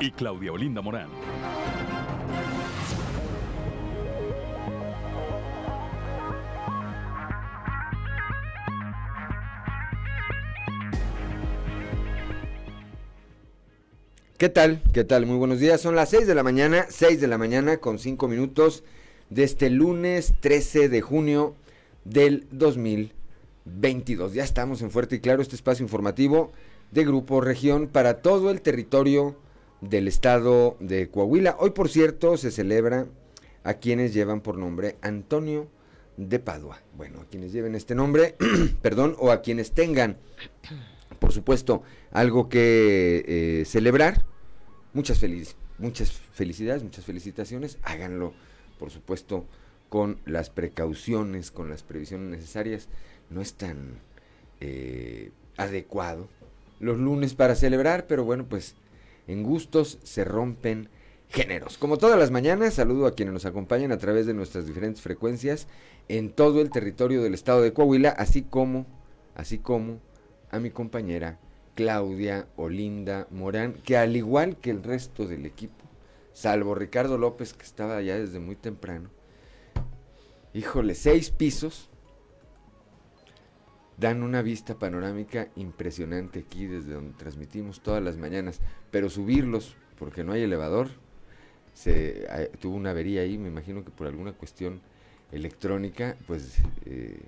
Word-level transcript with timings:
y 0.00 0.10
Claudia 0.10 0.52
Olinda 0.52 0.82
Morán. 0.82 1.08
¿Qué 14.38 14.50
tal? 14.50 14.82
¿Qué 14.92 15.04
tal? 15.04 15.24
Muy 15.24 15.38
buenos 15.38 15.60
días. 15.60 15.80
Son 15.80 15.96
las 15.96 16.10
6 16.10 16.26
de 16.26 16.34
la 16.34 16.42
mañana, 16.42 16.86
6 16.90 17.20
de 17.22 17.26
la 17.26 17.38
mañana 17.38 17.78
con 17.78 17.98
5 17.98 18.28
minutos 18.28 18.84
de 19.30 19.44
este 19.44 19.70
lunes 19.70 20.34
13 20.40 20.90
de 20.90 21.00
junio 21.00 21.54
del 22.04 22.46
2022. 22.50 24.34
Ya 24.34 24.44
estamos 24.44 24.82
en 24.82 24.90
Fuerte 24.90 25.16
y 25.16 25.20
Claro, 25.20 25.40
este 25.40 25.56
espacio 25.56 25.82
informativo 25.82 26.52
de 26.90 27.04
Grupo 27.04 27.40
Región 27.40 27.88
para 27.88 28.20
todo 28.20 28.50
el 28.50 28.60
territorio 28.60 29.36
del 29.80 30.08
estado 30.08 30.76
de 30.80 31.08
Coahuila. 31.08 31.56
Hoy, 31.58 31.70
por 31.70 31.88
cierto, 31.88 32.36
se 32.36 32.50
celebra 32.50 33.06
a 33.64 33.74
quienes 33.74 34.14
llevan 34.14 34.40
por 34.40 34.58
nombre 34.58 34.96
Antonio 35.02 35.68
de 36.16 36.38
Padua. 36.38 36.82
Bueno, 36.96 37.20
a 37.20 37.24
quienes 37.26 37.52
lleven 37.52 37.74
este 37.74 37.94
nombre, 37.94 38.36
perdón, 38.82 39.16
o 39.18 39.30
a 39.30 39.42
quienes 39.42 39.72
tengan 39.72 40.18
por 41.18 41.32
supuesto, 41.32 41.82
algo 42.12 42.48
que 42.48 43.24
eh, 43.26 43.64
celebrar. 43.64 44.24
Muchas, 44.92 45.20
muchas 45.78 46.12
felicidades, 46.12 46.82
muchas 46.82 47.04
felicitaciones. 47.04 47.78
Háganlo, 47.82 48.32
por 48.78 48.90
supuesto, 48.90 49.46
con 49.88 50.20
las 50.24 50.50
precauciones, 50.50 51.50
con 51.50 51.68
las 51.68 51.82
previsiones 51.82 52.28
necesarias. 52.28 52.88
No 53.28 53.40
es 53.40 53.54
tan 53.54 53.98
eh, 54.60 55.32
adecuado 55.56 56.28
los 56.80 56.98
lunes 56.98 57.34
para 57.34 57.54
celebrar, 57.54 58.06
pero 58.06 58.24
bueno, 58.24 58.46
pues 58.48 58.74
en 59.26 59.42
gustos 59.42 59.98
se 60.02 60.24
rompen 60.24 60.88
géneros. 61.28 61.78
Como 61.78 61.98
todas 61.98 62.18
las 62.18 62.30
mañanas, 62.30 62.74
saludo 62.74 63.06
a 63.06 63.14
quienes 63.14 63.34
nos 63.34 63.46
acompañan 63.46 63.92
a 63.92 63.98
través 63.98 64.26
de 64.26 64.34
nuestras 64.34 64.66
diferentes 64.66 65.02
frecuencias 65.02 65.66
en 66.08 66.30
todo 66.30 66.60
el 66.60 66.70
territorio 66.70 67.22
del 67.22 67.34
estado 67.34 67.62
de 67.62 67.72
Coahuila, 67.72 68.10
así 68.10 68.42
como, 68.42 68.86
así 69.34 69.58
como 69.58 70.00
a 70.50 70.58
mi 70.60 70.70
compañera 70.70 71.38
Claudia 71.74 72.46
Olinda 72.56 73.26
Morán, 73.30 73.74
que 73.84 73.96
al 73.96 74.16
igual 74.16 74.56
que 74.56 74.70
el 74.70 74.82
resto 74.82 75.26
del 75.26 75.46
equipo, 75.46 75.84
salvo 76.32 76.74
Ricardo 76.74 77.18
López, 77.18 77.52
que 77.52 77.64
estaba 77.64 77.96
allá 77.96 78.18
desde 78.18 78.38
muy 78.38 78.56
temprano, 78.56 79.10
híjole, 80.54 80.94
seis 80.94 81.30
pisos, 81.30 81.90
dan 83.96 84.22
una 84.22 84.42
vista 84.42 84.78
panorámica 84.78 85.48
impresionante 85.56 86.40
aquí 86.40 86.66
desde 86.66 86.94
donde 86.94 87.14
transmitimos 87.14 87.80
todas 87.80 88.02
las 88.02 88.16
mañanas, 88.16 88.60
pero 88.90 89.08
subirlos, 89.08 89.76
porque 89.98 90.24
no 90.24 90.32
hay 90.32 90.42
elevador, 90.42 90.90
se 91.74 92.26
eh, 92.28 92.50
tuvo 92.60 92.76
una 92.76 92.90
avería 92.90 93.22
ahí, 93.22 93.38
me 93.38 93.48
imagino 93.48 93.84
que 93.84 93.90
por 93.90 94.06
alguna 94.06 94.32
cuestión 94.32 94.80
electrónica, 95.32 96.16
pues 96.26 96.58
eh, 96.84 97.20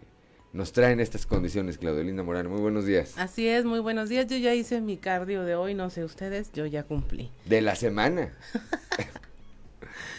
nos 0.52 0.72
traen 0.72 1.00
estas 1.00 1.26
condiciones, 1.26 1.76
Claudelinda 1.78 2.22
Morán. 2.22 2.48
Muy 2.48 2.60
buenos 2.60 2.86
días. 2.86 3.14
Así 3.18 3.46
es, 3.46 3.64
muy 3.64 3.80
buenos 3.80 4.08
días. 4.08 4.26
Yo 4.26 4.36
ya 4.36 4.54
hice 4.54 4.80
mi 4.80 4.96
cardio 4.96 5.44
de 5.44 5.54
hoy, 5.54 5.74
no 5.74 5.90
sé 5.90 6.04
ustedes, 6.04 6.50
yo 6.52 6.64
ya 6.66 6.82
cumplí. 6.82 7.30
De 7.44 7.60
la 7.60 7.74
semana. 7.74 8.32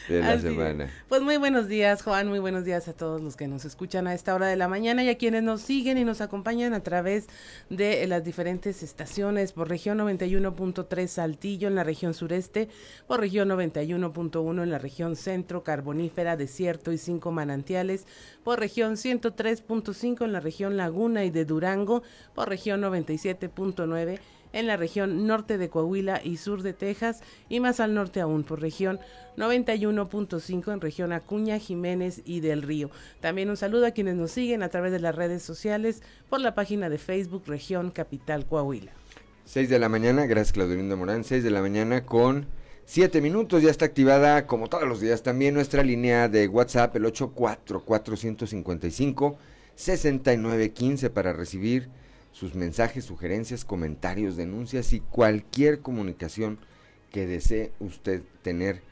de 0.07 0.21
la 0.21 0.39
semana. 0.39 0.89
Pues 1.07 1.21
muy 1.21 1.37
buenos 1.37 1.67
días, 1.67 2.01
Juan, 2.01 2.27
muy 2.27 2.39
buenos 2.39 2.65
días 2.65 2.87
a 2.87 2.93
todos 2.93 3.21
los 3.21 3.35
que 3.35 3.47
nos 3.47 3.65
escuchan 3.65 4.07
a 4.07 4.13
esta 4.13 4.33
hora 4.35 4.47
de 4.47 4.55
la 4.55 4.67
mañana 4.67 5.03
y 5.03 5.09
a 5.09 5.17
quienes 5.17 5.43
nos 5.43 5.61
siguen 5.61 5.97
y 5.97 6.05
nos 6.05 6.21
acompañan 6.21 6.73
a 6.73 6.81
través 6.81 7.27
de 7.69 8.05
las 8.07 8.23
diferentes 8.23 8.83
estaciones 8.83 9.51
por 9.53 9.69
región 9.69 9.99
91.3 9.99 11.07
Saltillo 11.07 11.67
en 11.67 11.75
la 11.75 11.83
región 11.83 12.13
sureste, 12.13 12.69
por 13.07 13.19
región 13.19 13.49
91.1 13.49 14.63
en 14.63 14.71
la 14.71 14.77
región 14.77 15.15
centro, 15.15 15.63
carbonífera, 15.63 16.37
desierto 16.37 16.91
y 16.91 16.97
cinco 16.97 17.31
manantiales, 17.31 18.05
por 18.43 18.59
región 18.59 18.95
103.5 18.95 20.25
en 20.25 20.33
la 20.33 20.39
región 20.39 20.77
Laguna 20.77 21.25
y 21.25 21.29
de 21.29 21.45
Durango, 21.45 22.03
por 22.33 22.49
región 22.49 22.81
97.9 22.81 24.19
en 24.53 24.67
la 24.67 24.77
región 24.77 25.27
norte 25.27 25.57
de 25.57 25.69
Coahuila 25.69 26.21
y 26.23 26.37
sur 26.37 26.63
de 26.63 26.73
Texas 26.73 27.21
y 27.49 27.59
más 27.59 27.79
al 27.79 27.93
norte 27.93 28.21
aún 28.21 28.43
por 28.43 28.61
región 28.61 28.99
91.5 29.37 30.73
en 30.73 30.81
región 30.81 31.13
Acuña, 31.13 31.59
Jiménez 31.59 32.21
y 32.25 32.39
del 32.39 32.61
Río. 32.61 32.89
También 33.19 33.49
un 33.49 33.57
saludo 33.57 33.85
a 33.85 33.91
quienes 33.91 34.15
nos 34.15 34.31
siguen 34.31 34.63
a 34.63 34.69
través 34.69 34.91
de 34.91 34.99
las 34.99 35.15
redes 35.15 35.43
sociales 35.43 36.01
por 36.29 36.41
la 36.41 36.55
página 36.55 36.89
de 36.89 36.97
Facebook 36.97 37.43
Región 37.47 37.91
Capital 37.91 38.45
Coahuila. 38.45 38.91
6 39.45 39.69
de 39.69 39.79
la 39.79 39.89
mañana, 39.89 40.27
gracias 40.27 40.53
Claudio 40.53 40.97
Morán, 40.97 41.23
6 41.23 41.43
de 41.43 41.51
la 41.51 41.61
mañana 41.61 42.05
con 42.05 42.45
7 42.85 43.21
minutos, 43.21 43.63
ya 43.63 43.71
está 43.71 43.85
activada 43.85 44.45
como 44.47 44.67
todos 44.67 44.87
los 44.87 44.99
días 44.99 45.23
también 45.23 45.53
nuestra 45.53 45.83
línea 45.83 46.27
de 46.27 46.47
WhatsApp, 46.47 46.95
el 46.95 47.05
84455 47.05 49.37
6915 49.75 51.09
para 51.09 51.33
recibir 51.33 51.89
sus 52.31 52.55
mensajes, 52.55 53.05
sugerencias, 53.05 53.65
comentarios, 53.65 54.37
denuncias 54.37 54.93
y 54.93 54.99
cualquier 54.99 55.81
comunicación 55.81 56.59
que 57.11 57.25
desee 57.25 57.71
usted 57.79 58.21
tener 58.41 58.83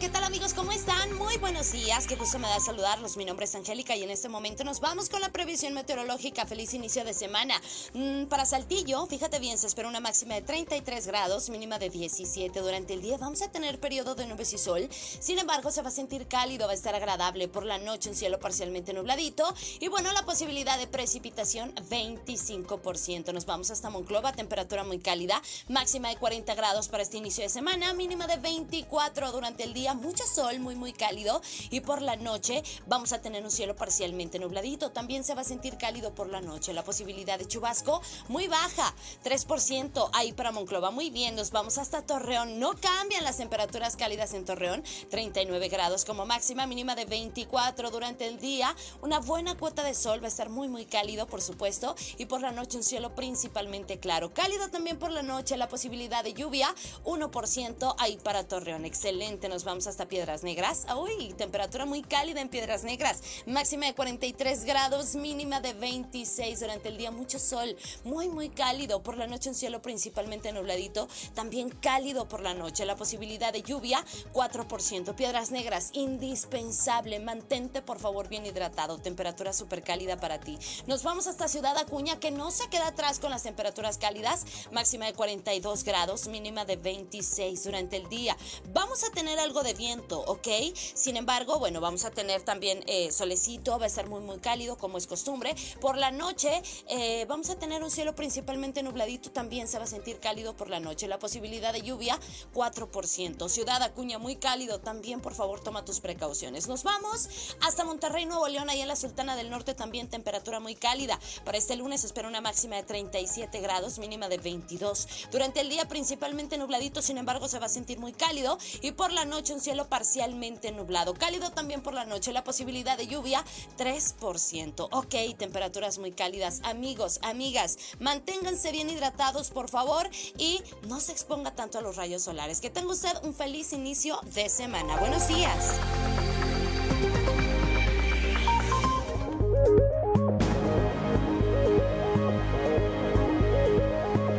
¿Qué 0.00 0.08
tal 0.08 0.24
amigos? 0.24 0.54
¿Cómo 0.54 0.72
están? 0.72 1.12
Muy 1.18 1.36
buenos 1.36 1.72
días, 1.72 2.06
qué 2.06 2.16
gusto 2.16 2.38
me 2.38 2.48
da 2.48 2.58
saludarlos. 2.58 3.18
Mi 3.18 3.26
nombre 3.26 3.44
es 3.44 3.54
Angélica 3.54 3.94
y 3.94 4.02
en 4.02 4.08
este 4.08 4.30
momento 4.30 4.64
nos 4.64 4.80
vamos 4.80 5.10
con 5.10 5.20
la 5.20 5.28
previsión 5.28 5.74
meteorológica. 5.74 6.46
Feliz 6.46 6.72
inicio 6.72 7.04
de 7.04 7.12
semana. 7.12 7.60
Mm, 7.92 8.24
para 8.24 8.46
Saltillo, 8.46 9.04
fíjate 9.04 9.38
bien, 9.40 9.58
se 9.58 9.66
espera 9.66 9.88
una 9.88 10.00
máxima 10.00 10.36
de 10.36 10.40
33 10.40 11.06
grados, 11.06 11.50
mínima 11.50 11.78
de 11.78 11.90
17. 11.90 12.60
Durante 12.60 12.94
el 12.94 13.02
día 13.02 13.18
vamos 13.18 13.42
a 13.42 13.50
tener 13.52 13.78
periodo 13.78 14.14
de 14.14 14.26
nubes 14.26 14.54
y 14.54 14.58
sol. 14.58 14.88
Sin 14.90 15.38
embargo, 15.38 15.70
se 15.70 15.82
va 15.82 15.88
a 15.88 15.92
sentir 15.92 16.26
cálido, 16.26 16.66
va 16.66 16.72
a 16.72 16.76
estar 16.76 16.94
agradable 16.94 17.48
por 17.48 17.66
la 17.66 17.76
noche, 17.76 18.08
un 18.08 18.16
cielo 18.16 18.40
parcialmente 18.40 18.94
nubladito. 18.94 19.54
Y 19.80 19.88
bueno, 19.88 20.10
la 20.12 20.24
posibilidad 20.24 20.78
de 20.78 20.86
precipitación 20.86 21.74
25%. 21.74 23.34
Nos 23.34 23.44
vamos 23.44 23.70
hasta 23.70 23.90
Monclova, 23.90 24.32
temperatura 24.32 24.82
muy 24.82 24.98
cálida, 24.98 25.42
máxima 25.68 26.08
de 26.08 26.16
40 26.16 26.54
grados 26.54 26.88
para 26.88 27.02
este 27.02 27.18
inicio 27.18 27.44
de 27.44 27.50
semana, 27.50 27.92
mínima 27.92 28.26
de 28.26 28.38
24 28.38 29.32
durante 29.32 29.64
el 29.64 29.74
día 29.74 29.89
mucho 29.94 30.24
sol, 30.26 30.58
muy 30.60 30.74
muy 30.74 30.92
cálido 30.92 31.40
y 31.70 31.80
por 31.80 32.02
la 32.02 32.16
noche 32.16 32.62
vamos 32.86 33.12
a 33.12 33.20
tener 33.20 33.44
un 33.44 33.50
cielo 33.50 33.76
parcialmente 33.76 34.38
nubladito. 34.38 34.90
También 34.90 35.24
se 35.24 35.34
va 35.34 35.42
a 35.42 35.44
sentir 35.44 35.76
cálido 35.76 36.14
por 36.14 36.28
la 36.28 36.40
noche. 36.40 36.72
La 36.72 36.84
posibilidad 36.84 37.38
de 37.38 37.46
chubasco 37.46 38.00
muy 38.28 38.48
baja, 38.48 38.94
3% 39.24 40.10
ahí 40.12 40.32
para 40.32 40.52
Monclova. 40.52 40.90
Muy 40.90 41.10
bien, 41.10 41.34
nos 41.34 41.50
vamos 41.50 41.78
hasta 41.78 42.02
Torreón. 42.02 42.58
No 42.58 42.74
cambian 42.74 43.24
las 43.24 43.38
temperaturas 43.38 43.96
cálidas 43.96 44.34
en 44.34 44.44
Torreón, 44.44 44.82
39 45.10 45.68
grados 45.68 46.04
como 46.04 46.26
máxima, 46.26 46.66
mínima 46.66 46.94
de 46.94 47.04
24 47.04 47.90
durante 47.90 48.26
el 48.26 48.38
día. 48.38 48.74
Una 49.02 49.18
buena 49.20 49.56
cuota 49.56 49.82
de 49.82 49.94
sol 49.94 50.20
va 50.22 50.26
a 50.26 50.28
estar 50.28 50.48
muy 50.48 50.68
muy 50.68 50.86
cálido, 50.86 51.26
por 51.26 51.42
supuesto, 51.42 51.94
y 52.18 52.26
por 52.26 52.40
la 52.40 52.52
noche 52.52 52.76
un 52.76 52.84
cielo 52.84 53.14
principalmente 53.14 53.98
claro. 53.98 54.32
Cálido 54.32 54.68
también 54.68 54.98
por 54.98 55.10
la 55.10 55.22
noche, 55.22 55.56
la 55.56 55.68
posibilidad 55.68 56.24
de 56.24 56.34
lluvia, 56.34 56.74
1% 57.04 57.94
ahí 57.98 58.18
para 58.22 58.46
Torreón. 58.46 58.84
Excelente, 58.84 59.48
nos 59.48 59.64
vamos 59.64 59.79
hasta 59.86 60.06
Piedras 60.08 60.42
Negras. 60.42 60.86
Uy, 60.96 61.32
temperatura 61.34 61.86
muy 61.86 62.02
cálida 62.02 62.40
en 62.40 62.48
Piedras 62.48 62.84
Negras. 62.84 63.22
Máxima 63.46 63.86
de 63.86 63.94
43 63.94 64.64
grados, 64.64 65.14
mínima 65.14 65.60
de 65.60 65.72
26 65.74 66.60
durante 66.60 66.88
el 66.88 66.98
día. 66.98 67.10
Mucho 67.10 67.38
sol, 67.38 67.76
muy, 68.04 68.28
muy 68.28 68.48
cálido. 68.48 69.02
Por 69.02 69.16
la 69.16 69.26
noche 69.26 69.48
un 69.48 69.54
cielo 69.54 69.82
principalmente 69.82 70.52
nubladito. 70.52 71.08
También 71.34 71.70
cálido 71.70 72.28
por 72.28 72.42
la 72.42 72.54
noche. 72.54 72.84
La 72.84 72.96
posibilidad 72.96 73.52
de 73.52 73.62
lluvia, 73.62 74.04
4%. 74.32 75.14
Piedras 75.14 75.50
Negras, 75.50 75.90
indispensable. 75.92 77.20
Mantente, 77.20 77.82
por 77.82 77.98
favor, 77.98 78.28
bien 78.28 78.46
hidratado. 78.46 78.98
Temperatura 78.98 79.52
súper 79.52 79.82
cálida 79.82 80.16
para 80.18 80.40
ti. 80.40 80.58
Nos 80.86 81.02
vamos 81.02 81.26
hasta 81.26 81.48
Ciudad 81.48 81.76
Acuña, 81.78 82.18
que 82.18 82.30
no 82.30 82.50
se 82.50 82.68
queda 82.68 82.88
atrás 82.88 83.18
con 83.18 83.30
las 83.30 83.42
temperaturas 83.42 83.98
cálidas. 83.98 84.44
Máxima 84.72 85.06
de 85.06 85.14
42 85.14 85.84
grados, 85.84 86.28
mínima 86.28 86.64
de 86.64 86.76
26 86.76 87.64
durante 87.64 87.96
el 87.96 88.08
día. 88.08 88.36
Vamos 88.72 89.04
a 89.04 89.10
tener 89.10 89.38
algo 89.38 89.62
de 89.62 89.69
viento, 89.74 90.20
¿ok? 90.20 90.48
Sin 90.94 91.16
embargo, 91.16 91.58
bueno, 91.58 91.80
vamos 91.80 92.04
a 92.04 92.10
tener 92.10 92.42
también 92.42 92.82
eh, 92.86 93.10
solecito, 93.12 93.78
va 93.78 93.84
a 93.84 93.88
estar 93.88 94.08
muy, 94.08 94.20
muy 94.20 94.38
cálido, 94.38 94.76
como 94.76 94.98
es 94.98 95.06
costumbre. 95.06 95.54
Por 95.80 95.96
la 95.96 96.10
noche, 96.10 96.62
eh, 96.88 97.24
vamos 97.28 97.50
a 97.50 97.58
tener 97.58 97.82
un 97.82 97.90
cielo 97.90 98.14
principalmente 98.14 98.82
nubladito, 98.82 99.30
también 99.30 99.68
se 99.68 99.78
va 99.78 99.84
a 99.84 99.86
sentir 99.86 100.20
cálido 100.20 100.56
por 100.56 100.68
la 100.68 100.80
noche. 100.80 101.08
La 101.08 101.18
posibilidad 101.18 101.72
de 101.72 101.82
lluvia, 101.82 102.18
4%. 102.54 103.48
Ciudad 103.48 103.82
Acuña, 103.82 104.18
muy 104.18 104.36
cálido, 104.36 104.80
también 104.80 105.20
por 105.20 105.34
favor 105.34 105.60
toma 105.60 105.84
tus 105.84 106.00
precauciones. 106.00 106.68
Nos 106.68 106.82
vamos 106.82 107.28
hasta 107.60 107.84
Monterrey, 107.84 108.26
Nuevo 108.26 108.48
León, 108.48 108.70
ahí 108.70 108.80
en 108.80 108.88
la 108.88 108.96
Sultana 108.96 109.36
del 109.36 109.50
Norte, 109.50 109.74
también 109.74 110.08
temperatura 110.08 110.60
muy 110.60 110.74
cálida. 110.74 111.18
Para 111.44 111.58
este 111.58 111.76
lunes 111.76 112.04
espera 112.04 112.28
una 112.28 112.40
máxima 112.40 112.76
de 112.76 112.82
37 112.82 113.60
grados, 113.60 113.98
mínima 113.98 114.28
de 114.28 114.38
22. 114.38 115.08
Durante 115.30 115.60
el 115.60 115.68
día 115.68 115.86
principalmente 115.88 116.58
nubladito, 116.58 117.02
sin 117.02 117.18
embargo 117.18 117.48
se 117.48 117.58
va 117.58 117.66
a 117.66 117.68
sentir 117.70 117.98
muy 117.98 118.12
cálido 118.12 118.58
y 118.82 118.92
por 118.92 119.12
la 119.12 119.24
noche 119.24 119.52
un 119.52 119.59
cielo 119.60 119.88
parcialmente 119.88 120.72
nublado. 120.72 121.14
Cálido 121.14 121.50
también 121.50 121.82
por 121.82 121.94
la 121.94 122.04
noche, 122.04 122.32
la 122.32 122.44
posibilidad 122.44 122.96
de 122.96 123.06
lluvia 123.06 123.44
3%. 123.78 124.88
Ok, 124.90 125.36
temperaturas 125.38 125.98
muy 125.98 126.12
cálidas. 126.12 126.60
Amigos, 126.64 127.20
amigas, 127.22 127.78
manténganse 127.98 128.72
bien 128.72 128.90
hidratados 128.90 129.50
por 129.50 129.68
favor 129.68 130.08
y 130.36 130.62
no 130.88 131.00
se 131.00 131.12
exponga 131.12 131.54
tanto 131.54 131.78
a 131.78 131.82
los 131.82 131.96
rayos 131.96 132.22
solares. 132.22 132.60
Que 132.60 132.70
tenga 132.70 132.92
usted 132.92 133.12
un 133.22 133.34
feliz 133.34 133.72
inicio 133.72 134.20
de 134.34 134.48
semana. 134.48 134.96
Buenos 134.96 135.28
días. 135.28 135.78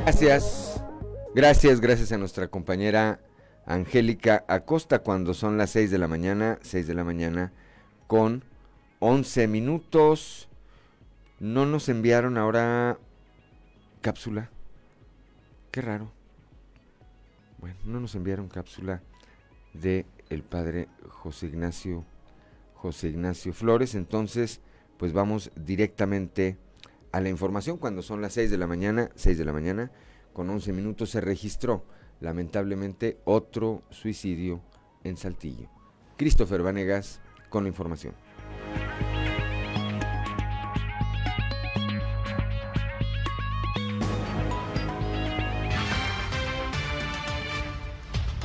Gracias. 0.06 0.81
Gracias, 1.33 1.79
gracias 1.79 2.12
a 2.12 2.18
nuestra 2.18 2.50
compañera 2.50 3.21
Angélica 3.73 4.44
Acosta 4.47 5.00
cuando 5.00 5.33
son 5.33 5.57
las 5.57 5.69
6 5.71 5.91
de 5.91 5.97
la 5.97 6.07
mañana, 6.07 6.59
6 6.62 6.88
de 6.88 6.94
la 6.94 7.03
mañana 7.03 7.53
con 8.07 8.44
11 9.00 9.47
minutos. 9.47 10.50
No 11.39 11.65
nos 11.65 11.88
enviaron 11.88 12.38
ahora 12.38 13.00
cápsula. 14.01 14.50
Qué 15.71 15.81
raro. 15.81 16.12
Bueno, 17.59 17.77
no 17.85 18.00
nos 18.00 18.15
enviaron 18.15 18.50
cápsula 18.50 19.01
de 19.73 20.06
el 20.29 20.44
padre 20.44 20.89
José 21.07 21.47
Ignacio 21.47 22.03
José 22.75 23.09
Ignacio 23.09 23.53
Flores, 23.53 23.95
entonces 23.95 24.59
pues 24.97 25.13
vamos 25.13 25.51
directamente 25.56 26.57
a 27.12 27.21
la 27.21 27.29
información 27.29 27.77
cuando 27.77 28.01
son 28.01 28.21
las 28.21 28.33
6 28.33 28.50
de 28.50 28.57
la 28.57 28.68
mañana, 28.68 29.12
6 29.15 29.38
de 29.38 29.45
la 29.45 29.53
mañana 29.53 29.91
con 30.33 30.50
11 30.50 30.73
minutos 30.73 31.12
se 31.12 31.21
registró 31.21 31.85
lamentablemente 32.21 33.19
otro 33.25 33.83
suicidio 33.89 34.62
en 35.03 35.18
Saltillo. 35.18 35.69
Christopher 36.18 36.62
Vanegas 36.62 37.19
con 37.50 37.63
la 37.63 37.69
información. 37.69 38.13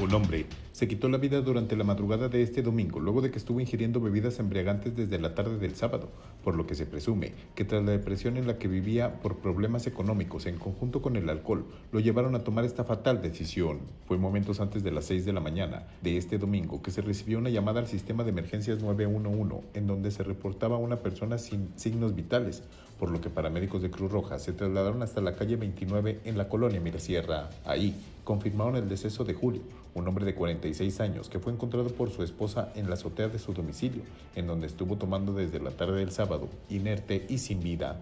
Un 0.03 0.15
hombre 0.15 0.47
se 0.77 0.87
quitó 0.87 1.09
la 1.09 1.17
vida 1.17 1.41
durante 1.41 1.75
la 1.75 1.85
madrugada 1.85 2.29
de 2.29 2.43
este 2.43 2.61
domingo, 2.61 3.01
luego 3.01 3.23
de 3.23 3.31
que 3.31 3.39
estuvo 3.39 3.61
ingiriendo 3.61 3.99
bebidas 3.99 4.39
embriagantes 4.41 4.95
desde 4.95 5.19
la 5.19 5.35
tarde 5.35 5.57
del 5.57 5.75
sábado, 5.75 6.11
por 6.45 6.55
lo 6.55 6.67
que 6.67 6.75
se 6.75 6.85
presume 6.85 7.33
que 7.55 7.65
tras 7.65 7.83
la 7.83 7.93
depresión 7.93 8.37
en 8.37 8.47
la 8.47 8.59
que 8.59 8.69
vivía 8.69 9.21
por 9.21 9.39
problemas 9.39 9.87
económicos 9.87 10.45
en 10.45 10.59
conjunto 10.59 11.01
con 11.01 11.17
el 11.17 11.31
alcohol, 11.31 11.65
lo 11.93 12.01
llevaron 12.01 12.35
a 12.35 12.45
tomar 12.45 12.67
esta 12.67 12.85
fatal 12.85 13.23
decisión. 13.23 13.79
Fue 14.07 14.19
momentos 14.19 14.61
antes 14.61 14.85
de 14.85 14.91
las 14.91 15.07
6 15.07 15.25
de 15.25 15.33
la 15.33 15.41
mañana 15.41 15.85
de 16.03 16.19
este 16.19 16.37
domingo 16.37 16.83
que 16.83 16.91
se 16.91 17.01
recibió 17.01 17.39
una 17.39 17.49
llamada 17.49 17.81
al 17.81 17.87
sistema 17.87 18.23
de 18.23 18.29
emergencias 18.33 18.83
911 18.83 19.69
en 19.73 19.87
donde 19.87 20.11
se 20.11 20.25
reportaba 20.25 20.77
una 20.77 20.97
persona 20.97 21.39
sin 21.39 21.71
signos 21.77 22.15
vitales, 22.15 22.63
por 22.99 23.11
lo 23.11 23.23
que 23.23 23.31
paramédicos 23.31 23.81
de 23.81 23.91
Cruz 23.91 24.13
Roja 24.13 24.39
se 24.39 24.53
trasladaron 24.53 25.03
hasta 25.03 25.23
la 25.23 25.37
calle 25.37 25.57
29 25.57 26.21
en 26.27 26.37
la 26.37 26.51
colonia 26.51 26.83
Mirasierra. 26.83 27.49
Ahí 27.65 27.95
confirmaron 28.25 28.77
el 28.77 28.91
deceso 28.91 29.25
de 29.25 29.33
Julio, 29.33 29.63
un 29.97 30.07
hombre 30.07 30.27
de 30.27 30.35
46 30.35 31.01
años 31.01 31.31
que 31.31 31.41
fue 31.41 31.53
encontrado 31.53 31.89
por 31.89 32.11
su 32.11 32.23
esposa 32.23 32.71
en 32.75 32.89
la 32.89 32.95
azotea 32.95 33.29
de 33.29 33.39
su 33.39 33.55
domicilio, 33.55 34.03
en 34.35 34.47
donde 34.47 34.67
estuvo 34.67 34.97
tomando 34.97 35.33
desde 35.33 35.59
la 35.59 35.71
tarde 35.71 36.01
del 36.01 36.13
sábado, 36.13 36.49
inerte 36.69 37.25
y 37.29 37.39
sin 37.39 37.61
vida 37.61 37.99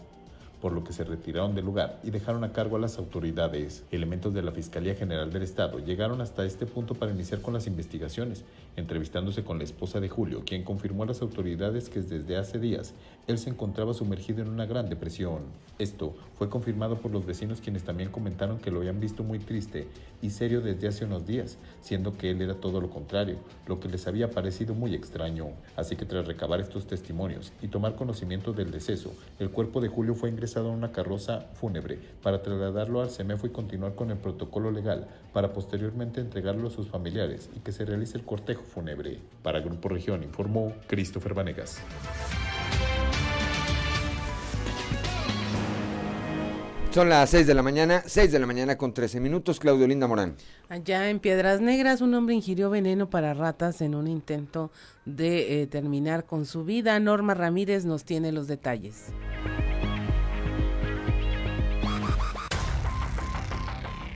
por 0.65 0.73
lo 0.73 0.83
que 0.83 0.95
se 0.95 1.05
retiraron 1.05 1.55
del 1.55 1.67
lugar 1.67 2.01
y 2.03 2.11
dejaron 2.11 2.43
a 2.43 2.55
cargo 2.55 2.77
a 2.77 2.79
las 2.81 2.97
autoridades. 2.97 3.85
Elementos 3.91 4.33
de 4.33 4.41
la 4.41 4.51
Fiscalía 4.51 4.95
General 4.95 5.31
del 5.31 5.43
Estado 5.43 5.79
llegaron 5.79 6.23
hasta 6.23 6.47
este 6.47 6.65
punto 6.65 6.95
para 6.95 7.13
iniciar 7.13 7.43
con 7.43 7.53
las 7.53 7.67
investigaciones, 7.67 8.45
entrevistándose 8.77 9.45
con 9.45 9.59
la 9.59 9.65
esposa 9.65 10.01
de 10.01 10.09
Julio, 10.09 10.43
quien 10.45 10.65
confirmó 10.65 11.05
a 11.05 11.07
las 11.07 11.23
autoridades 11.23 11.89
que 11.89 12.01
desde 12.01 12.37
hace 12.37 12.59
días 12.59 12.95
él 13.27 13.39
se 13.39 13.51
encontraba 13.51 13.95
sumergido 13.95 14.43
en 14.43 14.49
una 14.49 14.67
gran 14.67 14.89
depresión. 14.89 15.43
Esto 15.79 16.15
fue 16.37 16.49
confirmado 16.49 16.99
por 16.99 17.11
los 17.11 17.27
vecinos 17.27 17.61
quienes 17.61 17.83
también 17.83 18.11
comentaron 18.11 18.59
que 18.59 18.71
lo 18.71 18.81
habían 18.81 19.01
visto 19.01 19.25
muy 19.25 19.39
triste 19.39 19.89
y 20.23 20.31
serio 20.31 20.61
desde 20.61 20.89
hace 20.89 21.05
unos 21.05 21.27
días, 21.27 21.59
siendo 21.81 22.17
que 22.17 22.31
él 22.31 22.43
era 22.43 22.55
todo 22.55 22.81
lo 22.81 22.91
contrario, 22.91 23.39
lo 23.67 23.81
que 23.81 23.89
les 23.89 24.07
había 24.07 24.31
parecido 24.31 24.75
muy 24.75 24.95
extraño. 24.95 25.49
Así 25.77 25.97
que 25.97 26.05
tras 26.05 26.27
recabar 26.27 26.61
estos 26.61 26.87
testimonios 26.87 27.53
y 27.63 27.69
tomar 27.69 27.97
conocimiento 27.97 28.53
del 28.53 28.71
deceso, 28.71 29.13
el 29.39 29.51
cuerpo 29.51 29.81
de 29.81 29.89
Julio 29.89 30.15
fue 30.15 30.31
ingresado 30.31 30.69
en 30.69 30.77
una 30.77 30.93
carroza 30.93 31.41
fúnebre 31.55 31.99
para 32.23 32.43
trasladarlo 32.43 33.01
al 33.01 33.11
CEMEFO 33.11 33.47
y 33.47 33.51
continuar 33.51 33.95
con 33.95 34.11
el 34.11 34.19
protocolo 34.19 34.71
legal 34.71 35.09
para 35.33 35.53
posteriormente 35.53 36.21
entregarlo 36.21 36.69
a 36.69 36.71
sus 36.71 36.89
familiares 36.89 37.49
y 37.57 37.61
que 37.61 37.73
se 37.73 37.85
realice 37.85 38.17
el 38.17 38.25
cortejo 38.25 38.64
fúnebre. 38.65 39.19
Para 39.43 39.61
Grupo 39.61 39.89
Región 39.89 40.23
informó 40.23 40.73
Christopher 40.87 41.35
Vanegas. 41.35 41.81
Son 46.95 47.09
las 47.09 47.29
6 47.31 47.49
de 47.49 47.55
la 47.55 47.63
mañana, 47.65 48.05
6 48.07 48.31
de 48.31 48.39
la 48.39 48.47
mañana 48.47 48.79
con 48.79 48.95
13 48.95 49.19
minutos, 49.19 49.59
Claudio 49.59 49.89
Linda 49.89 50.07
Morán. 50.07 50.37
Allá 50.69 51.11
en 51.11 51.19
Piedras 51.19 51.61
Negras, 51.61 52.01
un 52.01 52.15
hombre 52.15 52.37
ingirió 52.37 52.71
veneno 52.71 53.11
para 53.11 53.35
ratas 53.35 53.81
en 53.81 53.97
un 53.97 54.07
intento 54.07 54.71
de 55.05 55.63
eh, 55.63 55.67
terminar 55.67 56.25
con 56.25 56.47
su 56.47 56.65
vida. 56.65 57.01
Norma 57.01 57.35
Ramírez 57.35 57.85
nos 57.85 58.05
tiene 58.05 58.31
los 58.31 58.47
detalles. 58.47 59.07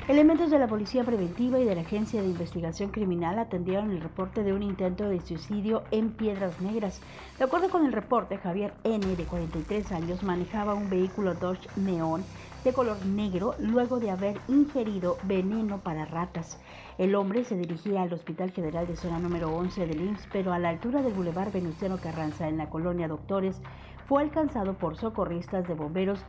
Elementos 0.08 0.50
de 0.50 0.58
la 0.58 0.66
Policía 0.66 1.04
Preventiva 1.04 1.60
y 1.60 1.66
de 1.66 1.74
la 1.74 1.82
Agencia 1.82 2.22
de 2.22 2.28
Investigación 2.28 2.88
Criminal 2.88 3.38
atendieron 3.38 3.90
el 3.90 4.00
reporte 4.00 4.42
de 4.42 4.54
un 4.54 4.62
intento 4.62 5.06
de 5.06 5.20
suicidio 5.20 5.82
en 5.90 6.12
Piedras 6.12 6.62
Negras. 6.62 7.02
De 7.36 7.44
acuerdo 7.44 7.68
con 7.68 7.84
el 7.84 7.92
reporte, 7.92 8.38
Javier 8.38 8.72
N., 8.84 9.04
de 9.04 9.24
43 9.24 9.92
años, 9.92 10.22
manejaba 10.22 10.72
un 10.72 10.88
vehículo 10.88 11.34
Dodge 11.34 11.68
Neon 11.76 12.24
de 12.64 12.72
color 12.72 13.04
negro 13.04 13.54
luego 13.58 14.00
de 14.00 14.10
haber 14.10 14.40
ingerido 14.48 15.18
veneno 15.24 15.80
para 15.80 16.06
ratas. 16.06 16.58
El 16.96 17.14
hombre 17.14 17.44
se 17.44 17.58
dirigía 17.58 18.00
al 18.00 18.12
Hospital 18.14 18.50
General 18.52 18.86
de 18.86 18.96
Zona 18.96 19.18
número 19.18 19.54
11 19.54 19.86
del 19.86 20.00
IMSS, 20.00 20.26
pero 20.32 20.54
a 20.54 20.58
la 20.58 20.70
altura 20.70 21.02
del 21.02 21.12
Boulevard 21.12 21.52
Venustiano 21.52 21.98
Carranza, 21.98 22.48
en 22.48 22.56
la 22.56 22.70
colonia 22.70 23.08
Doctores, 23.08 23.60
fue 24.08 24.22
alcanzado 24.22 24.72
por 24.72 24.96
socorristas 24.96 25.68
de 25.68 25.74
bomberos 25.74 26.20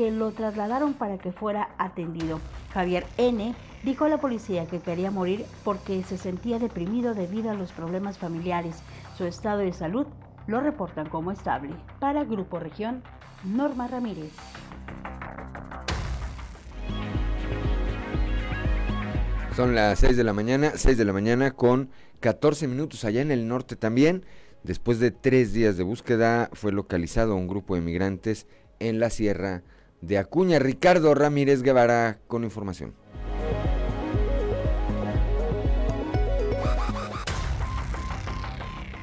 que 0.00 0.10
lo 0.10 0.32
trasladaron 0.32 0.94
para 0.94 1.18
que 1.18 1.30
fuera 1.30 1.74
atendido. 1.76 2.40
Javier 2.72 3.04
N. 3.18 3.54
dijo 3.82 4.06
a 4.06 4.08
la 4.08 4.16
policía 4.16 4.64
que 4.64 4.80
quería 4.80 5.10
morir 5.10 5.44
porque 5.62 6.02
se 6.04 6.16
sentía 6.16 6.58
deprimido 6.58 7.12
debido 7.12 7.50
a 7.50 7.54
los 7.54 7.70
problemas 7.72 8.16
familiares. 8.16 8.76
Su 9.18 9.26
estado 9.26 9.58
de 9.58 9.74
salud 9.74 10.06
lo 10.46 10.60
reportan 10.62 11.10
como 11.10 11.32
estable. 11.32 11.74
Para 11.98 12.24
Grupo 12.24 12.58
Región, 12.58 13.02
Norma 13.44 13.88
Ramírez. 13.88 14.32
Son 19.54 19.74
las 19.74 19.98
6 19.98 20.16
de 20.16 20.24
la 20.24 20.32
mañana, 20.32 20.72
6 20.76 20.96
de 20.96 21.04
la 21.04 21.12
mañana 21.12 21.50
con 21.50 21.90
14 22.20 22.68
minutos 22.68 23.04
allá 23.04 23.20
en 23.20 23.32
el 23.32 23.46
norte 23.46 23.76
también. 23.76 24.24
Después 24.62 24.98
de 24.98 25.10
tres 25.10 25.52
días 25.52 25.76
de 25.76 25.82
búsqueda 25.82 26.48
fue 26.54 26.72
localizado 26.72 27.36
un 27.36 27.46
grupo 27.46 27.74
de 27.74 27.82
migrantes 27.82 28.46
en 28.78 28.98
la 28.98 29.10
sierra 29.10 29.62
de 30.00 30.18
Acuña. 30.18 30.58
Ricardo 30.58 31.14
Ramírez 31.14 31.62
Guevara 31.62 32.18
con 32.26 32.44
información. 32.44 32.94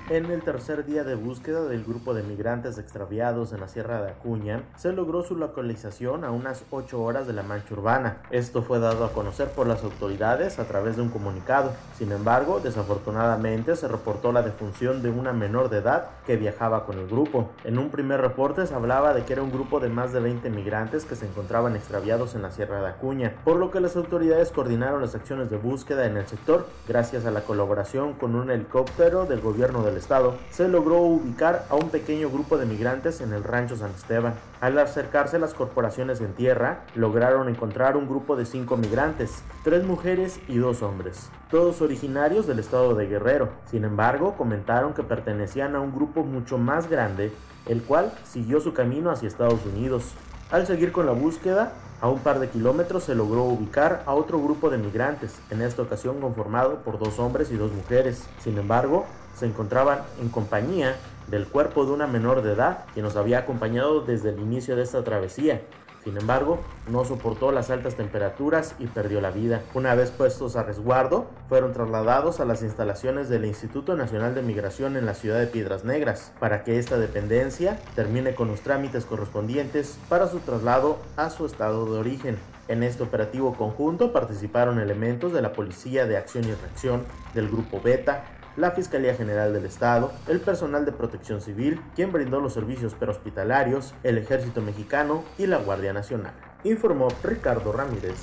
En 0.10 0.28
el 0.32 0.42
tercer 0.42 0.86
día 0.86 1.04
de 1.04 1.16
búsqueda 1.16 1.66
del 1.66 1.84
grupo 1.84 2.14
de 2.14 2.24
migrantes 2.24 2.78
extraviados 2.78 3.52
en 3.52 3.60
la 3.60 3.68
Sierra 3.68 4.02
de 4.02 4.12
Acuña, 4.12 4.64
se 4.78 4.94
logró 4.94 5.22
su 5.22 5.36
localización 5.36 6.24
a 6.24 6.32
unas 6.32 6.64
8 6.72 7.02
horas 7.02 7.28
de 7.28 7.34
la 7.34 7.44
mancha 7.44 7.74
urbana. 7.74 8.20
Esto 8.32 8.64
fue 8.64 8.80
dado 8.80 9.04
a 9.04 9.12
conocer 9.12 9.50
por 9.50 9.68
las 9.68 9.84
autoridades 9.84 10.60
a 10.60 10.64
través 10.64 10.96
de 10.96 11.02
un 11.02 11.10
comunicado. 11.10 11.74
Sin 11.98 12.14
embargo, 12.14 12.62
desafortunadamente 12.64 13.76
se 13.76 13.90
reportó 13.90 14.32
la 14.32 14.44
defunción 14.44 15.04
de 15.04 15.10
una 15.10 15.34
menor 15.34 15.70
de 15.70 15.80
edad 15.80 16.06
que 16.26 16.38
viajaba 16.38 16.86
con 16.86 17.00
el 17.00 17.08
grupo. 17.08 17.50
En 17.66 17.78
un 17.78 17.90
primer 17.90 18.22
reporte 18.22 18.66
se 18.66 18.74
hablaba 18.74 19.14
de 19.14 19.24
que 19.24 19.34
era 19.34 19.44
un 19.44 19.52
grupo 19.52 19.82
de 19.82 19.90
más 19.90 20.14
de 20.14 20.22
20 20.22 20.50
migrantes 20.52 21.04
que 21.04 21.18
se 21.18 21.26
encontraban 21.26 21.76
extraviados 21.76 22.34
en 22.34 22.44
la 22.44 22.52
Sierra 22.52 22.80
de 22.80 22.88
Acuña, 22.88 23.34
por 23.44 23.58
lo 23.58 23.72
que 23.72 23.82
las 23.82 23.98
autoridades 23.98 24.52
coordinaron 24.52 25.02
las 25.02 25.16
acciones 25.16 25.50
de 25.50 25.58
búsqueda 25.58 26.06
en 26.06 26.16
el 26.16 26.28
sector 26.28 26.66
gracias 26.88 27.26
a 27.26 27.32
la 27.32 27.42
colaboración 27.42 28.14
con 28.14 28.36
un 28.36 28.50
helicóptero 28.50 29.26
del 29.26 29.42
gobierno 29.42 29.84
del 29.84 29.97
estado, 29.98 30.36
se 30.50 30.68
logró 30.68 31.02
ubicar 31.02 31.66
a 31.70 31.76
un 31.76 31.90
pequeño 31.90 32.30
grupo 32.30 32.58
de 32.58 32.66
migrantes 32.66 33.22
en 33.22 33.34
el 33.34 33.44
rancho 33.44 33.76
San 33.76 33.92
Esteban. 33.92 34.36
Al 34.62 34.78
acercarse 34.80 35.40
las 35.40 35.54
corporaciones 35.54 36.22
en 36.22 36.34
tierra, 36.34 36.84
lograron 36.96 37.50
encontrar 37.50 37.98
un 37.98 38.08
grupo 38.08 38.36
de 38.36 38.46
cinco 38.46 38.78
migrantes, 38.78 39.44
tres 39.64 39.84
mujeres 39.84 40.40
y 40.48 40.58
dos 40.58 40.82
hombres, 40.82 41.30
todos 41.52 41.82
originarios 41.82 42.48
del 42.48 42.60
estado 42.60 42.96
de 42.96 43.08
Guerrero. 43.08 43.50
Sin 43.70 43.84
embargo, 43.84 44.36
comentaron 44.38 44.94
que 44.94 45.04
pertenecían 45.04 45.76
a 45.76 45.80
un 45.80 45.94
grupo 45.94 46.24
mucho 46.24 46.58
más 46.58 46.90
grande, 46.90 47.32
el 47.66 47.84
cual 47.84 48.14
siguió 48.24 48.62
su 48.62 48.74
camino 48.74 49.12
hacia 49.12 49.28
Estados 49.28 49.66
Unidos. 49.66 50.14
Al 50.50 50.66
seguir 50.66 50.94
con 50.94 51.06
la 51.06 51.12
búsqueda, 51.12 51.74
a 52.00 52.10
un 52.10 52.20
par 52.20 52.40
de 52.40 52.48
kilómetros 52.50 53.04
se 53.04 53.16
logró 53.16 53.44
ubicar 53.44 54.04
a 54.06 54.14
otro 54.14 54.40
grupo 54.40 54.70
de 54.70 54.78
migrantes, 54.78 55.36
en 55.50 55.62
esta 55.62 55.82
ocasión 55.82 56.22
conformado 56.22 56.76
por 56.84 57.00
dos 57.00 57.18
hombres 57.18 57.52
y 57.52 57.58
dos 57.58 57.72
mujeres. 57.72 58.28
Sin 58.40 58.58
embargo, 58.58 59.06
se 59.38 59.46
encontraban 59.46 60.00
en 60.22 60.30
compañía 60.30 60.96
del 61.28 61.48
cuerpo 61.48 61.86
de 61.86 61.92
una 61.92 62.08
menor 62.08 62.42
de 62.42 62.54
edad 62.54 62.86
que 62.96 63.02
nos 63.02 63.16
había 63.16 63.40
acompañado 63.40 64.02
desde 64.02 64.30
el 64.30 64.40
inicio 64.40 64.76
de 64.76 64.84
esta 64.84 65.04
travesía. 65.04 65.62
Sin 66.04 66.16
embargo, 66.18 66.60
no 66.90 67.04
soportó 67.04 67.52
las 67.52 67.70
altas 67.70 67.96
temperaturas 67.96 68.76
y 68.80 68.88
perdió 68.88 69.20
la 69.20 69.30
vida. 69.30 69.62
Una 69.74 69.94
vez 69.94 70.10
puestos 70.10 70.56
a 70.56 70.64
resguardo, 70.64 71.26
fueron 71.50 71.74
trasladados 71.74 72.40
a 72.40 72.46
las 72.46 72.64
instalaciones 72.64 73.28
del 73.28 73.44
Instituto 73.44 73.98
Nacional 73.98 74.34
de 74.34 74.42
Migración 74.42 74.96
en 74.96 75.06
la 75.06 75.16
ciudad 75.16 75.38
de 75.38 75.48
Piedras 75.48 75.84
Negras, 75.84 76.32
para 76.40 76.64
que 76.64 76.80
esta 76.80 76.98
dependencia 76.98 77.78
termine 77.94 78.36
con 78.36 78.48
los 78.48 78.62
trámites 78.62 79.04
correspondientes 79.04 79.98
para 80.08 80.28
su 80.28 80.40
traslado 80.40 80.98
a 81.18 81.30
su 81.30 81.46
estado 81.46 81.92
de 81.92 82.00
origen. 82.00 82.38
En 82.70 82.84
este 82.84 83.04
operativo 83.04 83.54
conjunto 83.56 84.14
participaron 84.14 84.80
elementos 84.80 85.34
de 85.34 85.42
la 85.42 85.52
Policía 85.52 86.06
de 86.06 86.16
Acción 86.16 86.46
y 86.46 86.54
Reacción, 86.54 87.04
del 87.34 87.50
Grupo 87.50 87.82
Beta, 87.82 88.24
la 88.58 88.72
Fiscalía 88.72 89.16
General 89.16 89.54
del 89.54 89.66
Estado, 89.66 90.12
el 90.28 90.42
personal 90.42 90.84
de 90.84 90.92
protección 90.92 91.42
civil, 91.42 91.80
quien 91.96 92.12
brindó 92.12 92.42
los 92.42 92.54
servicios 92.54 92.96
perhospitalarios, 92.96 93.94
el 94.04 94.18
Ejército 94.18 94.62
Mexicano 94.62 95.24
y 95.38 95.46
la 95.46 95.58
Guardia 95.58 95.94
Nacional. 95.94 96.34
Informó 96.64 97.08
Ricardo 97.24 97.72
Ramírez. 97.72 98.18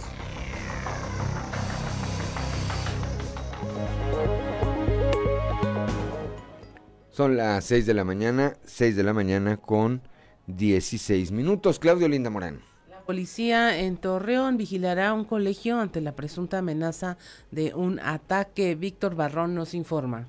Son 7.11 7.37
las 7.37 7.65
6 7.67 7.87
de 7.87 7.95
la 7.95 8.03
mañana, 8.03 8.55
6 8.65 8.97
de 8.97 9.05
la 9.05 9.13
mañana 9.13 9.57
con 9.57 10.03
16 10.49 11.31
minutos. 11.31 11.79
Claudio 11.79 12.09
Linda 12.09 12.29
Morán. 12.29 12.74
Policía 13.07 13.81
en 13.81 13.99
Torreón 13.99 14.57
vigilará 14.57 15.13
un 15.13 15.25
colegio 15.25 15.79
ante 15.79 16.01
la 16.01 16.17
presunta 16.17 16.59
amenaza 16.59 17.19
de 17.51 17.75
un 17.75 18.01
ataque. 18.01 18.75
Víctor 18.77 19.15
Barrón 19.15 19.55
nos 19.55 19.75
informa. 19.75 20.27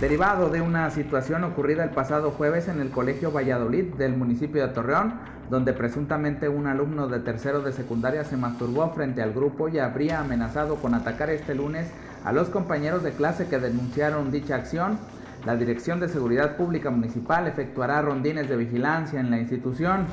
derivado 0.00 0.48
de 0.48 0.62
una 0.62 0.90
situación 0.90 1.44
ocurrida 1.44 1.84
el 1.84 1.90
pasado 1.90 2.30
jueves 2.30 2.68
en 2.68 2.80
el 2.80 2.88
Colegio 2.88 3.32
Valladolid 3.32 3.84
del 3.96 4.16
municipio 4.16 4.66
de 4.66 4.72
Torreón, 4.72 5.12
donde 5.50 5.74
presuntamente 5.74 6.48
un 6.48 6.66
alumno 6.66 7.06
de 7.06 7.20
tercero 7.20 7.60
de 7.60 7.74
secundaria 7.74 8.24
se 8.24 8.38
masturbó 8.38 8.88
frente 8.94 9.20
al 9.20 9.34
grupo 9.34 9.68
y 9.68 9.78
habría 9.78 10.20
amenazado 10.20 10.76
con 10.76 10.94
atacar 10.94 11.28
este 11.28 11.54
lunes 11.54 11.90
a 12.24 12.32
los 12.32 12.48
compañeros 12.48 13.02
de 13.02 13.12
clase 13.12 13.46
que 13.48 13.58
denunciaron 13.58 14.30
dicha 14.30 14.54
acción. 14.54 14.98
La 15.44 15.56
Dirección 15.56 16.00
de 16.00 16.08
Seguridad 16.08 16.56
Pública 16.56 16.90
Municipal 16.90 17.46
efectuará 17.46 18.02
rondines 18.02 18.48
de 18.48 18.56
vigilancia 18.56 19.20
en 19.20 19.30
la 19.30 19.38
institución. 19.38 20.06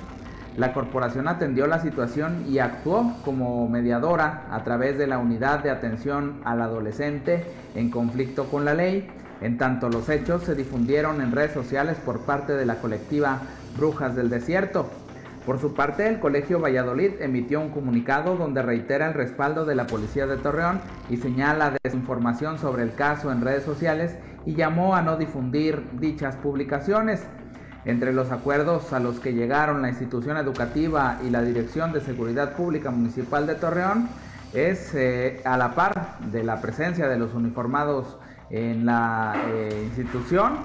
La 0.56 0.74
corporación 0.74 1.28
atendió 1.28 1.68
la 1.68 1.80
situación 1.80 2.46
y 2.48 2.60
actuó 2.60 3.14
como 3.24 3.68
mediadora 3.68 4.48
a 4.52 4.64
través 4.64 4.98
de 4.98 5.08
la 5.08 5.20
unidad 5.20 5.60
de 5.64 5.70
atención 5.70 6.42
al 6.46 6.62
adolescente 6.62 7.46
en 7.76 7.92
conflicto 7.92 8.46
con 8.46 8.66
la 8.66 8.74
ley 8.74 9.08
en 9.42 9.58
tanto 9.58 9.90
los 9.90 10.10
hechos 10.10 10.44
se 10.44 10.56
difundieron 10.56 11.22
en 11.22 11.32
redes 11.32 11.52
sociales 11.52 11.98
por 12.04 12.22
parte 12.22 12.54
de 12.54 12.66
la 12.66 12.76
colectiva 12.76 13.42
Brujas 13.78 14.16
del 14.16 14.30
Desierto. 14.30 14.90
Por 15.46 15.60
su 15.60 15.74
parte, 15.74 16.10
el 16.10 16.20
Colegio 16.20 16.60
Valladolid 16.60 17.22
emitió 17.22 17.62
un 17.62 17.70
comunicado 17.70 18.36
donde 18.36 18.62
reitera 18.62 19.08
el 19.08 19.14
respaldo 19.14 19.64
de 19.64 19.76
la 19.76 19.88
Policía 19.88 20.26
de 20.26 20.38
Torreón 20.38 20.82
y 21.10 21.18
señala 21.18 21.74
desinformación 21.84 22.58
sobre 22.58 22.84
el 22.84 22.94
caso 22.96 23.32
en 23.32 23.42
redes 23.42 23.64
sociales 23.64 24.18
y 24.48 24.56
llamó 24.56 24.96
a 24.96 25.02
no 25.02 25.18
difundir 25.18 25.90
dichas 26.00 26.38
publicaciones. 26.38 27.22
Entre 27.84 28.14
los 28.14 28.32
acuerdos 28.32 28.94
a 28.94 29.00
los 29.00 29.20
que 29.20 29.34
llegaron 29.34 29.82
la 29.82 29.90
institución 29.90 30.38
educativa 30.38 31.20
y 31.22 31.30
la 31.30 31.42
Dirección 31.42 31.92
de 31.92 32.00
Seguridad 32.00 32.54
Pública 32.54 32.90
Municipal 32.90 33.46
de 33.46 33.56
Torreón 33.56 34.08
es 34.54 34.96
eh, 34.96 35.42
a 35.44 35.58
la 35.58 35.76
par 35.76 36.18
de 36.32 36.46
la 36.46 36.62
presencia 36.62 37.10
de 37.10 37.18
los 37.18 37.34
uniformados 37.34 38.18
en 38.50 38.86
la 38.86 39.36
eh, 39.50 39.84
institución. 39.86 40.60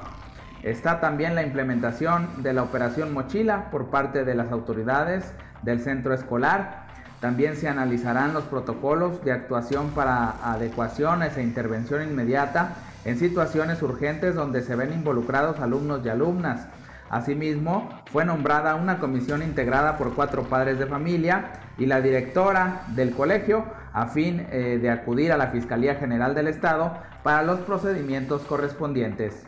Está 0.63 1.01
también 1.01 1.35
la 1.35 1.43
implementación 1.43 2.29
de 2.41 2.53
la 2.53 2.63
operación 2.63 3.13
mochila 3.13 3.69
por 3.73 3.91
parte 3.91 4.25
de 4.25 4.37
las 4.37 4.53
autoridades 4.53 5.25
del 5.63 5.81
centro 5.81 6.15
escolar. 6.15 6.87
También 7.19 7.57
se 7.57 7.69
analizarán 7.69 8.33
los 8.33 8.45
protocolos 8.45 9.25
de 9.25 9.33
actuación 9.33 9.91
para 9.91 10.53
adecuaciones 10.53 11.37
e 11.37 11.43
intervención 11.43 12.09
inmediata 12.09 12.77
en 13.05 13.19
situaciones 13.19 13.83
urgentes 13.83 14.35
donde 14.35 14.63
se 14.63 14.77
ven 14.77 14.93
involucrados 14.93 15.61
alumnos 15.61 16.01
y 16.05 16.09
alumnas. 16.09 16.67
Asimismo, 17.11 17.91
fue 18.11 18.25
nombrada 18.25 18.75
una 18.75 18.99
comisión 18.99 19.43
integrada 19.43 19.99
por 19.99 20.15
cuatro 20.15 20.45
padres 20.45 20.79
de 20.79 20.87
familia 20.87 21.53
y 21.77 21.87
la 21.87 22.01
directora 22.01 22.85
del 22.95 23.11
colegio 23.11 23.65
a 23.93 24.07
fin 24.07 24.47
eh, 24.51 24.79
de 24.81 24.91
acudir 24.91 25.33
a 25.33 25.37
la 25.37 25.49
Fiscalía 25.49 25.97
General 25.97 26.35
del 26.35 26.49
Estado 26.49 26.97
para 27.23 27.43
los 27.43 27.61
procedimientos 27.61 28.43
correspondientes. 28.43 29.43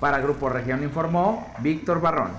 Para 0.00 0.20
Grupo 0.20 0.50
Región 0.50 0.82
informó 0.82 1.50
Víctor 1.60 2.02
Barrón. 2.02 2.30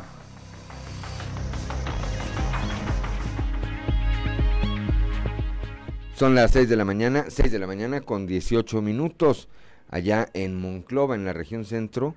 Son 6.13 6.36
las 6.36 6.51
6 6.51 6.69
de 6.69 6.75
la 6.75 6.86
mañana, 6.86 7.25
6 7.27 7.51
de 7.51 7.60
la 7.60 7.67
mañana 7.67 8.01
con 8.01 8.27
18 8.27 8.81
minutos 8.81 9.48
allá 9.89 10.27
en 10.34 10.60
Monclova, 10.60 11.15
en 11.15 11.25
la 11.25 11.34
región 11.34 11.65
centro 11.65 12.15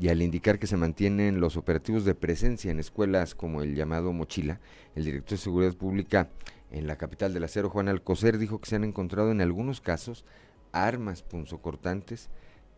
y 0.00 0.08
al 0.08 0.22
indicar 0.22 0.58
que 0.58 0.66
se 0.66 0.76
mantienen 0.76 1.40
los 1.40 1.56
operativos 1.56 2.04
de 2.04 2.14
presencia 2.14 2.70
en 2.70 2.80
escuelas 2.80 3.34
como 3.34 3.62
el 3.62 3.74
llamado 3.74 4.12
Mochila, 4.12 4.60
el 4.94 5.04
director 5.04 5.38
de 5.38 5.44
Seguridad 5.44 5.74
Pública 5.74 6.30
en 6.70 6.86
la 6.86 6.96
capital 6.96 7.32
del 7.32 7.44
acero, 7.44 7.70
Juan 7.70 7.88
Alcocer, 7.88 8.38
dijo 8.38 8.60
que 8.60 8.68
se 8.68 8.76
han 8.76 8.84
encontrado 8.84 9.30
en 9.30 9.40
algunos 9.40 9.80
casos 9.80 10.24
armas 10.72 11.22
punzocortantes, 11.22 12.30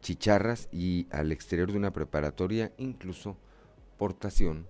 chicharras 0.03 0.69
y 0.71 1.07
al 1.11 1.33
exterior 1.33 1.73
de 1.73 1.79
una 1.79 1.93
preparatoria 1.93 2.73
incluso 2.77 3.39
portación 3.97 4.69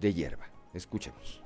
de 0.00 0.14
hierba. 0.14 0.50
Escuchemos. 0.72 1.42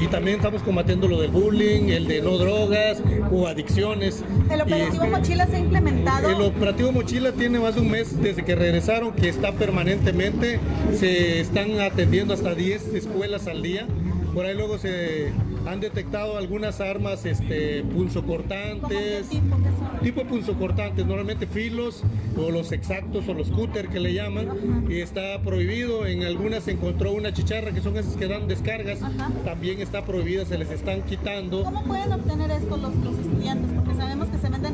Y 0.00 0.06
también 0.06 0.36
estamos 0.36 0.62
combatiendo 0.62 1.06
lo 1.06 1.20
del 1.20 1.30
bullying, 1.30 1.88
el 1.88 2.06
de 2.08 2.22
no 2.22 2.38
drogas 2.38 3.02
o 3.30 3.46
adicciones. 3.46 4.24
¿El 4.50 4.60
operativo 4.60 5.06
Mochila 5.06 5.46
se 5.46 5.56
ha 5.56 5.58
implementado? 5.58 6.28
El 6.28 6.42
operativo 6.42 6.92
Mochila 6.92 7.32
tiene 7.32 7.58
más 7.58 7.74
de 7.74 7.82
un 7.82 7.90
mes 7.90 8.20
desde 8.20 8.44
que 8.44 8.54
regresaron, 8.54 9.12
que 9.12 9.28
está 9.28 9.52
permanentemente. 9.52 10.60
Se 10.98 11.40
están 11.40 11.80
atendiendo 11.80 12.34
hasta 12.34 12.54
10 12.54 12.94
escuelas 12.94 13.46
al 13.46 13.62
día. 13.62 13.86
Por 14.34 14.46
ahí 14.46 14.54
luego 14.56 14.78
se 14.78 15.30
han 15.66 15.80
detectado 15.80 16.38
algunas 16.38 16.80
armas 16.80 17.24
este, 17.26 17.82
punzocortantes. 17.82 19.28
tipo? 19.28 19.56
Tipo 20.02 20.24
punzocortantes, 20.24 21.06
normalmente 21.06 21.46
filos 21.46 22.02
o 22.36 22.50
los 22.50 22.72
exactos 22.72 23.28
o 23.28 23.34
los 23.34 23.50
cúter 23.50 23.88
que 23.88 24.00
le 24.00 24.14
llaman. 24.14 24.86
Y 24.88 25.00
está 25.00 25.40
prohibido. 25.42 26.06
En 26.06 26.24
algunas 26.24 26.64
se 26.64 26.72
encontró 26.72 27.12
una 27.12 27.32
chicharra, 27.32 27.72
que 27.72 27.80
son 27.80 27.96
esas 27.96 28.16
que 28.16 28.26
dan 28.26 28.48
descargas. 28.48 29.00
También 29.44 29.80
está 29.80 30.04
prohibida, 30.04 30.44
se 30.46 30.56
les 30.56 30.70
están 30.70 31.02
quitando. 31.02 31.62
¿Cómo 31.64 31.84
pueden 31.84 32.12
obtener 32.12 32.50
esto 32.50 32.76
los, 32.76 32.94
los 32.96 33.18
estudiantes? 33.18 33.70
Porque 33.74 33.94
sabemos 33.94 34.28
que 34.28 34.38
se 34.38 34.48
venden 34.48 34.71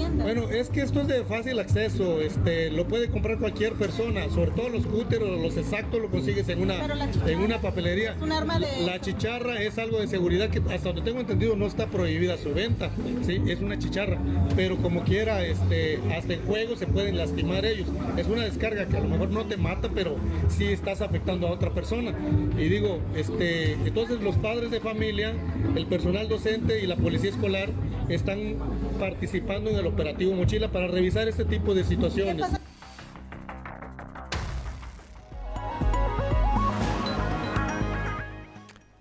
tiendas. 0.00 0.26
Bueno, 0.26 0.48
es 0.50 0.68
que 0.70 0.82
esto 0.82 1.00
es 1.02 1.08
de 1.08 1.24
fácil 1.24 1.58
acceso, 1.58 2.20
este, 2.20 2.70
lo 2.70 2.86
puede 2.86 3.08
comprar 3.08 3.38
cualquier 3.38 3.74
persona, 3.74 4.28
sobre 4.30 4.50
todo 4.52 4.68
los 4.68 4.86
cúteros, 4.86 5.40
los 5.40 5.56
exactos 5.56 6.00
lo 6.00 6.08
consigues 6.10 6.48
en 6.48 6.60
una, 6.62 6.78
en 7.26 7.38
una 7.40 7.60
papelería. 7.60 8.12
es 8.12 8.22
un 8.22 8.32
arma 8.32 8.58
de- 8.58 8.66
La 8.86 9.00
chicharra 9.00 9.60
es 9.62 9.78
algo 9.78 10.00
de 10.00 10.06
seguridad 10.06 10.48
que 10.50 10.58
hasta 10.72 10.88
donde 10.92 11.02
tengo 11.02 11.20
entendido 11.20 11.56
no 11.56 11.66
está 11.66 11.86
prohibida 11.86 12.36
su 12.38 12.52
venta, 12.54 12.90
sí, 13.26 13.40
es 13.46 13.60
una 13.60 13.78
chicharra, 13.78 14.18
pero 14.56 14.76
como 14.76 15.02
quiera, 15.04 15.44
este, 15.44 15.98
hasta 16.16 16.34
en 16.34 16.42
juego 16.46 16.76
se 16.76 16.86
pueden 16.86 17.16
lastimar 17.16 17.64
ellos. 17.64 17.88
Es 18.16 18.26
una 18.26 18.44
descarga 18.44 18.86
que 18.86 18.96
a 18.96 19.00
lo 19.00 19.08
mejor 19.08 19.30
no 19.30 19.44
te 19.46 19.56
mata, 19.56 19.90
pero 19.94 20.16
sí 20.48 20.64
estás 20.66 21.00
afectando 21.00 21.46
a 21.48 21.50
otra 21.52 21.70
persona. 21.72 22.14
Y 22.58 22.64
digo, 22.68 22.98
este, 23.16 23.72
entonces 23.72 24.20
los 24.20 24.36
padres 24.36 24.70
de 24.70 24.80
familia, 24.80 25.32
el 25.76 25.86
personal 25.86 26.28
docente 26.28 26.80
y 26.82 26.86
la 26.86 26.96
policía 26.96 27.30
escolar 27.30 27.68
están 28.08 28.54
participando 28.98 29.70
en 29.70 29.76
el 29.76 29.86
operativo 29.90 30.32
Mochila 30.34 30.70
para 30.70 30.86
revisar 30.88 31.28
este 31.28 31.44
tipo 31.44 31.74
de 31.74 31.84
situaciones. 31.84 32.46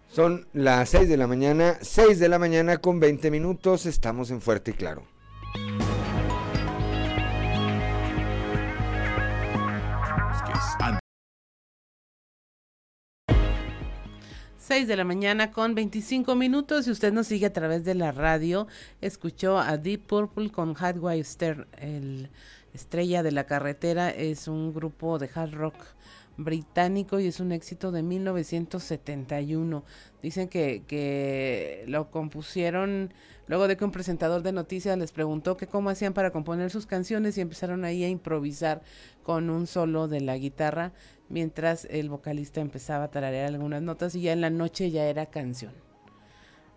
Son 0.08 0.48
las 0.53 0.89
6 0.89 1.08
de 1.08 1.17
la 1.17 1.27
mañana, 1.27 1.77
6 1.81 2.19
de 2.19 2.27
la 2.27 2.39
mañana 2.39 2.77
con 2.77 3.00
20 3.00 3.31
minutos, 3.31 3.86
estamos 3.86 4.31
en 4.31 4.41
Fuerte 4.41 4.72
y 4.72 4.74
Claro. 4.74 5.19
6 14.70 14.88
de 14.88 14.98
la 14.98 15.04
mañana 15.04 15.50
con 15.50 15.74
25 15.74 16.36
minutos. 16.36 16.86
Si 16.86 16.92
usted 16.92 17.12
nos 17.12 17.26
sigue 17.26 17.48
a 17.48 17.54
través 17.54 17.84
de 17.86 17.96
la 17.96 18.12
radio, 18.12 18.68
escuchó 19.02 19.58
a 19.58 19.80
Deep 19.80 20.06
Purple 20.06 20.52
con 20.52 20.76
Hardwire 20.76 21.24
Stern, 21.24 21.66
el 21.80 22.30
estrella 22.76 23.24
de 23.24 23.32
la 23.32 23.48
carretera. 23.48 24.12
Es 24.12 24.48
un 24.48 24.72
grupo 24.72 25.18
de 25.18 25.28
hard 25.34 25.56
rock 25.56 25.74
británico 26.38 27.20
y 27.20 27.26
es 27.26 27.40
un 27.40 27.52
éxito 27.52 27.92
de 27.92 28.04
1971. 28.04 29.84
Dicen 30.22 30.48
que, 30.50 30.84
que 30.86 31.84
lo 31.88 32.12
compusieron 32.12 33.12
luego 33.48 33.68
de 33.68 33.76
que 33.76 33.86
un 33.86 33.92
presentador 33.92 34.44
de 34.44 34.52
noticias 34.52 34.96
les 35.00 35.12
preguntó 35.12 35.58
que 35.58 35.66
cómo 35.66 35.90
hacían 35.90 36.14
para 36.14 36.30
componer 36.30 36.70
sus 36.70 36.86
canciones 36.86 37.36
y 37.40 37.42
empezaron 37.42 37.86
ahí 37.86 38.04
a 38.04 38.08
improvisar 38.08 38.84
con 39.24 39.50
un 39.50 39.66
solo 39.66 40.08
de 40.08 40.22
la 40.22 40.38
guitarra 40.38 40.94
mientras 41.30 41.86
el 41.86 42.10
vocalista 42.10 42.62
empezaba 42.62 43.06
a 43.06 43.12
tararear 43.12 43.48
algunas 43.48 43.82
notas 43.82 44.16
y 44.16 44.22
ya 44.22 44.34
en 44.34 44.42
la 44.42 44.50
noche 44.50 44.92
ya 44.92 45.06
era 45.06 45.28
canción. 45.28 45.74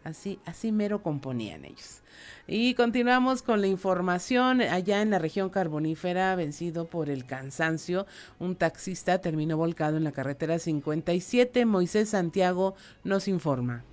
Así, 0.05 0.41
así 0.45 0.73
mero 0.73 1.03
componían 1.03 1.65
ellos. 1.65 2.03
Y 2.49 2.75
continuamos 2.75 3.43
con 3.43 3.61
la 3.61 3.69
información. 3.69 4.61
Allá 4.61 5.01
en 5.01 5.11
la 5.11 5.21
región 5.21 5.49
carbonífera, 5.49 6.35
vencido 6.35 6.87
por 6.87 7.09
el 7.09 7.25
cansancio, 7.25 8.07
un 8.41 8.57
taxista 8.57 9.21
terminó 9.21 9.57
volcado 9.57 9.97
en 9.97 10.05
la 10.05 10.13
carretera 10.13 10.59
57. 10.59 11.65
Moisés 11.67 12.09
Santiago 12.09 12.75
nos 13.05 13.29
informa. 13.29 13.85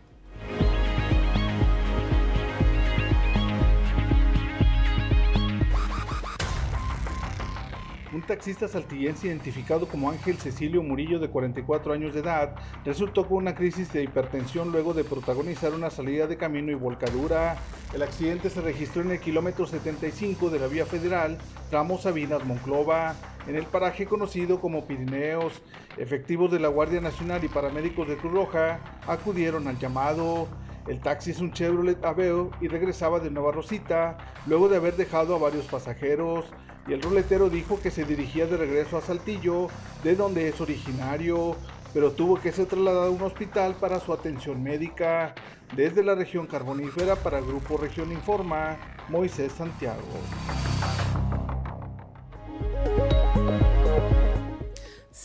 Un 8.12 8.24
taxista 8.24 8.68
saltillense 8.68 9.28
identificado 9.28 9.88
como 9.88 10.10
Ángel 10.10 10.38
Cecilio 10.38 10.82
Murillo 10.82 11.20
de 11.20 11.30
44 11.30 11.94
años 11.94 12.12
de 12.16 12.22
edad 12.22 12.56
resultó 12.84 13.28
con 13.28 13.38
una 13.38 13.54
crisis 13.54 13.94
de 13.94 14.01
hipertensión 14.01 14.72
luego 14.72 14.96
de 14.96 15.04
protagonizar 15.04 15.75
una 15.75 15.92
salida 15.92 16.25
de 16.25 16.36
camino 16.36 16.72
y 16.72 16.75
volcadura. 16.75 17.58
El 17.94 18.01
accidente 18.01 18.50
se 18.50 18.62
registró 18.62 19.04
en 19.04 19.12
el 19.12 19.20
kilómetro 19.20 19.68
75 19.68 20.50
de 20.50 20.58
la 20.58 20.66
vía 20.66 20.88
federal, 20.88 21.38
tramo 21.70 22.00
Sabinas 22.00 22.44
Monclova, 22.46 23.16
en 23.48 23.56
el 23.56 23.68
paraje 23.68 24.08
conocido 24.08 24.60
como 24.60 24.88
Pirineos. 24.88 25.62
Efectivos 25.98 26.51
de 26.51 26.60
la 26.60 26.70
Guardia 26.70 27.02
Nacional 27.02 27.43
y 27.43 27.48
paramédicos 27.48 28.08
de 28.08 28.17
Cruz 28.17 28.34
Roja 28.34 28.80
acudieron 29.06 29.67
al 29.67 29.78
llamado. 29.78 30.48
El 30.88 31.00
taxi 31.00 31.30
es 31.30 31.41
un 31.41 31.52
Chevrolet 31.52 32.04
Aveo 32.04 32.50
y 32.60 32.69
regresaba 32.69 33.19
de 33.19 33.30
Nueva 33.30 33.52
Rosita 33.52 34.17
luego 34.48 34.67
de 34.67 34.78
haber 34.78 34.95
dejado 34.95 35.36
a 35.36 35.38
varios 35.38 35.65
pasajeros 35.65 36.45
y 36.89 36.93
el 36.93 37.02
ruletero 37.04 37.49
dijo 37.49 37.80
que 37.80 37.91
se 37.91 38.04
dirigía 38.04 38.47
de 38.47 38.58
regreso 38.58 38.97
a 38.97 39.02
Saltillo, 39.02 39.67
de 40.04 40.15
donde 40.15 40.49
es 40.49 40.60
originario, 40.60 41.56
pero 41.93 42.12
tuvo 42.12 42.39
que 42.39 42.52
ser 42.52 42.65
trasladado 42.65 43.06
a 43.06 43.10
un 43.12 43.21
hospital 43.21 43.75
para 43.75 43.99
su 43.99 44.12
atención 44.12 44.63
médica. 44.63 45.36
Desde 45.75 46.04
la 46.04 46.15
región 46.15 46.47
carbonífera 46.47 47.15
para 47.15 47.41
Grupo 47.41 47.78
Región 47.78 48.12
Informa, 48.12 48.78
Moisés 49.08 49.52
Santiago. 49.52 50.02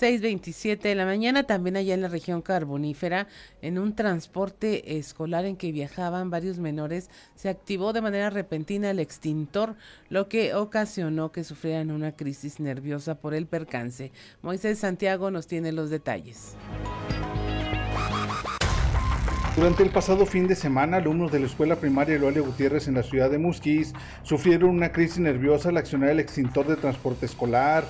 6.27 0.01 0.81
de 0.81 0.95
la 0.97 1.05
mañana, 1.05 1.45
también 1.45 1.77
allá 1.77 1.95
en 1.95 2.03
la 2.03 2.09
región 2.09 2.43
carbonífera, 2.43 3.29
en 3.63 3.79
un 3.79 3.95
transporte 3.95 4.99
escolar 4.99 5.45
en 5.45 5.57
que 5.57 5.71
viajaban 5.71 6.31
varios 6.31 6.59
menores, 6.59 7.11
se 7.37 7.49
activó 7.49 7.93
de 7.93 8.01
manera 8.01 8.29
repentina 8.29 8.91
el 8.91 8.99
extintor, 8.99 9.77
lo 10.09 10.29
que 10.29 10.55
ocasionó 10.55 11.31
que 11.31 11.45
sufrieran 11.45 11.93
una 11.93 12.11
crisis 12.11 12.59
nerviosa 12.59 13.15
por 13.15 13.35
el 13.35 13.47
percance. 13.47 14.11
Moisés 14.43 14.81
Santiago 14.81 15.31
nos 15.31 15.47
tiene 15.47 15.71
los 15.71 15.91
detalles. 15.91 16.57
Durante 19.55 19.85
el 19.85 19.91
pasado 19.91 20.27
fin 20.27 20.49
de 20.49 20.57
semana, 20.57 20.97
alumnos 20.97 21.31
de 21.31 21.39
la 21.39 21.47
escuela 21.47 21.77
primaria 21.77 22.17
Eloalio 22.17 22.45
Gutiérrez 22.45 22.89
en 22.89 22.95
la 22.95 23.05
ciudad 23.05 23.31
de 23.31 23.39
Musquis 23.39 23.93
sufrieron 24.25 24.71
una 24.71 24.91
crisis 24.91 25.21
nerviosa 25.21 25.69
al 25.69 25.77
accionar 25.77 26.11
el 26.11 26.19
extintor 26.19 26.67
de 26.67 26.75
transporte 26.75 27.27
escolar. 27.27 27.85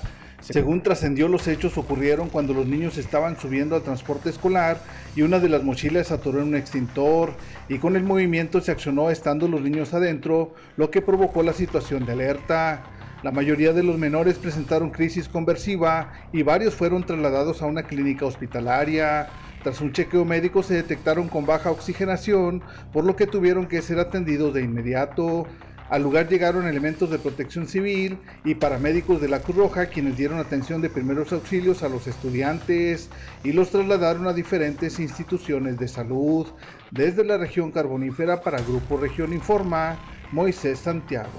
Según 0.51 0.83
trascendió, 0.83 1.27
los 1.27 1.47
hechos 1.47 1.75
ocurrieron 1.75 2.29
cuando 2.29 2.53
los 2.53 2.67
niños 2.67 2.99
estaban 2.99 3.35
subiendo 3.39 3.75
al 3.75 3.81
transporte 3.81 4.29
escolar 4.29 4.79
y 5.15 5.23
una 5.23 5.39
de 5.39 5.49
las 5.49 5.63
mochilas 5.63 6.11
atoró 6.11 6.39
en 6.39 6.49
un 6.49 6.55
extintor 6.55 7.33
y 7.67 7.79
con 7.79 7.95
el 7.95 8.03
movimiento 8.03 8.61
se 8.61 8.71
accionó 8.71 9.09
estando 9.09 9.47
los 9.47 9.61
niños 9.61 9.95
adentro, 9.95 10.53
lo 10.77 10.91
que 10.91 11.01
provocó 11.01 11.41
la 11.41 11.53
situación 11.53 12.05
de 12.05 12.11
alerta. 12.11 12.83
La 13.23 13.31
mayoría 13.31 13.73
de 13.73 13.81
los 13.81 13.97
menores 13.97 14.37
presentaron 14.37 14.91
crisis 14.91 15.27
conversiva 15.27 16.13
y 16.31 16.43
varios 16.43 16.75
fueron 16.75 17.03
trasladados 17.03 17.63
a 17.63 17.65
una 17.65 17.81
clínica 17.81 18.27
hospitalaria. 18.27 19.29
Tras 19.63 19.81
un 19.81 19.93
chequeo 19.93 20.25
médico 20.25 20.61
se 20.61 20.75
detectaron 20.75 21.27
con 21.27 21.47
baja 21.47 21.71
oxigenación, 21.71 22.61
por 22.93 23.03
lo 23.03 23.15
que 23.15 23.25
tuvieron 23.25 23.65
que 23.65 23.81
ser 23.81 23.97
atendidos 23.97 24.53
de 24.53 24.61
inmediato. 24.61 25.47
Al 25.89 26.01
lugar 26.01 26.27
llegaron 26.27 26.67
elementos 26.67 27.11
de 27.11 27.19
protección 27.19 27.67
civil 27.67 28.17
y 28.43 28.55
paramédicos 28.55 29.21
de 29.21 29.27
la 29.27 29.41
Cruz 29.41 29.57
Roja 29.57 29.85
quienes 29.85 30.17
dieron 30.17 30.39
atención 30.39 30.81
de 30.81 30.89
primeros 30.89 31.31
auxilios 31.31 31.83
a 31.83 31.89
los 31.89 32.07
estudiantes 32.07 33.09
y 33.43 33.51
los 33.51 33.69
trasladaron 33.69 34.27
a 34.27 34.33
diferentes 34.33 34.99
instituciones 34.99 35.77
de 35.77 35.87
salud. 35.87 36.47
Desde 36.89 37.23
la 37.23 37.37
región 37.37 37.71
carbonífera 37.71 38.41
para 38.41 38.61
Grupo 38.61 38.97
Región 38.97 39.31
Informa, 39.31 39.99
Moisés 40.31 40.79
Santiago. 40.79 41.29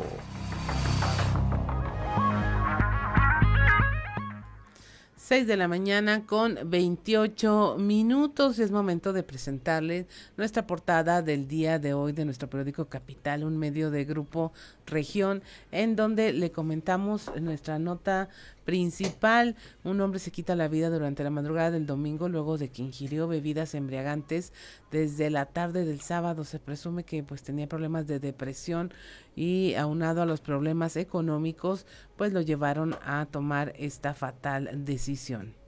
6 5.27 5.49
de 5.49 5.57
la 5.57 5.67
mañana 5.67 6.25
con 6.25 6.57
28 6.67 7.79
minutos. 7.81 8.61
Es 8.61 8.71
momento 8.71 9.13
de 9.13 9.25
presentarles 9.25 10.07
nuestra 10.37 10.69
portada 10.69 11.21
del 11.21 11.49
día 11.49 11.81
de 11.81 11.95
hoy 11.95 12.13
de 12.13 12.25
nuestro 12.25 12.49
periódico 12.49 12.85
Capital, 12.85 13.43
un 13.43 13.59
medio 13.59 13.91
de 13.91 14.05
grupo 14.05 14.53
región, 14.87 15.43
en 15.73 15.97
donde 15.97 16.33
le 16.33 16.53
comentamos 16.53 17.29
nuestra 17.41 17.81
nota 17.81 18.29
principal. 18.67 19.57
Un 19.85 20.03
hombre 20.03 20.19
se 20.19 20.31
quita 20.31 20.55
la 20.55 20.69
vida 20.69 20.91
durante 20.91 21.25
la 21.25 21.31
madrugada 21.31 21.71
del 21.71 21.87
domingo 21.87 22.29
luego 22.29 22.59
de 22.59 22.69
que 22.69 22.83
ingirió 22.83 23.27
bebidas 23.27 23.75
embriagantes 23.75 24.53
desde 24.91 25.31
la 25.31 25.47
tarde 25.47 25.87
del 25.87 26.03
sábado. 26.03 26.45
Se 26.45 26.59
presume 26.59 27.05
que 27.05 27.23
pues 27.23 27.43
tenía 27.43 27.69
problemas 27.69 28.07
de 28.07 28.21
depresión 28.21 28.93
y 29.35 29.75
aunado 29.75 30.21
a 30.21 30.27
los 30.27 30.43
problemas 30.43 30.97
económicos, 30.97 31.87
pues 32.17 32.35
lo 32.35 32.43
llevaron 32.43 32.97
a 33.03 33.25
tomar 33.27 33.73
esta 33.79 34.13
fatal 34.13 34.85
decisión. 34.85 35.66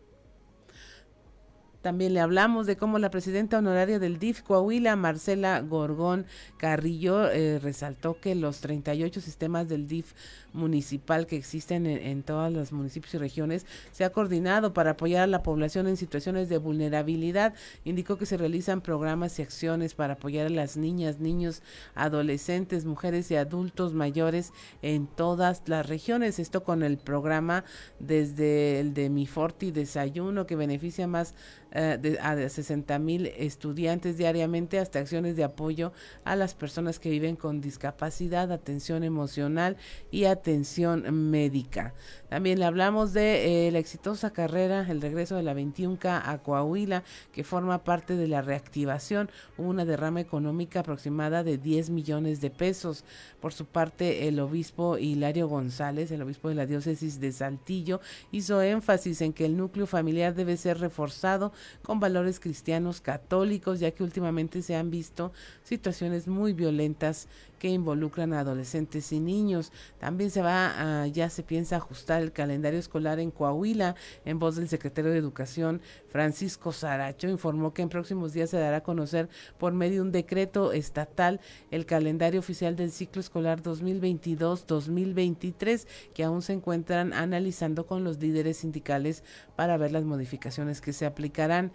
También 1.82 2.12
le 2.12 2.20
hablamos 2.20 2.66
de 2.66 2.76
cómo 2.76 2.98
la 2.98 3.10
presidenta 3.10 3.58
honoraria 3.58 4.00
del 4.00 4.18
DIF 4.18 4.42
Coahuila, 4.42 4.96
Marcela 4.96 5.60
Gorgón 5.60 6.26
Carrillo, 6.56 7.30
eh, 7.30 7.60
resaltó 7.60 8.20
que 8.20 8.34
los 8.34 8.60
38 8.60 9.20
sistemas 9.20 9.68
del 9.68 9.86
DIF 9.86 10.12
municipal 10.52 11.26
que 11.26 11.36
existen 11.36 11.86
en, 11.86 11.98
en, 11.98 12.22
todos 12.24 12.52
los 12.52 12.72
municipios 12.72 13.14
y 13.14 13.18
regiones 13.18 13.66
se 13.92 14.04
ha 14.04 14.10
coordinado 14.10 14.72
para 14.72 14.92
apoyar 14.92 15.22
a 15.22 15.26
la 15.28 15.44
población 15.44 15.86
en 15.86 15.96
situaciones 15.96 16.48
de 16.48 16.58
vulnerabilidad. 16.58 17.54
Indicó 17.84 18.18
que 18.18 18.26
se 18.26 18.36
realizan 18.36 18.80
programas 18.80 19.38
y 19.38 19.42
acciones 19.42 19.94
para 19.94 20.14
apoyar 20.14 20.48
a 20.48 20.50
las 20.50 20.76
niñas, 20.76 21.20
niños, 21.20 21.62
adolescentes, 21.94 22.86
mujeres 22.86 23.30
y 23.30 23.36
adultos 23.36 23.94
mayores 23.94 24.52
en 24.82 25.06
todas 25.06 25.62
las 25.66 25.86
regiones. 25.88 26.40
Esto 26.40 26.64
con 26.64 26.82
el 26.82 26.98
programa 26.98 27.64
desde 28.00 28.80
el 28.80 28.94
de 28.94 29.10
Mi 29.10 29.26
Forti 29.26 29.70
Desayuno 29.70 30.44
que 30.44 30.56
beneficia 30.56 31.06
más 31.06 31.34
eh, 31.70 31.98
de, 32.00 32.18
a 32.20 32.48
60 32.48 32.98
mil 32.98 33.26
estudiantes 33.26 34.16
diariamente 34.16 34.78
hasta 34.78 35.00
acciones 35.00 35.36
de 35.36 35.44
apoyo 35.44 35.92
a 36.24 36.34
las 36.34 36.54
personas 36.54 36.98
que 36.98 37.10
viven 37.10 37.36
con 37.36 37.60
discapacidad, 37.60 38.50
atención 38.52 39.04
emocional 39.04 39.76
y 40.10 40.24
atención 40.24 41.30
médica. 41.30 41.92
También 42.30 42.58
le 42.58 42.64
hablamos 42.64 43.12
de 43.12 43.68
eh, 43.68 43.70
la 43.70 43.78
exitosa 43.78 44.32
carrera, 44.32 44.86
el 44.88 45.00
regreso 45.00 45.36
de 45.36 45.42
la 45.42 45.54
21K 45.54 46.22
a 46.24 46.38
Coahuila, 46.38 47.02
que 47.32 47.44
forma 47.44 47.84
parte 47.84 48.16
de 48.16 48.28
la 48.28 48.42
reactivación, 48.42 49.30
una 49.56 49.84
derrama 49.84 50.20
económica 50.20 50.80
aproximada 50.80 51.44
de 51.44 51.58
10 51.58 51.90
millones 51.90 52.40
de 52.40 52.50
pesos. 52.50 53.04
Por 53.40 53.52
su 53.52 53.66
parte, 53.66 54.28
el 54.28 54.40
obispo 54.40 54.98
Hilario 54.98 55.48
González, 55.48 56.10
el 56.10 56.22
obispo 56.22 56.48
de 56.48 56.54
la 56.54 56.66
diócesis 56.66 57.20
de 57.20 57.32
Saltillo, 57.32 58.00
hizo 58.32 58.62
énfasis 58.62 59.20
en 59.20 59.32
que 59.32 59.44
el 59.44 59.56
núcleo 59.56 59.86
familiar 59.86 60.34
debe 60.34 60.56
ser 60.56 60.78
reforzado 60.78 61.52
con 61.82 62.00
valores 62.00 62.40
cristianos 62.40 63.00
católicos, 63.00 63.80
ya 63.80 63.90
que 63.90 64.02
últimamente 64.02 64.62
se 64.62 64.76
han 64.76 64.90
visto 64.90 65.32
situaciones 65.62 66.26
muy 66.26 66.52
violentas 66.52 67.28
que 67.58 67.68
involucran 67.68 68.32
a 68.32 68.40
adolescentes 68.40 69.12
y 69.12 69.20
niños. 69.20 69.72
También 69.98 70.30
se 70.30 70.42
va, 70.42 71.02
a, 71.02 71.06
ya 71.06 71.30
se 71.30 71.42
piensa 71.42 71.76
ajustar 71.76 72.22
el 72.22 72.32
calendario 72.32 72.78
escolar 72.78 73.20
en 73.20 73.30
Coahuila. 73.30 73.94
En 74.24 74.38
voz 74.38 74.56
del 74.56 74.68
secretario 74.68 75.10
de 75.10 75.18
Educación, 75.18 75.80
Francisco 76.08 76.72
Saracho, 76.72 77.28
informó 77.28 77.74
que 77.74 77.82
en 77.82 77.88
próximos 77.88 78.32
días 78.32 78.50
se 78.50 78.58
dará 78.58 78.78
a 78.78 78.82
conocer 78.82 79.28
por 79.58 79.72
medio 79.72 79.96
de 79.96 80.02
un 80.02 80.12
decreto 80.12 80.72
estatal 80.72 81.40
el 81.70 81.86
calendario 81.86 82.40
oficial 82.40 82.76
del 82.76 82.92
ciclo 82.92 83.20
escolar 83.20 83.62
2022-2023, 83.62 85.86
que 86.14 86.24
aún 86.24 86.42
se 86.42 86.52
encuentran 86.52 87.12
analizando 87.12 87.86
con 87.86 88.04
los 88.04 88.18
líderes 88.18 88.58
sindicales 88.58 89.24
para 89.56 89.76
ver 89.76 89.90
las 89.92 90.04
modificaciones 90.04 90.80
que 90.80 90.92
se 90.92 91.06
aplicarán. 91.06 91.72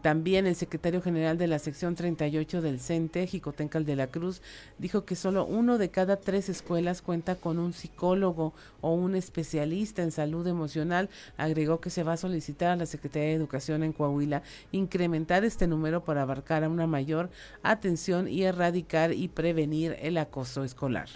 También 0.00 0.46
el 0.46 0.54
secretario 0.54 1.02
general 1.02 1.38
de 1.38 1.48
la 1.48 1.58
sección 1.58 1.96
38 1.96 2.62
del 2.62 2.78
CENTE, 2.78 3.26
Jicotencal 3.26 3.84
de 3.84 3.96
la 3.96 4.06
Cruz, 4.06 4.40
dijo 4.78 5.04
que 5.04 5.16
solo 5.16 5.44
uno 5.44 5.76
de 5.76 5.90
cada 5.90 6.16
tres 6.16 6.48
escuelas 6.48 7.02
cuenta 7.02 7.34
con 7.34 7.58
un 7.58 7.72
psicólogo 7.72 8.54
o 8.80 8.94
un 8.94 9.16
especialista 9.16 10.02
en 10.02 10.12
salud 10.12 10.46
emocional. 10.46 11.10
Agregó 11.36 11.80
que 11.80 11.90
se 11.90 12.04
va 12.04 12.12
a 12.12 12.16
solicitar 12.16 12.70
a 12.70 12.76
la 12.76 12.86
Secretaría 12.86 13.30
de 13.30 13.34
Educación 13.34 13.82
en 13.82 13.92
Coahuila 13.92 14.42
incrementar 14.70 15.44
este 15.44 15.66
número 15.66 16.04
para 16.04 16.22
abarcar 16.22 16.62
a 16.62 16.68
una 16.68 16.86
mayor 16.86 17.30
atención 17.64 18.28
y 18.28 18.44
erradicar 18.44 19.12
y 19.12 19.26
prevenir 19.28 19.96
el 20.00 20.16
acoso 20.18 20.62
escolar. 20.62 21.08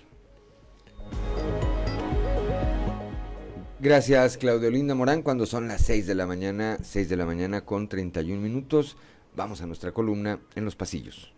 Gracias, 3.78 4.38
Claudio 4.38 4.70
Linda 4.70 4.94
Morán. 4.94 5.20
Cuando 5.20 5.44
son 5.44 5.68
las 5.68 5.82
6 5.82 6.06
de 6.06 6.14
la 6.14 6.26
mañana, 6.26 6.78
6 6.82 7.10
de 7.10 7.16
la 7.16 7.26
mañana 7.26 7.60
con 7.60 7.88
31 7.88 8.40
minutos, 8.40 8.96
vamos 9.34 9.60
a 9.60 9.66
nuestra 9.66 9.92
columna 9.92 10.40
en 10.54 10.64
los 10.64 10.74
pasillos. 10.74 11.34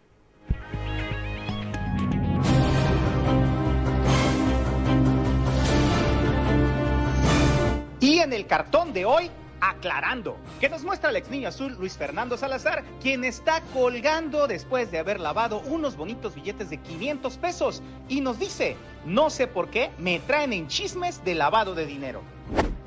Y 7.98 8.18
en 8.20 8.32
el 8.32 8.46
cartón 8.46 8.92
de 8.92 9.04
hoy, 9.04 9.30
aclarando, 9.60 10.36
que 10.60 10.68
nos 10.68 10.84
muestra 10.84 11.10
el 11.10 11.16
ex 11.16 11.30
niño 11.30 11.48
azul 11.48 11.74
Luis 11.78 11.96
Fernando 11.96 12.36
Salazar, 12.36 12.84
quien 13.02 13.24
está 13.24 13.62
colgando 13.72 14.46
después 14.46 14.90
de 14.90 14.98
haber 14.98 15.20
lavado 15.20 15.60
unos 15.60 15.96
bonitos 15.96 16.34
billetes 16.34 16.70
de 16.70 16.78
500 16.78 17.36
pesos 17.38 17.82
y 18.08 18.20
nos 18.20 18.38
dice, 18.38 18.76
no 19.04 19.30
sé 19.30 19.46
por 19.46 19.68
qué, 19.68 19.90
me 19.98 20.20
traen 20.20 20.52
en 20.52 20.68
chismes 20.68 21.24
de 21.24 21.34
lavado 21.34 21.74
de 21.74 21.86
dinero. 21.86 22.22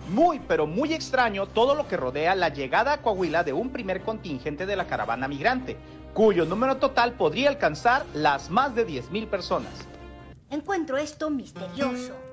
Muy, 0.09 0.39
pero 0.39 0.67
muy 0.67 0.93
extraño 0.93 1.45
todo 1.45 1.75
lo 1.75 1.87
que 1.87 1.97
rodea 1.97 2.35
la 2.35 2.49
llegada 2.49 2.93
a 2.93 3.01
Coahuila 3.01 3.43
de 3.43 3.53
un 3.53 3.69
primer 3.69 4.01
contingente 4.01 4.65
de 4.65 4.75
la 4.75 4.87
caravana 4.87 5.27
migrante, 5.27 5.77
cuyo 6.13 6.45
número 6.45 6.77
total 6.77 7.13
podría 7.13 7.49
alcanzar 7.49 8.05
las 8.13 8.49
más 8.49 8.75
de 8.75 8.85
10.000 8.85 9.27
personas. 9.27 9.71
Encuentro 10.49 10.97
esto 10.97 11.29
misterioso 11.29 12.30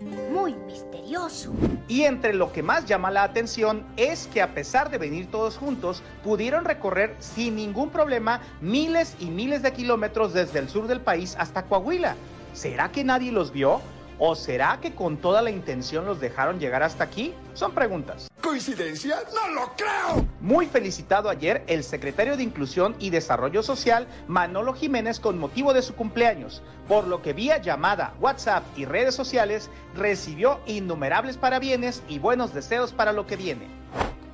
muy 0.00 0.54
misterioso. 0.54 1.52
Y 1.88 2.02
entre 2.02 2.34
lo 2.34 2.52
que 2.52 2.62
más 2.62 2.86
llama 2.86 3.10
la 3.10 3.22
atención 3.22 3.84
es 3.96 4.26
que 4.28 4.42
a 4.42 4.54
pesar 4.54 4.90
de 4.90 4.98
venir 4.98 5.30
todos 5.30 5.56
juntos, 5.56 6.02
pudieron 6.22 6.64
recorrer 6.64 7.16
sin 7.18 7.56
ningún 7.56 7.90
problema 7.90 8.40
miles 8.60 9.16
y 9.18 9.26
miles 9.26 9.62
de 9.62 9.72
kilómetros 9.72 10.32
desde 10.32 10.58
el 10.58 10.68
sur 10.68 10.86
del 10.86 11.00
país 11.00 11.36
hasta 11.38 11.62
Coahuila. 11.62 12.16
¿Será 12.52 12.90
que 12.90 13.04
nadie 13.04 13.32
los 13.32 13.52
vio? 13.52 13.80
¿O 14.18 14.34
será 14.34 14.78
que 14.80 14.94
con 14.94 15.18
toda 15.18 15.42
la 15.42 15.50
intención 15.50 16.06
los 16.06 16.20
dejaron 16.20 16.58
llegar 16.58 16.82
hasta 16.82 17.04
aquí? 17.04 17.34
Son 17.52 17.72
preguntas. 17.72 18.28
¿Coincidencia? 18.40 19.16
¡No 19.34 19.52
lo 19.52 19.72
creo! 19.76 20.26
Muy 20.40 20.66
felicitado 20.66 21.28
ayer 21.28 21.62
el 21.66 21.84
secretario 21.84 22.36
de 22.36 22.42
Inclusión 22.42 22.96
y 22.98 23.10
Desarrollo 23.10 23.62
Social, 23.62 24.06
Manolo 24.26 24.72
Jiménez, 24.72 25.20
con 25.20 25.38
motivo 25.38 25.74
de 25.74 25.82
su 25.82 25.94
cumpleaños, 25.94 26.62
por 26.88 27.06
lo 27.06 27.20
que 27.20 27.34
vía 27.34 27.58
llamada, 27.58 28.14
WhatsApp 28.20 28.64
y 28.76 28.86
redes 28.86 29.14
sociales 29.14 29.68
recibió 29.94 30.60
innumerables 30.66 31.36
parabienes 31.36 32.02
y 32.08 32.18
buenos 32.18 32.54
deseos 32.54 32.92
para 32.92 33.12
lo 33.12 33.26
que 33.26 33.36
viene. 33.36 33.66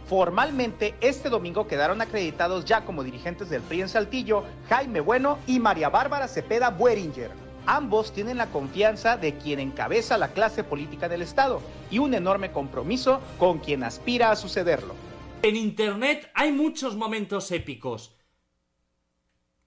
Formalmente, 0.07 0.95
este 1.01 1.29
domingo 1.29 1.67
quedaron 1.67 2.03
acreditados 2.03 2.67
ya 2.67 2.85
como 2.85 3.03
dirigentes 3.03 3.49
del 3.49 3.63
PRI 3.63 3.81
en 3.81 3.89
Saltillo 3.89 4.45
Jaime 4.69 5.01
Bueno 5.01 5.39
y 5.47 5.59
María 5.59 5.89
Bárbara 5.89 6.29
Cepeda 6.29 6.71
Bueringer. 6.71 7.31
Ambos 7.67 8.13
tienen 8.13 8.39
la 8.39 8.51
confianza 8.51 9.17
de 9.17 9.37
quien 9.37 9.61
encabeza 9.61 10.19
la 10.19 10.33
clase 10.33 10.65
política 10.65 11.09
del 11.09 11.23
Estado 11.23 11.61
y 11.91 11.99
un 11.99 12.15
enorme 12.15 12.51
compromiso 12.51 13.21
con 13.39 13.61
quien 13.61 13.85
aspira 13.85 14.31
a 14.31 14.37
sucederlo. 14.37 14.95
En 15.43 15.57
Internet 15.57 16.31
hay 16.35 16.51
muchos 16.53 16.97
momentos 16.97 17.51
épicos. 17.53 18.17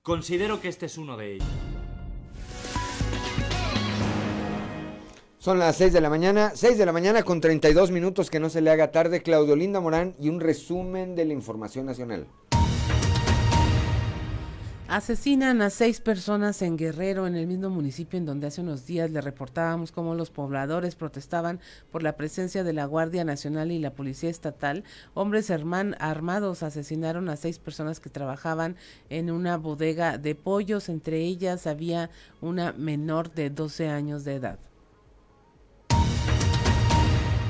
Considero 0.01 0.59
que 0.59 0.67
este 0.67 0.87
es 0.87 0.97
uno 0.97 1.15
de 1.17 1.35
ellos. 1.35 1.47
Son 5.39 5.59
las 5.59 5.75
6 5.77 5.93
de 5.93 6.01
la 6.01 6.09
mañana, 6.09 6.51
6 6.55 6.77
de 6.77 6.85
la 6.85 6.91
mañana 6.91 7.23
con 7.23 7.39
32 7.39 7.91
minutos, 7.91 8.31
que 8.31 8.39
no 8.39 8.49
se 8.49 8.61
le 8.61 8.71
haga 8.71 8.91
tarde, 8.91 9.21
Claudio 9.21 9.55
Linda 9.55 9.79
Morán 9.79 10.15
y 10.19 10.29
un 10.29 10.39
resumen 10.39 11.15
de 11.15 11.23
la 11.25 11.33
información 11.33 11.85
nacional. 11.85 12.27
Asesinan 14.87 15.63
a 15.63 15.71
seis 15.71 15.99
personas 15.99 16.61
en 16.61 16.77
Guerrero, 16.77 17.25
en 17.25 17.35
el 17.35 17.47
mismo 17.47 17.71
municipio 17.71 18.19
en 18.19 18.25
donde 18.27 18.45
hace 18.45 18.61
unos 18.61 18.85
días 18.85 19.09
le 19.09 19.19
reportábamos 19.19 19.91
cómo 19.91 20.13
los 20.13 20.29
pobladores 20.29 20.93
protestaban 20.93 21.59
por 21.91 22.03
la 22.03 22.15
presencia 22.15 22.63
de 22.63 22.71
la 22.71 22.85
Guardia 22.85 23.23
Nacional 23.23 23.71
y 23.71 23.79
la 23.79 23.95
Policía 23.95 24.29
Estatal. 24.29 24.83
Hombres 25.15 25.49
armados 25.49 26.61
asesinaron 26.61 27.29
a 27.29 27.35
seis 27.35 27.57
personas 27.57 27.99
que 27.99 28.11
trabajaban 28.11 28.75
en 29.09 29.31
una 29.31 29.57
bodega 29.57 30.19
de 30.19 30.35
pollos. 30.35 30.87
Entre 30.87 31.21
ellas 31.21 31.65
había 31.65 32.11
una 32.39 32.71
menor 32.73 33.33
de 33.33 33.49
12 33.49 33.89
años 33.89 34.23
de 34.23 34.35
edad. 34.35 34.59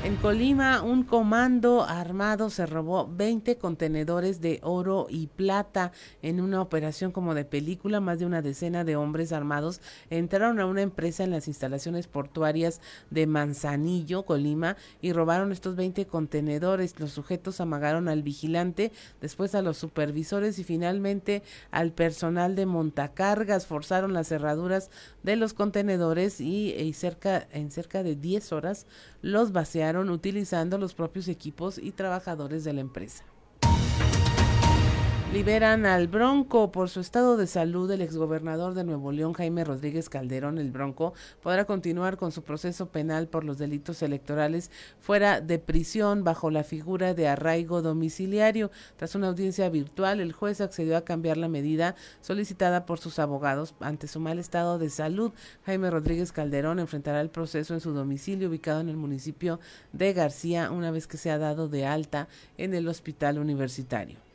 En 0.06 0.14
Colima, 0.14 0.82
un 0.82 1.02
comando 1.02 1.82
armado 1.82 2.48
se 2.48 2.64
robó 2.64 3.08
20 3.12 3.58
contenedores 3.58 4.40
de 4.40 4.60
oro 4.62 5.08
y 5.10 5.26
plata 5.26 5.90
en 6.22 6.40
una 6.40 6.62
operación 6.62 7.10
como 7.10 7.34
de 7.34 7.44
película. 7.44 7.98
Más 7.98 8.20
de 8.20 8.26
una 8.26 8.40
decena 8.40 8.84
de 8.84 8.94
hombres 8.94 9.32
armados 9.32 9.80
entraron 10.08 10.60
a 10.60 10.66
una 10.66 10.82
empresa 10.82 11.24
en 11.24 11.32
las 11.32 11.48
instalaciones 11.48 12.06
portuarias 12.06 12.80
de 13.10 13.26
Manzanillo, 13.26 14.24
Colima, 14.24 14.76
y 15.00 15.12
robaron 15.12 15.50
estos 15.50 15.74
20 15.74 16.06
contenedores. 16.06 17.00
Los 17.00 17.10
sujetos 17.10 17.60
amagaron 17.60 18.06
al 18.06 18.22
vigilante, 18.22 18.92
después 19.20 19.56
a 19.56 19.62
los 19.62 19.76
supervisores 19.76 20.60
y 20.60 20.62
finalmente 20.62 21.42
al 21.72 21.90
personal 21.90 22.54
de 22.54 22.66
montacargas. 22.66 23.66
Forzaron 23.66 24.12
las 24.12 24.28
cerraduras 24.28 24.88
de 25.24 25.34
los 25.34 25.52
contenedores 25.52 26.40
y, 26.40 26.92
cerca, 26.92 27.48
en 27.50 27.72
cerca 27.72 28.04
de 28.04 28.14
10 28.14 28.52
horas 28.52 28.86
los 29.20 29.50
vaciaron 29.50 29.95
utilizando 30.04 30.78
los 30.78 30.94
propios 30.94 31.28
equipos 31.28 31.78
y 31.78 31.90
trabajadores 31.90 32.64
de 32.64 32.72
la 32.72 32.80
empresa. 32.80 33.24
Liberan 35.32 35.86
al 35.86 36.06
Bronco 36.06 36.70
por 36.70 36.88
su 36.88 37.00
estado 37.00 37.36
de 37.36 37.48
salud. 37.48 37.90
El 37.90 38.00
exgobernador 38.00 38.74
de 38.74 38.84
Nuevo 38.84 39.10
León, 39.10 39.32
Jaime 39.34 39.64
Rodríguez 39.64 40.08
Calderón, 40.08 40.56
el 40.56 40.70
Bronco, 40.70 41.14
podrá 41.42 41.64
continuar 41.66 42.16
con 42.16 42.30
su 42.30 42.42
proceso 42.42 42.86
penal 42.90 43.26
por 43.26 43.44
los 43.44 43.58
delitos 43.58 44.02
electorales 44.02 44.70
fuera 45.00 45.40
de 45.40 45.58
prisión 45.58 46.22
bajo 46.22 46.50
la 46.50 46.62
figura 46.62 47.12
de 47.12 47.26
arraigo 47.28 47.82
domiciliario. 47.82 48.70
Tras 48.96 49.14
una 49.16 49.26
audiencia 49.26 49.68
virtual, 49.68 50.20
el 50.20 50.32
juez 50.32 50.60
accedió 50.60 50.96
a 50.96 51.04
cambiar 51.04 51.36
la 51.36 51.48
medida 51.48 51.96
solicitada 52.20 52.86
por 52.86 52.98
sus 52.98 53.18
abogados 53.18 53.74
ante 53.80 54.06
su 54.06 54.20
mal 54.20 54.38
estado 54.38 54.78
de 54.78 54.90
salud. 54.90 55.32
Jaime 55.66 55.90
Rodríguez 55.90 56.30
Calderón 56.30 56.78
enfrentará 56.78 57.20
el 57.20 57.30
proceso 57.30 57.74
en 57.74 57.80
su 57.80 57.92
domicilio 57.92 58.48
ubicado 58.48 58.80
en 58.80 58.88
el 58.88 58.96
municipio 58.96 59.58
de 59.92 60.12
García 60.12 60.70
una 60.70 60.92
vez 60.92 61.08
que 61.08 61.18
sea 61.18 61.36
dado 61.36 61.68
de 61.68 61.84
alta 61.84 62.28
en 62.56 62.74
el 62.74 62.88
hospital 62.88 63.38
universitario. 63.38 64.25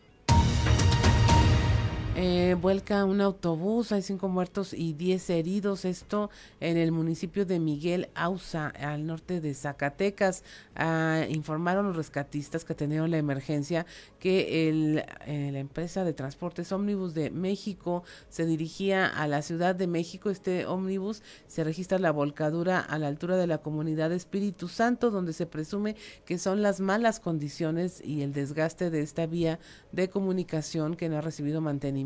Eh, 2.18 2.58
vuelca 2.60 3.06
un 3.06 3.22
autobús, 3.22 3.94
hay 3.94 4.02
cinco 4.02 4.28
muertos 4.28 4.74
y 4.74 4.92
diez 4.92 5.30
heridos. 5.30 5.86
Esto 5.86 6.30
en 6.60 6.76
el 6.76 6.92
municipio 6.92 7.46
de 7.46 7.58
Miguel 7.58 8.10
Ausa, 8.16 8.68
al 8.68 9.06
norte 9.06 9.40
de 9.40 9.54
Zacatecas. 9.54 10.44
Ah, 10.76 11.26
informaron 11.30 11.88
los 11.88 11.96
rescatistas 11.96 12.66
que 12.66 12.76
tenían 12.76 13.10
la 13.12 13.18
emergencia 13.18 13.86
que 14.20 14.68
el, 14.68 15.06
eh, 15.26 15.52
la 15.54 15.60
empresa 15.60 16.04
de 16.04 16.12
transportes 16.12 16.74
ómnibus 16.74 17.14
de 17.14 17.30
México 17.30 18.04
se 18.30 18.46
dirigía 18.46 19.08
a 19.08 19.26
la 19.28 19.42
Ciudad 19.42 19.74
de 19.74 19.88
México. 19.88 20.30
Este 20.30 20.66
ómnibus 20.66 21.24
se 21.48 21.64
registra 21.64 21.98
la 21.98 22.12
volcadura 22.12 22.82
a 22.82 23.00
la 23.00 23.08
altura 23.08 23.38
de 23.38 23.48
la 23.48 23.60
comunidad 23.60 24.12
Espíritu 24.12 24.68
Santo, 24.68 25.12
donde 25.12 25.32
se 25.32 25.46
presume 25.46 25.96
que 26.26 26.38
son 26.38 26.62
las 26.62 26.82
malas 26.82 27.22
condiciones 27.22 28.04
y 28.04 28.22
el 28.22 28.34
desgaste 28.34 28.90
de 28.90 29.02
esta 29.02 29.26
vía 29.28 29.60
de 29.94 30.10
comunicación 30.10 30.96
que 30.96 31.08
no 31.08 31.18
ha 31.18 31.22
recibido 31.22 31.62
mantenimiento, 31.62 32.01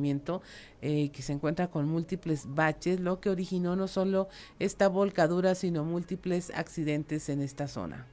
eh, 0.82 1.10
que 1.10 1.22
se 1.22 1.34
encuentra 1.34 1.68
con 1.68 1.88
múltiples 1.88 2.46
baches, 2.48 3.00
lo 3.00 3.20
que 3.20 3.30
originó 3.30 3.76
no 3.76 3.88
solo 3.88 4.28
esta 4.60 4.88
volcadura, 4.88 5.56
sino 5.56 5.84
múltiples 5.84 6.52
accidentes 6.56 7.30
en 7.30 7.42
esta 7.42 7.68
zona. 7.68 8.08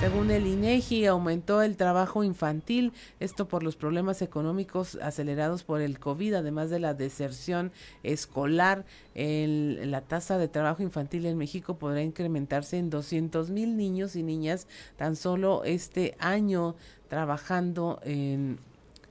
Según 0.00 0.30
el 0.30 0.46
INEGI, 0.46 1.04
aumentó 1.04 1.60
el 1.60 1.76
trabajo 1.76 2.24
infantil, 2.24 2.94
esto 3.20 3.48
por 3.48 3.62
los 3.62 3.76
problemas 3.76 4.22
económicos 4.22 4.96
acelerados 5.02 5.62
por 5.62 5.82
el 5.82 5.98
COVID, 5.98 6.32
además 6.32 6.70
de 6.70 6.78
la 6.78 6.94
deserción 6.94 7.70
escolar. 8.02 8.86
La 9.14 10.00
tasa 10.00 10.38
de 10.38 10.48
trabajo 10.48 10.82
infantil 10.82 11.26
en 11.26 11.36
México 11.36 11.76
podrá 11.76 12.00
incrementarse 12.00 12.78
en 12.78 12.88
200 12.88 13.50
mil 13.50 13.76
niños 13.76 14.16
y 14.16 14.22
niñas 14.22 14.68
tan 14.96 15.16
solo 15.16 15.64
este 15.64 16.16
año 16.18 16.76
trabajando 17.08 18.00
en 18.02 18.58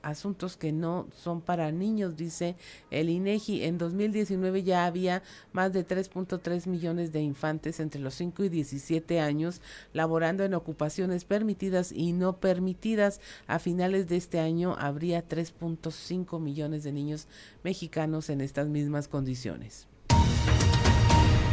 asuntos 0.02 0.56
que 0.56 0.72
no 0.72 1.06
son 1.16 1.40
para 1.40 1.70
niños, 1.72 2.16
dice 2.16 2.56
el 2.90 3.08
INEGI. 3.08 3.64
En 3.64 3.78
2019 3.78 4.62
ya 4.62 4.86
había 4.86 5.22
más 5.52 5.72
de 5.72 5.86
3.3 5.86 6.66
millones 6.66 7.12
de 7.12 7.20
infantes 7.22 7.80
entre 7.80 8.00
los 8.00 8.14
5 8.14 8.44
y 8.44 8.48
17 8.48 9.20
años 9.20 9.60
laborando 9.92 10.44
en 10.44 10.54
ocupaciones 10.54 11.24
permitidas 11.24 11.92
y 11.92 12.12
no 12.12 12.36
permitidas. 12.38 13.20
A 13.46 13.58
finales 13.58 14.08
de 14.08 14.16
este 14.16 14.40
año 14.40 14.76
habría 14.78 15.28
3.5 15.28 16.40
millones 16.40 16.84
de 16.84 16.92
niños 16.92 17.26
mexicanos 17.62 18.30
en 18.30 18.40
estas 18.40 18.68
mismas 18.68 19.08
condiciones. 19.08 19.86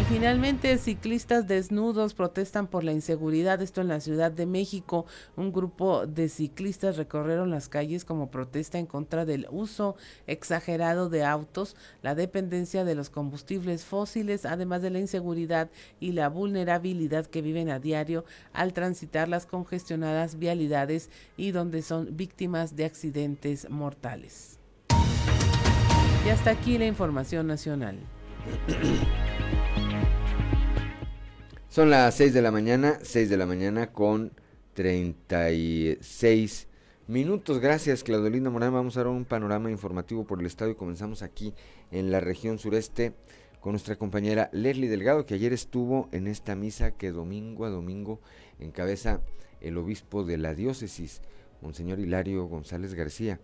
Finalmente, 0.10 0.78
ciclistas 0.78 1.48
desnudos 1.48 2.14
protestan 2.14 2.68
por 2.68 2.86
la 2.86 2.94
inseguridad. 2.94 3.62
Esto 3.62 3.82
en 3.82 3.90
la 3.90 4.00
Ciudad 4.00 4.32
de 4.32 4.46
México. 4.46 5.06
Un 5.36 5.52
grupo 5.52 6.08
de 6.08 6.30
ciclistas 6.30 6.96
recorrieron 6.96 7.50
las 7.50 7.68
calles 7.68 8.06
como 8.06 8.32
protesta 8.32 8.80
en 8.80 8.86
contra 8.86 9.26
del 9.26 9.48
uso 9.52 9.98
exagerado 10.26 11.10
de 11.10 11.26
autos, 11.26 11.76
la 12.04 12.16
dependencia 12.16 12.86
de 12.86 12.96
los 12.96 13.10
combustibles 13.10 13.84
fósiles, 13.84 14.46
además 14.46 14.82
de 14.82 14.92
la 14.92 15.00
inseguridad 15.00 15.70
y 16.00 16.14
la 16.14 16.30
vulnerabilidad 16.30 17.26
que 17.26 17.42
viven 17.42 17.70
a 17.70 17.80
diario 17.80 18.24
al 18.54 18.72
transitar 18.72 19.28
las 19.28 19.46
congestionadas 19.46 20.40
vialidades 20.40 21.10
y 21.36 21.52
donde 21.52 21.82
son 21.82 22.16
víctimas 22.16 22.78
de 22.78 22.86
accidentes 22.86 23.70
mortales. 23.70 24.58
Y 26.26 26.30
hasta 26.30 26.52
aquí 26.52 26.78
la 26.78 26.86
información 26.86 27.46
nacional. 27.46 28.00
Son 31.78 31.92
las 31.92 32.16
6 32.16 32.34
de 32.34 32.42
la 32.42 32.50
mañana, 32.50 32.98
6 33.04 33.30
de 33.30 33.38
la 33.38 33.46
mañana 33.46 33.94
con 33.94 34.32
36 34.74 36.68
minutos. 37.06 37.60
Gracias, 37.60 38.04
Claudelina 38.04 38.50
Morán. 38.50 38.74
Vamos 38.74 38.98
a 38.98 39.02
dar 39.02 39.10
un 39.10 39.26
panorama 39.26 39.70
informativo 39.70 40.26
por 40.26 40.40
el 40.40 40.48
estado 40.48 40.72
y 40.72 40.76
comenzamos 40.76 41.22
aquí 41.22 41.54
en 41.92 42.10
la 42.10 42.20
región 42.20 42.58
sureste 42.58 43.14
con 43.60 43.74
nuestra 43.74 43.96
compañera 43.96 44.50
Leslie 44.54 44.90
Delgado, 44.90 45.28
que 45.28 45.36
ayer 45.36 45.54
estuvo 45.54 46.10
en 46.12 46.26
esta 46.26 46.56
misa 46.56 46.98
que 46.98 47.12
domingo 47.12 47.64
a 47.64 47.70
domingo 47.70 48.22
encabeza 48.58 49.22
el 49.62 49.78
obispo 49.78 50.24
de 50.24 50.40
la 50.40 50.56
diócesis, 50.56 51.22
Monseñor 51.62 52.00
Hilario 52.00 52.48
González 52.48 52.96
García. 52.96 53.40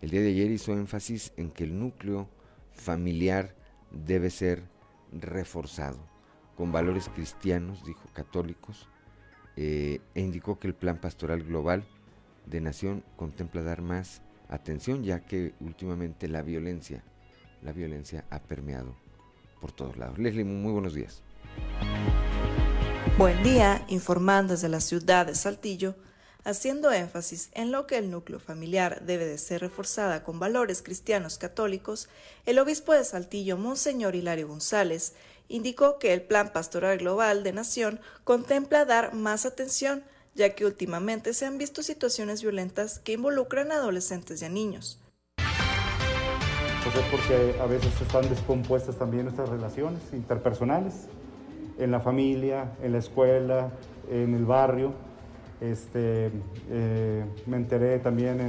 El 0.00 0.10
día 0.10 0.20
de 0.20 0.28
ayer 0.28 0.52
hizo 0.52 0.72
énfasis 0.72 1.32
en 1.36 1.50
que 1.50 1.64
el 1.64 1.76
núcleo 1.76 2.28
familiar 2.74 3.56
debe 3.90 4.30
ser 4.30 4.62
reforzado 5.10 6.11
con 6.62 6.70
valores 6.70 7.08
cristianos, 7.12 7.82
dijo 7.84 8.08
católicos, 8.12 8.86
eh, 9.56 10.00
e 10.14 10.20
indicó 10.20 10.60
que 10.60 10.68
el 10.68 10.74
plan 10.74 11.00
pastoral 11.00 11.42
global 11.42 11.84
de 12.46 12.60
nación 12.60 13.02
contempla 13.16 13.64
dar 13.64 13.82
más 13.82 14.22
atención, 14.48 15.02
ya 15.02 15.26
que 15.26 15.54
últimamente 15.58 16.28
la 16.28 16.40
violencia, 16.42 17.02
la 17.62 17.72
violencia 17.72 18.26
ha 18.30 18.38
permeado 18.38 18.94
por 19.60 19.72
todos 19.72 19.96
lados. 19.96 20.20
Leslie, 20.20 20.44
muy 20.44 20.70
buenos 20.70 20.94
días. 20.94 21.24
Buen 23.18 23.42
día, 23.42 23.84
informando 23.88 24.52
desde 24.52 24.68
la 24.68 24.78
ciudad 24.78 25.26
de 25.26 25.34
Saltillo, 25.34 25.96
haciendo 26.44 26.92
énfasis 26.92 27.50
en 27.54 27.72
lo 27.72 27.88
que 27.88 27.98
el 27.98 28.08
núcleo 28.08 28.38
familiar 28.38 29.04
debe 29.04 29.26
de 29.26 29.38
ser 29.38 29.62
reforzada 29.62 30.22
con 30.22 30.38
valores 30.38 30.82
cristianos 30.82 31.38
católicos, 31.38 32.08
el 32.46 32.60
obispo 32.60 32.92
de 32.92 33.04
Saltillo, 33.04 33.56
Monseñor 33.56 34.14
Hilario 34.14 34.46
González, 34.46 35.14
indicó 35.52 35.98
que 35.98 36.14
el 36.14 36.22
Plan 36.22 36.50
Pastoral 36.52 36.98
Global 36.98 37.44
de 37.44 37.52
Nación 37.52 38.00
contempla 38.24 38.86
dar 38.86 39.12
más 39.12 39.44
atención, 39.44 40.02
ya 40.34 40.54
que 40.54 40.64
últimamente 40.64 41.34
se 41.34 41.44
han 41.44 41.58
visto 41.58 41.82
situaciones 41.82 42.42
violentas 42.42 42.98
que 42.98 43.12
involucran 43.12 43.70
a 43.70 43.74
adolescentes 43.74 44.40
y 44.40 44.46
a 44.46 44.48
niños. 44.48 44.98
Pues 45.36 46.96
es 46.96 47.04
porque 47.10 47.60
a 47.60 47.66
veces 47.66 47.92
están 48.00 48.28
descompuestas 48.28 48.96
también 48.96 49.24
nuestras 49.24 49.50
relaciones 49.50 50.00
interpersonales, 50.12 50.94
en 51.78 51.90
la 51.90 52.00
familia, 52.00 52.72
en 52.82 52.92
la 52.92 52.98
escuela, 52.98 53.72
en 54.10 54.34
el 54.34 54.46
barrio. 54.46 54.94
Este, 55.60 56.30
eh, 56.70 57.24
me 57.46 57.56
enteré 57.58 57.98
también 57.98 58.40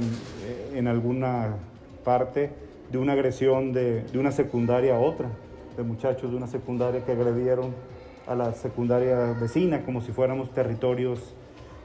en, 0.72 0.88
alguna 0.88 1.54
parte 2.02 2.50
de 2.90 2.98
una 2.98 3.12
agresión 3.12 3.72
de 3.72 4.04
una 4.14 4.32
secundaria 4.32 4.96
a 4.96 4.98
otra 4.98 5.30
de 5.76 5.82
muchachos 5.82 6.30
de 6.30 6.36
una 6.36 6.46
secundaria 6.46 7.04
que 7.04 7.12
agredieron 7.12 7.74
a 8.26 8.34
la 8.34 8.52
secundaria 8.52 9.36
vecina 9.38 9.84
como 9.84 10.00
si 10.00 10.12
fuéramos 10.12 10.50
territorios 10.52 11.34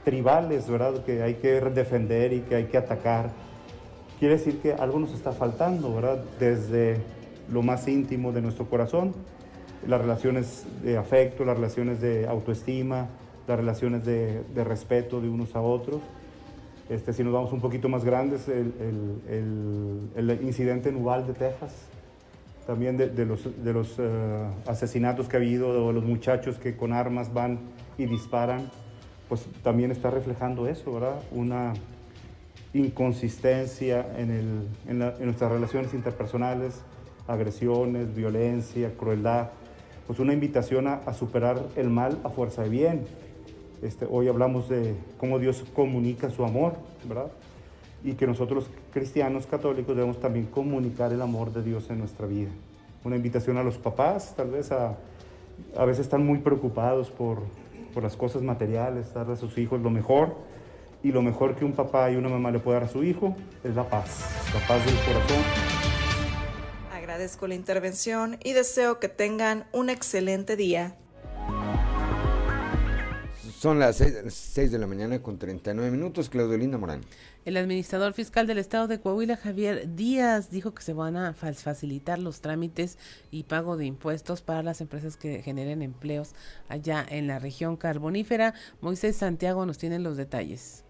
tribales, 0.04 0.70
¿verdad? 0.70 1.04
Que 1.04 1.22
hay 1.22 1.36
que 1.36 1.60
defender 1.62 2.34
y 2.34 2.42
que 2.42 2.56
hay 2.56 2.66
que 2.66 2.78
atacar. 2.78 3.32
Quiere 4.20 4.36
decir 4.36 4.60
que 4.60 4.74
algo 4.74 5.00
nos 5.00 5.14
está 5.14 5.32
faltando, 5.32 5.94
¿verdad? 5.94 6.24
Desde 6.40 6.98
lo 7.52 7.62
más 7.62 7.88
íntimo 7.88 8.32
de 8.32 8.42
nuestro 8.42 8.66
corazón, 8.70 9.14
las 9.88 10.02
relaciones 10.02 10.66
de 10.84 10.98
afecto, 10.98 11.46
las 11.46 11.56
relaciones 11.56 12.02
de 12.02 12.28
autoestima, 12.28 13.08
las 13.48 13.58
relaciones 13.58 14.06
de, 14.06 14.44
respeto 14.64 15.22
de 15.22 15.30
unos 15.30 15.56
a 15.56 15.62
otros. 15.62 16.02
Este, 16.90 17.14
si 17.14 17.24
nos 17.24 17.34
vamos 17.34 17.52
un 17.54 17.62
poquito 17.62 17.88
más 17.88 18.04
grandes, 18.04 18.48
el, 18.48 18.74
el, 19.30 20.30
el 20.30 20.44
incidente 20.44 20.90
en 20.90 20.98
Uvalde, 20.98 21.34
Texas, 21.34 21.74
también 22.70 22.98
de, 22.98 23.26
los, 23.26 23.64
de 23.64 23.74
los 23.74 23.96
eh, 23.98 24.48
asesinatos 24.68 25.28
que 25.28 25.38
ha 25.38 25.40
habido, 25.40 25.88
o 25.88 25.92
los 25.92 26.04
muchachos 26.04 26.60
que 26.60 26.78
con 26.78 26.94
armas 26.94 27.34
van 27.34 27.58
y 27.98 28.06
disparan, 28.06 28.70
pues 29.28 29.48
también 29.64 29.90
está 29.90 30.12
reflejando 30.12 30.68
eso, 30.68 30.94
¿verdad? 30.94 31.16
Una 31.32 31.74
inconsistencia 32.76 34.06
en, 34.16 34.30
el, 34.30 34.68
en, 34.88 35.26
nuestras 35.26 35.52
relaciones 35.52 35.96
interpersonales, 35.96 36.84
agresiones, 37.28 38.14
violencia, 38.14 38.92
crueldad, 38.96 39.50
pues 40.06 40.20
una 40.20 40.34
invitación 40.34 40.86
a, 40.86 40.94
a, 41.08 41.16
superar 41.16 41.70
el 41.76 41.90
mal 41.90 42.20
a 42.24 42.30
fuerza 42.30 42.62
de 42.62 42.70
bien. 42.70 43.06
Este, 43.82 44.06
hoy 44.08 44.28
hablamos 44.28 44.70
de 44.70 44.96
cómo 45.18 45.40
Dios 45.40 45.66
comunica 45.74 46.30
su 46.30 46.46
amor, 46.46 46.74
¿verdad? 47.06 47.32
Y 48.04 48.14
que 48.14 48.28
nosotros 48.28 48.70
cristianos 48.94 49.46
católicos 49.46 49.96
debemos 49.96 50.20
también 50.20 50.46
comunicar 50.46 51.12
el 51.12 51.22
amor 51.22 51.52
de 51.54 51.64
Dios 51.64 51.90
en 51.90 52.00
nuestra 52.00 52.28
vida. 52.28 52.50
Una 53.04 53.16
invitación 53.16 53.58
a 53.58 53.64
los 53.64 53.78
papás, 53.78 54.34
tal 54.36 54.52
vez 54.52 54.72
a, 54.72 54.98
a 55.78 55.86
veces 55.86 56.06
están 56.06 56.26
muy 56.26 56.40
preocupados 56.40 57.10
por, 57.10 57.40
por 57.94 58.04
las 58.04 58.16
cosas 58.16 58.42
materiales, 58.42 59.14
darle 59.14 59.34
a 59.34 59.38
sus 59.38 59.58
hijos 59.58 59.82
lo 59.82 59.90
mejor 59.90 60.36
y 61.04 61.12
lo 61.12 61.22
mejor 61.22 61.56
que 61.56 61.66
un 61.66 61.74
papá 61.74 62.12
y 62.12 62.16
una 62.16 62.30
mamá 62.30 62.52
le 62.52 62.60
puede 62.60 62.80
dar 62.80 62.90
a 62.90 62.92
su 62.92 63.04
hijo 63.04 63.36
es 63.64 63.76
la 63.76 63.88
paz, 63.88 64.26
la 64.54 64.68
paz 64.68 64.86
del 64.86 64.96
corazón. 64.96 65.44
Agradezco 66.94 67.48
la 67.48 67.56
intervención 67.56 68.38
y 68.44 68.54
deseo 68.54 69.00
que 69.00 69.10
tengan 69.10 69.66
un 69.72 69.90
excelente 69.90 70.56
día. 70.56 70.96
Son 73.60 73.78
las 73.78 73.98
6 73.98 74.72
de 74.72 74.80
la 74.80 74.88
mañana 74.88 75.22
con 75.22 75.38
39 75.38 75.92
minutos. 75.92 76.30
Claudio 76.30 76.58
Linda 76.58 76.78
Morán. 76.78 77.02
El 77.46 77.56
administrador 77.56 78.14
fiscal 78.14 78.48
del 78.48 78.58
estado 78.58 78.88
de 78.88 79.00
Coahuila, 79.00 79.38
Javier 79.38 79.96
Díaz, 79.96 80.52
dijo 80.52 80.74
que 80.74 80.84
se 80.84 80.94
van 80.94 81.16
a 81.16 81.34
facilitar 81.34 82.20
los 82.20 82.42
trámites 82.42 82.98
y 83.32 83.44
pago 83.44 83.78
de 83.78 83.86
impuestos 83.86 84.42
para 84.42 84.62
las 84.62 84.82
empresas 84.82 85.16
que 85.16 85.42
generen 85.42 85.82
empleos 85.82 86.36
allá 86.68 87.06
en 87.10 87.28
la 87.28 87.40
región 87.40 87.78
carbonífera. 87.78 88.54
Moisés 88.82 89.16
Santiago 89.16 89.66
nos 89.66 89.78
tiene 89.78 90.00
los 90.00 90.18
detalles. 90.18 90.84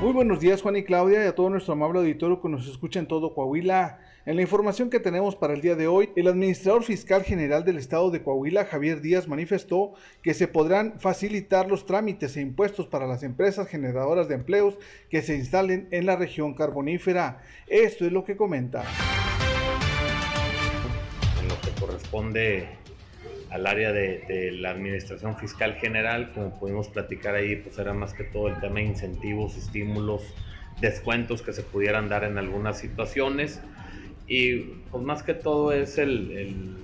Muy 0.00 0.12
buenos 0.12 0.38
días 0.38 0.62
Juan 0.62 0.76
y 0.76 0.84
Claudia 0.84 1.24
y 1.24 1.26
a 1.26 1.34
todo 1.34 1.50
nuestro 1.50 1.72
amable 1.72 1.98
auditorio 1.98 2.40
que 2.40 2.48
nos 2.48 2.68
escucha 2.68 3.00
en 3.00 3.08
todo 3.08 3.34
Coahuila. 3.34 3.98
En 4.24 4.36
la 4.36 4.42
información 4.42 4.90
que 4.90 5.00
tenemos 5.00 5.34
para 5.34 5.54
el 5.54 5.60
día 5.60 5.74
de 5.74 5.88
hoy, 5.88 6.10
el 6.16 6.28
administrador 6.28 6.84
fiscal 6.84 7.24
general 7.24 7.64
del 7.64 7.78
estado 7.78 8.10
de 8.10 8.22
Coahuila, 8.22 8.66
Javier 8.66 9.00
Díaz, 9.00 9.26
manifestó 9.26 9.94
que 10.22 10.34
se 10.34 10.48
podrán 10.48 11.00
facilitar 11.00 11.68
los 11.68 11.86
trámites 11.86 12.36
e 12.36 12.40
impuestos 12.40 12.86
para 12.86 13.06
las 13.06 13.22
empresas 13.22 13.68
generadoras 13.68 14.28
de 14.28 14.36
empleos 14.36 14.78
que 15.10 15.22
se 15.22 15.34
instalen 15.34 15.88
en 15.90 16.06
la 16.06 16.14
región 16.14 16.54
carbonífera. 16.54 17.42
Esto 17.66 18.04
es 18.04 18.12
lo 18.12 18.24
que 18.24 18.36
comenta. 18.36 18.84
En 21.42 21.48
lo 21.48 21.60
que 21.60 21.80
corresponde 21.80 22.85
al 23.50 23.66
área 23.66 23.92
de, 23.92 24.50
la 24.52 24.70
administración 24.70 25.36
fiscal 25.36 25.74
general, 25.74 26.32
como 26.32 26.58
pudimos 26.58 26.88
platicar 26.88 27.34
ahí, 27.34 27.56
pues 27.56 27.78
era 27.78 27.92
más 27.92 28.12
que 28.12 28.24
todo 28.24 28.48
el 28.48 28.60
tema 28.60 28.76
de 28.76 28.82
incentivos, 28.82 29.56
estímulos, 29.56 30.22
descuentos 30.80 31.42
que 31.42 31.52
se 31.52 31.62
pudieran 31.62 32.08
dar 32.08 32.24
en 32.24 32.38
algunas 32.38 32.78
situaciones. 32.78 33.60
Y 34.26 34.58
pues 34.90 35.04
más 35.04 35.22
que 35.22 35.34
todo 35.34 35.72
es 35.72 35.98
el, 35.98 36.76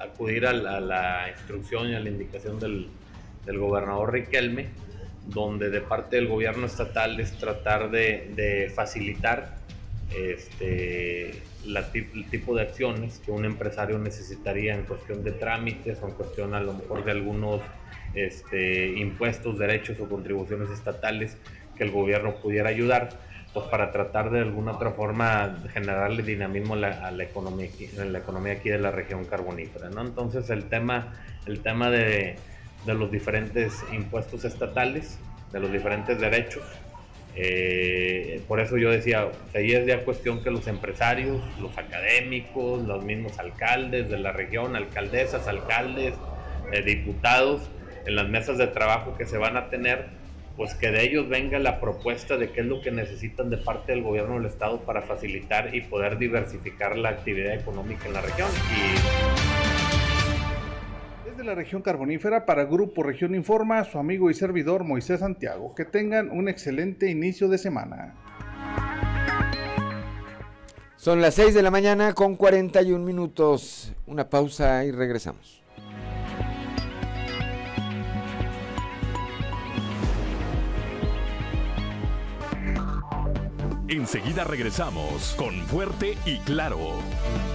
acudir 0.00 0.46
a 0.46 0.52
la, 0.52 1.28
instrucción 1.30 1.88
y 1.88 1.94
a 1.94 2.00
la 2.00 2.08
indicación 2.08 2.58
del, 2.60 2.88
gobernador 3.58 4.12
Riquelme, 4.12 4.68
donde 5.26 5.70
de 5.70 5.80
parte 5.80 6.16
del 6.16 6.28
gobierno 6.28 6.66
estatal 6.66 7.18
es 7.18 7.32
tratar 7.36 7.90
de, 7.90 8.72
facilitar 8.74 9.56
este, 10.16 11.42
el 11.66 12.30
tipo 12.30 12.54
de 12.54 12.62
acciones 12.62 13.20
que 13.24 13.30
un 13.30 13.44
empresario 13.44 13.98
necesitaría 13.98 14.74
en 14.74 14.82
cuestión 14.82 15.24
de 15.24 15.32
trámites 15.32 15.98
o 16.02 16.08
en 16.08 16.14
cuestión 16.14 16.54
a 16.54 16.60
lo 16.60 16.74
mejor 16.74 17.04
de 17.04 17.10
algunos 17.10 17.60
este, 18.14 18.88
impuestos, 18.98 19.58
derechos 19.58 19.98
o 20.00 20.08
contribuciones 20.08 20.70
estatales 20.70 21.36
que 21.76 21.84
el 21.84 21.90
gobierno 21.90 22.34
pudiera 22.36 22.68
ayudar 22.68 23.10
pues 23.54 23.66
para 23.66 23.92
tratar 23.92 24.30
de 24.30 24.40
alguna 24.40 24.72
otra 24.72 24.90
forma 24.90 25.62
generarle 25.72 26.24
dinamismo 26.24 26.74
a 26.74 27.10
la, 27.12 27.22
economía, 27.22 27.68
en 27.96 28.12
la 28.12 28.18
economía 28.18 28.54
aquí 28.54 28.68
de 28.68 28.80
la 28.80 28.90
región 28.90 29.24
carbonífera, 29.24 29.90
¿no? 29.90 30.02
Entonces 30.02 30.50
el 30.50 30.64
tema, 30.64 31.14
el 31.46 31.60
tema 31.60 31.88
de, 31.88 32.36
los 32.84 33.10
diferentes 33.12 33.72
impuestos 33.92 34.44
estatales, 34.44 35.18
de 35.52 35.60
los 35.60 35.70
diferentes 35.70 36.20
derechos, 36.20 36.64
eh, 37.36 38.40
por 38.46 38.60
eso 38.60 38.76
yo 38.76 38.90
decía, 38.90 39.28
ahí 39.54 39.72
es 39.72 39.86
ya 39.86 40.04
cuestión 40.04 40.42
que 40.42 40.50
los 40.50 40.66
empresarios, 40.66 41.42
los 41.60 41.76
académicos, 41.76 42.86
los 42.86 43.04
mismos 43.04 43.38
alcaldes 43.38 44.08
de 44.08 44.18
la 44.18 44.32
región, 44.32 44.76
alcaldesas, 44.76 45.48
alcaldes, 45.48 46.14
eh, 46.72 46.82
diputados, 46.82 47.62
en 48.06 48.16
las 48.16 48.28
mesas 48.28 48.58
de 48.58 48.66
trabajo 48.66 49.16
que 49.16 49.26
se 49.26 49.38
van 49.38 49.56
a 49.56 49.70
tener, 49.70 50.06
pues 50.56 50.74
que 50.74 50.90
de 50.90 51.02
ellos 51.02 51.28
venga 51.28 51.58
la 51.58 51.80
propuesta 51.80 52.36
de 52.36 52.50
qué 52.50 52.60
es 52.60 52.66
lo 52.66 52.80
que 52.80 52.92
necesitan 52.92 53.50
de 53.50 53.56
parte 53.56 53.92
del 53.92 54.02
gobierno 54.02 54.34
del 54.34 54.46
estado 54.46 54.80
para 54.82 55.02
facilitar 55.02 55.74
y 55.74 55.80
poder 55.80 56.18
diversificar 56.18 56.96
la 56.96 57.08
actividad 57.08 57.54
económica 57.54 58.06
en 58.06 58.12
la 58.12 58.20
región. 58.20 58.48
Desde 61.34 61.46
la 61.46 61.56
región 61.56 61.82
carbonífera 61.82 62.46
para 62.46 62.62
Grupo 62.62 63.02
Región 63.02 63.34
Informa, 63.34 63.82
su 63.82 63.98
amigo 63.98 64.30
y 64.30 64.34
servidor 64.34 64.84
Moisés 64.84 65.18
Santiago. 65.18 65.74
Que 65.74 65.84
tengan 65.84 66.30
un 66.30 66.48
excelente 66.48 67.10
inicio 67.10 67.48
de 67.48 67.58
semana. 67.58 68.14
Son 70.94 71.20
las 71.20 71.34
6 71.34 71.52
de 71.54 71.62
la 71.62 71.72
mañana 71.72 72.12
con 72.12 72.36
41 72.36 73.04
minutos. 73.04 73.92
Una 74.06 74.30
pausa 74.30 74.84
y 74.84 74.92
regresamos. 74.92 75.63
Enseguida 83.88 84.44
regresamos 84.44 85.34
con 85.36 85.54
Fuerte 85.66 86.16
y 86.24 86.38
Claro. 86.38 86.78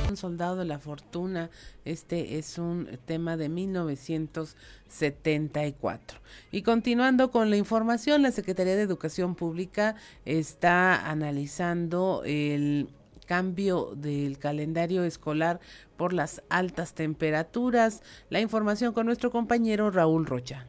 Un 0.07 0.15
soldado 0.15 0.57
de 0.57 0.65
la 0.65 0.77
fortuna, 0.77 1.49
este 1.85 2.37
es 2.37 2.59
un 2.59 2.87
tema 3.05 3.35
de 3.35 3.49
1974. 3.49 6.19
Y 6.51 6.61
continuando 6.61 7.31
con 7.31 7.49
la 7.49 7.57
información, 7.57 8.21
la 8.21 8.29
Secretaría 8.29 8.75
de 8.75 8.83
Educación 8.83 9.33
Pública 9.33 9.95
está 10.23 11.09
analizando 11.09 12.21
el 12.23 12.89
cambio 13.25 13.95
del 13.95 14.37
calendario 14.37 15.05
escolar 15.05 15.59
por 15.97 16.13
las 16.13 16.43
altas 16.49 16.93
temperaturas. 16.93 18.03
La 18.29 18.39
información 18.39 18.93
con 18.93 19.07
nuestro 19.07 19.31
compañero 19.31 19.89
Raúl 19.89 20.27
Rocha. 20.27 20.67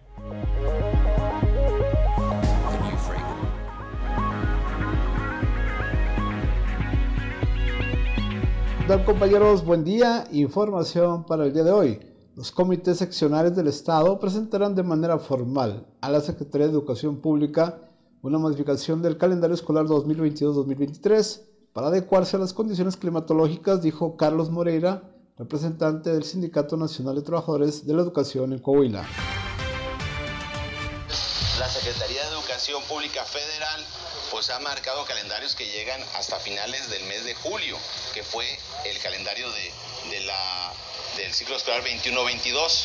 Compañeros? 8.98 9.64
Buen 9.64 9.84
día. 9.84 10.26
Información 10.32 11.24
para 11.24 11.44
el 11.44 11.52
día 11.52 11.62
de 11.62 11.70
hoy. 11.70 12.00
Los 12.34 12.50
comités 12.50 12.98
seccionales 12.98 13.54
del 13.54 13.68
Estado 13.68 14.18
presentarán 14.18 14.74
de 14.74 14.82
manera 14.82 15.18
formal 15.18 15.86
a 16.00 16.10
la 16.10 16.20
Secretaría 16.20 16.66
de 16.66 16.72
Educación 16.72 17.18
Pública 17.18 17.78
una 18.22 18.38
modificación 18.38 19.00
del 19.00 19.16
calendario 19.16 19.54
escolar 19.54 19.86
2022-2023 19.86 21.40
para 21.72 21.86
adecuarse 21.86 22.36
a 22.36 22.40
las 22.40 22.52
condiciones 22.52 22.96
climatológicas, 22.96 23.80
dijo 23.80 24.16
Carlos 24.16 24.50
Moreira, 24.50 25.14
representante 25.38 26.10
del 26.10 26.24
Sindicato 26.24 26.76
Nacional 26.76 27.14
de 27.14 27.22
Trabajadores 27.22 27.86
de 27.86 27.94
la 27.94 28.02
Educación 28.02 28.52
en 28.52 28.58
Coahuila. 28.58 29.04
La 31.60 31.68
Secretaría 31.68 32.22
de 32.22 32.30
Educación 32.30 32.82
Pública 32.84 33.22
Federal 33.26 33.86
pues 34.30 34.48
ha 34.48 34.58
marcado 34.60 35.04
calendarios 35.04 35.54
que 35.54 35.66
llegan 35.66 36.02
hasta 36.14 36.40
finales 36.40 36.88
del 36.88 37.04
mes 37.04 37.22
de 37.26 37.34
julio, 37.34 37.78
que 38.14 38.24
fue 38.24 38.58
el 38.86 38.98
calendario 39.00 39.46
de, 39.52 39.70
del 41.18 41.34
ciclo 41.34 41.56
escolar 41.56 41.84
21-22. 41.84 42.84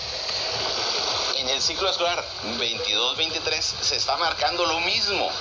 En 1.37 1.49
el 1.51 1.61
ciclo 1.61 1.89
escolar 1.89 2.21
22-23 2.59 3.61
se 3.61 3.95
está 3.95 4.17
marcando 4.17 4.65
lo 4.65 4.81
mismo. 4.81 5.31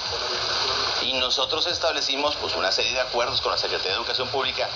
Y 1.05 1.12
nosotros 1.14 1.67
establecimos 1.67 2.35
pues, 2.37 2.55
una 2.55 2.73
serie 2.73 2.93
de 2.93 3.01
acuerdos 3.01 3.40
con 3.40 3.53
la 3.53 3.59
Secretaría 3.59 3.93
de 3.93 3.99
Educación 3.99 4.29
Pública 4.29 4.69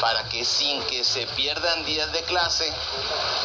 para 0.00 0.24
que 0.28 0.44
sin 0.44 0.82
que 0.84 1.04
se 1.04 1.26
pierdan 1.28 1.84
días 1.84 2.10
de 2.12 2.22
clase, 2.22 2.72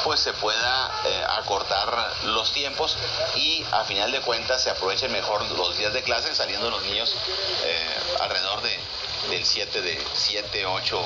pues 0.04 0.20
se 0.20 0.34
pueda 0.34 0.92
eh, 1.06 1.24
acortar 1.38 2.14
los 2.26 2.52
tiempos 2.52 2.98
y 3.36 3.64
a 3.72 3.84
final 3.84 4.12
de 4.12 4.22
cuentas 4.22 4.64
se 4.64 4.70
aprovechen 4.70 5.12
mejor 5.12 5.50
los 5.52 5.78
días 5.78 5.94
de 5.94 6.04
clase 6.04 6.34
saliendo 6.34 6.70
los 6.70 6.84
niños 6.84 7.16
eh, 7.64 7.96
alrededor 8.22 8.62
de, 8.62 8.80
del 9.30 9.46
7 9.46 9.82
de 9.82 10.02
7, 10.14 10.66
8 10.66 11.02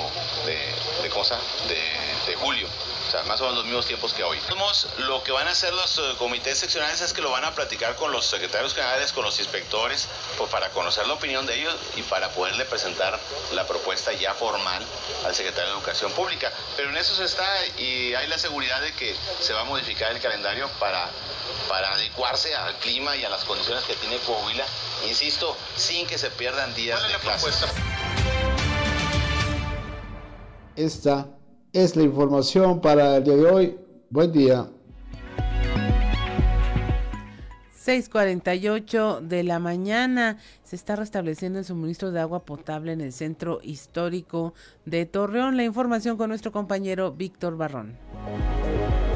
de, 0.46 1.10
cosa 1.10 1.38
de 1.68 2.36
julio 2.36 2.68
o 3.06 3.10
sea, 3.10 3.22
más 3.24 3.40
o 3.40 3.44
menos 3.44 3.58
los 3.58 3.64
mismos 3.66 3.86
tiempos 3.86 4.12
que 4.12 4.24
hoy. 4.24 4.38
Lo 4.98 5.22
que 5.22 5.30
van 5.30 5.46
a 5.46 5.52
hacer 5.52 5.72
los 5.72 5.98
eh, 5.98 6.02
comités 6.18 6.58
seccionales 6.58 7.00
es 7.00 7.12
que 7.12 7.22
lo 7.22 7.30
van 7.30 7.44
a 7.44 7.54
platicar 7.54 7.94
con 7.96 8.10
los 8.10 8.26
secretarios 8.26 8.74
generales, 8.74 9.12
con 9.12 9.24
los 9.24 9.38
inspectores, 9.38 10.08
pues 10.36 10.50
para 10.50 10.70
conocer 10.70 11.06
la 11.06 11.14
opinión 11.14 11.46
de 11.46 11.54
ellos 11.54 11.74
y 11.96 12.02
para 12.02 12.30
poderle 12.30 12.64
presentar 12.64 13.18
la 13.52 13.66
propuesta 13.66 14.12
ya 14.12 14.34
formal 14.34 14.84
al 15.24 15.34
secretario 15.34 15.70
de 15.70 15.76
Educación 15.78 16.10
Pública. 16.12 16.52
Pero 16.76 16.90
en 16.90 16.96
eso 16.96 17.14
se 17.14 17.24
está 17.24 17.46
y 17.78 18.14
hay 18.14 18.26
la 18.26 18.38
seguridad 18.38 18.80
de 18.80 18.92
que 18.92 19.14
se 19.40 19.52
va 19.52 19.60
a 19.60 19.64
modificar 19.64 20.10
el 20.10 20.20
calendario 20.20 20.68
para, 20.80 21.08
para 21.68 21.92
adecuarse 21.92 22.54
al 22.56 22.74
clima 22.78 23.14
y 23.16 23.24
a 23.24 23.28
las 23.28 23.44
condiciones 23.44 23.84
que 23.84 23.94
tiene 23.94 24.18
Coahuila, 24.18 24.64
insisto, 25.06 25.56
sin 25.76 26.06
que 26.06 26.18
se 26.18 26.30
pierdan 26.30 26.74
días 26.74 27.00
de 27.06 27.14
clase. 27.18 27.50
Esta 30.74 31.35
es 31.76 31.94
la 31.94 32.04
información 32.04 32.80
para 32.80 33.18
el 33.18 33.24
día 33.24 33.36
de 33.36 33.44
hoy. 33.44 33.78
Buen 34.08 34.32
día. 34.32 34.66
6:48 37.84 39.20
de 39.20 39.44
la 39.44 39.58
mañana 39.58 40.38
se 40.64 40.74
está 40.74 40.96
restableciendo 40.96 41.58
el 41.58 41.66
suministro 41.66 42.12
de 42.12 42.20
agua 42.20 42.44
potable 42.44 42.92
en 42.92 43.02
el 43.02 43.12
centro 43.12 43.60
histórico 43.62 44.54
de 44.86 45.04
Torreón. 45.04 45.58
La 45.58 45.64
información 45.64 46.16
con 46.16 46.30
nuestro 46.30 46.50
compañero 46.50 47.12
Víctor 47.12 47.58
Barrón. 47.58 47.98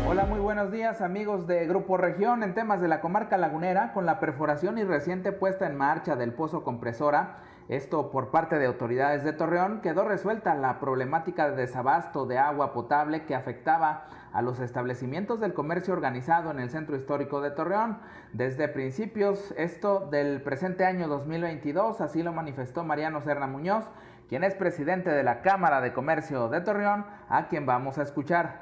Hola, 0.07 0.27
muy 0.27 0.41
buenos 0.41 0.71
días 0.71 1.01
amigos 1.01 1.47
de 1.47 1.67
Grupo 1.67 1.97
Región 1.97 2.43
en 2.43 2.55
temas 2.55 2.83
de 2.83 2.89
la 2.89 3.01
comarca 3.01 3.39
lagunera 3.39 3.95
con 3.95 4.05
la 4.05 4.21
perforación 4.21 4.77
y 4.77 4.85
reciente 4.85 5.33
puesta 5.33 5.67
en 5.67 5.77
marcha 5.77 6.15
del 6.15 6.35
pozo 6.35 6.63
compresora. 6.63 7.39
Esto 7.71 8.11
por 8.11 8.33
parte 8.33 8.59
de 8.59 8.67
autoridades 8.67 9.23
de 9.23 9.33
Torreón 9.33 9.81
quedó 9.81 10.03
resuelta 10.03 10.57
la 10.57 10.81
problemática 10.81 11.49
de 11.49 11.55
desabasto 11.55 12.27
de 12.27 12.37
agua 12.37 12.73
potable 12.73 13.27
que 13.27 13.37
afectaba 13.37 14.09
a 14.33 14.43
los 14.43 14.59
establecimientos 14.59 15.39
del 15.39 15.55
comercio 15.55 15.95
organizado 15.95 16.51
en 16.51 16.59
el 16.59 16.71
centro 16.71 16.97
histórico 16.97 17.41
de 17.41 17.53
Torreón. 17.53 17.99
Desde 18.33 18.67
principios 18.67 19.55
esto 19.57 20.09
del 20.11 20.43
presente 20.43 20.85
año 20.85 21.07
2022, 21.07 22.01
así 22.01 22.25
lo 22.25 22.33
manifestó 22.33 22.83
Mariano 22.83 23.21
Serna 23.21 23.47
Muñoz, 23.47 23.85
quien 24.29 24.43
es 24.43 24.57
presidente 24.57 25.11
de 25.11 25.23
la 25.23 25.41
Cámara 25.41 25.81
de 25.81 25.93
Comercio 25.93 26.49
de 26.49 26.63
Torreón, 26.63 27.07
a 27.29 27.47
quien 27.47 27.67
vamos 27.67 27.99
a 27.99 28.03
escuchar 28.03 28.59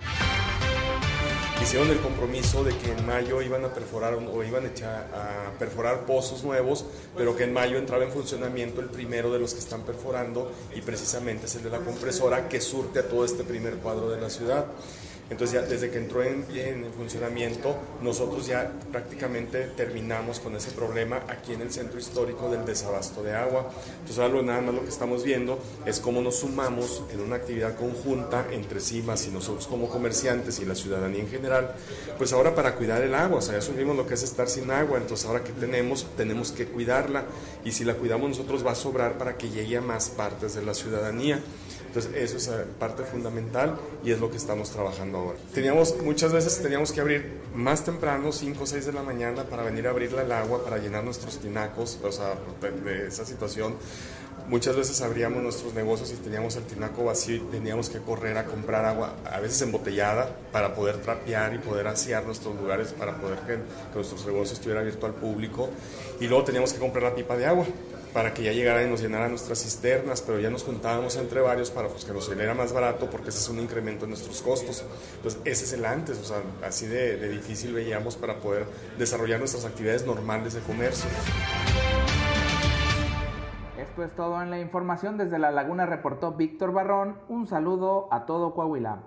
hicieron 1.63 1.91
el 1.91 1.99
compromiso 2.01 2.63
de 2.63 2.77
que 2.77 2.93
en 2.93 3.07
mayo 3.07 3.43
iban 3.43 3.65
a 3.65 3.69
perforar 3.69 4.15
o 4.15 4.45
iban 4.45 4.65
a, 4.67 5.59
perforar 5.59 6.07
pozos 6.07 6.45
nuevos, 6.45 6.85
pero 7.17 7.37
que 7.37 7.45
en 7.45 7.53
mayo 7.53 7.79
entraba 7.79 8.05
en 8.05 8.11
funcionamiento 8.11 8.81
el 8.81 8.89
primero 8.89 9.33
de 9.33 9.39
los 9.39 9.55
que 9.55 9.61
están 9.61 9.83
perforando 9.83 10.53
y 10.75 10.81
precisamente 10.81 11.47
es 11.47 11.55
el 11.57 11.65
de 11.65 11.71
la 11.71 11.79
compresora 11.81 12.49
que 12.49 12.61
surte 12.61 13.01
a 13.01 13.09
todo 13.09 13.25
este 13.25 13.45
primer 13.45 13.75
cuadro 13.77 14.09
de 14.11 14.21
la 14.21 14.31
ciudad. 14.31 14.67
Entonces 15.31 15.61
ya 15.61 15.67
desde 15.67 15.91
que 15.91 15.99
entró 15.99 16.23
en, 16.23 16.45
en, 16.55 16.87
funcionamiento, 16.93 17.77
nosotros 18.03 18.47
ya 18.47 18.73
prácticamente 18.91 19.65
terminamos 19.77 20.41
con 20.41 20.57
ese 20.57 20.71
problema 20.71 21.23
aquí 21.29 21.53
en 21.53 21.61
el 21.61 21.71
centro 21.71 21.99
histórico 21.99 22.51
del 22.51 22.65
desabasto 22.65 23.23
de 23.23 23.35
agua. 23.35 23.71
Entonces 24.01 24.19
ahora 24.19 24.43
nada 24.43 24.61
más 24.63 24.75
lo 24.75 24.83
que 24.83 24.89
estamos 24.89 25.25
viendo 25.25 25.59
es 25.85 26.01
cómo 26.01 26.23
nos 26.23 26.37
sumamos 26.37 27.03
en 27.13 27.21
una 27.21 27.37
actividad 27.37 27.77
conjunta 27.77 28.47
entre 28.51 28.81
CIMAS 28.81 29.27
y 29.27 29.31
nosotros 29.31 29.67
como 29.67 29.89
comerciantes 29.89 30.61
y 30.61 30.65
la 30.65 30.75
ciudadanía 30.75 31.21
en 31.21 31.29
general, 31.29 31.75
pues 32.17 32.33
ahora 32.33 32.55
para 32.55 32.75
cuidar 32.75 33.03
el 33.03 33.15
agua, 33.15 33.39
o 33.39 33.43
sea, 33.43 33.53
ya 33.53 33.59
asumimos 33.59 33.97
lo 33.97 34.07
que 34.07 34.15
es 34.15 34.23
estar 34.23 34.49
sin 34.49 34.71
agua, 34.71 34.99
entonces 34.99 35.27
ahora 35.27 35.45
que 35.45 35.53
tenemos, 35.53 36.07
tenemos 36.17 36.53
que 36.53 36.67
cuidarla 36.67 37.25
y 37.65 37.73
si 37.73 37.85
la 37.85 37.95
cuidamos 37.95 38.31
nosotros 38.31 38.67
va 38.67 38.73
a 38.73 38.75
sobrar 38.75 39.19
para 39.19 39.37
que 39.37 39.51
llegue 39.51 39.77
a 39.77 39.81
más 39.81 40.09
partes 40.09 40.55
de 40.55 40.63
la 40.63 40.75
ciudadanía. 40.75 41.41
Entonces 41.89 42.13
eso 42.15 42.37
es 42.37 42.49
eh, 42.49 42.65
parte 42.79 43.03
fundamental 43.03 43.79
y 44.05 44.13
es 44.13 44.21
lo 44.21 44.31
que 44.31 44.37
estamos 44.37 44.71
trabajando 44.71 45.19
ahora. 45.19 45.39
Teníamos, 45.55 45.97
muchas 46.03 46.33
veces 46.33 46.61
teníamos 46.63 46.93
que 46.93 47.01
abrir 47.01 47.41
más 47.55 47.85
temprano, 47.85 48.31
5 48.31 48.63
o 48.63 48.67
6 48.67 48.87
de 48.87 48.93
la 48.93 49.03
mañana, 49.03 49.45
para 49.45 49.63
venir 49.63 49.87
a 49.87 49.91
abrirle 49.91 50.23
el 50.23 50.33
agua, 50.33 50.63
para 50.63 50.77
llenar 50.79 51.03
nuestros 51.03 51.39
tinacos, 51.39 51.99
o 52.03 52.13
sea, 52.13 52.35
de, 52.61 53.07
esa 53.07 53.25
situación. 53.25 53.75
Muchas 54.49 54.77
veces 54.77 55.01
abríamos 55.03 55.43
nuestros 55.43 55.75
negocios 55.75 56.13
y 56.13 56.17
teníamos 56.17 56.57
el 56.57 56.63
tinaco 56.65 57.05
vacío 57.05 57.37
y 57.37 57.41
teníamos 57.41 57.91
que 57.91 57.99
correr 57.99 58.37
a 58.39 58.45
comprar 58.45 58.85
agua, 58.85 59.15
a 59.31 59.41
veces 59.41 59.61
embotellada, 59.63 60.31
para 60.53 60.75
poder 60.75 60.99
trapear 60.99 61.55
y 61.55 61.59
poder 61.59 61.87
asear 61.87 62.25
nuestros 62.25 62.55
lugares, 62.57 62.93
para 62.93 63.17
poder 63.17 63.39
que, 63.41 63.55
que 63.55 63.95
nuestros 63.95 64.25
negocios 64.27 64.53
estuviera 64.59 64.81
abierto 64.81 65.07
al 65.07 65.15
público. 65.15 65.71
Y 66.21 66.29
luego 66.29 66.45
teníamos 66.45 66.73
que 66.73 66.79
comprar 66.79 67.05
la 67.05 67.15
pipa 67.15 67.37
de 67.37 67.47
agua 67.47 67.67
para 68.19 68.35
que 68.35 68.43
ya 68.43 68.51
llegara 68.51 68.83
y 68.83 68.91
nos 68.91 69.01
llenara 69.01 69.29
nuestras 69.29 69.63
cisternas, 69.63 70.23
pero 70.23 70.41
ya 70.41 70.51
nos 70.51 70.65
juntábamos 70.65 71.17
entre 71.19 71.41
varios 71.41 71.71
para 71.71 71.87
pues, 71.87 72.05
que 72.05 72.13
nos 72.13 72.27
saliera 72.27 72.53
más 72.53 72.73
barato 72.73 73.09
porque 73.09 73.29
ese 73.29 73.39
es 73.39 73.49
un 73.49 73.61
incremento 73.61 74.07
en 74.07 74.11
nuestros 74.11 74.43
costos. 74.43 74.85
Entonces, 75.15 75.41
ese 75.45 75.65
es 75.67 75.73
el 75.75 75.85
antes, 75.85 76.19
o 76.19 76.25
sea, 76.25 76.39
así 76.67 76.89
de 76.89 77.29
difícil 77.29 77.73
veíamos 77.73 78.17
para 78.17 78.41
poder 78.41 78.67
desarrollar 78.99 79.39
nuestras 79.39 79.65
actividades 79.65 80.05
normales 80.05 80.55
de 80.55 80.61
comercio. 80.63 81.09
Esto 83.79 84.03
es 84.03 84.13
todo 84.17 84.43
en 84.43 84.51
la 84.51 84.59
información. 84.59 85.17
Desde 85.17 85.39
La 85.39 85.53
Laguna 85.53 85.87
reportó 85.87 86.33
Víctor 86.33 86.73
Barrón. 86.73 87.19
Un 87.29 87.47
saludo 87.47 88.09
a 88.11 88.27
todo 88.27 88.53
Coahuila. 88.53 88.99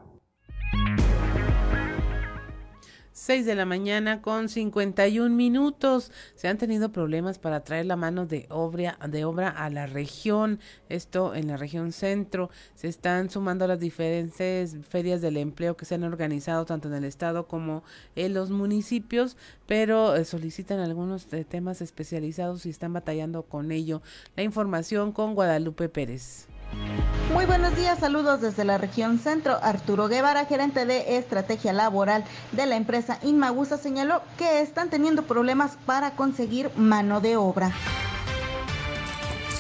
6 3.22 3.46
de 3.46 3.54
la 3.54 3.68
mañana 3.68 4.20
con 4.24 4.50
51 4.50 5.36
minutos. 5.36 6.12
Se 6.34 6.48
han 6.48 6.58
tenido 6.58 6.92
problemas 6.92 7.38
para 7.38 7.64
traer 7.64 7.86
la 7.86 7.96
mano 7.96 8.26
de 8.26 8.48
obra, 8.50 8.98
de 9.08 9.26
obra 9.26 9.50
a 9.50 9.70
la 9.70 9.86
región, 9.86 10.60
esto 10.90 11.36
en 11.36 11.46
la 11.46 11.56
región 11.56 11.92
centro. 11.92 12.50
Se 12.74 12.88
están 12.88 13.30
sumando 13.30 13.68
las 13.68 13.80
diferentes 13.80 14.76
ferias 14.90 15.22
del 15.22 15.38
empleo 15.38 15.78
que 15.78 15.86
se 15.86 15.94
han 15.94 16.04
organizado 16.04 16.66
tanto 16.66 16.88
en 16.88 16.96
el 16.96 17.04
estado 17.04 17.48
como 17.48 17.84
en 18.16 18.34
los 18.34 18.50
municipios, 18.50 19.38
pero 19.68 20.16
eh, 20.16 20.26
solicitan 20.26 20.80
algunos 20.80 21.28
temas 21.48 21.84
especializados 21.84 22.66
y 22.66 22.72
están 22.72 22.92
batallando 22.92 23.44
con 23.44 23.72
ello. 23.72 24.02
La 24.36 24.42
información 24.42 25.12
con 25.12 25.36
Guadalupe 25.36 25.90
Pérez. 25.90 26.48
Muy 27.34 27.46
buenos 27.46 27.76
días, 27.78 28.00
saludos 28.00 28.42
desde 28.42 28.66
la 28.66 28.78
región 28.78 29.18
centro. 29.18 29.58
Arturo 29.62 30.08
Guevara, 30.10 30.46
gerente 30.46 30.86
de 30.86 31.18
estrategia 31.18 31.72
laboral 31.72 32.26
de 32.52 32.66
la 32.66 32.76
empresa 32.76 33.20
Inmagusa, 33.24 33.78
señaló 33.78 34.22
que 34.38 34.60
están 34.62 34.90
teniendo 34.90 35.24
problemas 35.24 35.78
para 35.86 36.16
conseguir 36.16 36.70
mano 36.76 37.22
de 37.22 37.38
obra. 37.38 37.72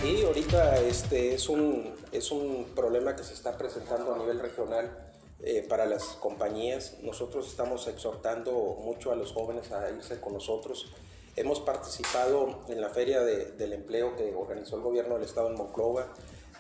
Sí, 0.01 0.24
ahorita 0.26 0.80
este 0.80 1.34
es 1.34 1.47
un, 1.47 1.93
es 2.12 2.32
un 2.32 2.66
problema 2.76 3.16
que 3.16 3.24
se 3.24 3.34
está 3.34 3.57
presentando 3.57 4.14
a 4.14 4.18
nivel 4.18 4.39
regional 4.39 4.89
eh, 5.39 5.66
para 5.68 5.86
las 5.86 6.03
compañías. 6.03 6.97
Nosotros 7.03 7.47
estamos 7.47 7.88
exhortando 7.88 8.51
mucho 8.84 9.12
a 9.12 9.16
los 9.16 9.32
jóvenes 9.32 9.72
a 9.72 9.89
irse 9.91 10.20
con 10.20 10.34
nosotros. 10.34 10.91
Hemos 11.36 11.62
participado 11.62 12.59
en 12.68 12.82
la 12.82 12.89
Feria 12.89 13.22
del 13.22 13.74
Empleo 13.74 14.18
que 14.18 14.36
organizó 14.36 14.76
el 14.76 14.82
gobierno 14.82 15.16
del 15.16 15.24
estado 15.24 15.49
en 15.49 15.55
Monclova 15.55 16.07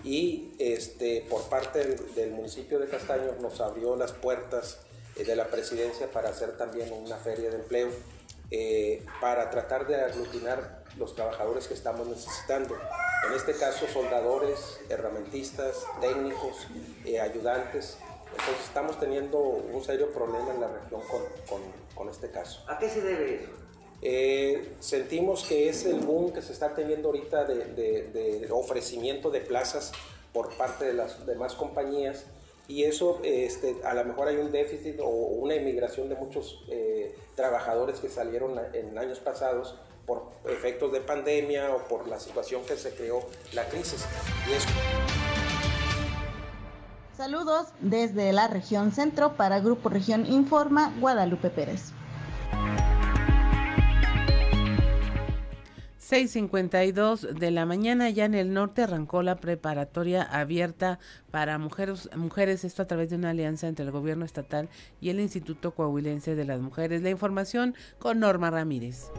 y 0.03 0.51
este, 0.57 1.25
por 1.29 1.43
parte 1.49 1.95
del, 2.15 2.31
municipio 2.31 2.79
de 2.79 2.87
Castaño 2.87 3.33
nos 3.41 3.61
abrió 3.61 3.95
las 3.95 4.11
puertas 4.11 4.79
eh, 5.15 5.23
de 5.23 5.35
la 5.35 5.47
presidencia 5.47 6.09
para 6.11 6.29
hacer 6.29 6.57
también 6.57 6.91
una 6.91 7.17
feria 7.17 7.49
de 7.49 7.57
empleo 7.57 7.89
eh, 8.49 9.05
para 9.19 9.49
tratar 9.49 9.87
de 9.87 9.95
aglutinar 9.95 10.83
los 10.97 11.15
trabajadores 11.15 11.67
que 11.67 11.73
estamos 11.73 12.07
necesitando. 12.07 12.77
En 13.27 13.33
este 13.33 13.53
caso, 13.53 13.85
soldadores, 13.87 14.79
herramentistas, 14.89 15.85
técnicos, 16.01 16.67
eh, 17.05 17.19
ayudantes. 17.19 17.97
Entonces 18.31 18.65
estamos 18.65 18.99
teniendo 18.99 19.39
un 19.39 19.83
serio 19.83 20.11
problema 20.11 20.53
en 20.53 20.61
la 20.61 20.67
región 20.67 21.01
con, 21.01 21.61
con 21.93 22.09
este 22.09 22.31
caso. 22.31 22.63
¿A 22.67 22.77
qué 22.77 22.89
se 22.89 23.01
debe 23.01 23.43
eso? 23.43 23.60
Eh, 24.03 24.73
sentimos 24.79 25.43
que 25.43 25.69
es 25.69 25.85
el 25.85 25.99
boom 25.99 26.33
que 26.33 26.41
se 26.41 26.53
está 26.53 26.73
teniendo 26.73 27.09
ahorita 27.09 27.45
de, 27.45 28.47
ofrecimiento 28.49 29.29
de 29.29 29.41
plazas 29.41 29.91
por 30.33 30.49
parte 30.55 30.85
de 30.85 30.93
las 30.93 31.25
demás 31.27 31.53
compañías 31.53 32.25
y 32.67 32.83
eso 32.83 33.19
este, 33.23 33.75
a 33.83 33.93
lo 33.93 34.03
mejor 34.05 34.27
hay 34.29 34.37
un 34.37 34.51
déficit 34.51 34.99
o 35.01 35.07
una 35.07 35.55
inmigración 35.55 36.09
de 36.09 36.15
muchos 36.15 36.63
eh, 36.69 37.15
trabajadores 37.35 37.99
que 37.99 38.09
salieron 38.09 38.59
en 38.73 38.97
años 38.97 39.19
pasados 39.19 39.75
por 40.07 40.23
efectos 40.45 40.91
de 40.91 41.01
pandemia 41.01 41.75
o 41.75 41.87
por 41.87 42.07
la 42.07 42.19
situación 42.19 42.63
que 42.65 42.77
se 42.77 42.95
creó 42.95 43.21
la 43.53 43.67
crisis. 43.69 44.03
Saludos 47.15 47.67
desde 47.81 48.33
la 48.33 48.47
región 48.47 48.91
centro 48.93 49.37
para 49.37 49.59
Grupo 49.59 49.89
Región 49.89 50.25
Informa, 50.25 50.91
Guadalupe 50.99 51.51
Pérez. 51.51 51.91
6.52 56.11 57.21
de 57.21 57.51
la 57.51 57.65
mañana 57.65 58.09
ya 58.09 58.25
en 58.25 58.35
el 58.35 58.53
norte 58.53 58.81
arrancó 58.81 59.23
la 59.23 59.37
preparatoria 59.37 60.21
abierta 60.21 60.99
para 61.31 61.57
mujeres, 61.57 62.09
mujeres, 62.17 62.65
esto 62.65 62.81
a 62.81 62.85
través 62.85 63.09
de 63.11 63.15
una 63.15 63.29
alianza 63.29 63.69
entre 63.69 63.85
el 63.85 63.91
gobierno 63.91 64.25
estatal 64.25 64.67
y 64.99 65.09
el 65.09 65.21
Instituto 65.21 65.71
Coahuilense 65.71 66.35
de 66.35 66.43
las 66.43 66.59
Mujeres. 66.59 67.01
La 67.01 67.11
información 67.11 67.75
con 67.97 68.19
Norma 68.19 68.51
Ramírez. 68.51 69.09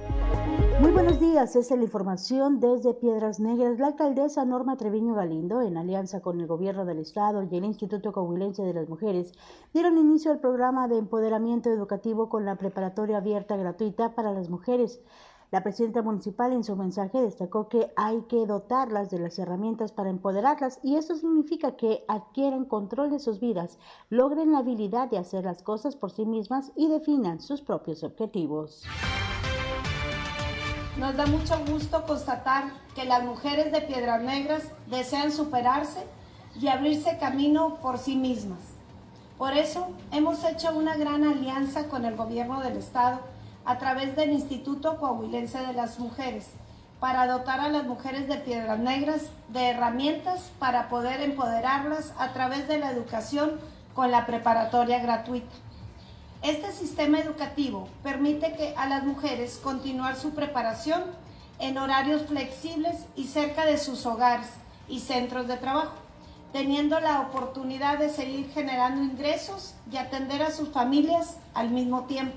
Muy 0.80 0.90
buenos 0.90 1.18
días, 1.18 1.57
esta 1.57 1.74
es 1.74 1.78
la 1.78 1.84
información 1.84 2.61
desde 2.61 2.93
Piedras 2.93 3.40
Negras. 3.40 3.78
La 3.78 3.86
alcaldesa 3.86 4.45
Norma 4.45 4.76
Treviño 4.76 5.14
Galindo, 5.14 5.62
en 5.62 5.78
alianza 5.78 6.20
con 6.20 6.40
el 6.40 6.47
gobierno 6.47 6.84
del 6.84 6.99
estado 6.99 7.43
y 7.43 7.57
el 7.57 7.64
Instituto 7.64 8.12
Coahuilense 8.12 8.64
de 8.64 8.74
las 8.74 8.90
Mujeres, 8.90 9.32
dieron 9.72 9.97
inicio 9.97 10.30
al 10.30 10.40
programa 10.40 10.88
de 10.88 10.99
empoderamiento 10.99 11.70
educativo 11.70 12.28
con 12.28 12.45
la 12.45 12.57
preparatoria 12.57 13.16
abierta 13.16 13.57
gratuita 13.57 14.14
para 14.14 14.32
las 14.32 14.51
mujeres. 14.51 15.01
La 15.53 15.62
presidenta 15.62 16.00
municipal 16.00 16.50
en 16.55 16.64
su 16.64 16.76
mensaje 16.76 17.20
destacó 17.20 17.68
que 17.68 17.92
hay 17.94 18.22
que 18.22 18.46
dotarlas 18.46 19.11
de 19.11 19.18
las 19.18 19.38
herramientas 19.38 19.92
para 19.92 20.09
empoderarlas 20.09 20.80
y 20.82 20.96
eso 20.96 21.14
significa 21.14 21.76
que 21.76 22.07
adquieran 22.09 22.64
control 22.64 23.11
de 23.11 23.18
sus 23.18 23.38
vidas, 23.38 23.78
logren 24.09 24.53
la 24.53 24.61
habilidad 24.61 25.11
de 25.11 25.18
hacer 25.18 25.44
las 25.44 25.62
cosas 25.62 25.94
por 25.94 26.11
sí 26.11 26.24
mismas 26.24 26.72
y 26.74 26.88
definan 26.88 27.38
sus 27.38 27.61
propios 27.61 28.03
objetivos. 28.03 28.84
Nos 30.96 31.14
da 31.18 31.26
mucho 31.26 31.62
gusto 31.70 32.03
constatar 32.07 32.72
que 32.94 33.05
las 33.05 33.22
mujeres 33.22 33.72
de 33.72 33.82
Piedras 33.82 34.22
Negras 34.22 34.72
desean 34.88 35.30
superarse 35.32 36.00
y 36.59 36.68
abrirse 36.68 37.18
camino 37.18 37.76
por 37.82 37.98
sí 37.98 38.16
mismas. 38.16 38.61
Por 39.36 39.53
eso 39.53 39.88
hemos 40.12 40.42
hecho 40.44 40.74
una 40.74 40.96
gran 40.96 41.24
alianza 41.24 41.88
con 41.88 42.07
el 42.07 42.16
gobierno 42.16 42.62
del 42.62 42.78
estado 42.78 43.32
a 43.64 43.78
través 43.78 44.16
del 44.16 44.32
Instituto 44.32 44.98
Coahuilense 44.98 45.58
de 45.58 45.72
las 45.72 45.98
Mujeres 45.98 46.50
para 47.00 47.26
dotar 47.26 47.58
a 47.58 47.68
las 47.68 47.84
mujeres 47.84 48.28
de 48.28 48.36
Piedras 48.36 48.78
Negras 48.78 49.22
de 49.48 49.70
herramientas 49.70 50.52
para 50.60 50.88
poder 50.88 51.20
empoderarlas 51.20 52.14
a 52.16 52.32
través 52.32 52.68
de 52.68 52.78
la 52.78 52.92
educación 52.92 53.58
con 53.94 54.10
la 54.10 54.24
preparatoria 54.24 55.00
gratuita. 55.00 55.52
Este 56.42 56.72
sistema 56.72 57.18
educativo 57.18 57.88
permite 58.02 58.52
que 58.54 58.74
a 58.76 58.88
las 58.88 59.04
mujeres 59.04 59.60
continuar 59.62 60.16
su 60.16 60.30
preparación 60.30 61.02
en 61.58 61.78
horarios 61.78 62.22
flexibles 62.22 63.06
y 63.14 63.24
cerca 63.24 63.64
de 63.64 63.78
sus 63.78 64.06
hogares 64.06 64.48
y 64.88 65.00
centros 65.00 65.46
de 65.48 65.56
trabajo, 65.56 65.94
teniendo 66.52 67.00
la 67.00 67.20
oportunidad 67.20 67.98
de 67.98 68.10
seguir 68.10 68.50
generando 68.52 69.02
ingresos 69.02 69.74
y 69.90 69.96
atender 69.96 70.42
a 70.42 70.50
sus 70.50 70.68
familias 70.68 71.36
al 71.54 71.70
mismo 71.70 72.04
tiempo. 72.04 72.36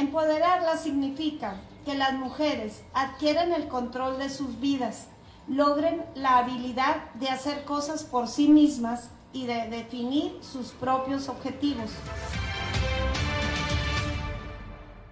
Empoderarlas 0.00 0.82
significa 0.82 1.60
que 1.84 1.94
las 1.94 2.14
mujeres 2.14 2.82
adquieren 2.94 3.52
el 3.52 3.68
control 3.68 4.18
de 4.18 4.30
sus 4.30 4.58
vidas, 4.58 5.08
logren 5.46 6.02
la 6.14 6.38
habilidad 6.38 7.12
de 7.16 7.28
hacer 7.28 7.64
cosas 7.64 8.04
por 8.04 8.26
sí 8.26 8.48
mismas 8.48 9.10
y 9.34 9.44
de 9.44 9.68
definir 9.68 10.38
sus 10.40 10.68
propios 10.68 11.28
objetivos. 11.28 11.90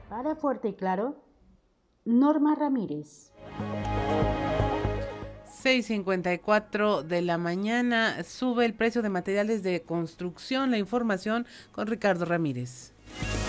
Para 0.08 0.34
Fuerte 0.36 0.68
y 0.68 0.72
Claro, 0.72 1.22
Norma 2.06 2.54
Ramírez. 2.54 3.34
6.54 5.62 7.02
de 7.02 7.20
la 7.20 7.36
mañana 7.36 8.24
sube 8.24 8.64
el 8.64 8.72
precio 8.72 9.02
de 9.02 9.10
materiales 9.10 9.62
de 9.62 9.82
construcción. 9.82 10.70
La 10.70 10.78
información 10.78 11.46
con 11.72 11.88
Ricardo 11.88 12.24
Ramírez. 12.24 12.94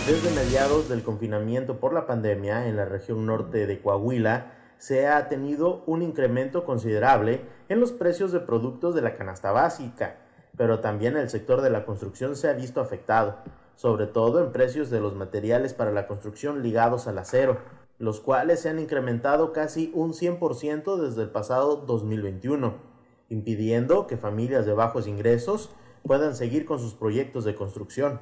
Desde 0.08 0.32
mediados 0.32 0.90
del 0.90 1.04
confinamiento 1.04 1.80
por 1.80 1.94
la 1.94 2.08
pandemia 2.08 2.68
en 2.68 2.76
la 2.76 2.86
región 2.86 3.26
norte 3.26 3.68
de 3.68 3.82
Coahuila, 3.82 4.54
se 4.80 5.08
ha 5.08 5.28
tenido 5.28 5.84
un 5.86 6.02
incremento 6.02 6.64
considerable 6.64 7.42
en 7.68 7.80
los 7.80 7.92
precios 7.92 8.32
de 8.32 8.40
productos 8.40 8.96
de 8.96 9.02
la 9.02 9.14
canasta 9.14 9.52
básica, 9.52 10.18
pero 10.58 10.80
también 10.80 11.18
el 11.18 11.30
sector 11.30 11.62
de 11.62 11.70
la 11.70 11.86
construcción 11.86 12.36
se 12.36 12.50
ha 12.50 12.54
visto 12.54 12.82
afectado, 12.82 13.38
sobre 13.76 14.08
todo 14.08 14.44
en 14.44 14.52
precios 14.52 14.90
de 14.90 15.00
los 15.00 15.16
materiales 15.16 15.74
para 15.74 15.92
la 15.92 16.08
construcción 16.08 16.64
ligados 16.64 17.08
al 17.08 17.18
acero, 17.18 17.60
los 17.98 18.22
cuales 18.22 18.62
se 18.62 18.70
han 18.70 18.80
incrementado 18.80 19.52
casi 19.52 19.92
un 19.94 20.14
100% 20.14 20.98
desde 20.98 21.24
el 21.24 21.30
pasado 21.30 21.76
2021, 21.76 22.74
impidiendo 23.28 24.08
que 24.08 24.18
familias 24.18 24.66
de 24.66 24.74
bajos 24.74 25.08
ingresos 25.08 25.70
puedan 26.04 26.36
seguir 26.36 26.66
con 26.66 26.80
sus 26.80 26.94
proyectos 26.94 27.44
de 27.44 27.56
construcción. 27.56 28.22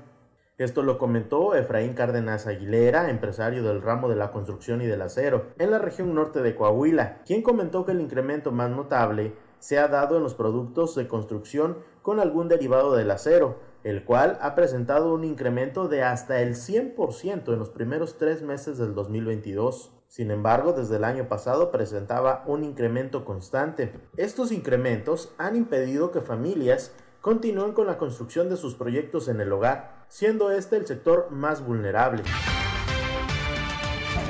Esto 0.58 0.82
lo 0.82 0.97
comentó 0.97 1.53
Efraín 1.53 1.93
Cárdenas 1.93 2.47
Aguilera, 2.47 3.12
empresario 3.12 3.62
del 3.62 3.80
ramo 3.80 4.10
de 4.10 4.16
la 4.16 4.32
construcción 4.32 4.82
y 4.82 4.88
del 4.88 5.03
acero, 5.03 5.45
en 5.60 5.70
la 5.70 5.78
región 5.78 6.16
norte 6.16 6.41
de 6.41 6.55
Coahuila, 6.55 7.22
quien 7.28 7.43
comentó 7.43 7.86
que 7.86 7.91
el 7.91 8.01
incremento 8.01 8.51
más 8.51 8.72
notable 8.72 9.36
se 9.60 9.78
ha 9.78 9.88
dado 9.88 10.18
en 10.18 10.24
los 10.24 10.34
productos 10.34 10.95
de 10.95 11.08
construcción 11.08 11.78
con 12.01 12.20
algún 12.20 12.47
derivado 12.47 12.95
del 12.95 13.12
acero, 13.12 13.60
el 13.84 14.03
cual 14.03 14.39
ha 14.41 14.55
presentado 14.55 15.14
un 15.14 15.26
incremento 15.26 15.88
de 15.88 16.01
hasta 16.01 16.41
el 16.41 16.55
100% 16.55 17.53
en 17.53 17.60
los 17.60 17.70
primeros 17.70 18.18
tres 18.18 18.41
meses 18.41 18.80
del 18.80 18.95
2022. 18.95 19.93
Sin 20.08 20.32
embargo, 20.32 20.74
desde 20.74 20.95
el 20.95 21.03
año 21.03 21.30
pasado 21.30 21.70
presentaba 21.70 22.43
un 22.47 22.64
incremento 22.64 23.26
constante. 23.26 23.93
Estos 24.16 24.51
incrementos 24.51 25.36
han 25.38 25.55
impedido 25.55 26.10
que 26.10 26.22
familias 26.22 26.93
continúen 27.22 27.74
con 27.74 27.86
la 27.86 27.99
construcción 27.99 28.49
de 28.49 28.58
sus 28.58 28.74
proyectos 28.74 29.28
en 29.28 29.39
el 29.39 29.51
hogar, 29.51 29.97
siendo 30.10 30.51
este 30.51 30.78
el 30.78 30.88
sector 30.88 31.30
más 31.32 31.66
vulnerable. 31.66 32.24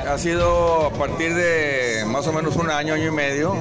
Ha 0.07 0.17
sido 0.17 0.86
a 0.86 0.93
partir 0.93 1.36
de 1.36 2.05
más 2.07 2.28
o 2.28 2.34
menos 2.34 2.55
un 2.55 2.69
año, 2.69 2.93
año 2.93 3.07
y 3.07 3.11
medio, 3.11 3.53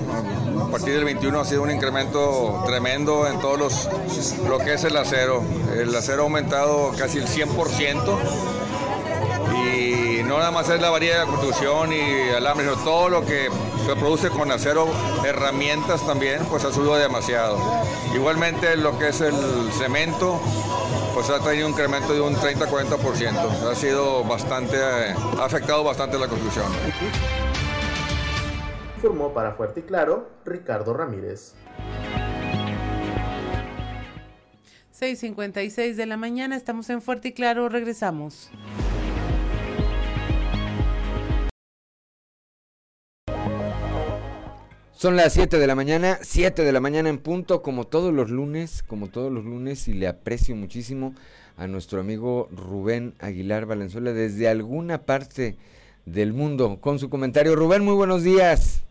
a 0.62 0.70
partir 0.70 0.94
del 0.94 1.04
21 1.04 1.40
ha 1.40 1.44
sido 1.44 1.62
un 1.62 1.70
incremento 1.70 2.62
tremendo 2.66 3.26
en 3.26 3.40
todos 3.40 3.58
los, 3.58 3.88
lo 4.48 4.58
que 4.58 4.74
es 4.74 4.84
el 4.84 4.96
acero. 4.96 5.42
El 5.76 5.94
acero 5.94 6.22
ha 6.22 6.24
aumentado 6.24 6.92
casi 6.96 7.18
el 7.18 7.26
100% 7.26 8.18
y 8.54 8.55
no 10.36 10.40
nada 10.40 10.50
más 10.50 10.68
es 10.68 10.82
la 10.82 10.90
varilla 10.90 11.20
de 11.20 11.26
construcción 11.26 11.92
y 11.94 12.28
alambre, 12.28 12.68
sino 12.68 12.76
todo 12.84 13.08
lo 13.08 13.24
que 13.24 13.48
se 13.86 13.96
produce 13.96 14.28
con 14.28 14.52
acero, 14.52 14.86
herramientas 15.24 16.04
también, 16.06 16.44
pues 16.50 16.62
ha 16.64 16.72
subido 16.72 16.94
demasiado. 16.96 17.58
Igualmente 18.14 18.76
lo 18.76 18.98
que 18.98 19.08
es 19.08 19.22
el 19.22 19.34
cemento, 19.72 20.38
pues 21.14 21.30
ha 21.30 21.42
tenido 21.42 21.66
un 21.66 21.72
incremento 21.72 22.12
de 22.12 22.20
un 22.20 22.34
30-40%. 22.34 23.70
Ha 23.70 23.74
sido 23.74 24.24
bastante, 24.24 24.76
ha 24.76 25.44
afectado 25.44 25.82
bastante 25.82 26.18
la 26.18 26.28
construcción. 26.28 26.66
Informó 28.96 29.32
para 29.32 29.52
Fuerte 29.52 29.80
y 29.80 29.82
Claro 29.84 30.28
Ricardo 30.44 30.92
Ramírez. 30.92 31.54
6.56 35.00 35.94
de 35.94 36.06
la 36.06 36.18
mañana, 36.18 36.56
estamos 36.56 36.90
en 36.90 37.00
Fuerte 37.00 37.28
y 37.28 37.32
Claro, 37.32 37.70
regresamos. 37.70 38.50
Son 44.96 45.14
las 45.14 45.34
7 45.34 45.58
de 45.58 45.66
la 45.66 45.74
mañana, 45.74 46.18
7 46.22 46.62
de 46.62 46.72
la 46.72 46.80
mañana 46.80 47.10
en 47.10 47.18
punto, 47.18 47.60
como 47.60 47.86
todos 47.86 48.14
los 48.14 48.30
lunes, 48.30 48.82
como 48.82 49.10
todos 49.10 49.30
los 49.30 49.44
lunes, 49.44 49.88
y 49.88 49.92
le 49.92 50.08
aprecio 50.08 50.56
muchísimo 50.56 51.14
a 51.58 51.66
nuestro 51.66 52.00
amigo 52.00 52.48
Rubén 52.50 53.12
Aguilar 53.18 53.66
Valenzuela 53.66 54.14
desde 54.14 54.48
alguna 54.48 55.02
parte 55.02 55.58
del 56.06 56.32
mundo 56.32 56.78
con 56.80 56.98
su 56.98 57.10
comentario. 57.10 57.54
Rubén, 57.56 57.84
muy 57.84 57.92
buenos 57.92 58.22
días. 58.22 58.84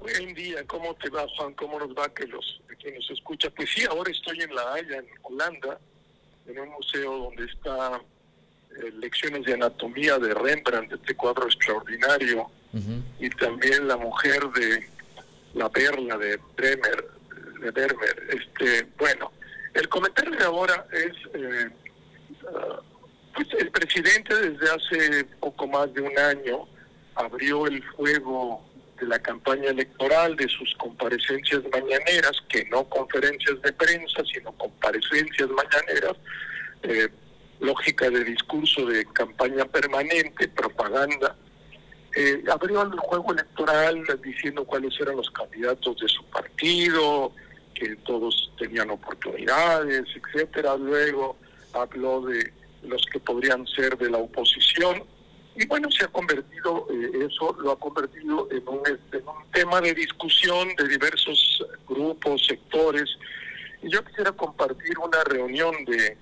Buen 0.00 0.32
día, 0.32 0.64
¿cómo 0.66 0.94
te 0.94 1.10
va 1.10 1.26
Juan? 1.36 1.52
¿Cómo 1.52 1.78
nos 1.78 1.90
va 1.90 2.08
que 2.14 2.26
los 2.26 2.62
que 2.82 2.90
nos 2.90 3.10
escucha? 3.10 3.50
Pues 3.50 3.68
sí, 3.68 3.84
ahora 3.90 4.10
estoy 4.10 4.40
en 4.40 4.54
La 4.54 4.72
Haya, 4.72 4.96
en 5.00 5.06
Holanda, 5.20 5.78
en 6.46 6.60
un 6.60 6.70
museo 6.70 7.24
donde 7.24 7.44
está 7.44 8.00
eh, 8.70 8.90
lecciones 8.92 9.44
de 9.44 9.52
anatomía 9.52 10.16
de 10.16 10.32
Rembrandt, 10.32 10.94
este 10.94 11.14
cuadro 11.14 11.44
extraordinario, 11.44 12.50
y 13.18 13.30
también 13.30 13.88
la 13.88 13.96
mujer 13.96 14.40
de 14.50 14.86
la 15.54 15.68
perla 15.70 16.16
de 16.18 16.38
Bremer, 16.56 17.08
de 17.60 17.70
Bermer. 17.70 18.28
Este, 18.30 18.86
bueno, 18.98 19.32
el 19.74 19.88
comentario 19.88 20.32
de 20.32 20.44
ahora 20.44 20.86
es, 20.92 21.12
eh, 21.34 21.70
ah, 22.54 22.80
pues 23.34 23.48
el 23.58 23.70
presidente 23.70 24.34
desde 24.34 24.70
hace 24.70 25.24
poco 25.40 25.66
más 25.66 25.92
de 25.94 26.02
un 26.02 26.18
año 26.18 26.66
abrió 27.14 27.66
el 27.66 27.82
fuego 27.96 28.64
de 29.00 29.06
la 29.06 29.18
campaña 29.20 29.70
electoral, 29.70 30.36
de 30.36 30.48
sus 30.48 30.74
comparecencias 30.76 31.62
mañaneras, 31.72 32.32
que 32.48 32.64
no 32.66 32.84
conferencias 32.88 33.60
de 33.62 33.72
prensa, 33.72 34.22
sino 34.32 34.52
comparecencias 34.52 35.48
mañaneras, 35.50 36.16
eh, 36.82 37.08
lógica 37.60 38.10
de 38.10 38.24
discurso 38.24 38.86
de 38.86 39.04
campaña 39.12 39.64
permanente, 39.64 40.48
propaganda, 40.48 41.36
eh, 42.14 42.42
abrió 42.50 42.82
el 42.82 42.98
juego 42.98 43.32
electoral 43.32 44.02
diciendo 44.22 44.64
cuáles 44.64 44.98
eran 45.00 45.16
los 45.16 45.30
candidatos 45.30 45.96
de 46.00 46.08
su 46.08 46.24
partido, 46.24 47.32
que 47.74 47.96
todos 47.96 48.50
tenían 48.58 48.90
oportunidades, 48.90 50.04
etcétera. 50.14 50.76
Luego 50.76 51.36
habló 51.72 52.22
de 52.22 52.52
los 52.82 53.04
que 53.12 53.20
podrían 53.20 53.66
ser 53.66 53.96
de 53.98 54.10
la 54.10 54.18
oposición. 54.18 55.02
Y 55.56 55.66
bueno, 55.66 55.90
se 55.90 56.04
ha 56.04 56.08
convertido, 56.08 56.86
eh, 56.90 57.26
eso 57.30 57.56
lo 57.60 57.72
ha 57.72 57.78
convertido 57.78 58.48
en 58.50 58.66
un, 58.68 58.80
en 58.86 59.28
un 59.28 59.50
tema 59.52 59.80
de 59.80 59.92
discusión 59.92 60.68
de 60.76 60.88
diversos 60.88 61.64
grupos, 61.88 62.46
sectores. 62.46 63.08
Y 63.82 63.90
yo 63.90 64.04
quisiera 64.04 64.32
compartir 64.32 64.98
una 64.98 65.22
reunión 65.24 65.84
de 65.84 66.16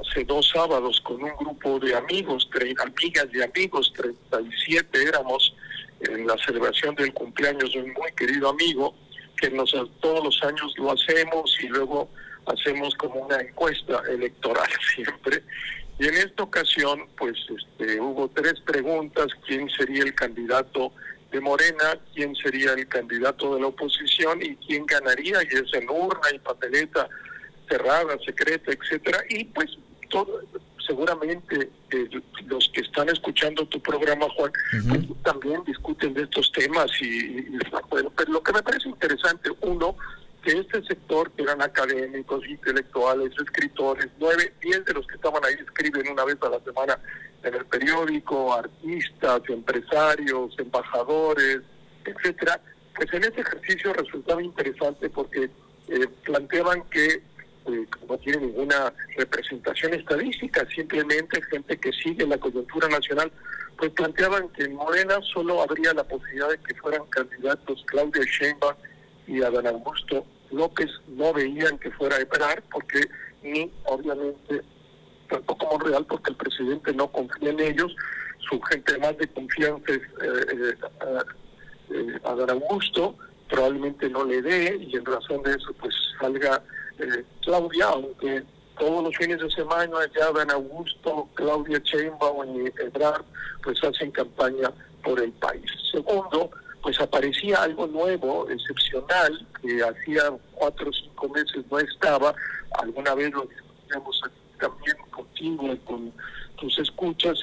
hace 0.00 0.24
dos 0.24 0.50
sábados 0.52 1.00
con 1.00 1.22
un 1.22 1.36
grupo 1.36 1.78
de 1.78 1.94
amigos, 1.94 2.48
amigas 2.78 3.26
y 3.32 3.42
amigos, 3.42 3.92
37 3.96 5.02
éramos 5.02 5.54
en 6.00 6.26
la 6.26 6.36
celebración 6.38 6.94
del 6.94 7.12
cumpleaños 7.12 7.72
de 7.72 7.82
un 7.82 7.92
muy 7.92 8.12
querido 8.12 8.50
amigo, 8.50 8.94
que 9.36 9.50
nos, 9.50 9.70
todos 10.00 10.24
los 10.24 10.42
años 10.42 10.72
lo 10.76 10.92
hacemos 10.92 11.56
y 11.60 11.68
luego 11.68 12.08
hacemos 12.46 12.94
como 12.94 13.20
una 13.20 13.40
encuesta 13.40 14.02
electoral 14.08 14.68
siempre. 14.94 15.42
Y 15.98 16.08
en 16.08 16.14
esta 16.14 16.42
ocasión, 16.42 17.06
pues 17.16 17.34
este, 17.48 18.00
hubo 18.00 18.28
tres 18.28 18.60
preguntas, 18.60 19.28
¿quién 19.46 19.68
sería 19.70 20.02
el 20.02 20.14
candidato 20.14 20.92
de 21.32 21.40
Morena, 21.40 21.98
quién 22.14 22.34
sería 22.36 22.72
el 22.72 22.86
candidato 22.86 23.54
de 23.54 23.62
la 23.62 23.68
oposición 23.68 24.42
y 24.42 24.56
quién 24.56 24.86
ganaría, 24.86 25.38
y 25.42 25.56
es 25.56 25.72
en 25.72 25.88
urna 25.88 26.28
y 26.34 26.38
papeleta 26.38 27.08
cerrada, 27.68 28.16
secreta, 28.24 28.72
etcétera, 28.72 29.18
y 29.28 29.44
pues 29.44 29.70
todo, 30.10 30.40
seguramente 30.86 31.70
eh, 31.90 32.08
los 32.46 32.70
que 32.72 32.80
están 32.80 33.08
escuchando 33.08 33.66
tu 33.66 33.80
programa, 33.80 34.26
Juan, 34.36 34.52
pues, 34.88 35.22
también 35.22 35.64
discuten 35.64 36.14
de 36.14 36.22
estos 36.22 36.50
temas 36.52 36.90
y, 37.00 37.44
pero 37.90 38.10
lo 38.28 38.42
que 38.42 38.52
me 38.52 38.62
parece 38.62 38.88
interesante, 38.88 39.50
uno, 39.62 39.96
que 40.42 40.52
este 40.52 40.82
sector, 40.84 41.30
que 41.32 41.42
eran 41.42 41.60
académicos, 41.60 42.46
intelectuales, 42.46 43.32
escritores, 43.40 44.08
nueve, 44.20 44.54
diez 44.62 44.84
de 44.84 44.94
los 44.94 45.06
que 45.06 45.16
estaban 45.16 45.44
ahí 45.44 45.54
escriben 45.54 46.08
una 46.08 46.24
vez 46.24 46.36
a 46.42 46.50
la 46.50 46.60
semana 46.60 46.98
en 47.42 47.54
el 47.54 47.64
periódico, 47.66 48.54
artistas, 48.54 49.42
empresarios, 49.48 50.54
embajadores, 50.58 51.62
etcétera, 52.04 52.60
pues 52.94 53.12
en 53.12 53.24
ese 53.24 53.40
ejercicio 53.40 53.92
resultaba 53.92 54.42
interesante 54.42 55.10
porque 55.10 55.50
eh, 55.88 56.08
planteaban 56.24 56.82
que 56.90 57.22
eh, 57.68 57.86
no 58.08 58.18
tiene 58.18 58.46
ninguna 58.46 58.92
representación 59.16 59.94
estadística, 59.94 60.66
simplemente 60.74 61.42
gente 61.42 61.76
que 61.78 61.92
sigue 61.92 62.26
la 62.26 62.38
coyuntura 62.38 62.88
nacional, 62.88 63.30
pues 63.76 63.90
planteaban 63.92 64.48
que 64.50 64.64
en 64.64 64.74
Morena 64.74 65.18
solo 65.32 65.62
habría 65.62 65.92
la 65.92 66.04
posibilidad 66.04 66.48
de 66.50 66.58
que 66.58 66.74
fueran 66.74 67.04
candidatos 67.06 67.84
Claudia 67.86 68.22
Sheinbaum 68.24 68.74
y 69.26 69.42
Adán 69.42 69.66
Augusto 69.66 70.24
López, 70.50 70.90
no 71.08 71.32
veían 71.32 71.78
que 71.78 71.90
fuera 71.90 72.18
Ebrard, 72.18 72.62
porque 72.70 73.00
ni 73.42 73.70
obviamente 73.84 74.62
tampoco 75.28 75.66
Monreal, 75.66 76.06
porque 76.06 76.30
el 76.30 76.36
presidente 76.36 76.92
no 76.92 77.10
confía 77.10 77.50
en 77.50 77.60
ellos, 77.60 77.94
su 78.48 78.60
gente 78.62 78.96
más 78.98 79.16
de 79.18 79.26
confianza 79.28 79.92
es 79.92 80.02
eh, 80.22 80.74
eh, 81.90 82.18
Adán 82.24 82.50
Augusto, 82.50 83.16
probablemente 83.48 84.08
no 84.08 84.24
le 84.24 84.42
dé 84.42 84.76
y 84.80 84.96
en 84.96 85.04
razón 85.04 85.42
de 85.42 85.52
eso 85.52 85.72
pues 85.80 85.94
salga 86.20 86.62
eh, 86.98 87.24
Claudia, 87.42 87.86
aunque 87.86 88.42
todos 88.78 89.04
los 89.04 89.16
fines 89.16 89.40
de 89.40 89.50
semana 89.50 89.96
ya 90.18 90.30
Dan 90.32 90.50
Augusto, 90.50 91.28
Claudia 91.34 91.80
Sheinbaum 91.84 92.66
y 92.66 92.66
Ebrard 92.80 93.24
pues 93.62 93.82
hacen 93.82 94.10
campaña 94.10 94.70
por 95.02 95.20
el 95.20 95.32
país. 95.32 95.70
Segundo, 95.90 96.50
pues 96.82 97.00
aparecía 97.00 97.62
algo 97.62 97.86
nuevo, 97.86 98.48
excepcional, 98.50 99.46
que 99.60 99.82
hacía 99.82 100.22
cuatro 100.52 100.90
o 100.90 100.92
cinco 100.92 101.28
meses 101.30 101.64
no 101.70 101.78
estaba, 101.78 102.34
alguna 102.78 103.14
vez 103.14 103.32
lo 103.32 103.42
discutíamos 103.42 104.20
también 104.58 104.96
contigo 105.10 105.72
y 105.72 105.76
con 105.78 106.12
tus 106.56 106.78
escuchas, 106.78 107.38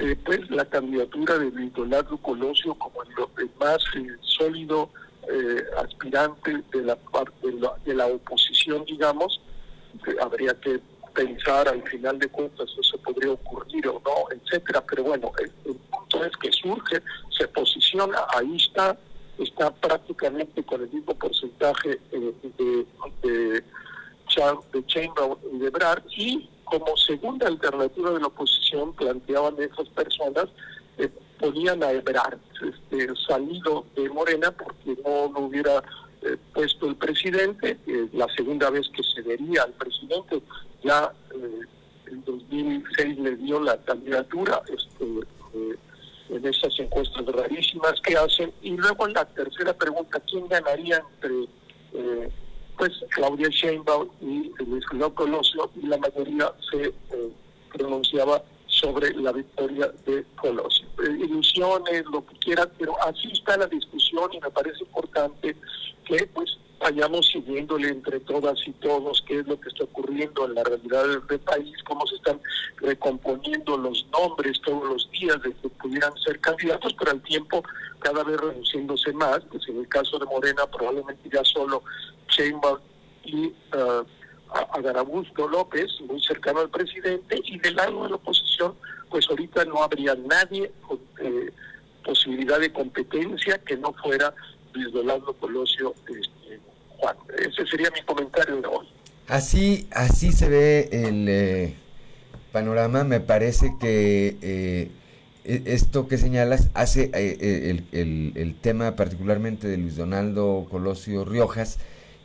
eh, 0.00 0.16
pues 0.24 0.50
la 0.50 0.64
candidatura 0.64 1.38
de 1.38 1.50
Nicolás 1.52 2.04
Colosio 2.22 2.74
como 2.74 3.02
el, 3.02 3.50
más 3.58 3.78
eh, 3.96 4.16
sólido 4.20 4.90
eh, 5.30 5.64
aspirante 5.76 6.62
de 6.72 6.82
la 6.82 6.96
parte 6.96 7.50
de 7.84 7.94
la, 7.94 8.06
oposición, 8.06 8.84
digamos, 8.84 9.40
habría 10.20 10.54
que 10.60 10.80
pensar 11.14 11.68
al 11.68 11.82
final 11.82 12.18
de 12.18 12.28
cuentas 12.28 12.68
eso 12.78 12.96
podría 12.98 13.32
ocurrir 13.32 13.88
o 13.88 14.00
no, 14.04 14.36
etcétera. 14.36 14.82
Pero 14.88 15.04
bueno, 15.04 15.32
el, 15.38 15.50
punto 15.50 16.24
es 16.24 16.36
que 16.36 16.52
surge, 16.52 17.02
se 17.36 17.48
posiciona, 17.48 18.18
ahí 18.34 18.56
está, 18.56 18.98
está 19.38 19.70
prácticamente 19.74 20.62
con 20.64 20.82
el 20.82 20.90
mismo 20.90 21.14
porcentaje 21.14 21.98
eh, 22.12 22.34
de, 22.42 22.86
de, 23.22 23.62
de 23.62 23.64
y 25.52 25.58
de 25.58 25.70
Brad, 25.70 25.98
y 26.16 26.48
como 26.64 26.96
segunda 26.96 27.48
alternativa 27.48 28.10
de 28.10 28.20
la 28.20 28.26
oposición 28.26 28.92
planteaban 28.94 29.54
esas 29.60 29.88
personas 29.88 30.46
eh, 30.98 31.08
ponían 31.38 31.82
a 31.82 31.92
Ebrard 31.92 32.38
este, 32.62 33.08
salido 33.26 33.86
de 33.96 34.08
Morena 34.10 34.50
porque 34.50 35.00
no 35.02 35.32
lo 35.32 35.46
hubiera 35.46 35.82
eh, 36.22 36.36
puesto 36.52 36.86
el 36.88 36.96
presidente, 36.96 37.78
la 38.12 38.26
segunda 38.36 38.70
vez 38.70 38.88
que 38.88 39.02
se 39.02 39.22
vería 39.22 39.62
al 39.62 39.72
presidente, 39.72 40.42
ya 40.82 41.12
eh, 41.32 41.60
en 42.10 42.24
2006 42.24 43.18
le 43.18 43.36
dio 43.36 43.60
la 43.60 43.76
candidatura 43.84 44.60
este, 44.66 45.04
eh, 45.04 45.76
en 46.30 46.46
esas 46.46 46.78
encuestas 46.80 47.24
rarísimas 47.26 48.00
que 48.02 48.16
hacen, 48.16 48.52
y 48.62 48.76
luego 48.76 49.06
la 49.08 49.24
tercera 49.26 49.72
pregunta, 49.72 50.20
¿quién 50.28 50.48
ganaría 50.48 51.02
entre 51.14 51.48
pues 52.76 52.92
Claudia 53.10 53.48
Sheinbaum 53.48 54.08
y 54.20 54.52
Luis 54.64 54.84
Colosio? 54.86 55.70
Y 55.80 55.86
la 55.86 55.98
mayoría 55.98 56.52
se 56.70 56.92
pronunciaba 57.72 58.42
sobre 58.66 59.12
la 59.14 59.32
victoria 59.32 59.90
de 60.06 60.24
Colosio. 60.36 60.77
Lo 62.12 62.24
que 62.26 62.36
quieran, 62.38 62.70
pero 62.78 62.94
así 63.02 63.30
está 63.32 63.56
la 63.56 63.66
discusión 63.66 64.30
y 64.32 64.40
me 64.40 64.50
parece 64.50 64.82
importante 64.82 65.56
que 66.04 66.26
pues 66.34 66.58
vayamos 66.78 67.26
siguiéndole 67.26 67.88
entre 67.88 68.20
todas 68.20 68.56
y 68.66 68.72
todos 68.72 69.22
qué 69.26 69.40
es 69.40 69.46
lo 69.46 69.58
que 69.60 69.68
está 69.68 69.84
ocurriendo 69.84 70.46
en 70.46 70.54
la 70.54 70.64
realidad 70.64 71.04
del 71.28 71.40
país, 71.40 71.76
cómo 71.84 72.06
se 72.06 72.16
están 72.16 72.40
recomponiendo 72.76 73.76
los 73.76 74.06
nombres 74.12 74.60
todos 74.62 74.84
los 74.84 75.10
días 75.10 75.40
de 75.42 75.52
que 75.54 75.68
pudieran 75.70 76.16
ser 76.18 76.38
candidatos, 76.40 76.94
pero 76.98 77.10
al 77.10 77.22
tiempo 77.22 77.62
cada 77.98 78.22
vez 78.22 78.40
reduciéndose 78.40 79.12
más, 79.12 79.40
pues 79.50 79.68
en 79.68 79.78
el 79.78 79.88
caso 79.88 80.18
de 80.18 80.26
Morena 80.26 80.66
probablemente 80.66 81.28
ya 81.32 81.44
solo 81.44 81.82
Sheinbaum 82.28 82.78
y 83.24 83.46
uh, 83.46 84.04
a, 84.50 84.80
Garabusto 84.80 85.48
López, 85.48 85.90
muy 86.02 86.22
cercano 86.22 86.60
al 86.60 86.70
presidente, 86.70 87.40
y 87.44 87.58
del 87.58 87.74
lado 87.74 88.04
de 88.04 88.10
la 88.10 88.16
oposición, 88.16 88.74
pues 89.10 89.28
ahorita 89.28 89.64
no 89.64 89.82
habría 89.82 90.14
nadie 90.14 90.70
posibilidad 92.28 92.60
de 92.60 92.72
competencia 92.72 93.58
que 93.58 93.76
no 93.76 93.92
fuera 93.94 94.34
Luis 94.74 94.92
Donaldo 94.92 95.32
Colosio 95.34 95.94
este, 96.06 96.60
Juan. 96.98 97.16
Ese 97.38 97.66
sería 97.66 97.90
mi 97.90 98.02
comentario 98.02 98.60
de 98.60 98.66
hoy. 98.66 98.86
Así, 99.28 99.88
así 99.92 100.32
se 100.32 100.48
ve 100.48 100.88
el 100.92 101.26
eh, 101.28 101.74
panorama. 102.52 103.04
Me 103.04 103.20
parece 103.20 103.74
que 103.80 104.36
eh, 104.42 104.90
e, 105.44 105.62
esto 105.66 106.06
que 106.06 106.18
señalas 106.18 106.68
hace 106.74 107.10
el, 107.14 107.86
el, 107.92 108.32
el, 108.36 108.54
tema 108.56 108.94
particularmente 108.94 109.66
de 109.66 109.78
Luis 109.78 109.96
Donaldo 109.96 110.66
Colosio 110.70 111.24
Riojas, 111.24 111.78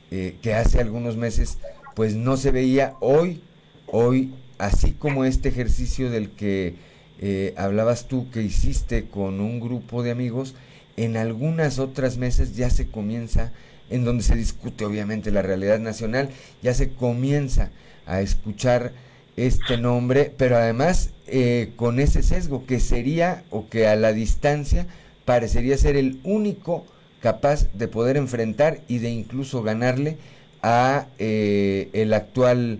que 0.09 0.53
hace 0.53 0.79
algunos 0.79 1.17
meses 1.17 1.57
pues 1.95 2.15
no 2.15 2.37
se 2.37 2.51
veía 2.51 2.93
hoy, 2.99 3.41
hoy, 3.87 4.35
así 4.59 4.91
como 4.91 5.25
este 5.25 5.49
ejercicio 5.49 6.11
del 6.11 6.29
que 6.29 6.75
eh, 7.19 7.53
hablabas 7.57 8.07
tú 8.07 8.29
que 8.31 8.41
hiciste 8.41 9.05
con 9.05 9.39
un 9.39 9.59
grupo 9.59 10.03
de 10.03 10.11
amigos, 10.11 10.55
en 10.97 11.17
algunas 11.17 11.79
otras 11.79 12.17
mesas 12.17 12.55
ya 12.55 12.69
se 12.69 12.87
comienza, 12.87 13.51
en 13.89 14.05
donde 14.05 14.23
se 14.23 14.35
discute 14.35 14.85
obviamente 14.85 15.31
la 15.31 15.41
realidad 15.41 15.79
nacional, 15.79 16.29
ya 16.61 16.73
se 16.73 16.89
comienza 16.89 17.71
a 18.05 18.21
escuchar 18.21 18.93
este 19.35 19.77
nombre, 19.77 20.31
pero 20.37 20.57
además 20.57 21.11
eh, 21.27 21.71
con 21.75 21.99
ese 21.99 22.21
sesgo 22.21 22.65
que 22.65 22.79
sería 22.79 23.43
o 23.49 23.67
que 23.67 23.87
a 23.87 23.95
la 23.95 24.13
distancia 24.13 24.87
parecería 25.25 25.77
ser 25.77 25.95
el 25.95 26.19
único 26.23 26.85
capaz 27.21 27.67
de 27.73 27.87
poder 27.87 28.17
enfrentar 28.17 28.81
y 28.87 28.99
de 28.99 29.09
incluso 29.09 29.63
ganarle 29.63 30.17
a 30.61 31.07
eh, 31.19 31.89
el 31.93 32.13
actual 32.13 32.79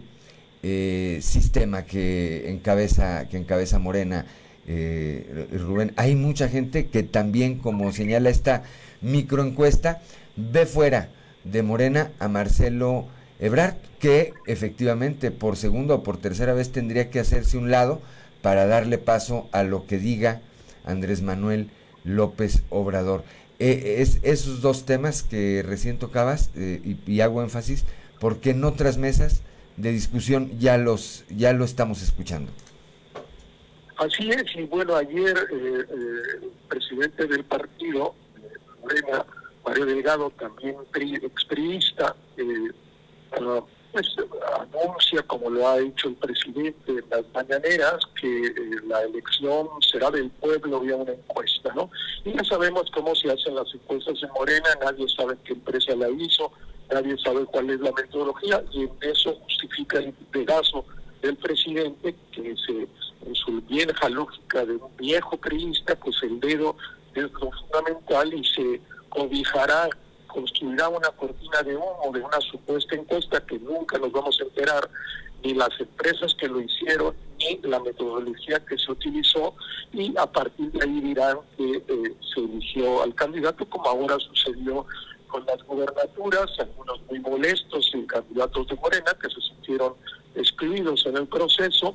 eh, 0.63 1.19
sistema 1.21 1.83
que 1.83 2.49
encabeza, 2.49 3.27
que 3.29 3.37
encabeza 3.37 3.79
Morena. 3.79 4.25
Eh, 4.65 5.47
Rubén, 5.51 5.93
hay 5.97 6.15
mucha 6.15 6.47
gente 6.47 6.87
que 6.87 7.03
también, 7.03 7.59
como 7.59 7.91
señala 7.91 8.29
esta 8.29 8.63
microencuesta, 9.01 10.01
ve 10.35 10.65
fuera 10.65 11.09
de 11.43 11.63
Morena 11.63 12.11
a 12.19 12.27
Marcelo 12.27 13.07
Ebrard, 13.39 13.75
que 13.99 14.33
efectivamente 14.47 15.31
por 15.31 15.57
segunda 15.57 15.95
o 15.95 16.03
por 16.03 16.17
tercera 16.17 16.53
vez 16.53 16.71
tendría 16.71 17.09
que 17.09 17.19
hacerse 17.19 17.57
un 17.57 17.69
lado 17.69 18.01
para 18.41 18.65
darle 18.65 18.97
paso 18.97 19.49
a 19.51 19.63
lo 19.63 19.85
que 19.85 19.97
diga 19.97 20.41
Andrés 20.85 21.21
Manuel 21.21 21.69
López 22.03 22.63
Obrador. 22.69 23.23
Eh, 23.59 23.97
es 23.99 24.19
esos 24.23 24.61
dos 24.61 24.85
temas 24.85 25.23
que 25.23 25.63
recién 25.65 25.97
tocabas 25.97 26.49
eh, 26.55 26.97
y, 27.05 27.21
hago 27.21 27.41
énfasis 27.41 27.85
porque 28.19 28.49
en 28.49 28.63
otras 28.63 28.97
mesas 28.97 29.41
de 29.77 29.91
discusión 29.91 30.59
ya 30.59 30.77
los 30.77 31.25
ya 31.29 31.53
lo 31.53 31.65
estamos 31.65 32.01
escuchando. 32.01 32.51
Así 33.97 34.29
es, 34.29 34.43
y 34.55 34.63
bueno, 34.63 34.95
ayer 34.95 35.37
eh, 35.51 35.85
el 35.91 36.51
presidente 36.67 37.27
del 37.27 37.45
partido, 37.45 38.15
Morena, 38.81 39.25
Mario 39.63 39.85
Delgado, 39.85 40.29
también 40.31 40.75
expriista, 40.93 42.15
uh, 42.37 43.61
pues 43.91 44.07
anuncia, 44.59 45.21
como 45.23 45.51
lo 45.51 45.67
ha 45.67 45.79
hecho 45.79 46.09
el 46.09 46.15
presidente 46.15 46.91
en 46.91 47.05
las 47.11 47.23
mañaneras, 47.33 47.99
que 48.19 48.47
eh, 48.47 48.53
la 48.87 49.03
elección 49.03 49.69
será 49.91 50.09
del 50.09 50.31
pueblo 50.31 50.79
vía 50.79 50.95
una 50.95 51.13
encuesta, 51.13 51.71
¿no? 51.75 51.91
Y 52.25 52.33
ya 52.33 52.43
sabemos 52.43 52.89
cómo 52.91 53.13
se 53.13 53.31
hacen 53.31 53.55
las 53.55 53.71
encuestas 53.73 54.21
en 54.23 54.29
Morena, 54.31 54.67
nadie 54.83 55.07
sabe 55.09 55.37
qué 55.45 55.53
empresa 55.53 55.95
la 55.95 56.09
hizo, 56.09 56.51
nadie 56.91 57.17
sabe 57.17 57.45
cuál 57.45 57.69
es 57.69 57.79
la 57.79 57.91
metodología, 57.91 58.63
y 58.71 58.83
en 58.83 58.91
eso 59.01 59.35
justifica 59.41 59.99
el 59.99 60.13
pedazo 60.31 60.85
del 61.21 61.37
presidente, 61.37 62.15
que 62.31 62.55
se, 62.65 62.87
en 63.27 63.35
su 63.35 63.61
vieja 63.61 64.09
lógica 64.09 64.65
de 64.65 64.75
un 64.75 64.95
viejo 64.97 65.37
creísta, 65.37 65.95
pues 65.95 66.21
el 66.23 66.39
dedo 66.39 66.75
es 67.15 67.31
lo 67.31 67.51
fundamental 67.51 68.33
y 68.33 68.43
se 68.43 68.81
cobijará 69.09 69.89
construirá 70.33 70.89
una 70.89 71.09
cortina 71.09 71.61
de 71.61 71.75
humo 71.75 72.11
de 72.11 72.19
una 72.19 72.41
supuesta 72.41 72.95
encuesta 72.95 73.45
que 73.45 73.59
nunca 73.59 73.99
nos 73.99 74.11
vamos 74.11 74.37
a 74.41 74.43
enterar, 74.43 74.89
ni 75.43 75.53
las 75.53 75.69
empresas 75.79 76.33
que 76.35 76.47
lo 76.47 76.59
hicieron, 76.59 77.15
ni 77.37 77.59
la 77.69 77.79
metodología 77.79 78.59
que 78.65 78.77
se 78.77 78.91
utilizó, 78.91 79.53
y 79.91 80.13
a 80.17 80.25
partir 80.25 80.71
de 80.71 80.83
ahí 80.83 81.01
dirán 81.01 81.37
que 81.55 81.83
eh, 81.87 82.15
se 82.33 82.39
eligió 82.39 83.03
al 83.03 83.13
candidato, 83.13 83.65
como 83.69 83.87
ahora 83.87 84.17
sucedió 84.19 84.85
con 85.33 85.45
las 85.47 85.63
gobernaturas, 85.63 86.51
algunos 86.59 87.01
muy 87.09 87.19
molestos 87.19 87.91
y 87.95 88.05
candidatos 88.05 88.67
de 88.67 88.75
Morena 88.75 89.17
que 89.19 89.29
se 89.29 89.41
sintieron 89.41 89.95
excluidos 90.35 91.03
en 91.07 91.17
el 91.17 91.27
proceso 91.27 91.93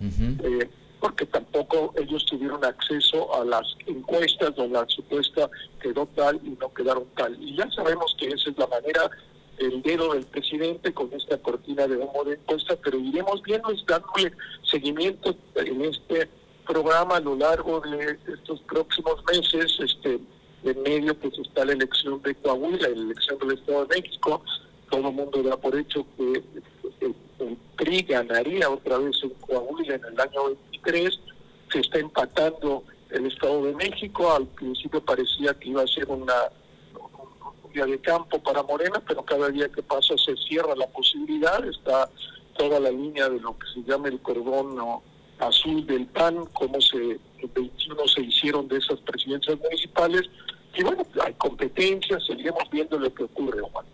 porque 0.98 1.24
tampoco 1.26 1.94
ellos 1.96 2.26
tuvieron 2.26 2.64
acceso 2.64 3.32
a 3.40 3.44
las 3.44 3.64
encuestas 3.86 4.56
donde 4.56 4.80
la 4.80 4.88
supuesta 4.88 5.48
quedó 5.80 6.06
tal 6.16 6.40
y 6.44 6.50
no 6.60 6.74
quedaron 6.74 7.06
tal. 7.16 7.40
Y 7.40 7.54
ya 7.54 7.70
sabemos 7.70 8.16
que 8.18 8.26
esa 8.26 8.50
es 8.50 8.58
la 8.58 8.66
manera 8.66 9.08
el 9.58 9.80
dedo 9.82 10.14
del 10.14 10.24
presidente 10.24 10.92
con 10.92 11.12
esta 11.12 11.38
cortina 11.38 11.86
de 11.86 11.96
humo 11.96 12.24
de 12.24 12.34
encuesta, 12.34 12.76
pero 12.82 12.98
iremos 12.98 13.40
viendo 13.44 13.72
y 13.72 13.84
dándole 13.86 14.32
seguimiento 14.68 15.36
en 15.54 15.84
este 15.84 16.28
programa 16.66 17.16
a 17.16 17.20
lo 17.20 17.36
largo 17.36 17.80
de 17.80 18.18
estos 18.32 18.60
próximos 18.62 19.22
meses, 19.32 19.78
este 19.78 20.18
en 20.64 20.82
medio 20.82 21.14
pues 21.18 21.38
está 21.38 21.64
la 21.64 21.72
elección 21.72 22.20
de 22.22 22.34
Coahuila, 22.36 22.88
la 22.88 23.02
elección 23.02 23.38
del 23.38 23.52
Estado 23.52 23.86
de 23.86 24.00
México, 24.00 24.42
todo 24.90 25.08
el 25.08 25.14
mundo 25.14 25.42
da 25.42 25.56
por 25.56 25.76
hecho 25.78 26.06
que 26.16 26.42
el, 27.00 27.14
PRI 27.76 28.02
ganaría 28.02 28.68
otra 28.68 28.98
vez 28.98 29.16
en 29.22 29.30
Coahuila 29.30 29.94
en 29.94 30.04
el 30.04 30.20
año 30.20 30.44
23, 30.72 31.20
se 31.72 31.80
está 31.80 31.98
empatando 31.98 32.82
el 33.10 33.26
Estado 33.26 33.64
de 33.66 33.74
México, 33.74 34.32
al 34.32 34.46
principio 34.48 35.00
parecía 35.04 35.54
que 35.54 35.68
iba 35.68 35.82
a 35.82 35.86
ser 35.86 36.08
una 36.08 36.34
un 37.62 37.72
día 37.72 37.86
de 37.86 37.98
campo 38.00 38.42
para 38.42 38.62
Morena, 38.62 39.00
pero 39.06 39.22
cada 39.24 39.48
día 39.50 39.68
que 39.68 39.82
pasa 39.82 40.14
se 40.16 40.34
cierra 40.36 40.74
la 40.74 40.86
posibilidad, 40.88 41.64
está 41.66 42.10
toda 42.56 42.80
la 42.80 42.90
línea 42.90 43.28
de 43.28 43.40
lo 43.40 43.56
que 43.58 43.66
se 43.74 43.82
llama 43.88 44.08
el 44.08 44.20
cordón 44.20 44.76
azul 45.38 45.86
del 45.86 46.06
PAN, 46.06 46.46
cómo 46.52 46.80
se, 46.80 47.20
21 47.46 48.08
se 48.08 48.22
hicieron 48.22 48.68
de 48.68 48.78
esas 48.78 48.98
presidencias 49.00 49.58
municipales, 49.58 50.22
y 50.76 50.82
bueno, 50.82 51.06
hay 51.24 51.34
competencias, 51.34 52.24
seguiremos 52.26 52.62
viendo 52.70 52.98
lo 52.98 53.12
que 53.12 53.24
ocurre, 53.24 53.60
Juan. 53.60 53.84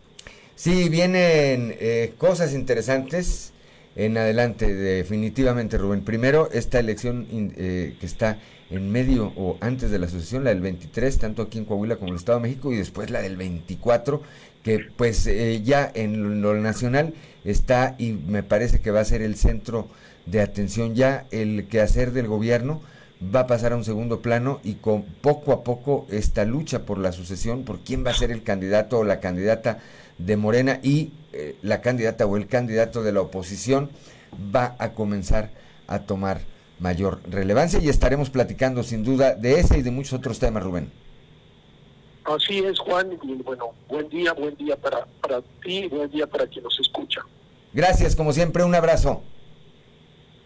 Sí, 0.54 0.88
vienen 0.88 1.74
eh, 1.80 2.14
cosas 2.18 2.54
interesantes 2.54 3.52
en 3.96 4.16
adelante, 4.16 4.72
definitivamente, 4.72 5.78
Rubén. 5.78 6.04
Primero, 6.04 6.48
esta 6.52 6.78
elección 6.78 7.26
eh, 7.56 7.96
que 7.98 8.06
está 8.06 8.38
en 8.70 8.90
medio 8.90 9.32
o 9.36 9.56
antes 9.60 9.90
de 9.90 9.98
la 9.98 10.08
sucesión, 10.08 10.44
la 10.44 10.50
del 10.50 10.60
23, 10.60 11.18
tanto 11.18 11.42
aquí 11.42 11.58
en 11.58 11.64
Coahuila 11.64 11.96
como 11.96 12.08
en 12.08 12.14
el 12.14 12.18
Estado 12.18 12.38
de 12.38 12.48
México, 12.48 12.72
y 12.72 12.76
después 12.76 13.10
la 13.10 13.22
del 13.22 13.36
24, 13.36 14.22
que 14.62 14.80
pues 14.96 15.26
eh, 15.26 15.62
ya 15.62 15.90
en 15.94 16.40
lo 16.40 16.54
nacional 16.54 17.14
está 17.44 17.94
y 17.98 18.12
me 18.12 18.42
parece 18.42 18.80
que 18.80 18.90
va 18.90 19.00
a 19.00 19.04
ser 19.04 19.22
el 19.22 19.36
centro 19.36 19.88
de 20.26 20.40
atención 20.40 20.94
ya 20.94 21.26
el 21.30 21.66
quehacer 21.68 22.12
del 22.12 22.26
gobierno 22.26 22.80
va 23.34 23.40
a 23.40 23.46
pasar 23.46 23.72
a 23.72 23.76
un 23.76 23.84
segundo 23.84 24.20
plano 24.20 24.60
y 24.64 24.74
con 24.74 25.02
poco 25.02 25.52
a 25.52 25.62
poco 25.62 26.06
esta 26.10 26.44
lucha 26.44 26.84
por 26.84 26.98
la 26.98 27.12
sucesión, 27.12 27.64
por 27.64 27.80
quién 27.80 28.04
va 28.04 28.10
a 28.10 28.14
ser 28.14 28.30
el 28.30 28.42
candidato 28.42 28.98
o 28.98 29.04
la 29.04 29.20
candidata 29.20 29.78
de 30.18 30.36
Morena 30.36 30.80
y 30.82 31.12
eh, 31.32 31.56
la 31.62 31.80
candidata 31.80 32.26
o 32.26 32.36
el 32.36 32.46
candidato 32.46 33.02
de 33.02 33.12
la 33.12 33.20
oposición 33.20 33.90
va 34.54 34.76
a 34.78 34.92
comenzar 34.92 35.50
a 35.86 36.00
tomar 36.00 36.40
mayor 36.78 37.20
relevancia 37.28 37.80
y 37.80 37.88
estaremos 37.88 38.30
platicando 38.30 38.82
sin 38.82 39.04
duda 39.04 39.34
de 39.34 39.60
ese 39.60 39.78
y 39.78 39.82
de 39.82 39.90
muchos 39.90 40.14
otros 40.14 40.38
temas, 40.38 40.62
Rubén. 40.62 40.90
Así 42.24 42.58
es, 42.58 42.78
Juan, 42.78 43.10
y 43.22 43.42
bueno, 43.42 43.72
buen 43.88 44.08
día, 44.08 44.32
buen 44.32 44.56
día 44.56 44.76
para, 44.76 45.06
para 45.20 45.42
ti, 45.62 45.86
buen 45.88 46.10
día 46.10 46.26
para 46.26 46.46
quien 46.46 46.64
nos 46.64 46.78
escucha. 46.80 47.20
Gracias, 47.72 48.16
como 48.16 48.32
siempre, 48.32 48.64
un 48.64 48.74
abrazo. 48.74 49.22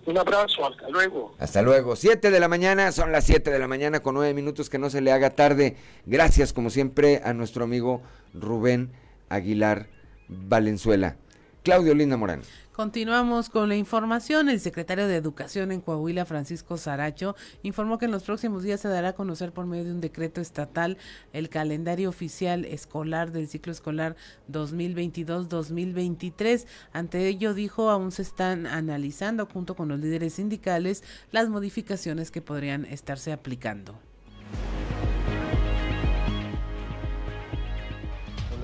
Un 0.08 0.16
abrazo, 0.16 0.66
hasta 0.66 0.88
luego. 0.88 1.34
Hasta 1.38 1.60
luego. 1.60 1.94
Siete 1.94 2.30
de 2.30 2.40
la 2.40 2.48
mañana, 2.48 2.92
son 2.92 3.12
las 3.12 3.24
siete 3.24 3.50
de 3.50 3.58
la 3.58 3.68
mañana 3.68 4.00
con 4.00 4.14
nueve 4.14 4.32
minutos, 4.32 4.70
que 4.70 4.78
no 4.78 4.88
se 4.88 5.02
le 5.02 5.12
haga 5.12 5.28
tarde. 5.28 5.76
Gracias, 6.06 6.54
como 6.54 6.70
siempre, 6.70 7.20
a 7.22 7.34
nuestro 7.34 7.64
amigo 7.64 8.00
Rubén 8.32 8.90
Aguilar 9.28 9.88
Valenzuela. 10.28 11.16
Claudio 11.62 11.94
Linda 11.94 12.16
Morán. 12.16 12.40
Continuamos 12.78 13.50
con 13.50 13.68
la 13.68 13.74
información. 13.74 14.48
El 14.48 14.60
secretario 14.60 15.08
de 15.08 15.16
Educación 15.16 15.72
en 15.72 15.80
Coahuila, 15.80 16.24
Francisco 16.24 16.76
Saracho, 16.76 17.34
informó 17.64 17.98
que 17.98 18.04
en 18.04 18.12
los 18.12 18.22
próximos 18.22 18.62
días 18.62 18.80
se 18.80 18.86
dará 18.86 19.08
a 19.08 19.14
conocer 19.14 19.50
por 19.50 19.66
medio 19.66 19.82
de 19.82 19.90
un 19.90 20.00
decreto 20.00 20.40
estatal 20.40 20.96
el 21.32 21.48
calendario 21.48 22.08
oficial 22.08 22.64
escolar 22.64 23.32
del 23.32 23.48
ciclo 23.48 23.72
escolar 23.72 24.14
2022-2023. 24.52 26.66
Ante 26.92 27.26
ello, 27.26 27.52
dijo, 27.52 27.90
aún 27.90 28.12
se 28.12 28.22
están 28.22 28.68
analizando 28.68 29.46
junto 29.46 29.74
con 29.74 29.88
los 29.88 29.98
líderes 29.98 30.34
sindicales 30.34 31.02
las 31.32 31.48
modificaciones 31.48 32.30
que 32.30 32.42
podrían 32.42 32.84
estarse 32.84 33.32
aplicando. 33.32 33.98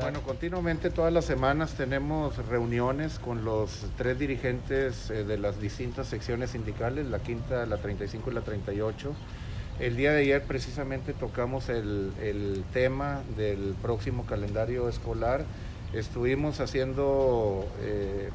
Bueno, 0.00 0.22
continuamente 0.22 0.90
todas 0.90 1.12
las 1.12 1.24
semanas 1.24 1.74
tenemos 1.74 2.36
reuniones 2.48 3.18
con 3.18 3.44
los 3.44 3.86
tres 3.96 4.18
dirigentes 4.18 5.08
eh, 5.10 5.24
de 5.24 5.38
las 5.38 5.60
distintas 5.60 6.08
secciones 6.08 6.50
sindicales, 6.50 7.06
la 7.06 7.20
quinta, 7.20 7.64
la 7.64 7.76
35 7.76 8.30
y 8.30 8.34
la 8.34 8.40
38. 8.40 9.12
El 9.80 9.96
día 9.96 10.12
de 10.12 10.22
ayer 10.22 10.42
precisamente 10.42 11.12
tocamos 11.12 11.68
el, 11.68 12.64
tema 12.72 13.22
del 13.36 13.74
próximo 13.80 14.26
calendario 14.26 14.88
escolar. 14.88 15.44
Estuvimos 15.92 16.60
haciendo 16.60 17.66
eh, 17.80 18.30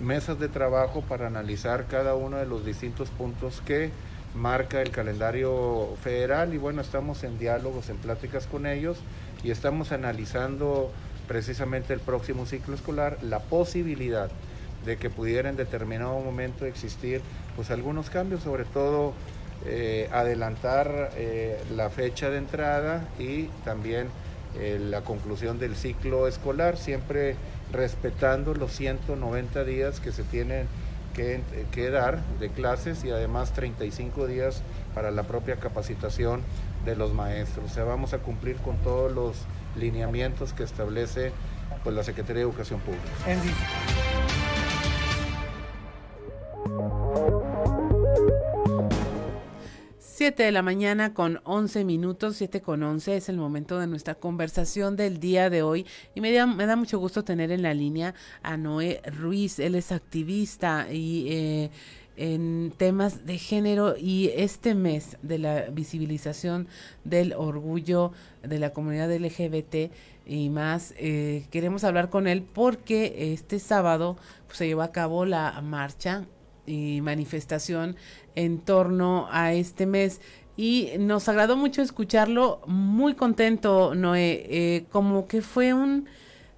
mesas 0.00 0.38
de 0.38 0.48
trabajo 0.48 1.02
para 1.02 1.26
analizar 1.26 1.86
cada 1.86 2.14
uno 2.14 2.38
de 2.38 2.46
los 2.46 2.64
distintos 2.64 3.10
puntos 3.10 3.62
que 3.64 3.90
marca 4.34 4.82
el 4.82 4.90
calendario 4.90 5.94
federal 6.02 6.52
y 6.54 6.58
bueno, 6.58 6.80
estamos 6.82 7.22
en 7.24 7.38
diálogos, 7.38 7.88
en 7.88 7.96
pláticas 7.96 8.46
con 8.46 8.66
ellos 8.66 8.98
y 9.46 9.52
estamos 9.52 9.92
analizando 9.92 10.90
precisamente 11.28 11.92
el 11.92 12.00
próximo 12.00 12.46
ciclo 12.46 12.74
escolar 12.74 13.16
la 13.22 13.38
posibilidad 13.38 14.28
de 14.84 14.96
que 14.96 15.08
pudiera 15.08 15.48
en 15.48 15.56
determinado 15.56 16.18
momento 16.18 16.66
existir 16.66 17.20
pues 17.54 17.70
algunos 17.70 18.10
cambios, 18.10 18.42
sobre 18.42 18.64
todo 18.64 19.12
eh, 19.64 20.08
adelantar 20.12 21.12
eh, 21.14 21.62
la 21.76 21.90
fecha 21.90 22.28
de 22.28 22.38
entrada 22.38 23.06
y 23.20 23.44
también 23.64 24.08
eh, 24.58 24.80
la 24.80 25.02
conclusión 25.02 25.60
del 25.60 25.76
ciclo 25.76 26.26
escolar, 26.26 26.76
siempre 26.76 27.36
respetando 27.72 28.52
los 28.52 28.72
190 28.72 29.62
días 29.62 30.00
que 30.00 30.10
se 30.10 30.24
tienen 30.24 30.66
que, 31.14 31.40
que, 31.70 31.90
dar 31.90 32.20
de 32.40 32.48
clases 32.50 33.04
y 33.04 33.10
además 33.10 33.52
35 33.52 34.26
días 34.26 34.62
para 34.92 35.12
la 35.12 35.22
propia 35.22 35.56
capacitación 35.56 36.42
de 36.86 36.96
los 36.96 37.12
maestros. 37.12 37.70
O 37.70 37.74
sea, 37.74 37.84
vamos 37.84 38.14
a 38.14 38.18
cumplir 38.18 38.56
con 38.56 38.76
todos 38.78 39.12
los 39.12 39.36
lineamientos 39.76 40.52
que 40.52 40.62
establece 40.62 41.32
pues, 41.84 41.94
la 41.94 42.02
Secretaría 42.02 42.36
de 42.36 42.48
Educación 42.48 42.80
Pública. 42.80 43.04
Siete 49.98 50.44
de 50.44 50.52
la 50.52 50.62
mañana 50.62 51.12
con 51.12 51.40
11 51.44 51.84
minutos, 51.84 52.36
siete 52.36 52.62
con 52.62 52.82
11 52.82 53.18
es 53.18 53.28
el 53.28 53.36
momento 53.36 53.78
de 53.78 53.86
nuestra 53.86 54.14
conversación 54.14 54.96
del 54.96 55.20
día 55.20 55.50
de 55.50 55.62
hoy 55.62 55.84
y 56.14 56.22
me 56.22 56.32
da, 56.32 56.46
me 56.46 56.64
da 56.64 56.74
mucho 56.74 56.98
gusto 56.98 57.22
tener 57.22 57.50
en 57.50 57.60
la 57.60 57.74
línea 57.74 58.14
a 58.42 58.56
Noé 58.56 59.02
Ruiz, 59.04 59.58
él 59.58 59.74
es 59.74 59.92
activista 59.92 60.90
y 60.90 61.26
eh, 61.28 61.70
en 62.16 62.72
temas 62.76 63.26
de 63.26 63.38
género 63.38 63.96
y 63.96 64.30
este 64.34 64.74
mes 64.74 65.16
de 65.22 65.38
la 65.38 65.62
visibilización 65.70 66.68
del 67.04 67.32
orgullo 67.34 68.12
de 68.42 68.58
la 68.58 68.70
comunidad 68.70 69.14
LGBT 69.14 69.92
y 70.26 70.50
más, 70.50 70.92
eh, 70.98 71.46
queremos 71.50 71.84
hablar 71.84 72.10
con 72.10 72.26
él 72.26 72.42
porque 72.42 73.32
este 73.32 73.60
sábado 73.60 74.16
pues, 74.46 74.58
se 74.58 74.66
llevó 74.66 74.82
a 74.82 74.90
cabo 74.90 75.24
la 75.24 75.60
marcha 75.62 76.24
y 76.66 77.00
manifestación 77.00 77.96
en 78.34 78.58
torno 78.58 79.28
a 79.30 79.52
este 79.52 79.86
mes. 79.86 80.20
Y 80.56 80.92
nos 80.98 81.28
agradó 81.28 81.56
mucho 81.56 81.80
escucharlo, 81.80 82.60
muy 82.66 83.14
contento 83.14 83.94
Noé, 83.94 84.46
eh, 84.48 84.86
como 84.90 85.28
que 85.28 85.42
fue 85.42 85.74
un 85.74 86.06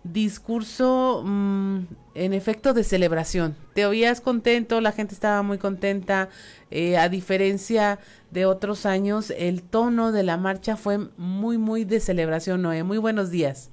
discurso 0.04 1.22
mm, 1.24 1.86
en 2.14 2.32
efecto 2.32 2.72
de 2.72 2.84
celebración. 2.84 3.56
Te 3.74 3.86
oías 3.86 4.20
contento, 4.20 4.80
la 4.80 4.92
gente 4.92 5.14
estaba 5.14 5.42
muy 5.42 5.58
contenta. 5.58 6.28
Eh, 6.70 6.96
a 6.98 7.08
diferencia 7.08 7.98
de 8.30 8.46
otros 8.46 8.86
años, 8.86 9.32
el 9.36 9.62
tono 9.62 10.12
de 10.12 10.22
la 10.22 10.36
marcha 10.36 10.76
fue 10.76 10.98
muy, 11.16 11.58
muy 11.58 11.84
de 11.84 12.00
celebración, 12.00 12.62
Noé. 12.62 12.82
Muy 12.82 12.98
buenos 12.98 13.30
días. 13.30 13.70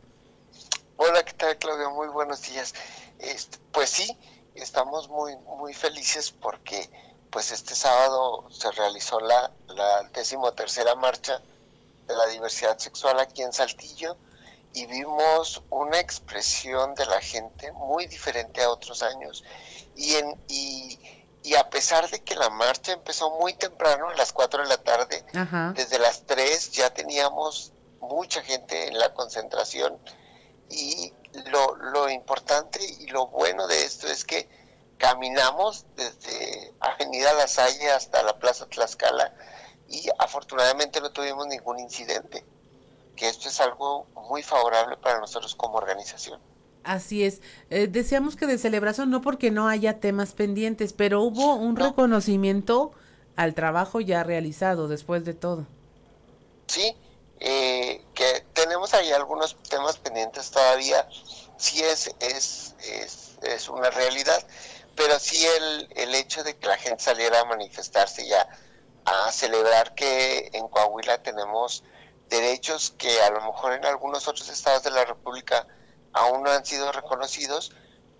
Hola, 0.97 1.23
¿qué 1.23 1.33
tal, 1.33 1.57
Claudio? 1.57 1.91
Muy 1.91 2.07
buenos 2.07 2.41
días. 2.41 2.73
Este, 3.19 3.57
pues 3.71 3.89
sí, 3.89 4.17
estamos 4.55 5.09
muy, 5.09 5.35
muy 5.57 5.73
felices 5.73 6.31
porque 6.31 6.89
pues 7.29 7.51
este 7.51 7.75
sábado 7.75 8.45
se 8.49 8.71
realizó 8.71 9.19
la, 9.19 9.51
la 9.67 10.09
decimotercera 10.13 10.95
marcha 10.95 11.41
de 12.07 12.15
la 12.15 12.27
diversidad 12.27 12.77
sexual 12.77 13.19
aquí 13.19 13.41
en 13.41 13.51
Saltillo 13.51 14.15
y 14.75 14.85
vimos 14.87 15.63
una 15.69 15.99
expresión 15.99 16.95
de 16.95 17.05
la 17.05 17.21
gente 17.21 17.71
muy 17.71 18.07
diferente 18.07 18.61
a 18.61 18.69
otros 18.69 19.01
años. 19.03 19.45
Y, 19.95 20.15
en, 20.15 20.35
y, 20.49 21.55
a 21.55 21.69
pesar 21.69 22.09
de 22.09 22.21
que 22.21 22.35
la 22.35 22.49
marcha 22.49 22.91
empezó 22.91 23.31
muy 23.39 23.53
temprano, 23.53 24.09
a 24.09 24.15
las 24.15 24.33
4 24.33 24.63
de 24.63 24.69
la 24.69 24.77
tarde, 24.77 25.23
desde 25.75 25.97
las 25.97 26.25
3 26.25 26.71
ya 26.71 26.93
teníamos 26.93 27.71
mucha 28.01 28.41
gente 28.41 28.89
en 28.89 28.99
la 28.99 29.13
concentración. 29.13 29.97
Y 30.69 31.13
lo, 31.45 31.75
lo 31.75 32.09
importante 32.09 32.79
y 32.99 33.07
lo 33.07 33.27
bueno 33.27 33.67
de 33.67 33.85
esto 33.85 34.07
es 34.07 34.25
que 34.25 34.49
caminamos 34.97 35.85
desde 35.95 36.73
Avenida 36.81 37.31
La 37.33 37.47
Salle 37.47 37.91
hasta 37.91 38.23
la 38.23 38.37
Plaza 38.39 38.65
Tlaxcala 38.65 39.33
y 39.87 40.09
afortunadamente 40.17 40.99
no 40.99 41.11
tuvimos 41.11 41.47
ningún 41.47 41.79
incidente 41.79 42.43
que 43.15 43.27
esto 43.27 43.49
es 43.49 43.59
algo 43.61 44.07
muy 44.29 44.43
favorable 44.43 44.97
para 44.97 45.19
nosotros 45.19 45.55
como 45.55 45.75
organización. 45.75 46.39
Así 46.83 47.23
es. 47.23 47.41
Eh, 47.71 47.87
deseamos 47.87 48.35
que 48.35 48.45
de 48.45 48.57
celebración, 48.57 49.09
no 49.09 49.21
porque 49.21 49.49
no 49.49 49.67
haya 49.67 49.99
temas 49.99 50.33
pendientes, 50.33 50.93
pero 50.93 51.21
hubo 51.21 51.55
un 51.55 51.75
reconocimiento 51.75 52.91
al 53.35 53.55
trabajo 53.55 54.01
ya 54.01 54.23
realizado 54.23 54.87
después 54.87 55.25
de 55.25 55.33
todo. 55.33 55.65
Sí, 56.67 56.95
eh, 57.39 58.03
que 58.13 58.45
tenemos 58.53 58.93
ahí 58.93 59.11
algunos 59.11 59.57
temas 59.63 59.97
pendientes 59.97 60.51
todavía. 60.51 61.07
Sí 61.57 61.81
es, 61.81 62.13
es, 62.19 62.75
es, 62.79 63.37
es 63.41 63.69
una 63.69 63.89
realidad, 63.89 64.45
pero 64.95 65.17
sí 65.19 65.43
el, 65.43 65.89
el 65.95 66.15
hecho 66.15 66.43
de 66.43 66.55
que 66.55 66.67
la 66.67 66.77
gente 66.77 67.03
saliera 67.03 67.41
a 67.41 67.45
manifestarse 67.45 68.27
ya, 68.27 68.47
a 69.05 69.31
celebrar 69.31 69.95
que 69.95 70.49
en 70.53 70.67
Coahuila 70.67 71.21
tenemos 71.23 71.83
derechos 72.29 72.93
que 72.97 73.21
a 73.21 73.29
lo 73.29 73.41
mejor 73.41 73.73
en 73.73 73.85
algunos 73.85 74.27
otros 74.27 74.49
estados 74.49 74.83
de 74.83 74.91
la 74.91 75.05
República 75.05 75.67
aún 76.13 76.43
no 76.43 76.51
han 76.51 76.65
sido 76.65 76.91
reconocidos, 76.91 77.71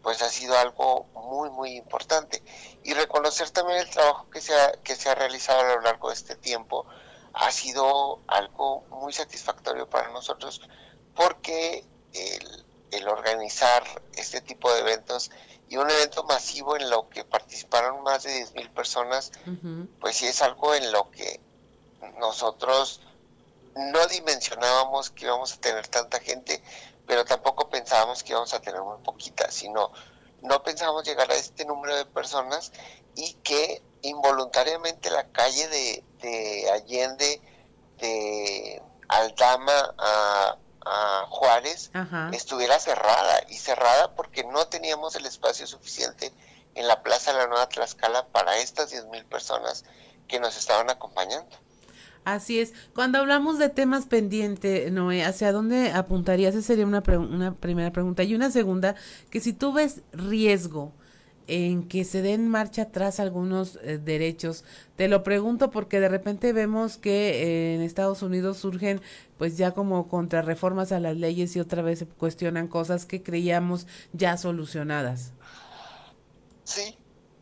pues 0.02 0.22
ha 0.22 0.30
sido 0.30 0.58
algo 0.58 1.06
muy, 1.14 1.50
muy 1.50 1.78
importante. 1.78 2.44
Y 2.84 2.94
reconocer 2.94 3.50
también 3.50 3.80
el 3.80 3.90
trabajo 3.90 4.30
que 4.30 4.42
se 4.42 4.54
ha, 4.54 4.72
que 4.84 4.96
se 4.96 5.10
ha 5.10 5.16
realizado 5.16 5.62
a 5.62 5.76
lo 5.76 5.82
largo 5.82 6.10
de 6.10 6.16
este 6.16 6.36
tiempo 6.36 6.86
ha 7.34 7.52
sido 7.52 8.20
algo 8.28 8.82
muy 8.90 9.12
satisfactorio 9.12 9.90
para 9.90 10.10
nosotros 10.10 10.62
porque 11.16 11.84
el, 12.14 12.66
el 12.92 13.08
organizar 13.08 13.84
este 14.16 14.42
tipo 14.42 14.72
de 14.74 14.82
eventos 14.82 15.32
y 15.70 15.78
un 15.78 15.90
evento 15.90 16.24
masivo 16.24 16.78
en 16.78 16.90
lo 16.90 17.10
que 17.10 17.24
participaron 17.24 18.04
más 18.04 18.24
de 18.24 18.46
10.000 18.46 18.70
personas, 18.70 19.32
pues 20.00 20.18
sí 20.18 20.28
es 20.28 20.42
algo 20.42 20.76
en 20.76 20.92
lo 20.92 21.10
que 21.10 21.40
nosotros 22.20 23.02
no 23.76 24.06
dimensionábamos 24.08 25.12
que 25.12 25.26
íbamos 25.26 25.54
a 25.54 25.60
tener 25.60 25.88
tanta 25.88 26.20
gente, 26.20 26.64
pero 27.06 27.26
tampoco 27.26 27.70
pensábamos 27.70 28.24
que 28.24 28.32
íbamos 28.32 28.54
a 28.54 28.62
tener 28.62 28.82
muy 28.82 28.98
poquita, 29.04 29.52
sino 29.52 29.92
no 30.42 30.64
pensábamos 30.64 31.04
llegar 31.04 31.30
a 31.32 31.36
este 31.36 31.66
número 31.66 31.96
de 31.96 32.06
personas 32.06 32.72
y 33.16 33.34
que 33.44 33.82
involuntariamente 34.02 35.10
la 35.10 35.28
calle 35.30 35.68
de, 35.68 36.04
de 36.22 36.72
Allende, 36.72 37.42
de 37.98 38.82
Aldama 39.08 39.96
a, 39.98 40.58
a 40.86 41.26
Juárez, 41.30 41.92
estuviera 42.32 42.80
cerrada 42.80 43.42
y 43.50 43.56
cerrada 43.58 44.16
porque 44.16 44.44
no 44.44 44.68
teníamos 44.68 45.16
el 45.16 45.26
espacio 45.26 45.66
suficiente 45.68 46.32
en 46.76 46.88
la 46.88 47.02
Plaza 47.02 47.32
de 47.32 47.40
la 47.40 47.48
Nueva 47.48 47.68
Tlaxcala 47.68 48.28
para 48.28 48.58
estas 48.58 48.94
10.000 48.94 49.26
personas 49.26 49.84
que 50.28 50.40
nos 50.40 50.58
estaban 50.58 50.90
acompañando. 50.90 51.58
Así 52.26 52.60
es. 52.60 52.74
Cuando 52.94 53.20
hablamos 53.20 53.60
de 53.60 53.70
temas 53.70 54.08
pendientes, 54.08 54.92
Noé, 54.92 55.24
¿hacia 55.24 55.52
dónde 55.52 55.92
apuntarías? 55.92 56.56
Esa 56.56 56.68
sería 56.68 56.86
una, 56.86 57.04
una 57.08 57.54
primera 57.54 57.92
pregunta. 57.92 58.24
Y 58.24 58.34
una 58.34 58.50
segunda, 58.52 58.96
que 59.30 59.40
si 59.40 59.54
tú 59.54 59.72
ves 59.72 60.02
riesgo 60.12 60.92
en 61.48 61.88
que 61.88 62.04
se 62.04 62.24
den 62.24 62.50
marcha 62.50 62.84
atrás 62.84 63.20
algunos 63.20 63.78
eh, 63.84 64.00
derechos, 64.00 64.64
te 64.96 65.08
lo 65.08 65.22
pregunto 65.22 65.70
porque 65.70 66.00
de 66.00 66.10
repente 66.10 66.52
vemos 66.54 66.98
que 66.98 67.44
eh, 67.44 67.76
en 67.76 67.82
Estados 67.82 68.24
Unidos 68.24 68.58
surgen 68.58 69.02
pues 69.38 69.56
ya 69.56 69.72
como 69.72 70.08
contrarreformas 70.08 70.92
a 70.92 71.00
las 71.00 71.16
leyes 71.18 71.56
y 71.56 71.60
otra 71.60 71.84
vez 71.84 72.00
se 72.00 72.08
cuestionan 72.08 72.68
cosas 72.68 73.06
que 73.06 73.22
creíamos 73.22 73.86
ya 74.14 74.38
solucionadas. 74.38 75.34
Sí. 76.64 76.98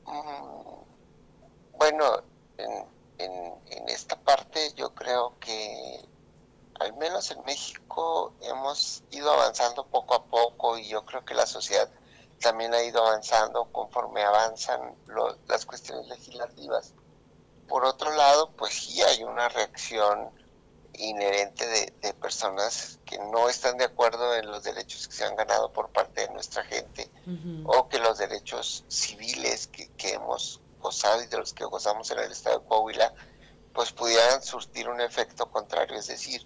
Mm, 0.06 1.78
bueno, 1.78 2.24
en, 2.58 2.72
en, 3.20 3.54
en 3.78 3.90
esta 3.90 4.16
parte 4.20 4.74
yo 4.76 4.94
creo 4.94 5.38
que 5.40 6.06
al 6.80 6.94
menos 6.94 7.32
en 7.32 7.44
México 7.46 8.34
hemos 8.42 9.04
ido 9.12 9.32
avanzando 9.32 9.86
poco 9.86 10.16
a 10.16 10.26
poco 10.26 10.78
y 10.78 10.88
yo 10.88 11.06
creo 11.06 11.24
que 11.24 11.34
la 11.34 11.46
sociedad 11.46 11.90
también 12.42 12.74
ha 12.74 12.84
ido 12.84 13.06
avanzando 13.06 13.66
conforme 13.72 14.24
avanzan 14.24 14.96
las 15.48 15.66
cuestiones 15.66 16.08
legislativas. 16.08 16.94
Por 17.68 17.86
otro 17.86 18.14
lado, 18.16 18.52
pues 18.58 18.74
sí 18.74 19.02
hay 19.02 19.24
una 19.24 19.48
reacción 19.50 20.30
inherente 20.96 21.66
de, 21.68 22.14
personas 22.16 23.00
que 23.06 23.18
no 23.18 23.50
están 23.50 23.78
de 23.78 23.86
acuerdo 23.86 24.36
en 24.36 24.50
los 24.50 24.64
derechos 24.64 25.08
que 25.08 25.16
se 25.16 25.26
han 25.26 25.36
ganado 25.36 25.74
por 25.74 25.90
parte 25.90 26.22
de 26.22 26.34
nuestra 26.34 26.64
gente 26.64 27.10
o 27.66 27.90
que 27.90 28.00
los 28.00 28.18
derechos 28.18 28.86
civiles 28.88 29.68
que, 29.68 29.90
que 29.98 30.14
hemos 30.14 30.62
gozado 30.80 31.22
y 31.22 31.28
de 31.28 31.38
los 31.38 31.54
que 31.54 31.66
gozamos 31.66 32.12
en 32.12 32.20
el 32.20 32.32
estado 32.32 32.60
de 32.60 32.66
Coahuila, 32.66 33.14
pues 33.74 33.92
pudieran 33.92 34.42
surtir 34.44 34.88
un 34.88 35.02
efecto 35.02 35.50
contrario, 35.50 35.98
es 35.98 36.08
decir, 36.08 36.46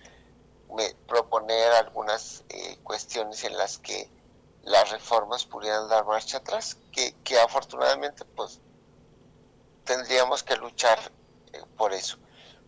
me, 0.75 0.95
proponer 1.07 1.71
algunas 1.73 2.43
eh, 2.49 2.77
cuestiones 2.83 3.43
en 3.43 3.57
las 3.57 3.77
que 3.77 4.09
las 4.63 4.89
reformas 4.91 5.45
pudieran 5.45 5.87
dar 5.87 6.05
marcha 6.05 6.37
atrás, 6.37 6.77
que, 6.91 7.15
que 7.23 7.39
afortunadamente 7.39 8.25
pues 8.25 8.59
tendríamos 9.83 10.43
que 10.43 10.55
luchar 10.57 10.99
eh, 11.53 11.61
por 11.77 11.93
eso. 11.93 12.17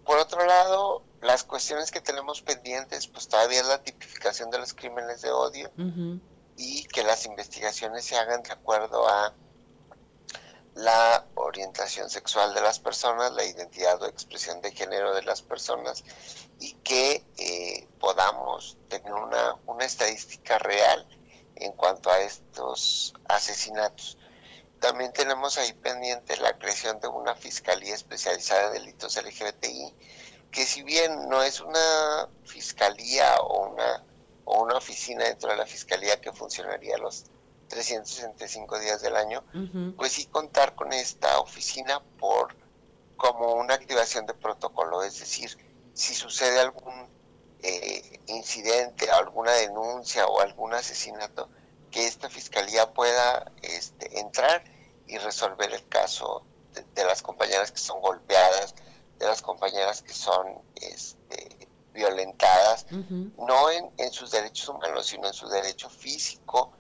Por 0.05 0.18
otro 0.18 0.45
lado, 0.45 1.03
las 1.22 1.43
cuestiones 1.43 1.91
que 1.91 2.01
tenemos 2.01 2.41
pendientes, 2.41 3.07
pues 3.07 3.28
todavía 3.28 3.60
es 3.62 3.68
la 3.68 3.84
tipificación 3.84 4.49
de 4.49 4.57
los 4.57 4.74
crímenes 4.74 5.22
de 5.22 5.32
odio 5.32 5.72
y 6.57 6.84
que 6.86 7.03
las 7.03 7.26
investigaciones 7.26 8.05
se 8.05 8.18
hagan 8.18 8.41
de 8.41 8.51
acuerdo 8.51 9.07
a 9.07 9.34
la 10.80 11.25
orientación 11.36 12.09
sexual 12.09 12.53
de 12.53 12.61
las 12.61 12.80
personas, 12.80 13.34
la 13.34 13.43
identidad 13.43 14.01
o 14.01 14.05
expresión 14.05 14.61
de 14.61 14.71
género 14.71 15.13
de 15.13 15.23
las 15.23 15.41
personas 15.41 16.05
y 16.59 16.73
que 16.75 17.25
eh, 17.38 17.88
podamos 17.99 18.77
tener 18.88 19.13
una, 19.13 19.55
una 19.65 19.84
estadística 19.84 20.57
real 20.57 21.05
en 21.55 21.73
cuanto 21.73 22.09
a 22.09 22.21
estos 22.21 23.13
asesinatos. 23.27 24.17
También 24.80 25.11
tenemos 25.11 25.57
ahí 25.57 25.73
pendiente 25.73 26.38
la 26.38 26.57
creación 26.57 27.01
de 27.01 27.09
una 27.09 27.36
Fiscalía 27.36 27.93
Especializada 27.93 28.67
en 28.67 28.73
Delitos 28.73 29.17
LGBTI, 29.17 29.93
que 30.49 30.65
si 30.65 30.84
bien 30.84 31.27
no 31.27 31.43
es 31.43 31.59
una 31.59 32.30
fiscalía 32.45 33.36
o 33.41 33.67
una, 33.67 34.05
o 34.45 34.63
una 34.63 34.77
oficina 34.77 35.25
dentro 35.25 35.49
de 35.49 35.57
la 35.57 35.65
Fiscalía 35.65 36.21
que 36.21 36.32
funcionaría 36.32 36.97
los 36.97 37.25
365 37.70 38.80
días 38.80 39.01
del 39.01 39.15
año, 39.15 39.43
pues 39.95 40.13
sí 40.13 40.26
contar 40.26 40.76
con 40.76 40.91
esta 40.91 41.39
oficina 41.39 42.01
por 42.20 42.55
como 43.15 43.53
una 43.53 43.76
activación 43.76 44.26
de 44.26 44.34
protocolo, 44.34 45.03
es 45.03 45.20
decir, 45.20 45.57
si 45.93 46.15
sucede 46.15 46.59
algún 46.59 47.07
eh, 47.61 48.20
incidente, 48.28 49.11
alguna 49.11 49.51
denuncia 49.51 50.26
o 50.26 50.39
algún 50.39 50.74
asesinato, 50.74 51.49
que 51.91 52.07
esta 52.07 52.30
fiscalía 52.30 52.93
pueda 52.93 53.51
este, 53.61 54.20
entrar 54.20 54.63
y 55.07 55.17
resolver 55.17 55.72
el 55.74 55.88
caso 55.88 56.43
de, 56.95 57.03
las 57.03 57.22
compañeras 57.22 57.72
que 57.72 57.80
son 57.80 57.99
golpeadas, 58.01 58.76
de 59.17 59.26
las 59.26 59.41
compañeras 59.41 60.01
que 60.01 60.13
son 60.13 60.61
este, 60.76 61.67
violentadas, 61.93 62.86
no 62.91 63.70
en, 63.72 63.91
en, 63.97 64.11
sus 64.13 64.32
derechos 64.32 64.70
humanos, 64.70 65.07
sino 65.07 65.28
en 65.28 65.34
su 65.34 65.49
derecho 65.49 65.89
físico, 65.89 66.72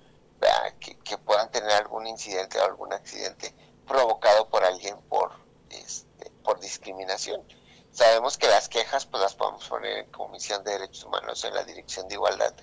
que, 0.79 1.17
puedan 1.17 1.51
tener 1.51 1.71
algún 1.71 2.07
incidente 2.07 2.59
o 2.59 2.63
algún 2.63 2.93
accidente 2.93 3.53
provocado 3.87 4.49
por 4.49 4.63
alguien 4.63 4.97
por, 5.09 5.31
este, 5.69 6.29
por 6.43 6.59
discriminación. 6.59 7.43
Sabemos 7.91 8.37
que 8.37 8.47
las 8.47 8.69
quejas 8.69 9.05
pues 9.05 9.21
las 9.21 9.35
podemos 9.35 9.67
poner 9.67 9.97
en 9.97 10.11
Comisión 10.11 10.63
de 10.63 10.71
Derechos 10.71 11.03
Humanos 11.03 11.43
en 11.43 11.53
la 11.53 11.63
Dirección 11.63 12.07
de 12.07 12.15
Igualdad, 12.15 12.53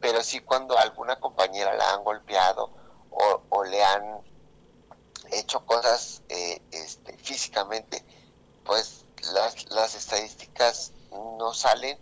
pero 0.00 0.22
sí 0.22 0.40
cuando 0.40 0.78
alguna 0.78 1.20
compañera 1.20 1.74
la 1.74 1.92
han 1.92 2.04
golpeado 2.04 2.70
o, 3.10 3.64
le 3.64 3.82
han 3.84 4.22
hecho 5.32 5.64
cosas 5.66 6.22
eh, 6.28 6.62
este, 6.70 7.16
físicamente, 7.18 8.02
pues 8.64 9.04
las, 9.34 9.70
las 9.70 9.94
estadísticas 9.94 10.92
no 11.10 11.52
salen 11.52 11.98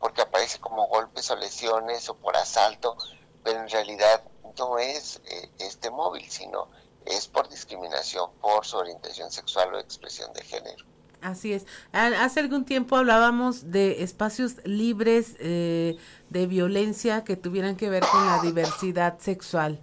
porque 0.00 0.22
aparece 0.22 0.58
como 0.58 0.88
golpes 0.88 1.30
o 1.30 1.36
lesiones 1.36 2.08
o 2.08 2.14
por 2.14 2.36
asalto, 2.36 2.96
pero 3.44 3.60
en 3.60 3.68
realidad 3.68 4.22
no 4.58 4.78
es 4.78 5.20
eh, 5.26 5.50
este 5.58 5.90
móvil, 5.90 6.24
sino 6.28 6.68
es 7.06 7.26
por 7.26 7.48
discriminación 7.48 8.30
por 8.40 8.64
su 8.64 8.76
orientación 8.76 9.30
sexual 9.30 9.74
o 9.74 9.78
expresión 9.78 10.32
de 10.32 10.42
género. 10.42 10.84
Así 11.22 11.52
es. 11.52 11.66
Hace 11.92 12.40
algún 12.40 12.64
tiempo 12.64 12.96
hablábamos 12.96 13.70
de 13.70 14.02
espacios 14.02 14.56
libres 14.64 15.36
eh, 15.38 15.96
de 16.30 16.46
violencia 16.46 17.22
que 17.22 17.36
tuvieran 17.36 17.76
que 17.76 17.88
ver 17.88 18.02
con 18.10 18.26
la 18.26 18.42
diversidad 18.42 19.18
sexual. 19.20 19.78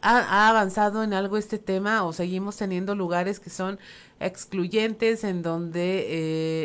¿Ha, 0.00 0.48
avanzado 0.48 1.02
en 1.02 1.12
algo 1.12 1.36
este 1.36 1.58
tema 1.58 2.04
o 2.04 2.12
seguimos 2.12 2.56
teniendo 2.56 2.94
lugares 2.94 3.40
que 3.40 3.50
son 3.50 3.80
excluyentes 4.20 5.24
en 5.24 5.42
donde 5.42 6.06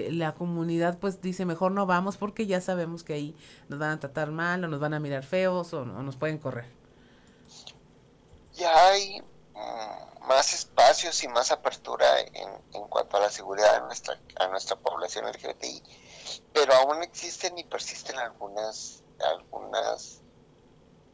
eh, 0.07 0.11
la 0.11 0.33
comunidad 0.33 0.99
pues 0.99 1.19
dice 1.19 1.43
mejor 1.43 1.71
no 1.71 1.87
vamos 1.87 2.15
porque 2.15 2.45
ya 2.45 2.61
sabemos 2.61 3.03
que 3.03 3.13
ahí 3.13 3.35
nos 3.69 3.79
van 3.79 3.89
a 3.89 3.99
tratar 3.99 4.29
mal 4.29 4.63
o 4.63 4.67
nos 4.67 4.79
van 4.79 4.93
a 4.93 4.99
mirar 4.99 5.23
feos 5.23 5.73
o, 5.73 5.81
o 5.81 6.03
nos 6.03 6.15
pueden 6.15 6.37
correr? 6.37 6.82
Ya 8.53 8.87
hay 8.87 9.23
Mm, 9.55 10.27
más 10.27 10.53
espacios 10.53 11.23
y 11.23 11.27
más 11.27 11.51
apertura 11.51 12.21
en, 12.21 12.49
en 12.73 12.87
cuanto 12.87 13.17
a 13.17 13.19
la 13.19 13.29
seguridad 13.29 13.73
de 13.75 13.81
nuestra, 13.81 14.19
a 14.39 14.47
nuestra 14.47 14.75
población 14.75 15.25
LGBTI, 15.27 15.83
pero 16.53 16.73
aún 16.73 17.03
existen 17.03 17.57
y 17.57 17.63
persisten 17.63 18.17
algunas, 18.17 19.03
algunas 19.19 20.21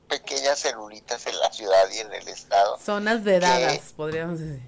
pequeñas 0.07 0.59
celulitas 0.59 1.25
en 1.27 1.37
la 1.37 1.51
ciudad 1.51 1.89
y 1.91 1.99
en 1.99 2.13
el 2.13 2.27
estado. 2.29 2.77
Zonas 2.77 3.23
vedadas, 3.23 3.93
podríamos 3.95 4.39
decir. 4.39 4.61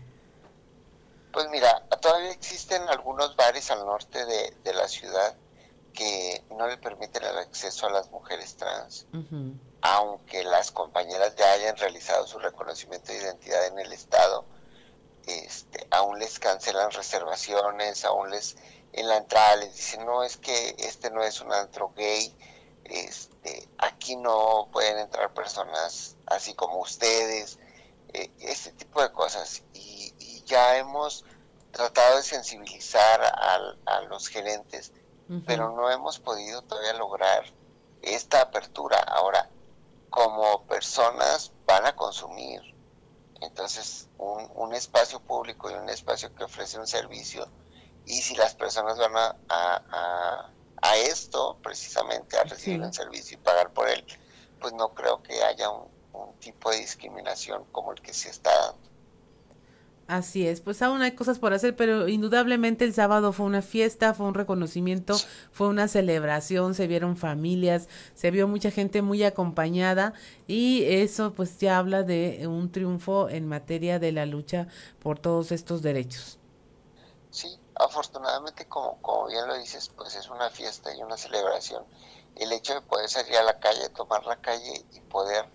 Pues 1.31 1.47
mira, 1.49 1.87
todavía 2.01 2.31
existen 2.31 2.81
algunos 2.89 3.37
bares 3.37 3.71
al 3.71 3.85
norte 3.85 4.25
de, 4.25 4.53
de 4.65 4.73
la 4.73 4.89
ciudad 4.89 5.33
que 5.93 6.43
no 6.57 6.67
le 6.67 6.77
permiten 6.77 7.23
el 7.23 7.37
acceso 7.37 7.87
a 7.87 7.89
las 7.89 8.11
mujeres 8.11 8.57
trans, 8.57 9.05
aunque 9.81 10.43
las 10.43 10.71
compañeras 10.71 11.35
ya 11.35 11.51
hayan 11.53 11.77
realizado 11.77 12.27
su 12.27 12.39
reconocimiento 12.39 13.11
de 13.11 13.19
identidad 13.19 13.67
en 13.67 13.79
el 13.79 13.91
estado, 13.91 14.45
este, 15.25 15.87
aún 15.91 16.19
les 16.19 16.39
cancelan 16.39 16.91
reservaciones, 16.91 18.05
aún 18.05 18.31
les 18.31 18.57
en 18.93 19.07
la 19.07 19.17
entrada 19.17 19.55
les 19.55 19.73
dicen 19.75 20.05
no 20.05 20.23
es 20.23 20.35
que 20.35 20.75
este 20.79 21.11
no 21.11 21.23
es 21.23 21.39
un 21.39 21.53
antro 21.53 21.93
gay, 21.95 22.35
este, 22.83 23.69
aquí 23.77 24.17
no 24.17 24.67
pueden 24.71 24.97
entrar 24.97 25.33
personas 25.33 26.17
así 26.25 26.53
como 26.53 26.79
ustedes, 26.79 27.57
eh, 28.13 28.29
este 28.39 28.71
tipo 28.73 29.01
de 29.01 29.11
cosas 29.11 29.63
y, 29.73 30.13
ya 30.45 30.75
hemos 30.75 31.23
tratado 31.71 32.17
de 32.17 32.23
sensibilizar 32.23 33.21
a 33.23 34.01
los 34.01 34.27
gerentes 34.27 34.91
pero 35.45 35.71
no 35.71 35.89
hemos 35.89 36.19
podido 36.19 36.61
todavía 36.63 36.93
lograr 36.93 37.45
esta 38.01 38.41
apertura. 38.41 38.97
Ahora, 38.97 39.49
como 40.11 40.65
personas 40.67 41.53
van 41.65 41.85
a 41.85 41.95
consumir, 41.95 42.61
entonces 43.39 44.09
un, 44.17 44.51
un 44.55 44.75
espacio 44.75 45.21
público 45.21 45.71
y 45.71 45.73
un 45.73 45.89
espacio 45.89 46.35
que 46.35 46.43
ofrece 46.43 46.77
un 46.77 46.85
servicio, 46.85 47.47
y 48.05 48.21
si 48.21 48.35
las 48.35 48.53
personas 48.53 48.97
van 48.97 49.15
a, 49.15 49.35
a, 49.49 50.51
a, 50.81 50.97
esto, 50.97 51.57
precisamente 51.63 52.37
a 52.37 52.43
recibir 52.43 52.81
un 52.81 52.93
servicio 52.93 53.37
y 53.37 53.41
pagar 53.41 53.71
por 53.71 53.87
él, 53.87 54.05
pues 54.59 54.73
no 54.73 54.93
creo 54.93 55.23
que 55.23 55.41
haya 55.43 55.69
un, 55.69 55.87
un 56.11 56.37
tipo 56.39 56.71
de 56.71 56.77
discriminación 56.77 57.63
como 57.71 57.93
el 57.93 58.01
que 58.01 58.13
se 58.13 58.29
está 58.29 58.51
dando. 58.53 58.80
Así 60.11 60.45
es, 60.45 60.59
pues 60.59 60.81
aún 60.81 61.01
hay 61.01 61.13
cosas 61.13 61.39
por 61.39 61.53
hacer, 61.53 61.73
pero 61.73 62.09
indudablemente 62.09 62.83
el 62.83 62.93
sábado 62.93 63.31
fue 63.31 63.45
una 63.45 63.61
fiesta, 63.61 64.13
fue 64.13 64.25
un 64.25 64.33
reconocimiento, 64.33 65.15
fue 65.53 65.69
una 65.69 65.87
celebración, 65.87 66.75
se 66.75 66.85
vieron 66.85 67.15
familias, 67.15 67.87
se 68.13 68.29
vio 68.29 68.45
mucha 68.49 68.71
gente 68.71 69.01
muy 69.01 69.23
acompañada 69.23 70.13
y 70.47 70.83
eso 70.83 71.31
pues 71.33 71.57
ya 71.59 71.77
habla 71.77 72.03
de 72.03 72.45
un 72.45 72.73
triunfo 72.73 73.29
en 73.29 73.47
materia 73.47 73.99
de 73.99 74.11
la 74.11 74.25
lucha 74.25 74.67
por 75.01 75.17
todos 75.17 75.53
estos 75.53 75.81
derechos. 75.81 76.37
Sí, 77.29 77.57
afortunadamente 77.75 78.65
como, 78.65 79.01
como 79.01 79.27
bien 79.27 79.47
lo 79.47 79.57
dices, 79.57 79.93
pues 79.95 80.13
es 80.15 80.29
una 80.29 80.49
fiesta 80.49 80.93
y 80.93 81.01
una 81.01 81.15
celebración. 81.15 81.85
El 82.35 82.51
hecho 82.51 82.73
de 82.73 82.81
poder 82.81 83.07
salir 83.07 83.37
a 83.37 83.43
la 83.43 83.61
calle, 83.61 83.87
tomar 83.95 84.25
la 84.25 84.35
calle 84.41 84.83
y 84.91 84.99
poder 84.99 85.45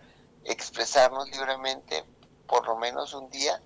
expresarnos 0.44 1.28
libremente 1.28 2.07
por 2.46 2.66
lo 2.66 2.76
menos 2.76 3.12
un 3.12 3.28
día 3.28 3.61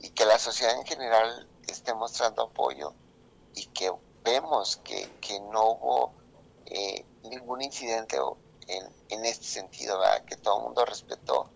y 0.00 0.10
que 0.10 0.24
la 0.24 0.38
sociedad 0.38 0.74
en 0.76 0.86
general 0.86 1.48
esté 1.68 1.94
mostrando 1.94 2.42
apoyo 2.42 2.94
y 3.54 3.66
que 3.66 3.92
vemos 4.24 4.76
que, 4.78 5.10
que 5.20 5.40
no 5.40 5.72
hubo 5.72 6.14
eh, 6.66 7.04
ningún 7.22 7.62
incidente 7.62 8.16
en, 8.66 8.92
en 9.08 9.24
este 9.24 9.44
sentido, 9.44 10.00
que 10.26 10.36
todo 10.36 10.58
el 10.58 10.64
mundo 10.64 10.84
respetó, 10.84 11.50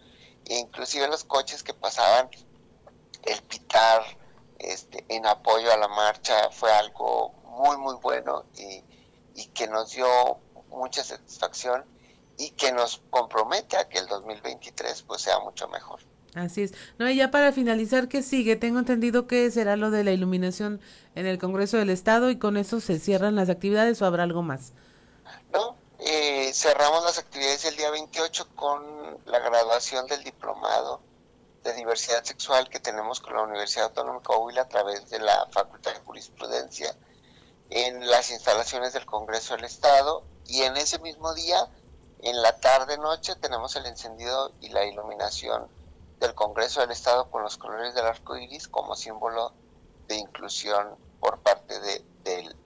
e 0.45 0.59
inclusive 0.59 1.09
los 1.09 1.25
coches 1.25 1.63
que 1.63 1.75
pasaban, 1.75 2.29
el 3.23 3.43
pitar 3.43 4.03
este, 4.59 5.05
en 5.09 5.27
apoyo 5.27 5.73
a 5.73 5.77
la 5.77 5.89
marcha 5.89 6.51
fue 6.51 6.73
algo 6.73 7.33
muy 7.45 7.77
muy 7.77 7.95
bueno 7.97 8.45
y, 8.57 8.85
y 9.35 9.47
que 9.49 9.67
nos 9.67 9.93
dio 9.93 10.07
mucha 10.69 11.03
satisfacción 11.03 11.85
y 12.37 12.51
que 12.51 12.73
nos 12.73 13.01
compromete 13.11 13.77
a 13.77 13.89
que 13.89 13.99
el 13.99 14.07
2023 14.07 15.03
pues 15.03 15.23
sea 15.23 15.39
mucho 15.41 15.69
mejor. 15.69 16.01
Así 16.35 16.63
es. 16.63 16.75
No, 16.99 17.09
y 17.09 17.17
ya 17.17 17.31
para 17.31 17.53
finalizar, 17.53 18.09
¿qué 18.09 18.23
sigue? 18.23 18.57
Tengo 18.57 18.81
entendido 18.81 19.27
que 19.27 19.51
será 19.51 19.77
lo 19.77 19.91
de 19.91 20.03
la 20.03 20.13
iluminación 20.13 20.81
en 21.15 21.27
el 21.27 21.39
Congreso 21.39 21.77
del 21.77 21.91
Estado 21.91 22.31
y 22.31 22.39
con 22.39 22.57
eso 22.57 22.81
se 22.81 22.99
cierran 22.99 23.37
las 23.37 23.49
actividades 23.49 24.03
o 24.03 24.07
habrá 24.07 24.25
algo 24.25 24.43
más. 24.43 24.73
No, 25.53 25.77
eh, 26.01 26.51
cerramos 26.53 27.05
las 27.05 27.19
actividades 27.19 27.65
el 27.67 27.77
día 27.77 27.91
28 27.91 28.49
con 28.57 28.83
la 29.27 29.39
graduación 29.39 30.07
del 30.07 30.25
diplomado 30.25 31.01
de 31.63 31.73
diversidad 31.75 32.25
sexual 32.25 32.69
que 32.69 32.81
tenemos 32.81 33.21
con 33.21 33.35
la 33.35 33.43
Universidad 33.43 33.87
Autónoma 33.87 34.19
de 34.19 34.25
Coahuila 34.25 34.63
a 34.63 34.69
través 34.69 35.09
de 35.09 35.21
la 35.21 35.47
Facultad 35.51 35.95
de 35.95 36.01
Jurisprudencia 36.01 36.95
en 37.71 38.07
las 38.09 38.31
instalaciones 38.31 38.93
del 38.93 39.07
Congreso 39.07 39.55
del 39.55 39.65
Estado 39.65 40.25
y 40.47 40.63
en 40.63 40.77
ese 40.77 40.99
mismo 40.99 41.33
día, 41.33 41.69
en 42.21 42.43
la 42.43 42.59
tarde-noche, 42.61 43.37
tenemos 43.37 43.77
el 43.77 43.87
encendido 43.87 44.53
y 44.61 44.69
la 44.69 44.85
iluminación 44.85 45.69
del 46.21 46.35
Congreso 46.35 46.81
del 46.81 46.91
Estado 46.91 47.31
con 47.31 47.43
los 47.43 47.57
colores 47.57 47.95
del 47.95 48.07
arco 48.07 48.37
iris 48.37 48.69
como 48.69 48.95
símbolo 48.95 49.53
de 50.09 50.17
inclusión 50.17 50.97
por 51.21 51.39
parte 51.39 51.79
de, 51.81 52.05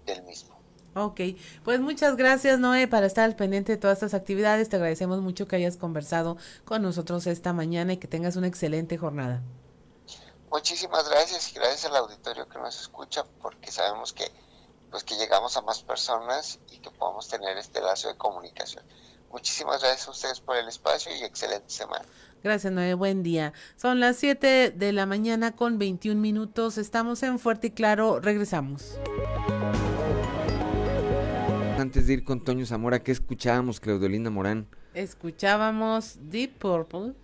del, 0.04 0.22
mismo. 0.22 0.56
Ok, 0.94 1.20
pues 1.64 1.80
muchas 1.80 2.16
gracias 2.16 2.58
Noé 2.58 2.88
para 2.88 3.06
estar 3.06 3.24
al 3.24 3.36
pendiente 3.36 3.72
de 3.72 3.78
todas 3.78 3.98
estas 3.98 4.14
actividades. 4.14 4.68
Te 4.68 4.76
agradecemos 4.76 5.20
mucho 5.20 5.46
que 5.46 5.56
hayas 5.56 5.76
conversado 5.76 6.36
con 6.64 6.82
nosotros 6.82 7.26
esta 7.26 7.52
mañana 7.52 7.92
y 7.92 7.96
que 7.98 8.08
tengas 8.08 8.36
una 8.36 8.48
excelente 8.48 8.98
jornada. 8.98 9.42
Muchísimas 10.50 11.08
gracias 11.08 11.52
y 11.52 11.54
gracias 11.54 11.84
al 11.84 11.96
auditorio 11.96 12.48
que 12.48 12.58
nos 12.58 12.80
escucha 12.80 13.24
porque 13.42 13.70
sabemos 13.70 14.12
que 14.12 14.30
pues 14.90 15.04
que 15.04 15.16
llegamos 15.16 15.56
a 15.56 15.62
más 15.62 15.82
personas 15.82 16.58
y 16.70 16.78
que 16.78 16.90
podamos 16.90 17.28
tener 17.28 17.56
este 17.58 17.80
lazo 17.80 18.08
de 18.08 18.16
comunicación. 18.16 18.82
Muchísimas 19.30 19.82
gracias 19.82 20.08
a 20.08 20.10
ustedes 20.10 20.40
por 20.40 20.56
el 20.56 20.66
espacio 20.68 21.14
y 21.14 21.22
excelente 21.22 21.70
semana. 21.70 22.06
Gracias, 22.42 22.72
Noé. 22.72 22.94
Buen 22.94 23.22
día. 23.22 23.52
Son 23.76 24.00
las 24.00 24.16
7 24.16 24.70
de 24.70 24.92
la 24.92 25.06
mañana 25.06 25.52
con 25.52 25.78
21 25.78 26.20
minutos. 26.20 26.78
Estamos 26.78 27.22
en 27.22 27.38
Fuerte 27.38 27.68
y 27.68 27.70
Claro. 27.70 28.20
Regresamos. 28.20 28.98
Antes 31.78 32.06
de 32.06 32.14
ir 32.14 32.24
con 32.24 32.42
Toño 32.42 32.66
Zamora, 32.66 33.02
¿qué 33.02 33.12
escuchábamos, 33.12 33.80
Claudelina 33.80 34.30
Morán? 34.30 34.66
Escuchábamos 34.94 36.18
Deep 36.22 36.58
Purple 36.58 37.14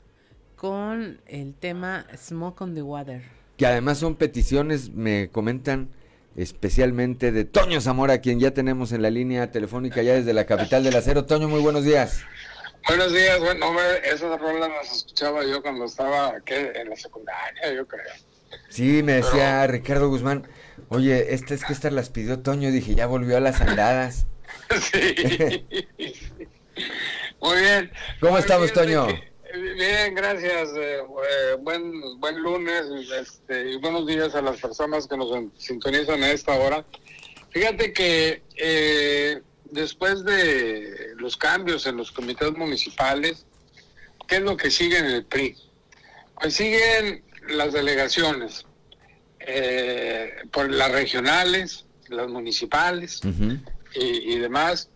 con 0.56 1.20
el 1.26 1.54
tema 1.54 2.06
Smoke 2.16 2.60
on 2.62 2.74
the 2.74 2.82
Water. 2.82 3.22
Que 3.56 3.66
además 3.66 3.98
son 3.98 4.14
peticiones, 4.14 4.90
me 4.90 5.28
comentan, 5.30 5.88
especialmente 6.36 7.32
de 7.32 7.44
Toño 7.44 7.80
Zamora, 7.80 8.18
quien 8.18 8.38
ya 8.40 8.52
tenemos 8.52 8.92
en 8.92 9.02
la 9.02 9.10
línea 9.10 9.50
telefónica 9.50 10.02
ya 10.02 10.14
desde 10.14 10.32
la 10.32 10.46
capital 10.46 10.84
del 10.84 10.96
acero. 10.96 11.24
Toño, 11.24 11.48
muy 11.48 11.60
buenos 11.60 11.84
días. 11.84 12.22
Buenos 12.86 13.12
días, 13.12 13.40
bueno, 13.40 13.80
esas 14.04 14.40
rolas 14.40 14.68
las 14.68 14.96
escuchaba 14.96 15.42
yo 15.44 15.62
cuando 15.62 15.86
estaba 15.86 16.34
en 16.46 16.90
la 16.90 16.96
secundaria, 16.96 17.72
yo 17.72 17.88
creo. 17.88 18.04
Sí, 18.68 19.02
me 19.02 19.14
decía 19.14 19.66
Ricardo 19.66 20.08
Guzmán, 20.08 20.46
oye, 20.88 21.32
estas 21.32 21.60
es 21.60 21.64
que 21.64 21.72
estas 21.72 21.92
las 21.92 22.10
pidió 22.10 22.40
Toño, 22.40 22.70
dije, 22.70 22.94
ya 22.94 23.06
volvió 23.06 23.38
a 23.38 23.40
las 23.40 23.60
andadas. 23.60 24.26
sí. 24.92 25.66
Muy 27.40 27.60
bien. 27.60 27.90
¿Cómo 28.20 28.36
estamos, 28.38 28.72
Toño? 28.72 29.06
Bien, 29.06 30.14
gracias. 30.14 30.70
Eh, 30.76 30.98
eh, 30.98 31.56
buen 31.60 32.20
buen 32.20 32.42
lunes 32.42 32.84
este, 33.20 33.72
y 33.72 33.76
buenos 33.76 34.06
días 34.06 34.34
a 34.34 34.42
las 34.42 34.60
personas 34.60 35.06
que 35.06 35.16
nos 35.16 35.30
sintonizan 35.56 36.22
a 36.22 36.32
esta 36.32 36.54
hora. 36.54 36.84
Fíjate 37.50 37.92
que 37.92 38.42
eh, 38.56 39.40
después 39.74 40.24
de 40.24 41.14
los 41.16 41.36
cambios 41.36 41.86
en 41.86 41.96
los 41.96 42.12
comités 42.12 42.52
municipales, 42.52 43.44
¿qué 44.26 44.36
es 44.36 44.42
lo 44.42 44.56
que 44.56 44.70
sigue 44.70 44.98
en 44.98 45.06
el 45.06 45.24
PRI? 45.24 45.56
Pues 46.40 46.54
siguen 46.54 47.24
las 47.48 47.72
delegaciones, 47.72 48.64
eh, 49.40 50.32
por 50.52 50.70
las 50.70 50.90
regionales, 50.90 51.84
las 52.08 52.28
municipales 52.28 53.20
y, 53.94 54.38
demás. 54.38 54.88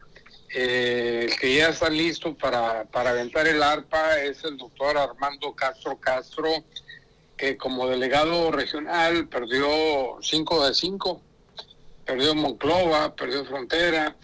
Eh, 0.55 1.27
el 1.29 1.39
que 1.39 1.57
ya 1.57 1.69
está 1.69 1.91
listo 1.91 2.35
para, 2.35 2.85
para 2.85 3.11
aventar 3.11 3.47
el 3.47 3.63
arpa 3.63 4.19
es 4.19 4.45
el 4.45 4.57
doctor 4.57 4.97
Armando 4.97 5.55
Castro 5.55 5.99
Castro, 5.99 6.49
que 7.37 7.59
como 7.59 7.87
delegado 7.87 8.51
regional 8.51 9.29
perdió 9.29 10.19
5 10.23 10.67
de 10.67 10.75
5, 10.75 11.23
perdió 12.07 12.35
Monclova, 12.35 13.15
perdió 13.15 13.45
Frontera, 13.45 14.17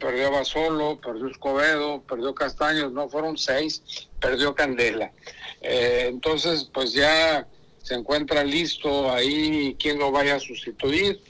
perdió 0.00 0.30
Basolo, 0.30 1.00
perdió 1.00 1.28
Escobedo, 1.28 2.02
perdió 2.02 2.34
Castaños, 2.34 2.92
no 2.92 3.08
fueron 3.08 3.36
seis, 3.36 3.82
perdió 4.20 4.54
Candela. 4.54 5.12
Eh, 5.60 6.06
entonces, 6.08 6.70
pues 6.72 6.92
ya 6.92 7.46
se 7.82 7.94
encuentra 7.94 8.44
listo 8.44 9.10
ahí 9.12 9.76
quien 9.78 9.98
lo 9.98 10.10
vaya 10.10 10.36
a 10.36 10.40
sustituir. 10.40 11.20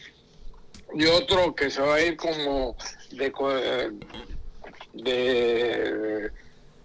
Y 0.94 1.04
otro 1.06 1.54
que 1.54 1.70
se 1.70 1.80
va 1.80 1.96
a 1.96 2.00
ir 2.00 2.16
como 2.16 2.76
de, 3.10 3.32
de 4.94 6.30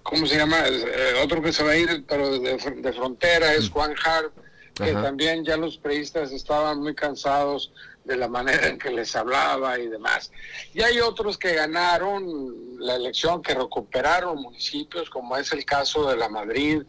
¿cómo 0.04 0.26
se 0.26 0.38
llama? 0.38 0.58
Eh, 0.68 1.22
otro 1.24 1.42
que 1.42 1.54
se 1.54 1.64
va 1.64 1.72
a 1.72 1.78
ir, 1.78 2.04
pero 2.08 2.40
de, 2.40 2.58
frontera, 2.94 3.54
es 3.54 3.70
mm. 3.70 3.74
Juan 3.74 3.94
Hart, 4.04 4.34
que 4.76 4.94
también 4.94 5.46
ya 5.46 5.58
los 5.58 5.78
periodistas 5.78 6.32
estaban 6.32 6.80
muy 6.80 6.96
cansados 6.96 7.72
de 8.04 8.18
la 8.18 8.28
manera 8.28 8.68
en 8.68 8.78
que 8.78 8.90
les 8.90 9.16
hablaba 9.16 9.78
y 9.80 9.88
demás. 9.88 10.32
Y 10.74 10.82
hay 10.82 11.00
otros 11.00 11.38
que 11.38 11.54
ganaron 11.54 12.80
la 12.80 12.96
elección, 12.96 13.42
que 13.42 13.54
recuperaron 13.54 14.42
municipios, 14.42 15.10
como 15.10 15.38
es 15.38 15.52
el 15.52 15.66
caso 15.66 16.10
de 16.10 16.18
la 16.18 16.30
Madrid, 16.30 16.82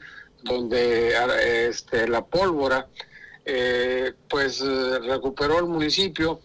donde 0.42 1.14
este, 1.68 2.08
la 2.08 2.24
pólvora, 2.24 2.88
eh, 3.44 4.12
pues 4.28 4.60
recuperó 4.60 5.58
el 5.58 5.66
municipio 5.66 6.40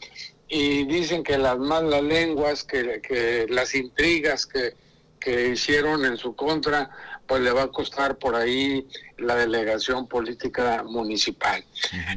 y 0.47 0.85
dicen 0.85 1.23
que 1.23 1.37
las 1.37 1.57
malas 1.57 2.03
lenguas, 2.03 2.63
que, 2.63 3.01
que 3.01 3.47
las 3.49 3.75
intrigas 3.75 4.45
que, 4.45 4.75
que 5.19 5.49
hicieron 5.49 6.05
en 6.05 6.17
su 6.17 6.35
contra, 6.35 6.89
pues 7.27 7.41
le 7.41 7.51
va 7.51 7.63
a 7.63 7.67
costar 7.67 8.17
por 8.17 8.35
ahí 8.35 8.87
la 9.17 9.35
delegación 9.35 10.07
política 10.07 10.83
municipal. 10.83 11.63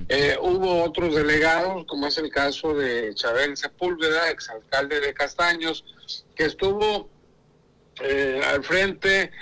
Eh, 0.09 0.37
hubo 0.41 0.85
otros 0.85 1.15
delegados, 1.15 1.85
como 1.87 2.07
es 2.07 2.17
el 2.19 2.31
caso 2.31 2.75
de 2.75 3.15
Chabel 3.15 3.57
Sepúlveda, 3.57 4.31
exalcalde 4.31 5.01
de 5.01 5.13
Castaños, 5.13 5.85
que 6.37 6.45
estuvo 6.45 7.09
eh, 8.03 8.41
al 8.47 8.63
frente, 8.63 9.33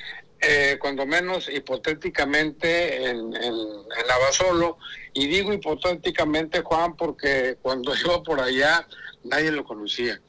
eh, 0.40 0.78
cuando 0.80 1.04
menos 1.04 1.48
hipotéticamente, 1.48 3.10
en, 3.10 3.34
en, 3.34 3.54
en 3.54 4.10
Abasolo. 4.10 4.78
Y 5.12 5.26
digo 5.26 5.52
hipotéticamente, 5.52 6.62
Juan, 6.62 6.96
porque 6.96 7.58
cuando 7.60 7.94
iba 8.04 8.22
por 8.22 8.40
allá 8.40 8.86
nadie 9.24 9.50
lo 9.50 9.64
conocía. 9.64 10.20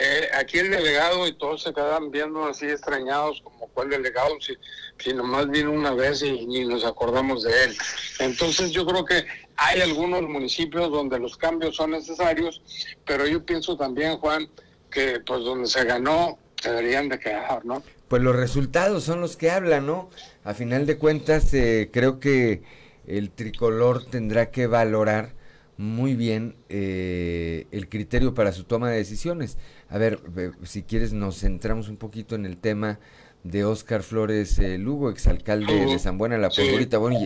Eh, 0.00 0.28
aquí 0.34 0.58
el 0.58 0.70
delegado 0.70 1.26
y 1.26 1.32
todos 1.32 1.62
se 1.62 1.72
quedan 1.72 2.10
viendo 2.10 2.46
así 2.46 2.66
extrañados 2.66 3.40
como 3.42 3.68
cuál 3.68 3.90
delegado, 3.90 4.40
si, 4.40 4.54
si 4.98 5.12
nomás 5.12 5.48
vino 5.48 5.72
una 5.72 5.92
vez 5.92 6.22
y 6.22 6.46
ni 6.46 6.64
nos 6.64 6.84
acordamos 6.84 7.42
de 7.42 7.64
él. 7.64 7.76
Entonces 8.20 8.70
yo 8.70 8.86
creo 8.86 9.04
que 9.04 9.24
hay 9.56 9.80
algunos 9.80 10.22
municipios 10.22 10.90
donde 10.90 11.18
los 11.18 11.36
cambios 11.36 11.76
son 11.76 11.90
necesarios, 11.90 12.62
pero 13.06 13.26
yo 13.26 13.44
pienso 13.44 13.76
también, 13.76 14.18
Juan, 14.18 14.48
que 14.90 15.20
pues 15.20 15.40
donde 15.44 15.68
se 15.68 15.84
ganó 15.84 16.38
se 16.60 16.70
deberían 16.70 17.10
de 17.10 17.18
quedar, 17.18 17.64
¿no? 17.66 17.82
Pues 18.08 18.22
los 18.22 18.34
resultados 18.34 19.04
son 19.04 19.20
los 19.20 19.36
que 19.36 19.50
hablan, 19.50 19.86
¿no? 19.86 20.08
A 20.44 20.54
final 20.54 20.86
de 20.86 20.96
cuentas, 20.96 21.52
eh, 21.52 21.90
creo 21.92 22.20
que 22.20 22.62
el 23.06 23.30
tricolor 23.30 24.06
tendrá 24.06 24.50
que 24.50 24.66
valorar 24.66 25.34
muy 25.76 26.14
bien 26.14 26.56
eh, 26.68 27.66
el 27.70 27.88
criterio 27.88 28.34
para 28.34 28.52
su 28.52 28.64
toma 28.64 28.90
de 28.90 28.96
decisiones. 28.96 29.58
A 29.88 29.98
ver, 29.98 30.20
si 30.62 30.82
quieres 30.82 31.12
nos 31.12 31.40
centramos 31.40 31.88
un 31.88 31.96
poquito 31.96 32.34
en 32.34 32.46
el 32.46 32.56
tema 32.56 32.98
de 33.44 33.64
Oscar 33.64 34.02
Flores 34.02 34.58
eh, 34.58 34.78
Lugo, 34.78 35.10
exalcalde 35.10 35.86
de 35.86 35.98
San 35.98 36.18
Buena, 36.18 36.38
la 36.38 36.50
favorita. 36.50 36.98
Bueno, 36.98 37.20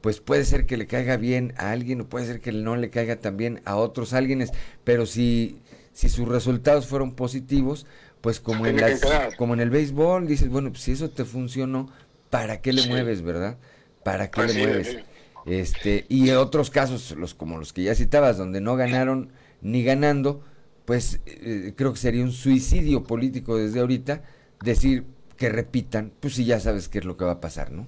pues 0.00 0.20
puede 0.20 0.44
ser 0.44 0.66
que 0.66 0.76
le 0.76 0.86
caiga 0.86 1.16
bien 1.16 1.54
a 1.56 1.72
alguien 1.72 2.02
o 2.02 2.08
puede 2.08 2.26
ser 2.26 2.40
que 2.40 2.52
no 2.52 2.76
le 2.76 2.90
caiga 2.90 3.16
también 3.16 3.62
a 3.64 3.76
otros 3.76 4.12
alguienes, 4.12 4.50
pero 4.84 5.06
si, 5.06 5.58
si 5.94 6.10
sus 6.10 6.28
resultados 6.28 6.86
fueron 6.86 7.12
positivos, 7.12 7.86
pues 8.20 8.38
como 8.38 8.66
en, 8.66 8.76
las, 8.76 9.00
como 9.36 9.54
en 9.54 9.60
el 9.60 9.70
béisbol, 9.70 10.26
dices, 10.26 10.50
bueno, 10.50 10.70
pues 10.70 10.82
si 10.82 10.92
eso 10.92 11.10
te 11.10 11.24
funcionó, 11.24 11.90
¿para 12.28 12.60
qué 12.60 12.72
le 12.72 12.86
mueves, 12.86 13.22
verdad? 13.22 13.56
¿Para 14.02 14.30
qué 14.30 14.42
le 14.44 14.54
mueves? 14.54 14.98
Este, 15.46 16.04
y 16.08 16.30
otros 16.30 16.70
casos, 16.70 17.14
los 17.18 17.34
como 17.34 17.58
los 17.58 17.72
que 17.72 17.82
ya 17.82 17.94
citabas, 17.94 18.36
donde 18.36 18.60
no 18.60 18.76
ganaron 18.76 19.30
ni 19.62 19.82
ganando, 19.82 20.42
pues 20.84 21.20
eh, 21.26 21.72
creo 21.76 21.92
que 21.92 21.98
sería 21.98 22.22
un 22.22 22.32
suicidio 22.32 23.04
político 23.04 23.56
desde 23.56 23.80
ahorita 23.80 24.22
decir 24.62 25.04
que 25.36 25.48
repitan, 25.48 26.12
pues 26.20 26.34
si 26.34 26.44
ya 26.44 26.60
sabes 26.60 26.88
qué 26.88 26.98
es 26.98 27.04
lo 27.04 27.16
que 27.16 27.24
va 27.24 27.32
a 27.32 27.40
pasar, 27.40 27.70
¿no? 27.70 27.86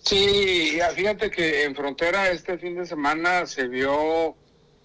Sí, 0.00 0.78
fíjate 0.94 1.30
que 1.30 1.64
en 1.64 1.74
Frontera 1.74 2.30
este 2.30 2.58
fin 2.58 2.76
de 2.76 2.86
semana 2.86 3.46
se 3.46 3.68
vio 3.68 4.34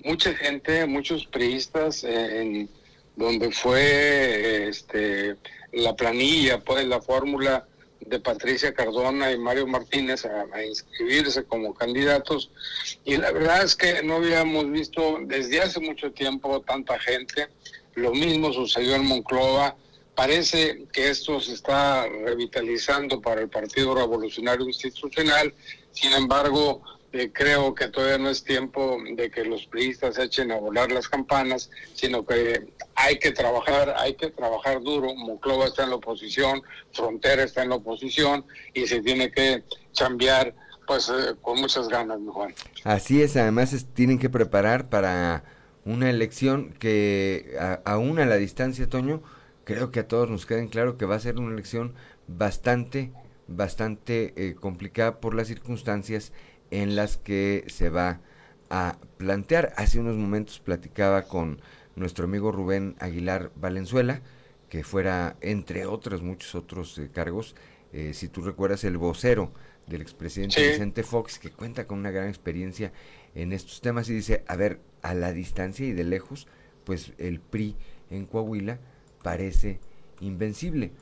mucha 0.04 0.34
gente, 0.34 0.86
muchos 0.86 1.26
priistas, 1.26 2.04
en 2.04 2.70
donde 3.16 3.52
fue 3.52 4.70
este, 4.70 5.36
la 5.72 5.96
planilla, 5.96 6.60
pues 6.60 6.86
la 6.86 7.02
fórmula 7.02 7.68
de 8.00 8.20
Patricia 8.20 8.74
Cardona 8.74 9.32
y 9.32 9.38
Mario 9.38 9.68
Martínez 9.68 10.26
a, 10.26 10.64
inscribirse 10.64 11.44
como 11.44 11.74
candidatos 11.74 12.52
y 13.04 13.18
la 13.18 13.32
verdad 13.32 13.64
es 13.64 13.76
que 13.76 14.02
no 14.04 14.16
habíamos 14.16 14.72
visto 14.72 15.20
desde 15.24 15.62
hace 15.62 15.80
mucho 15.80 16.12
tiempo 16.12 16.62
tanta 16.62 16.98
gente. 17.00 17.48
Lo 17.96 18.14
mismo 18.14 18.54
sucedió 18.54 18.96
en 18.96 19.06
Monclova. 19.06 19.76
Parece 20.18 20.88
que 20.92 21.12
esto 21.12 21.40
se 21.40 21.54
está 21.54 22.08
revitalizando 22.08 23.22
para 23.22 23.40
el 23.40 23.50
Partido 23.50 23.94
Revolucionario 23.94 24.66
Institucional. 24.66 25.54
Sin 25.92 26.12
embargo, 26.12 26.82
eh, 27.14 27.30
creo 27.32 27.76
que 27.76 27.88
todavía 27.90 28.18
no 28.18 28.32
es 28.32 28.44
tiempo 28.44 28.98
de 29.16 29.30
que 29.30 29.46
los 29.46 29.68
priistas 29.68 30.18
echen 30.18 30.52
a 30.52 30.56
volar 30.58 30.92
las 30.92 31.08
campanas, 31.08 31.70
sino 31.94 32.26
que 32.26 32.68
hay 32.96 33.20
que 33.20 33.32
trabajar, 33.32 33.94
hay 33.96 34.16
que 34.16 34.32
trabajar 34.32 34.82
duro. 34.82 35.14
Monclova 35.14 35.68
está 35.68 35.84
en 35.84 35.92
la 35.92 35.98
oposición, 35.98 36.64
Frontera 36.94 37.44
está 37.44 37.62
en 37.62 37.70
la 37.70 37.76
oposición 37.76 38.44
y 38.74 38.88
se 38.88 39.04
tiene 39.04 39.32
que 39.32 39.66
cambiar 39.96 40.56
pues 40.88 41.10
eh, 41.10 41.36
con 41.44 41.62
muchas 41.62 41.90
ganas, 41.90 42.20
mi 42.20 42.32
Juan. 42.32 42.56
Así 42.84 43.22
es, 43.22 43.38
además 43.38 43.86
tienen 43.94 44.18
que 44.18 44.32
preparar 44.32 44.90
para 44.90 45.44
una 45.86 46.10
elección 46.10 46.74
que 46.80 47.56
aún 47.86 48.18
a 48.18 48.26
la 48.26 48.38
distancia, 48.38 48.90
Toño, 48.90 49.22
creo 49.68 49.92
que 49.92 50.00
a 50.00 50.08
todos 50.08 50.30
nos 50.30 50.46
queden 50.46 50.70
claro 50.70 50.98
que 50.98 51.06
va 51.06 51.16
a 51.16 51.20
ser 51.20 51.38
una 51.38 51.52
elección 51.52 51.94
bastante, 52.26 53.12
bastante 53.50 54.34
eh, 54.38 54.56
complicada 54.56 55.20
por 55.20 55.36
las 55.36 55.50
circunstancias 55.50 56.32
en 56.72 56.96
las 56.96 57.18
que 57.18 57.66
se 57.68 57.90
va 57.90 58.22
a 58.70 58.98
plantear. 59.18 59.74
Hace 59.76 60.00
unos 60.00 60.16
momentos 60.16 60.62
platicaba 60.62 61.24
con 61.24 61.60
nuestro 61.98 62.24
amigo 62.24 62.54
Rubén 62.54 62.96
Aguilar 63.00 63.52
Valenzuela, 63.58 64.22
que 64.70 64.86
fuera, 64.86 65.36
entre 65.42 65.86
otros, 65.86 66.22
muchos 66.22 66.56
otros 66.56 66.98
eh, 66.98 67.10
cargos, 67.14 67.54
eh, 67.92 68.14
si 68.14 68.30
tú 68.30 68.44
recuerdas, 68.44 68.86
el 68.86 68.98
vocero 68.98 69.52
del 69.86 70.02
expresidente 70.02 70.66
Vicente 70.66 71.04
Fox, 71.04 71.40
que 71.40 71.52
cuenta 71.52 71.88
con 71.88 72.00
una 72.00 72.12
gran 72.12 72.30
experiencia 72.30 72.94
en 73.36 73.52
estos 73.52 73.82
temas 73.82 74.08
y 74.08 74.14
dice, 74.14 74.46
a 74.48 74.56
ver, 74.56 74.80
a 75.02 75.14
la 75.14 75.34
distancia 75.34 75.86
y 75.86 75.92
de 75.92 76.06
lejos, 76.06 76.48
pues 76.86 77.12
el 77.18 77.42
PRI 77.42 77.76
en 78.10 78.28
Coahuila 78.28 78.80
parece 79.28 79.82
invencible 80.22 80.94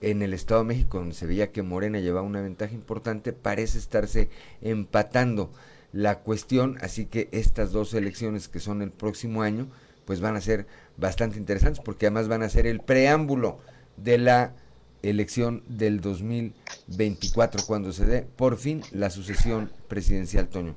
en 0.00 0.20
el 0.20 0.34
Estado 0.34 0.62
de 0.62 0.66
México, 0.66 0.98
donde 0.98 1.14
se 1.14 1.28
veía 1.28 1.52
que 1.52 1.62
Morena 1.62 2.00
llevaba 2.00 2.26
una 2.26 2.40
ventaja 2.40 2.74
importante, 2.74 3.32
parece 3.32 3.78
estarse 3.78 4.30
empatando 4.62 5.52
la 5.92 6.18
cuestión, 6.18 6.76
así 6.80 7.06
que 7.06 7.28
estas 7.30 7.70
dos 7.70 7.94
elecciones 7.94 8.48
que 8.48 8.58
son 8.58 8.82
el 8.82 8.90
próximo 8.90 9.42
año, 9.42 9.68
pues 10.06 10.20
van 10.20 10.34
a 10.34 10.40
ser 10.40 10.66
bastante 10.96 11.38
interesantes, 11.38 11.80
porque 11.80 12.06
además 12.06 12.26
van 12.26 12.42
a 12.42 12.48
ser 12.48 12.66
el 12.66 12.80
preámbulo 12.80 13.60
de 13.96 14.18
la 14.18 14.56
elección 15.04 15.62
del 15.68 16.00
2024, 16.00 17.64
cuando 17.64 17.92
se 17.92 18.06
dé 18.06 18.22
por 18.22 18.56
fin 18.56 18.82
la 18.90 19.08
sucesión 19.08 19.70
presidencial, 19.86 20.48
Toño. 20.48 20.74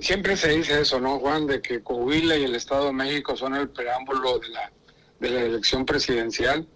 Siempre 0.00 0.36
se 0.36 0.48
dice 0.48 0.80
eso, 0.80 0.98
¿no, 0.98 1.20
Juan? 1.20 1.46
De 1.46 1.62
que 1.62 1.80
Coahuila 1.80 2.36
y 2.36 2.42
el 2.42 2.56
Estado 2.56 2.86
de 2.86 2.92
México 2.92 3.36
son 3.36 3.54
el 3.54 3.68
preámbulo 3.68 4.40
de 4.40 4.48
la, 4.48 4.72
de 5.20 5.30
la 5.30 5.42
elección 5.42 5.86
presidencial 5.86 6.66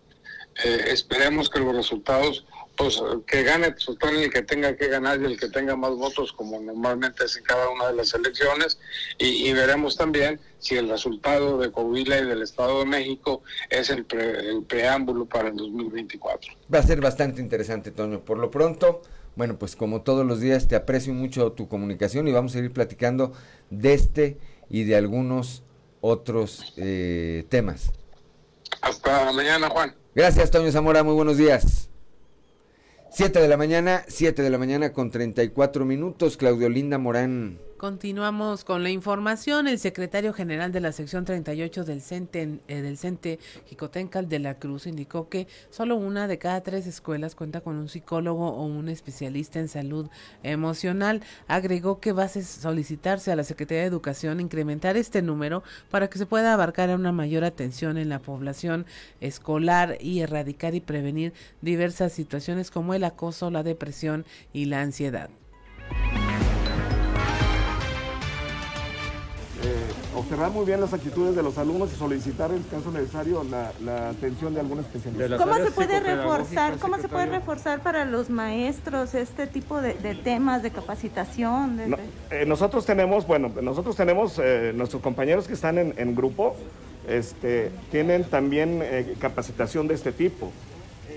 eh, 0.65 0.85
esperemos 0.89 1.49
que 1.49 1.61
los 1.61 1.75
resultados, 1.75 2.45
pues 2.77 3.01
que 3.27 3.43
gane 3.45 3.73
total 3.73 4.17
el 4.17 4.31
que 4.31 4.43
tenga 4.43 4.77
que 4.77 4.89
ganar 4.89 5.21
y 5.21 5.25
el 5.25 5.39
que 5.39 5.49
tenga 5.49 5.77
más 5.77 5.93
votos, 5.93 6.33
como 6.33 6.61
normalmente 6.61 7.25
es 7.25 7.37
en 7.37 7.45
cada 7.45 7.71
una 7.71 7.89
de 7.89 7.95
las 7.95 8.13
elecciones, 8.15 8.79
y, 9.19 9.51
veremos 9.53 9.97
también 9.97 10.41
si 10.59 10.77
el 10.77 10.89
resultado 10.89 11.59
de 11.59 11.71
Coahuila 11.71 12.21
y 12.21 12.27
del 12.27 12.43
Estado 12.43 12.81
de 12.81 12.87
México 12.87 13.43
es 13.71 13.91
el, 13.91 14.07
el 14.11 14.65
preámbulo 14.65 15.25
para 15.27 15.49
el 15.49 15.57
2024. 15.57 16.53
Va 16.73 16.79
a 16.79 16.83
ser 16.83 17.01
bastante 17.01 17.41
interesante, 17.41 17.91
Toño. 17.91 18.21
Por 18.21 18.39
lo 18.39 18.51
pronto, 18.51 19.03
bueno, 19.37 19.59
pues 19.59 19.77
como 19.77 20.03
todos 20.03 20.27
los 20.27 20.41
días, 20.41 20.69
te 20.69 20.77
aprecio 20.77 21.15
mucho 21.15 21.53
tu 21.53 21.69
comunicación 21.69 22.29
y 22.29 22.33
vamos 22.33 22.55
a 22.55 22.59
ir 22.59 22.73
platicando 22.73 23.33
de 23.71 23.95
este 23.95 24.39
y 24.69 24.85
de 24.85 24.97
algunos 24.97 25.63
otros 26.01 26.75
eh, 26.77 27.45
temas. 27.49 27.93
Hasta 28.81 29.33
mañana, 29.33 29.69
Juan. 29.69 29.95
Gracias, 30.15 30.51
Toño 30.51 30.73
Zamora. 30.73 31.03
Muy 31.03 31.15
buenos 31.15 31.37
días. 31.37 31.89
7 33.13 33.41
de 33.41 33.49
la 33.49 33.57
mañana, 33.57 34.05
7 34.09 34.43
de 34.43 34.51
la 34.51 34.59
mañana 34.59 34.93
con 34.93 35.11
34 35.11 35.85
minutos. 35.85 36.37
Claudio 36.37 36.69
Linda 36.69 36.99
Morán. 36.99 37.59
Continuamos 37.81 38.63
con 38.63 38.83
la 38.83 38.91
información. 38.91 39.67
El 39.67 39.79
secretario 39.79 40.35
general 40.35 40.71
de 40.71 40.81
la 40.81 40.93
sección 40.93 41.25
38 41.25 41.85
del 41.85 42.03
CENTE, 42.03 42.59
eh, 42.69 42.83
del 42.83 42.99
CENTE 42.99 43.39
Jicotencal 43.65 44.29
de 44.29 44.39
la 44.39 44.59
Cruz 44.59 44.87
indicó 44.87 45.31
que 45.31 45.49
solo 45.71 45.97
una 45.97 46.29
de 46.29 46.37
cada 46.37 46.61
tres 46.61 46.87
escuelas 46.87 47.35
cuenta 47.35 47.63
con 47.63 47.77
un 47.77 47.89
psicólogo 47.89 48.49
o 48.49 48.67
un 48.67 48.91
especialista 48.91 49.61
en 49.61 49.69
salud 49.69 50.11
emocional. 50.43 51.23
Agregó 51.49 52.01
que 52.01 52.13
va 52.13 52.25
a 52.25 52.29
solicitarse 52.29 53.33
a 53.33 53.37
la 53.37 53.45
Secretaría 53.45 53.81
de 53.81 53.89
Educación 53.89 54.41
incrementar 54.41 54.99
este 54.99 55.23
número 55.23 55.63
para 55.91 56.11
que 56.11 56.19
se 56.19 56.27
pueda 56.27 56.53
abarcar 56.53 56.91
una 56.91 57.13
mayor 57.13 57.45
atención 57.45 57.97
en 57.97 58.11
la 58.11 58.19
población 58.19 58.85
escolar 59.23 59.97
y 60.03 60.21
erradicar 60.21 60.75
y 60.75 60.83
prevenir 60.83 61.33
diversas 61.63 62.13
situaciones 62.13 62.71
como 62.71 62.93
el 62.93 63.05
acoso, 63.05 63.51
la 63.51 63.63
depresión 63.63 64.27
y 64.53 64.67
la 64.67 64.83
ansiedad. 64.83 65.31
Observar 70.15 70.51
muy 70.51 70.65
bien 70.67 70.81
las 70.81 70.93
actitudes 70.93 71.37
de 71.37 71.43
los 71.43 71.57
alumnos 71.59 71.93
y 71.93 71.97
solicitar 71.97 72.51
en 72.51 72.63
caso 72.65 72.91
necesario 72.91 73.45
la, 73.45 73.73
la 73.85 74.11
atención 74.11 74.55
de 74.55 74.61
algún 74.61 74.81
especialista. 74.81 75.37
¿Cómo 75.37 75.55
se 75.57 75.71
puede 75.71 76.01
reforzar, 76.01 76.79
cómo 76.79 76.99
se 76.99 77.09
puede 77.09 77.27
reforzar 77.27 77.81
para 77.81 78.05
los 78.05 78.31
maestros 78.31 79.15
este 79.15 79.47
tipo 79.47 79.81
de, 79.81 79.95
de 79.95 80.15
temas 80.15 80.63
de 80.63 80.71
capacitación? 80.71 81.77
de- 81.77 81.89
No, 81.89 81.97
eh, 82.31 82.45
nosotros 82.47 82.85
tenemos, 82.87 83.27
bueno, 83.27 83.51
nosotros 83.63 83.97
tenemos 83.97 84.39
eh, 84.43 84.73
nuestros 84.75 85.03
compañeros 85.03 85.47
que 85.47 85.53
están 85.55 85.79
en, 85.79 85.95
en 85.97 86.15
grupo, 86.15 86.57
este, 87.09 87.71
tienen 87.91 88.25
también 88.25 88.81
eh, 88.83 89.15
capacitación 89.21 89.89
de 89.89 89.95
este 89.95 90.13
tipo. 90.13 90.51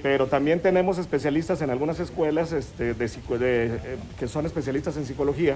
Pero 0.01 0.27
también 0.27 0.59
tenemos 0.59 0.97
especialistas 0.97 1.61
en 1.61 1.69
algunas 1.69 1.97
escuelas 2.01 2.51
este, 2.51 2.93
de 2.93 3.05
eh, 3.05 3.79
que 4.19 4.27
son 4.27 4.45
especialistas 4.45 4.97
en 4.97 5.05
psicología, 5.05 5.55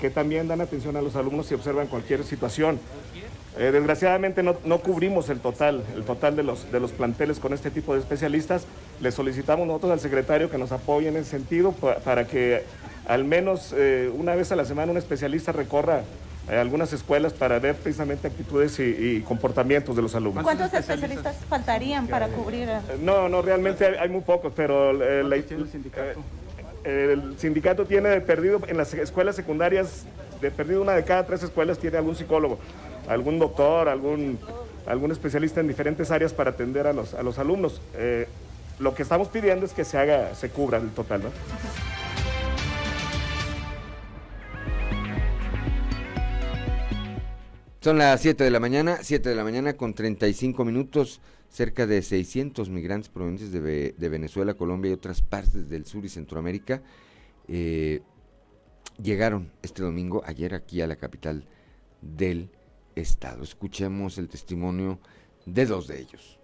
que 0.00 0.10
también 0.10 0.48
dan 0.48 0.60
atención 0.60 0.96
a 0.96 1.02
los 1.02 1.16
alumnos 1.16 1.50
y 1.50 1.54
observan 1.54 1.86
cualquier 1.86 2.24
situación. 2.24 2.78
Eh, 3.58 3.70
desgraciadamente 3.72 4.42
no, 4.42 4.56
no 4.66 4.78
cubrimos 4.80 5.30
el 5.30 5.40
total, 5.40 5.82
el 5.94 6.04
total 6.04 6.36
de 6.36 6.42
los, 6.42 6.70
de 6.70 6.78
los 6.78 6.92
planteles 6.92 7.38
con 7.38 7.54
este 7.54 7.70
tipo 7.70 7.94
de 7.94 8.00
especialistas. 8.00 8.66
Le 9.00 9.10
solicitamos 9.10 9.66
nosotros 9.66 9.92
al 9.92 10.00
secretario 10.00 10.50
que 10.50 10.58
nos 10.58 10.72
apoye 10.72 11.08
en 11.08 11.16
ese 11.16 11.30
sentido 11.30 11.72
pa- 11.72 11.96
para 11.96 12.26
que 12.26 12.64
al 13.06 13.24
menos 13.24 13.72
eh, 13.74 14.10
una 14.14 14.34
vez 14.34 14.52
a 14.52 14.56
la 14.56 14.64
semana 14.66 14.92
un 14.92 14.98
especialista 14.98 15.52
recorra 15.52 16.02
eh, 16.50 16.56
algunas 16.56 16.92
escuelas 16.92 17.32
para 17.32 17.58
ver 17.58 17.76
precisamente 17.76 18.28
actitudes 18.28 18.78
y, 18.78 18.82
y 18.82 19.20
comportamientos 19.22 19.96
de 19.96 20.02
los 20.02 20.14
alumnos. 20.14 20.44
¿Cuántos 20.44 20.74
especialistas 20.74 21.36
faltarían 21.48 22.08
para 22.08 22.28
cubrir? 22.28 22.68
a- 22.68 22.80
Eh, 22.80 22.98
No, 23.00 23.26
no, 23.30 23.40
realmente 23.40 23.86
hay, 23.86 23.94
hay 23.94 24.08
muy 24.10 24.20
pocos, 24.20 24.52
pero 24.54 24.90
eh, 25.02 25.24
la- 25.24 25.36
eh, 25.36 25.44
el 26.86 27.38
sindicato 27.38 27.84
tiene 27.84 28.20
perdido 28.20 28.60
en 28.68 28.76
las 28.76 28.94
escuelas 28.94 29.34
secundarias, 29.34 30.06
de 30.40 30.50
perdido 30.50 30.82
una 30.82 30.92
de 30.92 31.04
cada 31.04 31.26
tres 31.26 31.42
escuelas 31.42 31.78
tiene 31.78 31.96
algún 31.96 32.14
psicólogo, 32.14 32.58
algún 33.08 33.38
doctor, 33.38 33.88
algún, 33.88 34.38
algún 34.86 35.10
especialista 35.10 35.60
en 35.60 35.68
diferentes 35.68 36.10
áreas 36.12 36.32
para 36.32 36.50
atender 36.50 36.86
a 36.86 36.92
los, 36.92 37.14
a 37.14 37.22
los 37.22 37.38
alumnos. 37.38 37.80
Eh, 37.94 38.28
lo 38.78 38.94
que 38.94 39.02
estamos 39.02 39.28
pidiendo 39.28 39.66
es 39.66 39.72
que 39.72 39.84
se 39.84 39.98
haga, 39.98 40.34
se 40.34 40.50
cubra 40.50 40.78
el 40.78 40.90
total, 40.90 41.24
¿no? 41.24 41.95
Son 47.86 47.98
las 47.98 48.20
7 48.20 48.42
de 48.42 48.50
la 48.50 48.58
mañana, 48.58 48.98
7 49.00 49.28
de 49.28 49.36
la 49.36 49.44
mañana 49.44 49.74
con 49.74 49.94
35 49.94 50.64
minutos. 50.64 51.20
Cerca 51.48 51.86
de 51.86 52.02
600 52.02 52.68
migrantes 52.68 53.08
provenientes 53.08 53.52
de, 53.52 53.60
Ve- 53.60 53.94
de 53.96 54.08
Venezuela, 54.08 54.54
Colombia 54.54 54.90
y 54.90 54.94
otras 54.94 55.22
partes 55.22 55.70
del 55.70 55.86
sur 55.86 56.04
y 56.04 56.08
Centroamérica 56.08 56.82
eh, 57.46 58.02
llegaron 59.00 59.52
este 59.62 59.84
domingo, 59.84 60.24
ayer 60.26 60.52
aquí 60.52 60.80
a 60.80 60.88
la 60.88 60.96
capital 60.96 61.44
del 62.02 62.50
estado. 62.96 63.44
Escuchemos 63.44 64.18
el 64.18 64.28
testimonio 64.28 64.98
de 65.44 65.66
dos 65.66 65.86
de 65.86 66.00
ellos. 66.00 66.40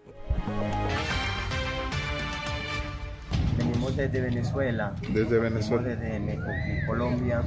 Venimos 3.58 3.96
desde 3.96 4.20
Venezuela. 4.20 4.94
Desde 5.12 5.40
Venezuela. 5.40 5.82
Venimos 5.82 6.00
desde 6.00 6.20
Mecoquí, 6.20 6.86
Colombia, 6.86 7.42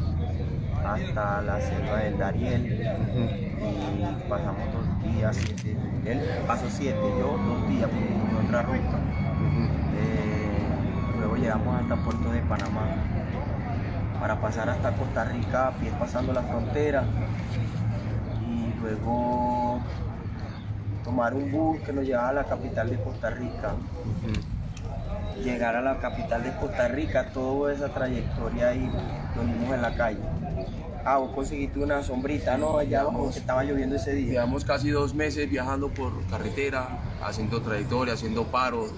hasta 0.85 1.41
la 1.41 1.59
selva 1.59 1.97
del 1.97 2.17
Dariel. 2.17 2.65
Y 2.65 4.29
pasamos 4.29 4.61
dos 4.73 5.13
días, 5.13 5.35
siete. 5.35 5.77
Él 6.05 6.21
pasó 6.47 6.65
siete, 6.69 7.01
yo 7.19 7.37
dos 7.37 7.67
días 7.69 7.89
en 7.91 8.45
otra 8.45 8.61
ruta. 8.61 8.99
Eh, 9.97 10.59
luego 11.17 11.35
llegamos 11.35 11.81
hasta 11.81 11.95
Puerto 11.95 12.29
de 12.29 12.41
Panamá 12.41 12.87
para 14.19 14.39
pasar 14.39 14.69
hasta 14.69 14.91
Costa 14.93 15.25
Rica 15.25 15.67
a 15.67 15.71
pie 15.71 15.91
pasando 15.99 16.33
la 16.33 16.43
frontera. 16.43 17.03
Y 18.47 18.79
luego 18.79 19.79
tomar 21.03 21.33
un 21.33 21.51
bus 21.51 21.79
que 21.81 21.93
nos 21.93 22.05
llevaba 22.05 22.29
a 22.29 22.33
la 22.33 22.43
capital 22.43 22.89
de 22.89 23.01
Costa 23.01 23.29
Rica 23.29 23.73
llegar 25.43 25.75
a 25.75 25.81
la 25.81 25.97
capital 25.97 26.43
de 26.43 26.51
Costa 26.55 26.87
Rica, 26.87 27.29
toda 27.33 27.73
esa 27.73 27.89
trayectoria 27.89 28.69
ahí 28.69 28.89
dormimos 29.35 29.73
en 29.73 29.81
la 29.81 29.95
calle. 29.95 30.19
Ah, 31.07 31.17
vos 31.17 31.29
conseguiste 31.35 31.77
una 31.77 32.01
sombrita, 32.01 32.57
¿no? 32.57 32.79
Allá 32.79 33.01
abajo 33.01 33.29
que 33.31 33.37
estaba 33.37 33.63
lloviendo 33.63 33.95
ese 33.95 34.15
día. 34.15 34.31
Llevamos 34.31 34.65
casi 34.65 34.89
dos 34.89 35.13
meses 35.13 35.47
viajando 35.47 35.89
por 35.89 36.25
carretera, 36.25 36.99
haciendo 37.21 37.61
trayectoria, 37.61 38.15
haciendo 38.15 38.45
paros. 38.45 38.89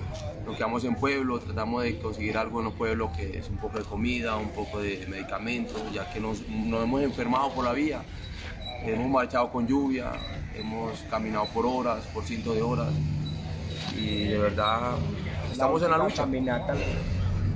Nos 0.46 0.56
quedamos 0.56 0.86
en 0.86 0.96
pueblos, 0.96 1.44
tratamos 1.44 1.84
de 1.84 2.00
conseguir 2.00 2.38
algo 2.38 2.60
en 2.60 2.66
los 2.66 2.76
pueblos 2.76 3.12
que 3.12 3.40
es 3.40 3.50
un 3.50 3.58
poco 3.58 3.80
de 3.80 3.84
comida, 3.84 4.38
un 4.38 4.52
poco 4.52 4.80
de 4.80 5.06
medicamentos, 5.10 5.82
ya 5.94 6.10
que 6.10 6.22
nos, 6.22 6.48
nos 6.48 6.82
hemos 6.82 7.02
enfermado 7.02 7.52
por 7.52 7.66
la 7.66 7.74
vía. 7.74 8.00
Hemos 8.86 9.10
marchado 9.10 9.52
con 9.52 9.68
lluvia, 9.68 10.14
hemos 10.56 11.00
caminado 11.10 11.48
por 11.54 11.66
horas, 11.66 12.06
por 12.14 12.24
cientos 12.24 12.56
de 12.56 12.62
horas. 12.62 12.94
Y 13.98 14.30
de 14.30 14.38
verdad 14.38 14.92
estamos 15.52 15.84
en 15.84 15.92
la 15.92 15.98
lucha. 15.98 16.24
caminata 16.24 16.74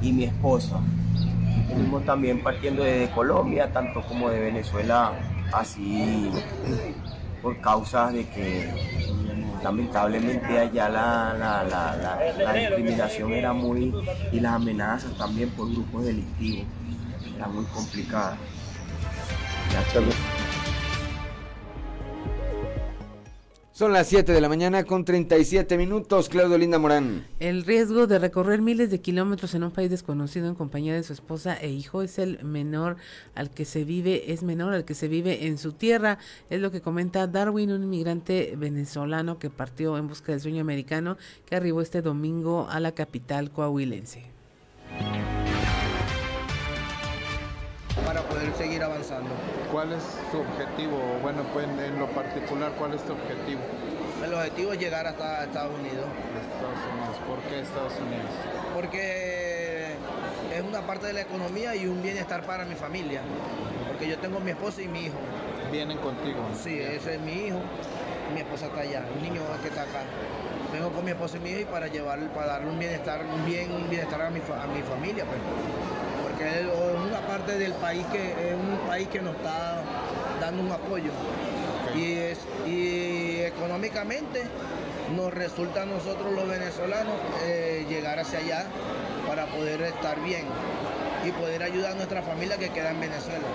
y 0.02 0.11
mi 0.11 0.26
esposa. 0.26 0.82
También 2.06 2.41
partiendo 2.43 2.84
de 2.84 3.10
Colombia, 3.14 3.72
tanto 3.72 4.02
como 4.02 4.30
de 4.30 4.39
Venezuela, 4.39 5.14
así 5.53 6.30
por 7.41 7.60
causas 7.61 8.11
de 8.14 8.27
que 8.27 8.69
lamentablemente 9.64 10.60
allá 10.60 10.89
la, 10.89 11.34
la, 11.38 11.64
la, 11.64 11.95
la- 11.95 12.53
discriminación 12.53 13.31
era 13.34 13.53
muy 13.53 13.93
y 14.31 14.39
las 14.39 14.53
amenazas 14.53 15.15
también 15.18 15.49
por 15.52 15.72
grupos 15.72 16.06
delictivos 16.06 16.65
era 17.38 17.48
muy 17.48 17.64
complicada. 17.65 18.35
Son 23.82 23.94
las 23.94 24.10
7 24.10 24.32
de 24.32 24.41
la 24.41 24.48
mañana 24.48 24.84
con 24.84 25.06
37 25.06 25.76
minutos. 25.76 26.30
Claudio 26.30 26.56
Linda 26.56 26.78
Morán. 26.78 27.26
El 27.40 27.64
riesgo 27.64 28.06
de 28.06 28.20
recorrer 28.20 28.62
miles 28.62 28.91
de 28.91 29.02
kilómetros 29.02 29.56
en 29.56 29.64
un 29.64 29.72
país 29.72 29.90
desconocido 29.90 30.48
en 30.48 30.53
compañía 30.53 30.94
de 30.94 31.02
su 31.02 31.14
esposa 31.14 31.58
e 31.60 31.70
hijo 31.72 32.03
es 32.03 32.20
el 32.20 32.44
menor 32.44 32.98
al 33.34 33.49
que 33.49 33.66
se 33.66 33.84
vive, 33.84 34.32
es 34.34 34.44
menor 34.44 34.76
al 34.76 34.86
que 34.86 34.94
se 34.94 35.08
vive 35.08 35.48
en 35.48 35.58
su 35.58 35.72
tierra. 35.72 36.20
Es 36.52 36.62
lo 36.62 36.70
que 36.70 36.82
comenta 36.82 37.26
Darwin, 37.26 37.72
un 37.72 37.82
inmigrante 37.82 38.53
venezolano 38.56 39.40
que 39.40 39.49
partió 39.49 39.98
en 39.98 40.08
busca 40.08 40.32
del 40.32 40.41
sueño 40.41 40.62
americano 40.62 41.18
que 41.48 41.56
arribó 41.56 41.82
este 41.82 42.03
domingo 42.03 42.68
a 42.70 42.80
la 42.80 42.91
capital 42.91 43.49
coahuilense. 43.49 44.26
Para 48.05 48.22
poder 48.22 48.53
seguir 48.55 48.84
avanzando. 48.84 49.30
¿Cuál 49.72 49.93
es 49.93 50.03
su 50.31 50.39
objetivo? 50.39 50.97
Bueno, 51.22 51.43
pues 51.53 51.68
en 51.68 51.99
lo 51.99 52.07
particular, 52.07 52.72
¿cuál 52.77 52.93
es 52.93 53.03
tu 53.03 53.13
objetivo? 53.13 53.61
El 54.23 54.34
objetivo 54.34 54.73
es 54.73 54.80
llegar 54.80 55.07
hasta 55.07 55.43
Estados 55.43 55.73
Unidos. 55.80 56.05
Estados 56.53 56.80
Unidos. 56.93 57.18
¿Por 57.27 57.39
qué 57.49 57.59
Estados 57.59 57.93
Unidos? 57.93 58.31
Porque 58.73 59.95
es 60.53 60.61
una 60.61 60.81
parte 60.81 61.07
de 61.07 61.13
la 61.13 61.22
economía 61.22 61.76
y 61.76 61.88
un 61.88 62.01
bienestar 62.01 62.43
para 62.43 62.65
mi 62.65 62.76
familia. 62.76 63.22
Porque 63.88 64.07
yo 64.07 64.18
tengo 64.19 64.39
mi 64.39 64.51
esposa 64.51 64.81
y 64.81 64.88
mi 64.88 65.05
hijo. 65.05 65.18
Vienen 65.72 65.97
contigo. 65.97 66.39
Sí, 66.61 66.80
ese 66.80 67.15
es 67.15 67.22
mi 67.22 67.47
hijo. 67.47 67.59
Mi 68.34 68.41
esposa 68.41 68.68
está 68.68 68.81
allá, 68.81 69.05
el 69.13 69.23
niño 69.23 69.41
que 69.61 69.68
está 69.68 69.81
acá. 69.81 70.03
Vengo 70.72 70.89
con 70.91 71.03
mi 71.03 71.11
esposa 71.11 71.38
y 71.38 71.39
mi 71.41 71.49
hijo 71.49 71.61
y 71.61 71.65
para 71.65 71.88
llevarle, 71.88 72.27
para 72.27 72.47
darle 72.47 72.69
un 72.69 72.80
bienestar, 72.80 73.26
un 73.26 73.45
bien, 73.45 73.72
un 73.72 73.89
bienestar 73.89 74.22
a 74.22 74.30
mi, 74.30 74.39
a 74.39 74.68
mi 74.68 74.81
familia, 74.84 75.26
pues. 75.26 75.39
Porque 76.41 76.59
es 76.61 77.07
una 77.07 77.19
parte 77.27 77.57
del 77.57 77.73
país 77.73 78.03
que 78.11 78.31
es 78.31 78.55
un 78.55 78.80
país 78.88 79.07
que 79.09 79.22
nos 79.22 79.35
está 79.35 79.84
dando 80.39 80.63
un 80.63 80.72
apoyo. 80.72 81.11
Y, 81.95 82.13
es, 82.13 82.39
y 82.65 83.41
económicamente 83.41 84.43
nos 85.15 85.31
resulta 85.34 85.84
a 85.84 85.85
nosotros 85.85 86.31
los 86.34 86.47
venezolanos 86.47 87.13
eh, 87.43 87.85
llegar 87.88 88.18
hacia 88.18 88.39
allá 88.39 88.65
para 89.27 89.45
poder 89.47 89.81
estar 89.81 90.19
bien 90.23 90.45
y 91.27 91.31
poder 91.31 91.61
ayudar 91.61 91.91
a 91.91 91.95
nuestra 91.95 92.23
familia 92.23 92.57
que 92.57 92.69
queda 92.69 92.89
en 92.91 93.01
Venezuela. 93.01 93.45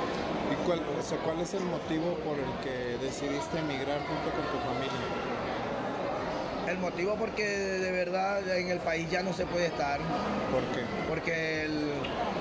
¿Y 0.52 0.64
cuál, 0.66 0.80
o 0.98 1.02
sea, 1.02 1.18
cuál 1.18 1.40
es 1.40 1.54
el 1.54 1.64
motivo 1.64 2.14
por 2.24 2.38
el 2.38 2.52
que 2.62 2.98
decidiste 3.04 3.58
emigrar 3.58 3.98
junto 4.06 4.30
con 4.30 4.44
tu 4.52 4.58
familia? 4.64 4.92
El 6.68 6.78
motivo 6.78 7.16
porque 7.16 7.46
de 7.46 7.90
verdad 7.92 8.46
en 8.56 8.70
el 8.70 8.78
país 8.78 9.08
ya 9.10 9.22
no 9.22 9.32
se 9.32 9.46
puede 9.46 9.66
estar. 9.66 9.98
¿Por 10.52 10.62
qué? 10.74 10.82
Porque 11.08 11.64
el- 11.64 11.90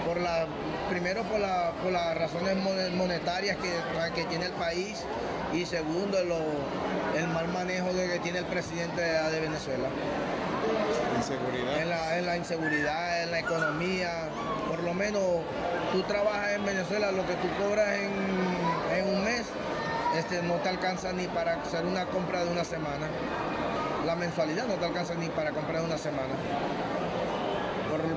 por 0.06 0.20
la, 0.22 0.46
primero 0.90 1.24
por, 1.24 1.40
la- 1.40 1.72
por 1.82 1.92
las 1.92 2.16
razones 2.18 2.56
mon- 2.58 2.98
monetarias 2.98 3.58
que, 3.58 3.72
que 4.14 4.24
tiene 4.26 4.46
el 4.46 4.52
país 4.54 5.04
y 5.54 5.66
segundo 5.66 6.24
lo- 6.24 7.18
el 7.20 7.28
mal 7.30 7.48
manejo 7.48 7.92
de 7.94 8.08
que 8.14 8.20
tiene 8.20 8.40
el 8.40 8.46
presidente 8.46 9.02
de, 9.02 9.32
de 9.32 9.40
Venezuela. 9.40 9.88
Inseguridad. 11.18 11.78
En 11.80 11.90
la, 11.90 12.18
en 12.18 12.26
la 12.26 12.38
inseguridad, 12.38 13.24
en 13.24 13.32
la 13.32 13.40
economía. 13.40 14.10
Por 14.70 14.84
lo 14.84 14.94
menos 14.94 15.22
tú 15.92 16.02
trabajas 16.04 16.52
en 16.54 16.66
Venezuela, 16.66 17.12
lo 17.12 17.26
que 17.26 17.34
tú 17.36 17.48
cobras 17.64 17.88
en, 17.94 18.12
en 18.98 19.16
un 19.16 19.24
mes 19.24 19.46
este, 20.18 20.42
no 20.44 20.56
te 20.56 20.70
alcanza 20.70 21.14
ni 21.14 21.28
para 21.28 21.56
hacer 21.62 21.86
una 21.86 22.06
compra 22.06 22.44
de 22.44 22.52
una 22.52 22.64
semana. 22.64 23.08
La 24.06 24.16
mensualidad 24.16 24.68
no 24.68 24.76
te 24.76 24.86
alcanza 24.86 25.16
ni 25.16 25.28
para 25.30 25.52
comprar 25.52 25.82
una 25.84 25.98
semana. 25.98 26.34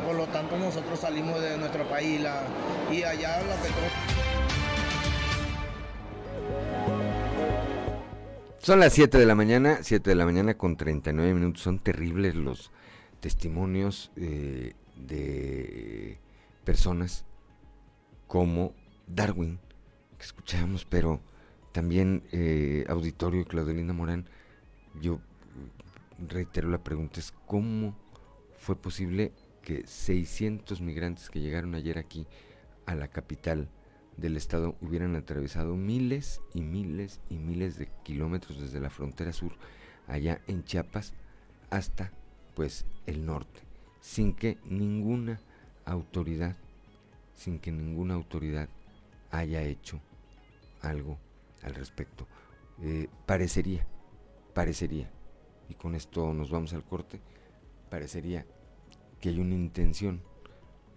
Por, 0.05 0.17
lo 0.17 0.27
tanto, 0.27 0.57
nosotros 0.59 0.99
salimos 0.99 1.41
de 1.41 1.57
nuestro 1.57 1.89
país 1.89 2.21
la- 2.21 2.43
y 2.91 3.03
allá 3.05 3.39
que 3.41 3.69
todo- 3.69 4.19
Son 8.61 8.81
las 8.81 8.93
7 8.93 9.19
de 9.19 9.27
la 9.27 9.37
mañana, 9.37 9.79
7 9.83 10.11
de 10.11 10.17
la 10.17 10.25
mañana 10.25 10.55
con 10.55 10.77
39 10.77 11.33
minutos. 11.33 11.63
Son 11.63 11.79
terribles 11.79 12.35
los 12.35 12.73
testimonios 13.21 14.11
eh, 14.17 14.75
de 14.97 16.19
personas 16.65 17.25
como 18.27 18.75
Darwin, 19.07 19.61
que 20.19 20.25
escuchábamos, 20.25 20.85
pero 20.85 21.21
también 21.73 22.25
eh, 22.33 22.85
auditorio 22.89 23.45
Claudelina 23.45 23.93
Morán. 23.93 24.29
Yo 25.01 25.21
reitero 26.29 26.69
la 26.69 26.79
pregunta, 26.83 27.21
es 27.21 27.33
cómo 27.47 27.97
fue 28.59 28.75
posible 28.75 29.33
que 29.69 29.87
600 29.87 30.81
migrantes 30.81 31.29
que 31.29 31.41
llegaron 31.41 31.75
ayer 31.75 31.99
aquí 31.99 32.27
a 32.87 32.95
la 32.95 33.09
capital 33.09 33.69
del 34.17 34.39
estado 34.39 34.77
hubieran 34.81 35.15
atravesado 35.15 35.77
miles 35.77 36.41
y 36.55 36.63
miles 36.63 37.21
y 37.29 37.35
miles 37.35 37.77
de 37.77 37.91
kilómetros 38.03 38.59
desde 38.59 38.81
la 38.81 38.89
frontera 38.89 39.31
sur 39.35 39.53
allá 40.07 40.41
en 40.47 40.65
Chiapas 40.65 41.13
hasta 41.69 42.11
pues 42.55 42.87
el 43.05 43.27
norte 43.27 43.61
sin 44.01 44.33
que 44.33 44.57
ninguna 44.65 45.39
autoridad 45.85 46.57
sin 47.35 47.59
que 47.59 47.71
ninguna 47.71 48.15
autoridad 48.15 48.71
haya 49.31 49.63
hecho 49.65 50.01
algo 50.81 51.19
al 51.63 51.75
respecto. 51.75 52.27
Eh, 52.81 53.09
parecería 53.27 53.87
parecería 54.55 55.11
y 55.69 55.75
con 55.75 55.95
esto 55.95 56.33
nos 56.33 56.51
vamos 56.51 56.73
al 56.73 56.85
corte 56.85 57.21
parecería 57.91 58.47
que 59.21 59.31
hay 59.31 59.41
una 59.41 59.55
intención 59.55 60.23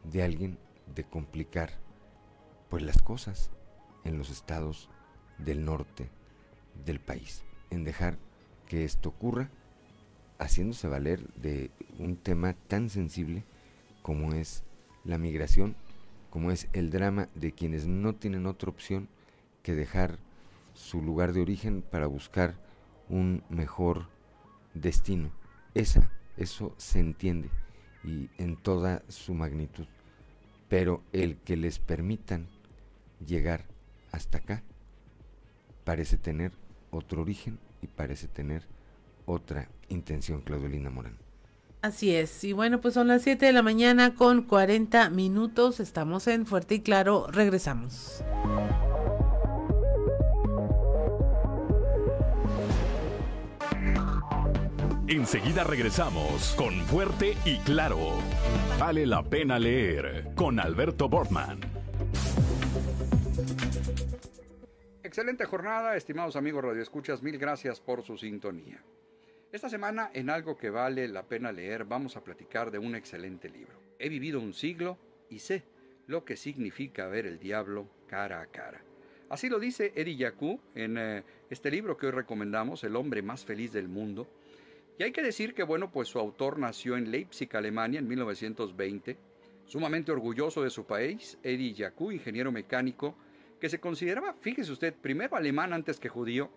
de 0.04 0.24
alguien 0.24 0.58
de 0.94 1.04
complicar 1.04 1.72
pues 2.70 2.84
las 2.84 3.02
cosas 3.02 3.52
en 4.04 4.18
los 4.18 4.30
estados 4.30 4.90
del 5.38 5.66
norte 5.66 6.10
del 6.86 7.00
país, 7.00 7.44
en 7.70 7.84
dejar 7.84 8.18
que 8.68 8.84
esto 8.86 9.10
ocurra, 9.10 9.50
haciéndose 10.40 10.88
valer 10.88 11.28
de 11.34 11.72
un 12.00 12.16
tema 12.16 12.54
tan 12.54 12.90
sensible 12.90 13.44
como 14.02 14.34
es 14.34 14.64
la 15.04 15.18
migración, 15.18 15.76
como 16.30 16.52
es 16.52 16.68
el 16.74 16.90
drama 16.90 17.30
de 17.36 17.52
quienes 17.52 17.88
no 17.88 18.16
tienen 18.16 18.46
otra 18.46 18.70
opción 18.70 19.10
que 19.64 19.76
dejar 19.76 20.18
su 20.74 21.02
lugar 21.02 21.34
de 21.34 21.42
origen 21.42 21.82
para 21.82 22.08
buscar 22.08 22.56
un 23.10 23.44
mejor 23.50 24.08
destino. 24.74 25.32
Esa, 25.74 26.12
eso 26.38 26.74
se 26.78 27.00
entiende 27.00 27.50
y 28.04 28.30
en 28.38 28.56
toda 28.56 29.04
su 29.08 29.34
magnitud. 29.34 29.86
Pero 30.70 31.04
el 31.12 31.38
que 31.38 31.58
les 31.58 31.80
permitan 31.80 32.48
llegar 33.26 33.66
hasta 34.12 34.40
acá 34.40 34.64
parece 35.84 36.18
tener 36.18 36.52
otro 36.92 37.22
origen 37.22 37.60
y 37.82 37.88
parece 37.88 38.28
tener 38.28 38.64
otra 39.26 39.70
intención, 39.90 40.42
Claudelina 40.42 40.90
Morán. 40.90 41.18
Así 41.82 42.14
es, 42.14 42.44
y 42.44 42.54
bueno, 42.54 42.80
pues 42.80 42.94
son 42.94 43.08
las 43.08 43.24
7 43.24 43.44
de 43.44 43.54
la 43.54 43.64
mañana 43.64 44.14
con 44.14 44.44
40 44.44 45.10
minutos, 45.10 45.80
estamos 45.80 46.28
en 46.28 46.46
Fuerte 46.46 46.76
y 46.76 46.82
Claro, 46.82 47.26
regresamos. 47.32 48.24
Enseguida 55.12 55.66
regresamos 55.66 56.56
con 56.58 56.74
Fuerte 56.86 57.36
y 57.44 57.58
Claro. 57.66 58.14
Vale 58.80 59.06
la 59.06 59.22
pena 59.22 59.60
leer 59.60 60.28
con 60.36 60.58
Alberto 60.58 61.10
Bortman. 61.10 61.60
Excelente 65.04 65.44
jornada, 65.44 65.98
estimados 65.98 66.38
amigos 66.38 66.64
radioescuchas, 66.64 67.22
mil 67.22 67.38
gracias 67.38 67.82
por 67.82 68.04
su 68.04 68.18
sintonía. 68.18 68.82
Esta 69.52 69.68
semana, 69.68 70.12
en 70.14 70.30
algo 70.30 70.58
que 70.58 70.70
vale 70.70 71.10
la 71.10 71.24
pena 71.24 71.52
leer, 71.52 71.84
vamos 71.84 72.16
a 72.16 72.24
platicar 72.24 72.72
de 72.72 72.80
un 72.80 72.96
excelente 72.96 73.50
libro. 73.50 73.82
He 74.00 74.08
vivido 74.08 74.40
un 74.40 74.54
siglo 74.54 74.98
y 75.30 75.40
sé 75.40 75.66
lo 76.08 76.24
que 76.24 76.38
significa 76.38 77.08
ver 77.08 77.26
el 77.26 77.38
diablo 77.38 77.86
cara 78.08 78.40
a 78.40 78.46
cara. 78.46 78.82
Así 79.28 79.50
lo 79.50 79.60
dice 79.60 79.92
Eddie 79.94 80.16
Yacou 80.16 80.62
en 80.74 80.98
eh, 80.98 81.24
este 81.50 81.70
libro 81.70 81.98
que 81.98 82.06
hoy 82.06 82.14
recomendamos, 82.14 82.86
El 82.86 82.96
hombre 82.96 83.22
más 83.22 83.44
feliz 83.44 83.74
del 83.74 83.90
mundo. 83.90 84.26
Y 84.98 85.04
hay 85.04 85.12
que 85.12 85.22
decir 85.22 85.54
que, 85.54 85.64
bueno, 85.64 85.92
pues 85.92 86.08
su 86.08 86.20
autor 86.20 86.60
nació 86.60 86.98
en 86.98 87.12
Leipzig, 87.12 87.50
Alemania, 87.56 88.00
en 88.00 88.08
1920. 88.08 89.18
Sumamente 89.66 90.12
orgulloso 90.12 90.64
de 90.64 90.70
su 90.70 90.86
país, 90.86 91.38
Eddie 91.44 91.74
Yacou, 91.74 92.12
ingeniero 92.12 92.52
mecánico, 92.52 93.16
que 93.60 93.70
se 93.70 93.80
consideraba, 93.80 94.34
fíjese 94.34 94.72
usted, 94.72 94.94
primero 94.94 95.36
alemán 95.36 95.72
antes 95.72 96.00
que 96.00 96.10
judío, 96.10 96.50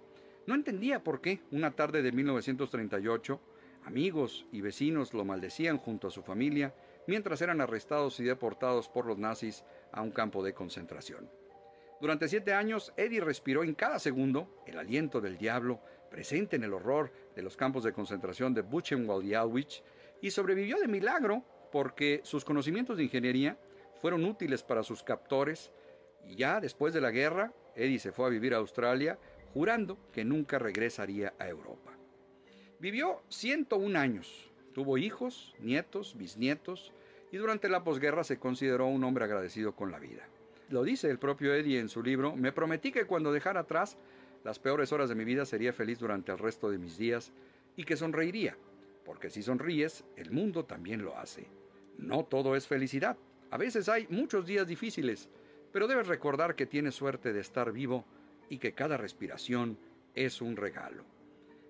no 0.47 0.55
entendía 0.55 1.03
por 1.03 1.21
qué 1.21 1.41
una 1.51 1.71
tarde 1.71 2.03
de 2.03 2.13
1938 2.13 3.41
amigos 3.85 4.47
y 4.53 4.61
vecinos 4.61 5.15
lo 5.15 5.25
maldecían 5.25 5.79
junto 5.79 6.09
a 6.09 6.11
su 6.11 6.23
familia 6.23 6.75
mientras 7.07 7.41
eran 7.43 7.61
arrestados 7.61 8.19
y 8.21 8.25
deportados 8.25 8.89
por 8.89 9.07
los 9.07 9.19
nazis 9.19 9.65
a 9.93 10.03
un 10.03 10.11
campo 10.11 10.43
de 10.43 10.55
concentración. 10.55 11.31
Durante 12.01 12.29
siete 12.29 12.53
años, 12.53 12.93
Eddie 12.97 13.21
respiró 13.21 13.63
en 13.63 13.75
cada 13.75 13.99
segundo 13.99 14.63
el 14.67 14.79
aliento 14.79 15.21
del 15.21 15.39
diablo 15.39 15.81
presente 16.11 16.57
en 16.57 16.65
el 16.65 16.73
horror 16.73 17.13
de 17.35 17.43
los 17.43 17.57
campos 17.57 17.85
de 17.85 17.93
concentración 17.93 18.55
de 18.55 18.63
Buchenwald 18.63 19.25
y 19.25 19.35
Auschwitz 19.35 19.83
y 20.21 20.31
sobrevivió 20.31 20.79
de 20.79 20.89
milagro 20.89 21.45
porque 21.73 22.21
sus 22.25 22.45
conocimientos 22.45 22.97
de 22.97 23.05
ingeniería 23.05 23.59
fueron 24.01 24.25
útiles 24.25 24.63
para 24.63 24.83
sus 24.83 25.03
captores 25.03 25.73
y 26.27 26.37
ya 26.37 26.61
después 26.61 26.95
de 26.95 27.01
la 27.01 27.11
guerra, 27.11 27.53
Eddie 27.75 27.99
se 27.99 28.13
fue 28.13 28.27
a 28.27 28.31
vivir 28.31 28.55
a 28.55 28.59
Australia 28.59 29.19
jurando 29.53 29.99
que 30.13 30.25
nunca 30.25 30.59
regresaría 30.59 31.35
a 31.39 31.49
Europa. 31.49 31.93
Vivió 32.79 33.23
101 33.29 33.99
años, 33.99 34.51
tuvo 34.73 34.99
hijos, 34.99 35.55
nietos, 35.59 36.17
bisnietos 36.17 36.93
y 37.33 37.37
durante 37.37 37.69
la 37.69 37.83
posguerra 37.83 38.25
se 38.25 38.39
consideró 38.39 38.87
un 38.87 39.05
hombre 39.05 39.25
agradecido 39.25 39.75
con 39.75 39.91
la 39.91 39.99
vida. 39.99 40.29
Lo 40.71 40.83
dice 40.83 41.11
el 41.11 41.19
propio 41.19 41.55
Eddie 41.55 41.79
en 41.79 41.89
su 41.89 42.03
libro, 42.03 42.35
me 42.37 42.53
prometí 42.53 42.91
que 42.91 43.07
cuando 43.07 43.33
dejara 43.33 43.61
atrás 43.61 43.97
las 44.45 44.59
peores 44.59 44.93
horas 44.93 45.09
de 45.09 45.15
mi 45.15 45.25
vida 45.25 45.47
sería 45.47 45.73
feliz 45.73 45.99
durante 45.99 46.31
el 46.31 46.39
resto 46.39 46.71
de 46.71 46.79
mis 46.79 46.97
días 46.99 47.33
y 47.77 47.85
que 47.85 47.97
sonreiría, 47.97 48.57
porque 49.05 49.31
si 49.31 49.43
sonríes, 49.43 50.05
el 50.17 50.31
mundo 50.31 50.65
también 50.65 51.03
lo 51.03 51.17
hace. 51.19 51.49
No 51.99 52.25
todo 52.25 52.55
es 52.55 52.67
felicidad, 52.67 53.17
a 53.51 53.57
veces 53.57 53.89
hay 53.89 54.07
muchos 54.11 54.47
días 54.47 54.67
difíciles, 54.67 55.29
pero 55.73 55.87
debes 55.89 56.09
recordar 56.09 56.55
que 56.55 56.67
tienes 56.67 56.95
suerte 56.95 57.33
de 57.33 57.41
estar 57.41 57.73
vivo 57.73 58.05
y 58.49 58.59
que 58.59 58.75
cada 58.75 58.97
respiración 58.97 59.79
es 60.15 60.41
un 60.41 60.57
regalo. 60.57 61.05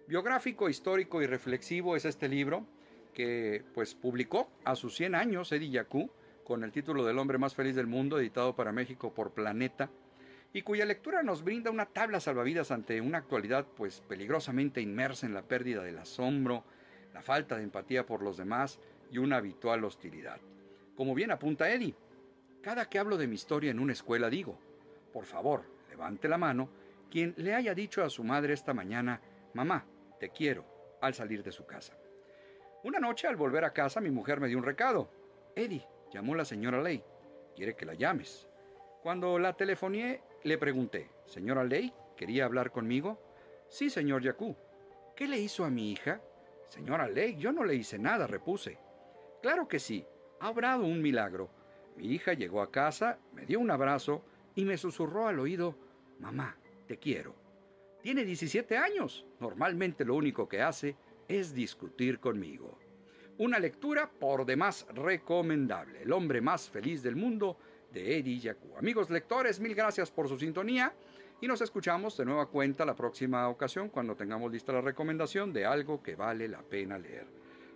Biográfico, 0.06 0.68
histórico 0.68 1.22
y 1.22 1.26
reflexivo 1.26 1.96
es 1.96 2.04
este 2.04 2.28
libro 2.28 2.66
que 3.14 3.64
pues 3.72 3.94
publicó 3.94 4.50
a 4.64 4.76
sus 4.76 4.96
100 4.96 5.14
años 5.14 5.52
Eddie 5.52 5.70
Yacou 5.70 6.10
con 6.42 6.64
el 6.64 6.72
título 6.72 7.04
del 7.04 7.18
hombre 7.18 7.38
más 7.38 7.54
feliz 7.54 7.74
del 7.76 7.86
mundo 7.86 8.18
editado 8.18 8.54
para 8.54 8.72
México 8.72 9.14
por 9.14 9.32
Planeta 9.32 9.90
y 10.54 10.62
cuya 10.62 10.86
lectura 10.86 11.24
nos 11.24 11.42
brinda 11.42 11.72
una 11.72 11.86
tabla 11.86 12.20
salvavidas 12.20 12.70
ante 12.70 13.00
una 13.00 13.18
actualidad 13.18 13.66
pues 13.76 14.00
peligrosamente 14.08 14.80
inmersa 14.80 15.26
en 15.26 15.34
la 15.34 15.42
pérdida 15.42 15.82
del 15.82 15.98
asombro, 15.98 16.62
la 17.12 17.22
falta 17.22 17.56
de 17.56 17.64
empatía 17.64 18.06
por 18.06 18.22
los 18.22 18.36
demás 18.36 18.78
y 19.10 19.18
una 19.18 19.38
habitual 19.38 19.82
hostilidad. 19.82 20.40
Como 20.96 21.12
bien 21.12 21.32
apunta 21.32 21.68
Eddie, 21.68 21.96
cada 22.62 22.88
que 22.88 23.00
hablo 23.00 23.16
de 23.16 23.26
mi 23.26 23.34
historia 23.34 23.72
en 23.72 23.80
una 23.80 23.94
escuela 23.94 24.30
digo, 24.30 24.56
por 25.12 25.24
favor, 25.26 25.64
levante 25.90 26.28
la 26.28 26.38
mano 26.38 26.70
quien 27.10 27.34
le 27.36 27.52
haya 27.52 27.74
dicho 27.74 28.04
a 28.04 28.10
su 28.10 28.22
madre 28.22 28.54
esta 28.54 28.72
mañana, 28.72 29.20
mamá, 29.54 29.84
te 30.20 30.30
quiero, 30.30 30.64
al 31.00 31.14
salir 31.14 31.42
de 31.42 31.50
su 31.50 31.66
casa. 31.66 31.98
Una 32.84 33.00
noche 33.00 33.26
al 33.26 33.34
volver 33.34 33.64
a 33.64 33.72
casa 33.72 34.00
mi 34.00 34.10
mujer 34.10 34.38
me 34.38 34.46
dio 34.46 34.58
un 34.58 34.64
recado. 34.64 35.10
Eddie, 35.56 35.86
llamó 36.12 36.36
la 36.36 36.44
señora 36.44 36.80
Ley, 36.80 37.02
quiere 37.56 37.74
que 37.74 37.86
la 37.86 37.94
llames. 37.94 38.48
Cuando 39.02 39.38
la 39.38 39.52
telefonié 39.52 40.22
le 40.44 40.58
pregunté, 40.58 41.08
señora 41.24 41.64
Ley, 41.64 41.92
¿quería 42.16 42.44
hablar 42.44 42.70
conmigo? 42.70 43.18
Sí, 43.68 43.88
señor 43.88 44.22
Yacú. 44.22 44.54
¿Qué 45.16 45.26
le 45.26 45.40
hizo 45.40 45.64
a 45.64 45.70
mi 45.70 45.90
hija? 45.90 46.20
Señora 46.68 47.08
Ley, 47.08 47.36
yo 47.36 47.50
no 47.50 47.64
le 47.64 47.74
hice 47.74 47.98
nada, 47.98 48.26
repuse. 48.26 48.78
Claro 49.40 49.66
que 49.66 49.78
sí, 49.78 50.04
ha 50.40 50.50
obrado 50.50 50.84
un 50.84 51.00
milagro. 51.00 51.48
Mi 51.96 52.08
hija 52.08 52.34
llegó 52.34 52.60
a 52.60 52.70
casa, 52.70 53.18
me 53.32 53.46
dio 53.46 53.58
un 53.58 53.70
abrazo 53.70 54.22
y 54.54 54.66
me 54.66 54.76
susurró 54.76 55.26
al 55.26 55.40
oído, 55.40 55.76
Mamá, 56.20 56.56
te 56.86 56.98
quiero. 56.98 57.34
Tiene 58.02 58.24
17 58.24 58.76
años. 58.76 59.24
Normalmente 59.40 60.04
lo 60.04 60.14
único 60.14 60.46
que 60.46 60.60
hace 60.60 60.94
es 61.26 61.54
discutir 61.54 62.20
conmigo. 62.20 62.78
Una 63.38 63.58
lectura 63.58 64.10
por 64.10 64.44
demás 64.44 64.86
recomendable. 64.94 66.02
El 66.02 66.12
hombre 66.12 66.42
más 66.42 66.68
feliz 66.68 67.02
del 67.02 67.16
mundo 67.16 67.56
de 67.94 68.18
Eddie. 68.18 68.54
Amigos 68.76 69.08
lectores, 69.08 69.60
mil 69.60 69.74
gracias 69.74 70.10
por 70.10 70.28
su 70.28 70.38
sintonía 70.38 70.92
y 71.40 71.46
nos 71.46 71.62
escuchamos 71.62 72.16
de 72.16 72.26
nueva 72.26 72.46
cuenta 72.46 72.84
la 72.84 72.94
próxima 72.94 73.48
ocasión 73.48 73.88
cuando 73.88 74.14
tengamos 74.14 74.52
lista 74.52 74.72
la 74.72 74.82
recomendación 74.82 75.52
de 75.52 75.64
algo 75.64 76.02
que 76.02 76.16
vale 76.16 76.48
la 76.48 76.62
pena 76.62 76.98
leer. 76.98 77.26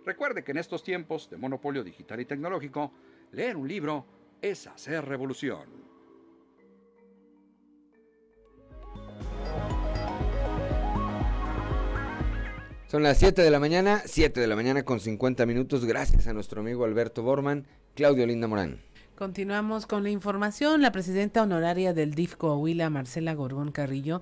Recuerde 0.05 0.43
que 0.43 0.51
en 0.51 0.57
estos 0.57 0.83
tiempos 0.83 1.29
de 1.29 1.37
monopolio 1.37 1.83
digital 1.83 2.19
y 2.19 2.25
tecnológico, 2.25 2.91
Leer 3.31 3.57
un 3.57 3.67
libro 3.67 4.05
es 4.41 4.65
hacer 4.65 5.05
revolución. 5.05 5.87
Son 12.87 13.03
las 13.03 13.19
7 13.19 13.43
de 13.43 13.51
la 13.51 13.59
mañana, 13.59 14.01
7 14.03 14.39
de 14.39 14.47
la 14.47 14.55
mañana 14.55 14.83
con 14.83 14.99
50 14.99 15.45
minutos, 15.45 15.85
gracias 15.85 16.25
a 16.25 16.33
nuestro 16.33 16.61
amigo 16.61 16.85
Alberto 16.85 17.21
Borman, 17.21 17.67
Claudio 17.93 18.25
Linda 18.25 18.47
Morán. 18.47 18.88
Continuamos 19.19 19.85
con 19.85 20.03
la 20.03 20.11
información. 20.11 20.81
La 20.81 20.93
presidenta 20.93 21.43
honoraria 21.43 21.93
del 21.93 22.13
DIF 22.13 22.37
Coahuila, 22.37 22.89
Marcela 22.89 23.33
Gorgón 23.33 23.73
Carrillo, 23.73 24.21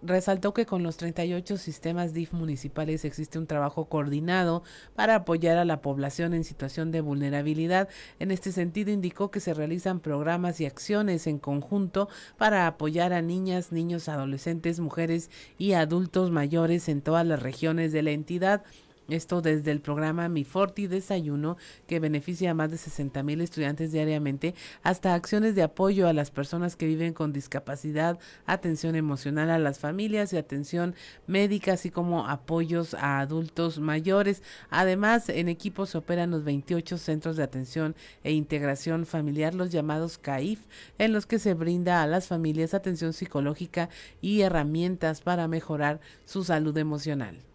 resaltó 0.00 0.54
que 0.54 0.64
con 0.64 0.82
los 0.82 0.96
38 0.96 1.58
sistemas 1.58 2.14
DIF 2.14 2.32
municipales 2.32 3.04
existe 3.04 3.38
un 3.38 3.46
trabajo 3.46 3.90
coordinado 3.90 4.62
para 4.94 5.16
apoyar 5.16 5.58
a 5.58 5.66
la 5.66 5.82
población 5.82 6.32
en 6.32 6.44
situación 6.44 6.92
de 6.92 7.02
vulnerabilidad. 7.02 7.90
En 8.20 8.30
este 8.30 8.52
sentido, 8.52 8.90
indicó 8.90 9.30
que 9.30 9.38
se 9.38 9.52
realizan 9.52 10.00
programas 10.00 10.62
y 10.62 10.64
acciones 10.64 11.26
en 11.26 11.38
conjunto 11.38 12.08
para 12.38 12.66
apoyar 12.66 13.12
a 13.12 13.20
niñas, 13.20 13.70
niños, 13.70 14.08
adolescentes, 14.08 14.80
mujeres 14.80 15.28
y 15.58 15.74
adultos 15.74 16.30
mayores 16.30 16.88
en 16.88 17.02
todas 17.02 17.26
las 17.26 17.42
regiones 17.42 17.92
de 17.92 18.02
la 18.02 18.12
entidad 18.12 18.62
esto 19.12 19.42
desde 19.42 19.70
el 19.70 19.80
programa 19.80 20.28
Mi 20.28 20.44
Forti 20.44 20.86
Desayuno, 20.86 21.56
que 21.86 22.00
beneficia 22.00 22.50
a 22.50 22.54
más 22.54 22.70
de 22.70 22.78
60 22.78 23.22
mil 23.22 23.40
estudiantes 23.40 23.92
diariamente, 23.92 24.54
hasta 24.82 25.14
acciones 25.14 25.54
de 25.54 25.62
apoyo 25.62 26.08
a 26.08 26.12
las 26.12 26.30
personas 26.30 26.76
que 26.76 26.86
viven 26.86 27.12
con 27.12 27.32
discapacidad, 27.32 28.18
atención 28.46 28.96
emocional 28.96 29.50
a 29.50 29.58
las 29.58 29.78
familias 29.78 30.32
y 30.32 30.36
atención 30.36 30.94
médica, 31.26 31.74
así 31.74 31.90
como 31.90 32.26
apoyos 32.26 32.94
a 32.94 33.20
adultos 33.20 33.78
mayores. 33.78 34.42
Además, 34.70 35.28
en 35.28 35.48
equipo 35.48 35.86
se 35.86 35.98
operan 35.98 36.30
los 36.30 36.44
28 36.44 36.98
centros 36.98 37.36
de 37.36 37.42
atención 37.42 37.94
e 38.24 38.32
integración 38.32 39.06
familiar, 39.06 39.54
los 39.54 39.70
llamados 39.70 40.18
CAIF, 40.18 40.60
en 40.98 41.12
los 41.12 41.26
que 41.26 41.38
se 41.38 41.54
brinda 41.54 42.02
a 42.02 42.06
las 42.06 42.28
familias 42.28 42.74
atención 42.74 43.12
psicológica 43.12 43.88
y 44.20 44.40
herramientas 44.40 45.20
para 45.20 45.48
mejorar 45.48 46.00
su 46.24 46.44
salud 46.44 46.76
emocional. 46.76 47.51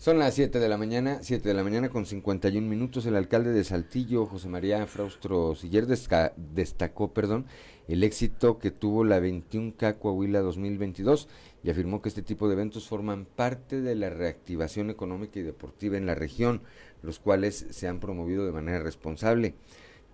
Son 0.00 0.18
las 0.18 0.32
7 0.32 0.60
de 0.60 0.68
la 0.70 0.78
mañana, 0.78 1.18
7 1.20 1.46
de 1.46 1.54
la 1.54 1.62
mañana 1.62 1.90
con 1.90 2.06
51 2.06 2.66
minutos. 2.66 3.04
El 3.04 3.16
alcalde 3.16 3.52
de 3.52 3.64
Saltillo, 3.64 4.24
José 4.24 4.48
María 4.48 4.86
Fraustro 4.86 5.54
Siller, 5.54 5.86
destacó 5.86 7.12
perdón, 7.12 7.44
el 7.86 8.02
éxito 8.02 8.58
que 8.58 8.70
tuvo 8.70 9.04
la 9.04 9.20
21K 9.20 9.98
Coahuila 9.98 10.40
2022 10.40 11.28
y 11.62 11.68
afirmó 11.68 12.00
que 12.00 12.08
este 12.08 12.22
tipo 12.22 12.48
de 12.48 12.54
eventos 12.54 12.88
forman 12.88 13.26
parte 13.26 13.82
de 13.82 13.94
la 13.94 14.08
reactivación 14.08 14.88
económica 14.88 15.38
y 15.38 15.42
deportiva 15.42 15.98
en 15.98 16.06
la 16.06 16.14
región, 16.14 16.62
los 17.02 17.18
cuales 17.18 17.66
se 17.68 17.86
han 17.86 18.00
promovido 18.00 18.46
de 18.46 18.52
manera 18.52 18.82
responsable. 18.82 19.52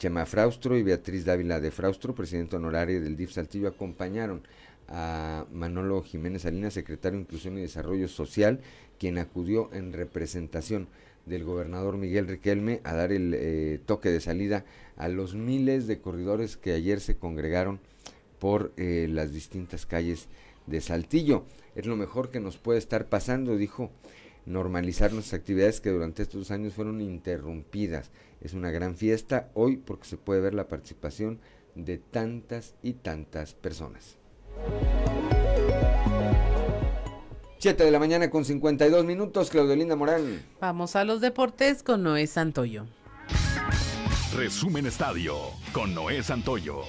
Chema 0.00 0.26
Fraustro 0.26 0.76
y 0.76 0.82
Beatriz 0.82 1.24
Dávila 1.24 1.60
de 1.60 1.70
Fraustro, 1.70 2.12
presidente 2.12 2.56
honorario 2.56 3.00
del 3.00 3.16
DIF 3.16 3.30
Saltillo, 3.30 3.68
acompañaron 3.68 4.42
a 4.88 5.46
Manolo 5.52 6.02
Jiménez 6.02 6.42
Salinas, 6.42 6.74
secretario 6.74 7.18
de 7.18 7.22
Inclusión 7.22 7.58
y 7.58 7.62
Desarrollo 7.62 8.08
Social, 8.08 8.60
quien 8.98 9.18
acudió 9.18 9.70
en 9.72 9.92
representación 9.92 10.88
del 11.26 11.44
gobernador 11.44 11.96
Miguel 11.96 12.28
Riquelme 12.28 12.80
a 12.84 12.94
dar 12.94 13.12
el 13.12 13.34
eh, 13.34 13.80
toque 13.84 14.10
de 14.10 14.20
salida 14.20 14.64
a 14.96 15.08
los 15.08 15.34
miles 15.34 15.86
de 15.86 16.00
corredores 16.00 16.56
que 16.56 16.72
ayer 16.72 17.00
se 17.00 17.16
congregaron 17.16 17.80
por 18.38 18.72
eh, 18.76 19.08
las 19.10 19.32
distintas 19.32 19.86
calles 19.86 20.28
de 20.66 20.80
Saltillo. 20.80 21.44
Es 21.74 21.86
lo 21.86 21.96
mejor 21.96 22.30
que 22.30 22.40
nos 22.40 22.58
puede 22.58 22.78
estar 22.78 23.08
pasando, 23.08 23.56
dijo, 23.56 23.90
normalizar 24.46 25.12
nuestras 25.12 25.40
actividades 25.40 25.80
que 25.80 25.90
durante 25.90 26.22
estos 26.22 26.50
años 26.50 26.74
fueron 26.74 27.00
interrumpidas. 27.00 28.10
Es 28.40 28.54
una 28.54 28.70
gran 28.70 28.96
fiesta 28.96 29.50
hoy 29.54 29.76
porque 29.76 30.06
se 30.06 30.16
puede 30.16 30.40
ver 30.40 30.54
la 30.54 30.68
participación 30.68 31.40
de 31.74 31.98
tantas 31.98 32.74
y 32.82 32.94
tantas 32.94 33.54
personas. 33.54 34.16
7 37.58 37.82
de 37.84 37.90
la 37.90 37.98
mañana 37.98 38.30
con 38.30 38.44
52 38.44 39.04
minutos, 39.04 39.50
Claudelina 39.50 39.96
Morán. 39.96 40.44
Vamos 40.60 40.94
a 40.94 41.04
los 41.04 41.20
deportes 41.20 41.82
con 41.82 42.02
Noé 42.02 42.26
Santoyo. 42.26 42.86
Resumen 44.36 44.86
Estadio 44.86 45.36
con 45.72 45.94
Noé 45.94 46.22
Santoyo. 46.22 46.82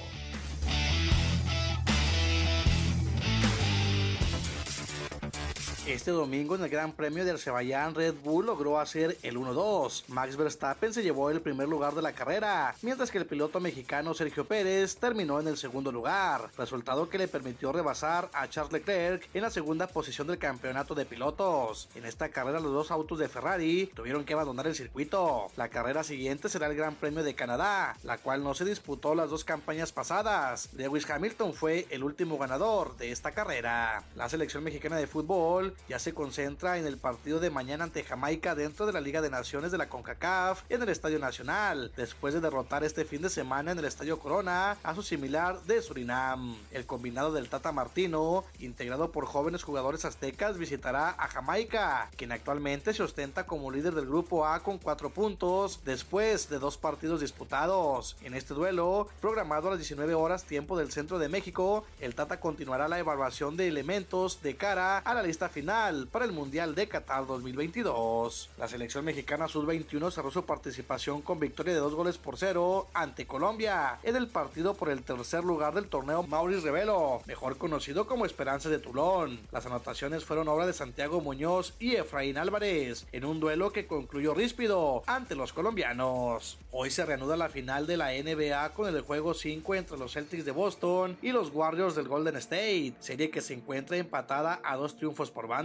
Este 5.88 6.10
domingo 6.10 6.54
en 6.54 6.62
el 6.62 6.68
Gran 6.68 6.92
Premio 6.92 7.24
de 7.24 7.30
Azerbaiyán, 7.30 7.94
Red 7.94 8.16
Bull 8.22 8.44
logró 8.44 8.78
hacer 8.78 9.16
el 9.22 9.38
1-2. 9.38 10.04
Max 10.08 10.36
Verstappen 10.36 10.92
se 10.92 11.02
llevó 11.02 11.30
el 11.30 11.40
primer 11.40 11.66
lugar 11.66 11.94
de 11.94 12.02
la 12.02 12.12
carrera, 12.12 12.74
mientras 12.82 13.10
que 13.10 13.16
el 13.16 13.24
piloto 13.24 13.58
mexicano 13.58 14.12
Sergio 14.12 14.46
Pérez 14.46 14.96
terminó 14.96 15.40
en 15.40 15.48
el 15.48 15.56
segundo 15.56 15.90
lugar, 15.90 16.50
resultado 16.58 17.08
que 17.08 17.16
le 17.16 17.26
permitió 17.26 17.72
rebasar 17.72 18.28
a 18.34 18.46
Charles 18.50 18.74
Leclerc 18.74 19.30
en 19.32 19.40
la 19.40 19.48
segunda 19.48 19.86
posición 19.86 20.26
del 20.26 20.36
campeonato 20.36 20.94
de 20.94 21.06
pilotos. 21.06 21.88
En 21.94 22.04
esta 22.04 22.28
carrera 22.28 22.60
los 22.60 22.74
dos 22.74 22.90
autos 22.90 23.18
de 23.18 23.30
Ferrari 23.30 23.90
tuvieron 23.94 24.26
que 24.26 24.34
abandonar 24.34 24.66
el 24.66 24.74
circuito. 24.74 25.46
La 25.56 25.70
carrera 25.70 26.04
siguiente 26.04 26.50
será 26.50 26.66
el 26.66 26.76
Gran 26.76 26.96
Premio 26.96 27.24
de 27.24 27.34
Canadá, 27.34 27.96
la 28.02 28.18
cual 28.18 28.44
no 28.44 28.52
se 28.52 28.66
disputó 28.66 29.14
las 29.14 29.30
dos 29.30 29.42
campañas 29.42 29.90
pasadas. 29.92 30.68
Lewis 30.74 31.08
Hamilton 31.08 31.54
fue 31.54 31.86
el 31.88 32.04
último 32.04 32.36
ganador 32.36 32.94
de 32.98 33.10
esta 33.10 33.30
carrera. 33.32 34.04
La 34.16 34.28
selección 34.28 34.62
mexicana 34.62 34.98
de 34.98 35.06
fútbol 35.06 35.77
ya 35.88 35.98
se 35.98 36.14
concentra 36.14 36.78
en 36.78 36.86
el 36.86 36.98
partido 36.98 37.40
de 37.40 37.50
mañana 37.50 37.84
ante 37.84 38.04
Jamaica 38.04 38.54
dentro 38.54 38.86
de 38.86 38.92
la 38.92 39.00
Liga 39.00 39.20
de 39.20 39.30
Naciones 39.30 39.72
de 39.72 39.78
la 39.78 39.88
CONCACAF 39.88 40.62
en 40.68 40.82
el 40.82 40.88
Estadio 40.88 41.18
Nacional, 41.18 41.92
después 41.96 42.34
de 42.34 42.40
derrotar 42.40 42.84
este 42.84 43.04
fin 43.04 43.22
de 43.22 43.30
semana 43.30 43.72
en 43.72 43.78
el 43.78 43.84
Estadio 43.84 44.18
Corona 44.18 44.76
a 44.82 44.94
su 44.94 45.02
similar 45.02 45.62
de 45.62 45.80
Surinam. 45.80 46.56
El 46.70 46.86
combinado 46.86 47.32
del 47.32 47.48
Tata 47.48 47.72
Martino, 47.72 48.44
integrado 48.58 49.12
por 49.12 49.26
jóvenes 49.26 49.62
jugadores 49.62 50.04
aztecas, 50.04 50.58
visitará 50.58 51.10
a 51.10 51.28
Jamaica, 51.28 52.10
quien 52.16 52.32
actualmente 52.32 52.92
se 52.92 53.02
ostenta 53.02 53.46
como 53.46 53.70
líder 53.70 53.94
del 53.94 54.06
grupo 54.06 54.46
A 54.46 54.62
con 54.62 54.78
cuatro 54.78 55.10
puntos 55.10 55.80
después 55.84 56.48
de 56.48 56.58
dos 56.58 56.76
partidos 56.76 57.20
disputados. 57.20 58.16
En 58.22 58.34
este 58.34 58.54
duelo, 58.54 59.08
programado 59.20 59.68
a 59.68 59.70
las 59.72 59.78
19 59.78 60.14
horas 60.14 60.44
tiempo 60.44 60.76
del 60.76 60.92
centro 60.92 61.18
de 61.18 61.28
México, 61.28 61.84
el 62.00 62.14
Tata 62.14 62.40
continuará 62.40 62.88
la 62.88 62.98
evaluación 62.98 63.56
de 63.56 63.68
elementos 63.68 64.42
de 64.42 64.56
cara 64.56 64.98
a 64.98 65.14
la 65.14 65.22
lista 65.22 65.48
final 65.48 65.67
para 66.10 66.24
el 66.24 66.32
Mundial 66.32 66.74
de 66.74 66.88
Qatar 66.88 67.26
2022. 67.26 68.48
La 68.56 68.68
selección 68.68 69.04
mexicana 69.04 69.48
sub-21 69.48 70.10
cerró 70.10 70.30
su 70.30 70.46
participación 70.46 71.20
con 71.20 71.38
victoria 71.38 71.74
de 71.74 71.80
dos 71.80 71.94
goles 71.94 72.16
por 72.16 72.38
cero 72.38 72.86
ante 72.94 73.26
Colombia 73.26 73.98
en 74.02 74.16
el 74.16 74.28
partido 74.28 74.72
por 74.72 74.88
el 74.88 75.02
tercer 75.02 75.44
lugar 75.44 75.74
del 75.74 75.88
torneo 75.88 76.22
Maurice 76.22 76.62
Revelo, 76.62 77.20
mejor 77.26 77.58
conocido 77.58 78.06
como 78.06 78.24
Esperanza 78.24 78.70
de 78.70 78.78
Tulón. 78.78 79.40
Las 79.52 79.66
anotaciones 79.66 80.24
fueron 80.24 80.48
obra 80.48 80.66
de 80.66 80.72
Santiago 80.72 81.20
Muñoz 81.20 81.74
y 81.78 81.96
Efraín 81.96 82.38
Álvarez 82.38 83.06
en 83.12 83.26
un 83.26 83.38
duelo 83.38 83.70
que 83.70 83.86
concluyó 83.86 84.32
ríspido 84.32 85.02
ante 85.06 85.34
los 85.34 85.52
colombianos. 85.52 86.56
Hoy 86.70 86.90
se 86.90 87.04
reanuda 87.04 87.36
la 87.36 87.50
final 87.50 87.86
de 87.86 87.98
la 87.98 88.12
NBA 88.12 88.72
con 88.72 88.88
el 88.88 89.02
juego 89.02 89.34
5 89.34 89.74
entre 89.74 89.98
los 89.98 90.14
Celtics 90.14 90.46
de 90.46 90.52
Boston 90.52 91.18
y 91.20 91.32
los 91.32 91.50
Warriors 91.52 91.94
del 91.94 92.08
Golden 92.08 92.36
State, 92.36 92.94
serie 93.00 93.28
que 93.28 93.42
se 93.42 93.52
encuentra 93.52 93.98
empatada 93.98 94.60
a 94.64 94.76
dos 94.76 94.96
triunfos 94.96 95.30
por 95.30 95.46
banda 95.46 95.57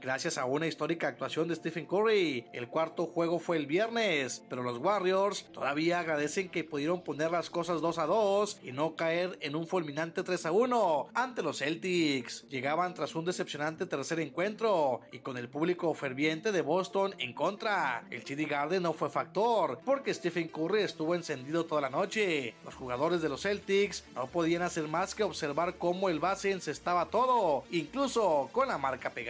gracias 0.00 0.38
a 0.38 0.44
una 0.44 0.66
histórica 0.66 1.06
actuación 1.06 1.46
de 1.46 1.54
Stephen 1.54 1.86
Curry. 1.86 2.46
El 2.52 2.66
cuarto 2.66 3.06
juego 3.06 3.38
fue 3.38 3.56
el 3.56 3.66
viernes, 3.66 4.42
pero 4.48 4.64
los 4.64 4.78
Warriors 4.78 5.46
todavía 5.52 6.00
agradecen 6.00 6.48
que 6.48 6.64
pudieron 6.64 7.04
poner 7.04 7.30
las 7.30 7.48
cosas 7.48 7.80
2 7.80 7.98
a 7.98 8.06
2 8.06 8.60
y 8.64 8.72
no 8.72 8.96
caer 8.96 9.38
en 9.40 9.54
un 9.54 9.68
fulminante 9.68 10.24
3 10.24 10.46
a 10.46 10.52
1 10.52 11.10
ante 11.14 11.44
los 11.44 11.58
Celtics. 11.58 12.48
Llegaban 12.48 12.94
tras 12.94 13.14
un 13.14 13.24
decepcionante 13.24 13.86
tercer 13.86 14.18
encuentro 14.18 15.02
y 15.12 15.20
con 15.20 15.36
el 15.36 15.48
público 15.48 15.94
ferviente 15.94 16.50
de 16.50 16.62
Boston 16.62 17.14
en 17.18 17.32
contra. 17.32 18.04
El 18.10 18.24
TD 18.24 18.48
Garden 18.48 18.82
no 18.82 18.94
fue 18.94 19.10
factor 19.10 19.78
porque 19.84 20.12
Stephen 20.12 20.48
Curry 20.48 20.82
estuvo 20.82 21.14
encendido 21.14 21.66
toda 21.66 21.82
la 21.82 21.90
noche. 21.90 22.56
Los 22.64 22.74
jugadores 22.74 23.22
de 23.22 23.28
los 23.28 23.42
Celtics 23.42 24.02
no 24.16 24.26
podían 24.26 24.62
hacer 24.62 24.88
más 24.88 25.14
que 25.14 25.22
observar 25.22 25.76
cómo 25.78 26.08
el 26.08 26.18
base 26.18 26.50
encestaba 26.50 27.06
todo, 27.06 27.62
incluso 27.70 28.48
con 28.50 28.66
la 28.66 28.76
marca 28.76 29.10
pegada. 29.10 29.25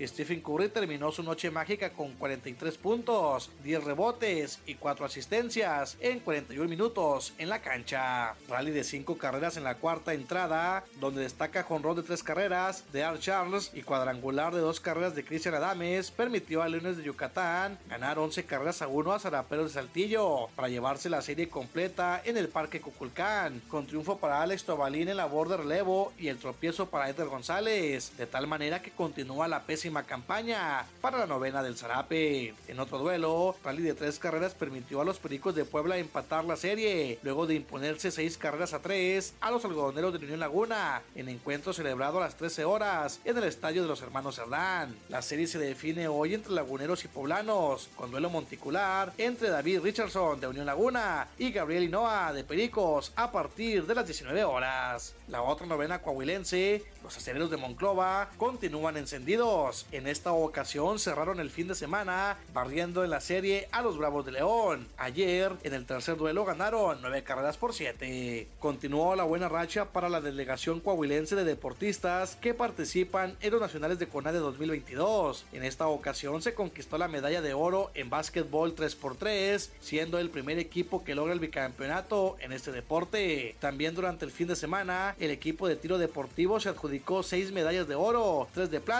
Stephen 0.00 0.40
Curry 0.40 0.68
terminó 0.68 1.10
su 1.10 1.22
noche 1.24 1.50
mágica 1.50 1.90
con 1.90 2.12
43 2.12 2.78
puntos, 2.78 3.50
10 3.64 3.82
rebotes 3.82 4.60
y 4.66 4.76
4 4.76 5.04
asistencias 5.04 5.96
en 6.00 6.20
41 6.20 6.68
minutos 6.68 7.32
en 7.38 7.48
la 7.48 7.60
cancha. 7.60 8.34
Rally 8.48 8.70
de 8.70 8.84
5 8.84 9.18
carreras 9.18 9.56
en 9.56 9.64
la 9.64 9.74
cuarta 9.78 10.14
entrada, 10.14 10.84
donde 11.00 11.22
destaca 11.22 11.64
jonrón 11.64 11.96
de 11.96 12.04
3 12.04 12.22
carreras 12.22 12.84
de 12.92 13.02
Art 13.02 13.20
Charles 13.20 13.72
y 13.74 13.82
cuadrangular 13.82 14.54
de 14.54 14.60
2 14.60 14.78
carreras 14.78 15.16
de 15.16 15.24
Cristian 15.24 15.54
Adames, 15.54 16.12
permitió 16.12 16.62
a 16.62 16.68
Leones 16.68 16.96
de 16.96 17.02
Yucatán 17.02 17.78
ganar 17.88 18.20
11 18.20 18.44
carreras 18.44 18.80
a 18.80 18.86
1 18.86 19.12
a 19.12 19.18
Zaraperos 19.18 19.66
de 19.66 19.80
Saltillo 19.80 20.46
para 20.54 20.68
llevarse 20.68 21.10
la 21.10 21.20
serie 21.20 21.48
completa 21.48 22.22
en 22.24 22.36
el 22.36 22.48
Parque 22.48 22.80
Cuculcán, 22.80 23.60
con 23.66 23.88
triunfo 23.88 24.18
para 24.18 24.40
Alex 24.42 24.62
Tobalín 24.62 25.08
en 25.08 25.16
la 25.16 25.26
borda 25.26 25.56
relevo 25.56 26.12
y 26.16 26.28
el 26.28 26.38
tropiezo 26.38 26.86
para 26.90 27.10
Eder 27.10 27.26
González, 27.26 28.16
de 28.16 28.26
tal 28.26 28.46
manera 28.46 28.80
que 28.80 28.92
con 28.92 29.15
continúa 29.16 29.48
la 29.48 29.62
pésima 29.62 30.02
campaña 30.02 30.84
para 31.00 31.16
la 31.16 31.26
novena 31.26 31.62
del 31.62 31.78
Zarape. 31.78 32.54
En 32.68 32.78
otro 32.78 32.98
duelo, 32.98 33.56
rally 33.64 33.82
de 33.82 33.94
tres 33.94 34.18
carreras 34.18 34.52
permitió 34.52 35.00
a 35.00 35.06
los 35.06 35.18
Pericos 35.18 35.54
de 35.54 35.64
Puebla 35.64 35.96
empatar 35.96 36.44
la 36.44 36.54
serie, 36.54 37.18
luego 37.22 37.46
de 37.46 37.54
imponerse 37.54 38.10
seis 38.10 38.36
carreras 38.36 38.74
a 38.74 38.82
tres 38.82 39.32
a 39.40 39.50
los 39.50 39.64
algodoneros 39.64 40.12
de 40.12 40.18
Unión 40.18 40.40
Laguna, 40.40 41.00
en 41.14 41.30
encuentro 41.30 41.72
celebrado 41.72 42.18
a 42.18 42.20
las 42.20 42.36
13 42.36 42.66
horas 42.66 43.20
en 43.24 43.38
el 43.38 43.44
estadio 43.44 43.80
de 43.80 43.88
los 43.88 44.02
hermanos 44.02 44.36
Cerdán. 44.36 44.94
La 45.08 45.22
serie 45.22 45.46
se 45.46 45.58
define 45.58 46.08
hoy 46.08 46.34
entre 46.34 46.52
laguneros 46.52 47.02
y 47.06 47.08
poblanos, 47.08 47.88
con 47.96 48.10
duelo 48.10 48.28
monticular 48.28 49.14
entre 49.16 49.48
David 49.48 49.80
Richardson 49.80 50.40
de 50.40 50.48
Unión 50.48 50.66
Laguna 50.66 51.28
y 51.38 51.52
Gabriel 51.52 51.84
Hinoa 51.84 52.34
de 52.34 52.44
Pericos 52.44 53.14
a 53.16 53.32
partir 53.32 53.86
de 53.86 53.94
las 53.94 54.04
19 54.04 54.44
horas. 54.44 55.14
La 55.28 55.40
otra 55.40 55.66
novena 55.66 56.02
coahuilense, 56.02 56.84
los 57.02 57.16
aceleros 57.16 57.50
de 57.50 57.56
Monclova, 57.56 58.28
continúan 58.36 59.05
encendidos. 59.06 59.86
En 59.92 60.08
esta 60.08 60.32
ocasión 60.32 60.98
cerraron 60.98 61.38
el 61.38 61.50
fin 61.50 61.68
de 61.68 61.76
semana 61.76 62.38
barriendo 62.52 63.04
en 63.04 63.10
la 63.10 63.20
serie 63.20 63.68
a 63.70 63.80
los 63.80 63.98
Bravos 63.98 64.26
de 64.26 64.32
León. 64.32 64.88
Ayer, 64.96 65.52
en 65.62 65.74
el 65.74 65.86
tercer 65.86 66.16
duelo, 66.16 66.44
ganaron 66.44 66.98
9 67.00 67.22
carreras 67.22 67.56
por 67.56 67.72
7. 67.72 68.48
Continuó 68.58 69.14
la 69.14 69.22
buena 69.22 69.48
racha 69.48 69.92
para 69.92 70.08
la 70.08 70.20
delegación 70.20 70.80
coahuilense 70.80 71.36
de 71.36 71.44
deportistas 71.44 72.34
que 72.34 72.52
participan 72.52 73.36
en 73.40 73.52
los 73.52 73.60
nacionales 73.60 74.00
de 74.00 74.08
CONADE 74.08 74.40
2022. 74.40 75.46
En 75.52 75.62
esta 75.62 75.86
ocasión 75.86 76.42
se 76.42 76.54
conquistó 76.54 76.98
la 76.98 77.06
medalla 77.06 77.42
de 77.42 77.54
oro 77.54 77.92
en 77.94 78.10
básquetbol 78.10 78.74
3x3, 78.74 79.70
siendo 79.78 80.18
el 80.18 80.30
primer 80.30 80.58
equipo 80.58 81.04
que 81.04 81.14
logra 81.14 81.32
el 81.32 81.38
bicampeonato 81.38 82.36
en 82.40 82.52
este 82.52 82.72
deporte. 82.72 83.54
También 83.60 83.94
durante 83.94 84.24
el 84.24 84.32
fin 84.32 84.48
de 84.48 84.56
semana, 84.56 85.14
el 85.20 85.30
equipo 85.30 85.68
de 85.68 85.76
tiro 85.76 85.96
deportivo 85.96 86.58
se 86.58 86.70
adjudicó 86.70 87.22
6 87.22 87.52
medallas 87.52 87.86
de 87.86 87.94
oro, 87.94 88.48
3 88.52 88.68
de 88.68 88.80
plata 88.80 88.95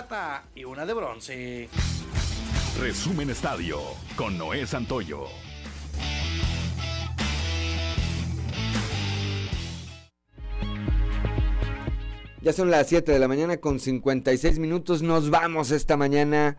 y 0.54 0.64
una 0.64 0.84
de 0.84 0.92
bronce. 0.92 1.68
Resumen 2.78 3.30
Estadio 3.30 3.80
con 4.14 4.36
Noé 4.36 4.66
Santoyo. 4.66 5.24
Ya 12.42 12.52
son 12.52 12.70
las 12.70 12.88
7 12.88 13.10
de 13.10 13.18
la 13.18 13.26
mañana 13.26 13.56
con 13.56 13.80
56 13.80 14.58
minutos. 14.58 15.00
Nos 15.00 15.30
vamos 15.30 15.70
esta 15.70 15.96
mañana 15.96 16.58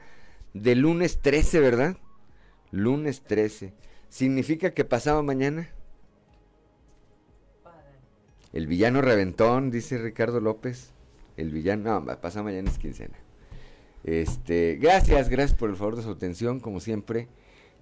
de 0.55 0.73
lunes 0.73 1.21
13, 1.21 1.59
¿verdad? 1.59 1.97
Lunes 2.71 3.21
13. 3.21 3.75
¿Significa 4.09 4.73
que 4.73 4.83
pasado 4.83 5.21
mañana? 5.21 5.69
El 8.51 8.65
villano 8.65 9.03
reventón, 9.03 9.69
dice 9.69 9.99
Ricardo 9.99 10.39
López. 10.39 10.91
El 11.35 11.51
villano, 11.51 11.99
no, 11.99 12.19
pasado 12.19 12.43
mañana 12.43 12.71
es 12.71 12.79
quincena. 12.79 13.26
Este, 14.03 14.77
gracias, 14.81 15.29
gracias 15.29 15.57
por 15.57 15.69
el 15.69 15.75
favor 15.75 15.95
de 15.95 16.03
su 16.03 16.11
atención. 16.11 16.59
Como 16.59 16.79
siempre, 16.79 17.27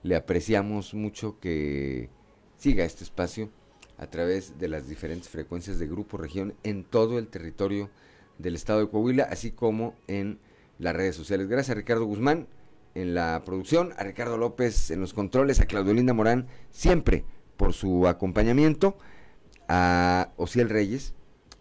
le 0.04 0.16
apreciamos 0.16 0.94
mucho 0.94 1.40
que 1.40 2.10
siga 2.58 2.86
este 2.86 3.04
espacio 3.04 3.50
a 3.98 4.08
través 4.08 4.58
de 4.60 4.68
las 4.68 4.88
diferentes 4.88 5.30
frecuencias 5.30 5.80
de 5.80 5.88
Grupo 5.88 6.18
Región 6.18 6.54
en 6.64 6.84
todo 6.84 7.18
el 7.18 7.28
territorio 7.28 7.90
del 8.38 8.56
estado 8.56 8.82
de 8.82 8.90
Coahuila, 8.90 9.24
así 9.24 9.52
como 9.52 9.96
en 10.08 10.40
las 10.80 10.96
redes 10.96 11.16
sociales. 11.16 11.48
Gracias 11.48 11.72
a 11.72 11.80
Ricardo 11.80 12.06
Guzmán 12.06 12.48
en 12.94 13.14
la 13.14 13.44
producción, 13.46 13.94
a 13.98 14.04
Ricardo 14.04 14.38
López 14.38 14.92
en 14.92 15.02
los 15.02 15.14
controles, 15.14 15.60
a 15.60 15.66
Claudio 15.66 16.14
Morán, 16.14 16.48
siempre 16.72 17.26
por 17.58 17.74
su 17.74 18.08
acompañamiento, 18.08 18.98
a 19.68 20.32
Ociel 20.38 20.70
Reyes 20.70 21.14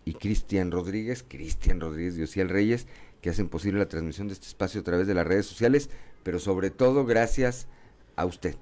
y 0.04 0.14
Cristian 0.14 0.70
Rodríguez, 0.70 1.24
Cristian 1.26 1.80
Rodríguez 1.80 2.18
y 2.18 2.22
Ociel 2.22 2.48
Reyes, 2.48 2.86
que 3.24 3.30
hacen 3.30 3.48
posible 3.48 3.78
la 3.78 3.88
transmisión 3.88 4.28
de 4.28 4.34
este 4.34 4.48
espacio 4.48 4.82
a 4.82 4.84
través 4.84 5.06
de 5.06 5.14
las 5.14 5.26
redes 5.26 5.46
sociales, 5.46 5.88
pero 6.22 6.38
sobre 6.38 6.68
todo 6.68 7.06
gracias 7.06 7.68
a 8.16 8.26
usted, 8.26 8.54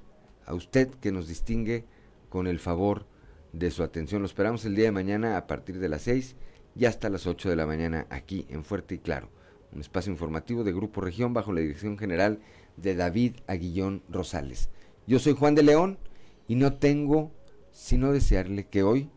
a 0.47 0.55
usted 0.55 0.89
que 1.01 1.11
nos 1.11 1.27
distingue 1.27 1.85
con 2.29 2.47
el 2.47 2.61
favor 2.61 3.05
de 3.53 3.73
su 3.73 3.83
atención. 3.83 4.23
Lo 4.23 4.27
esperamos 4.27 4.65
el 4.65 4.77
día 4.77 4.85
de 4.85 4.93
mañana 4.93 5.37
a 5.37 5.49
partir 5.49 5.81
de 5.81 5.89
las 5.89 6.03
6 6.03 6.37
y 6.77 6.85
hasta 6.85 7.11
las 7.11 7.27
8 7.27 7.51
de 7.51 7.57
la 7.57 7.67
mañana 7.67 8.07
aquí 8.09 8.47
en 8.51 8.63
Fuerte 8.63 8.95
y 8.95 8.99
Claro, 8.99 9.31
un 9.73 9.81
espacio 9.81 10.13
informativo 10.13 10.63
de 10.63 10.73
Grupo 10.73 11.01
Región 11.01 11.35
bajo 11.35 11.53
la 11.53 11.61
dirección 11.61 11.99
general 11.99 12.39
de 12.77 12.95
David 12.95 13.39
Aguillón 13.49 14.05
Rosales. 14.09 14.71
Yo 15.09 15.19
soy 15.19 15.33
Juan 15.33 15.57
de 15.57 15.65
León 15.65 15.99
y 16.47 16.55
no 16.55 16.75
tengo 16.75 17.33
sino 17.73 18.13
desearle 18.13 18.69
que 18.69 18.85
hoy 18.85 19.11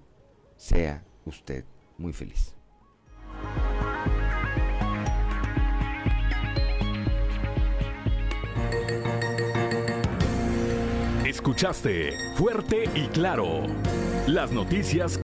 sea 0.58 1.06
usted 1.24 1.66
muy 2.00 2.14
feliz. 2.14 2.55
Escuchaste 11.46 12.18
fuerte 12.34 12.90
y 12.96 13.06
claro. 13.10 13.68
Las 14.26 14.52
noticias 14.52 15.20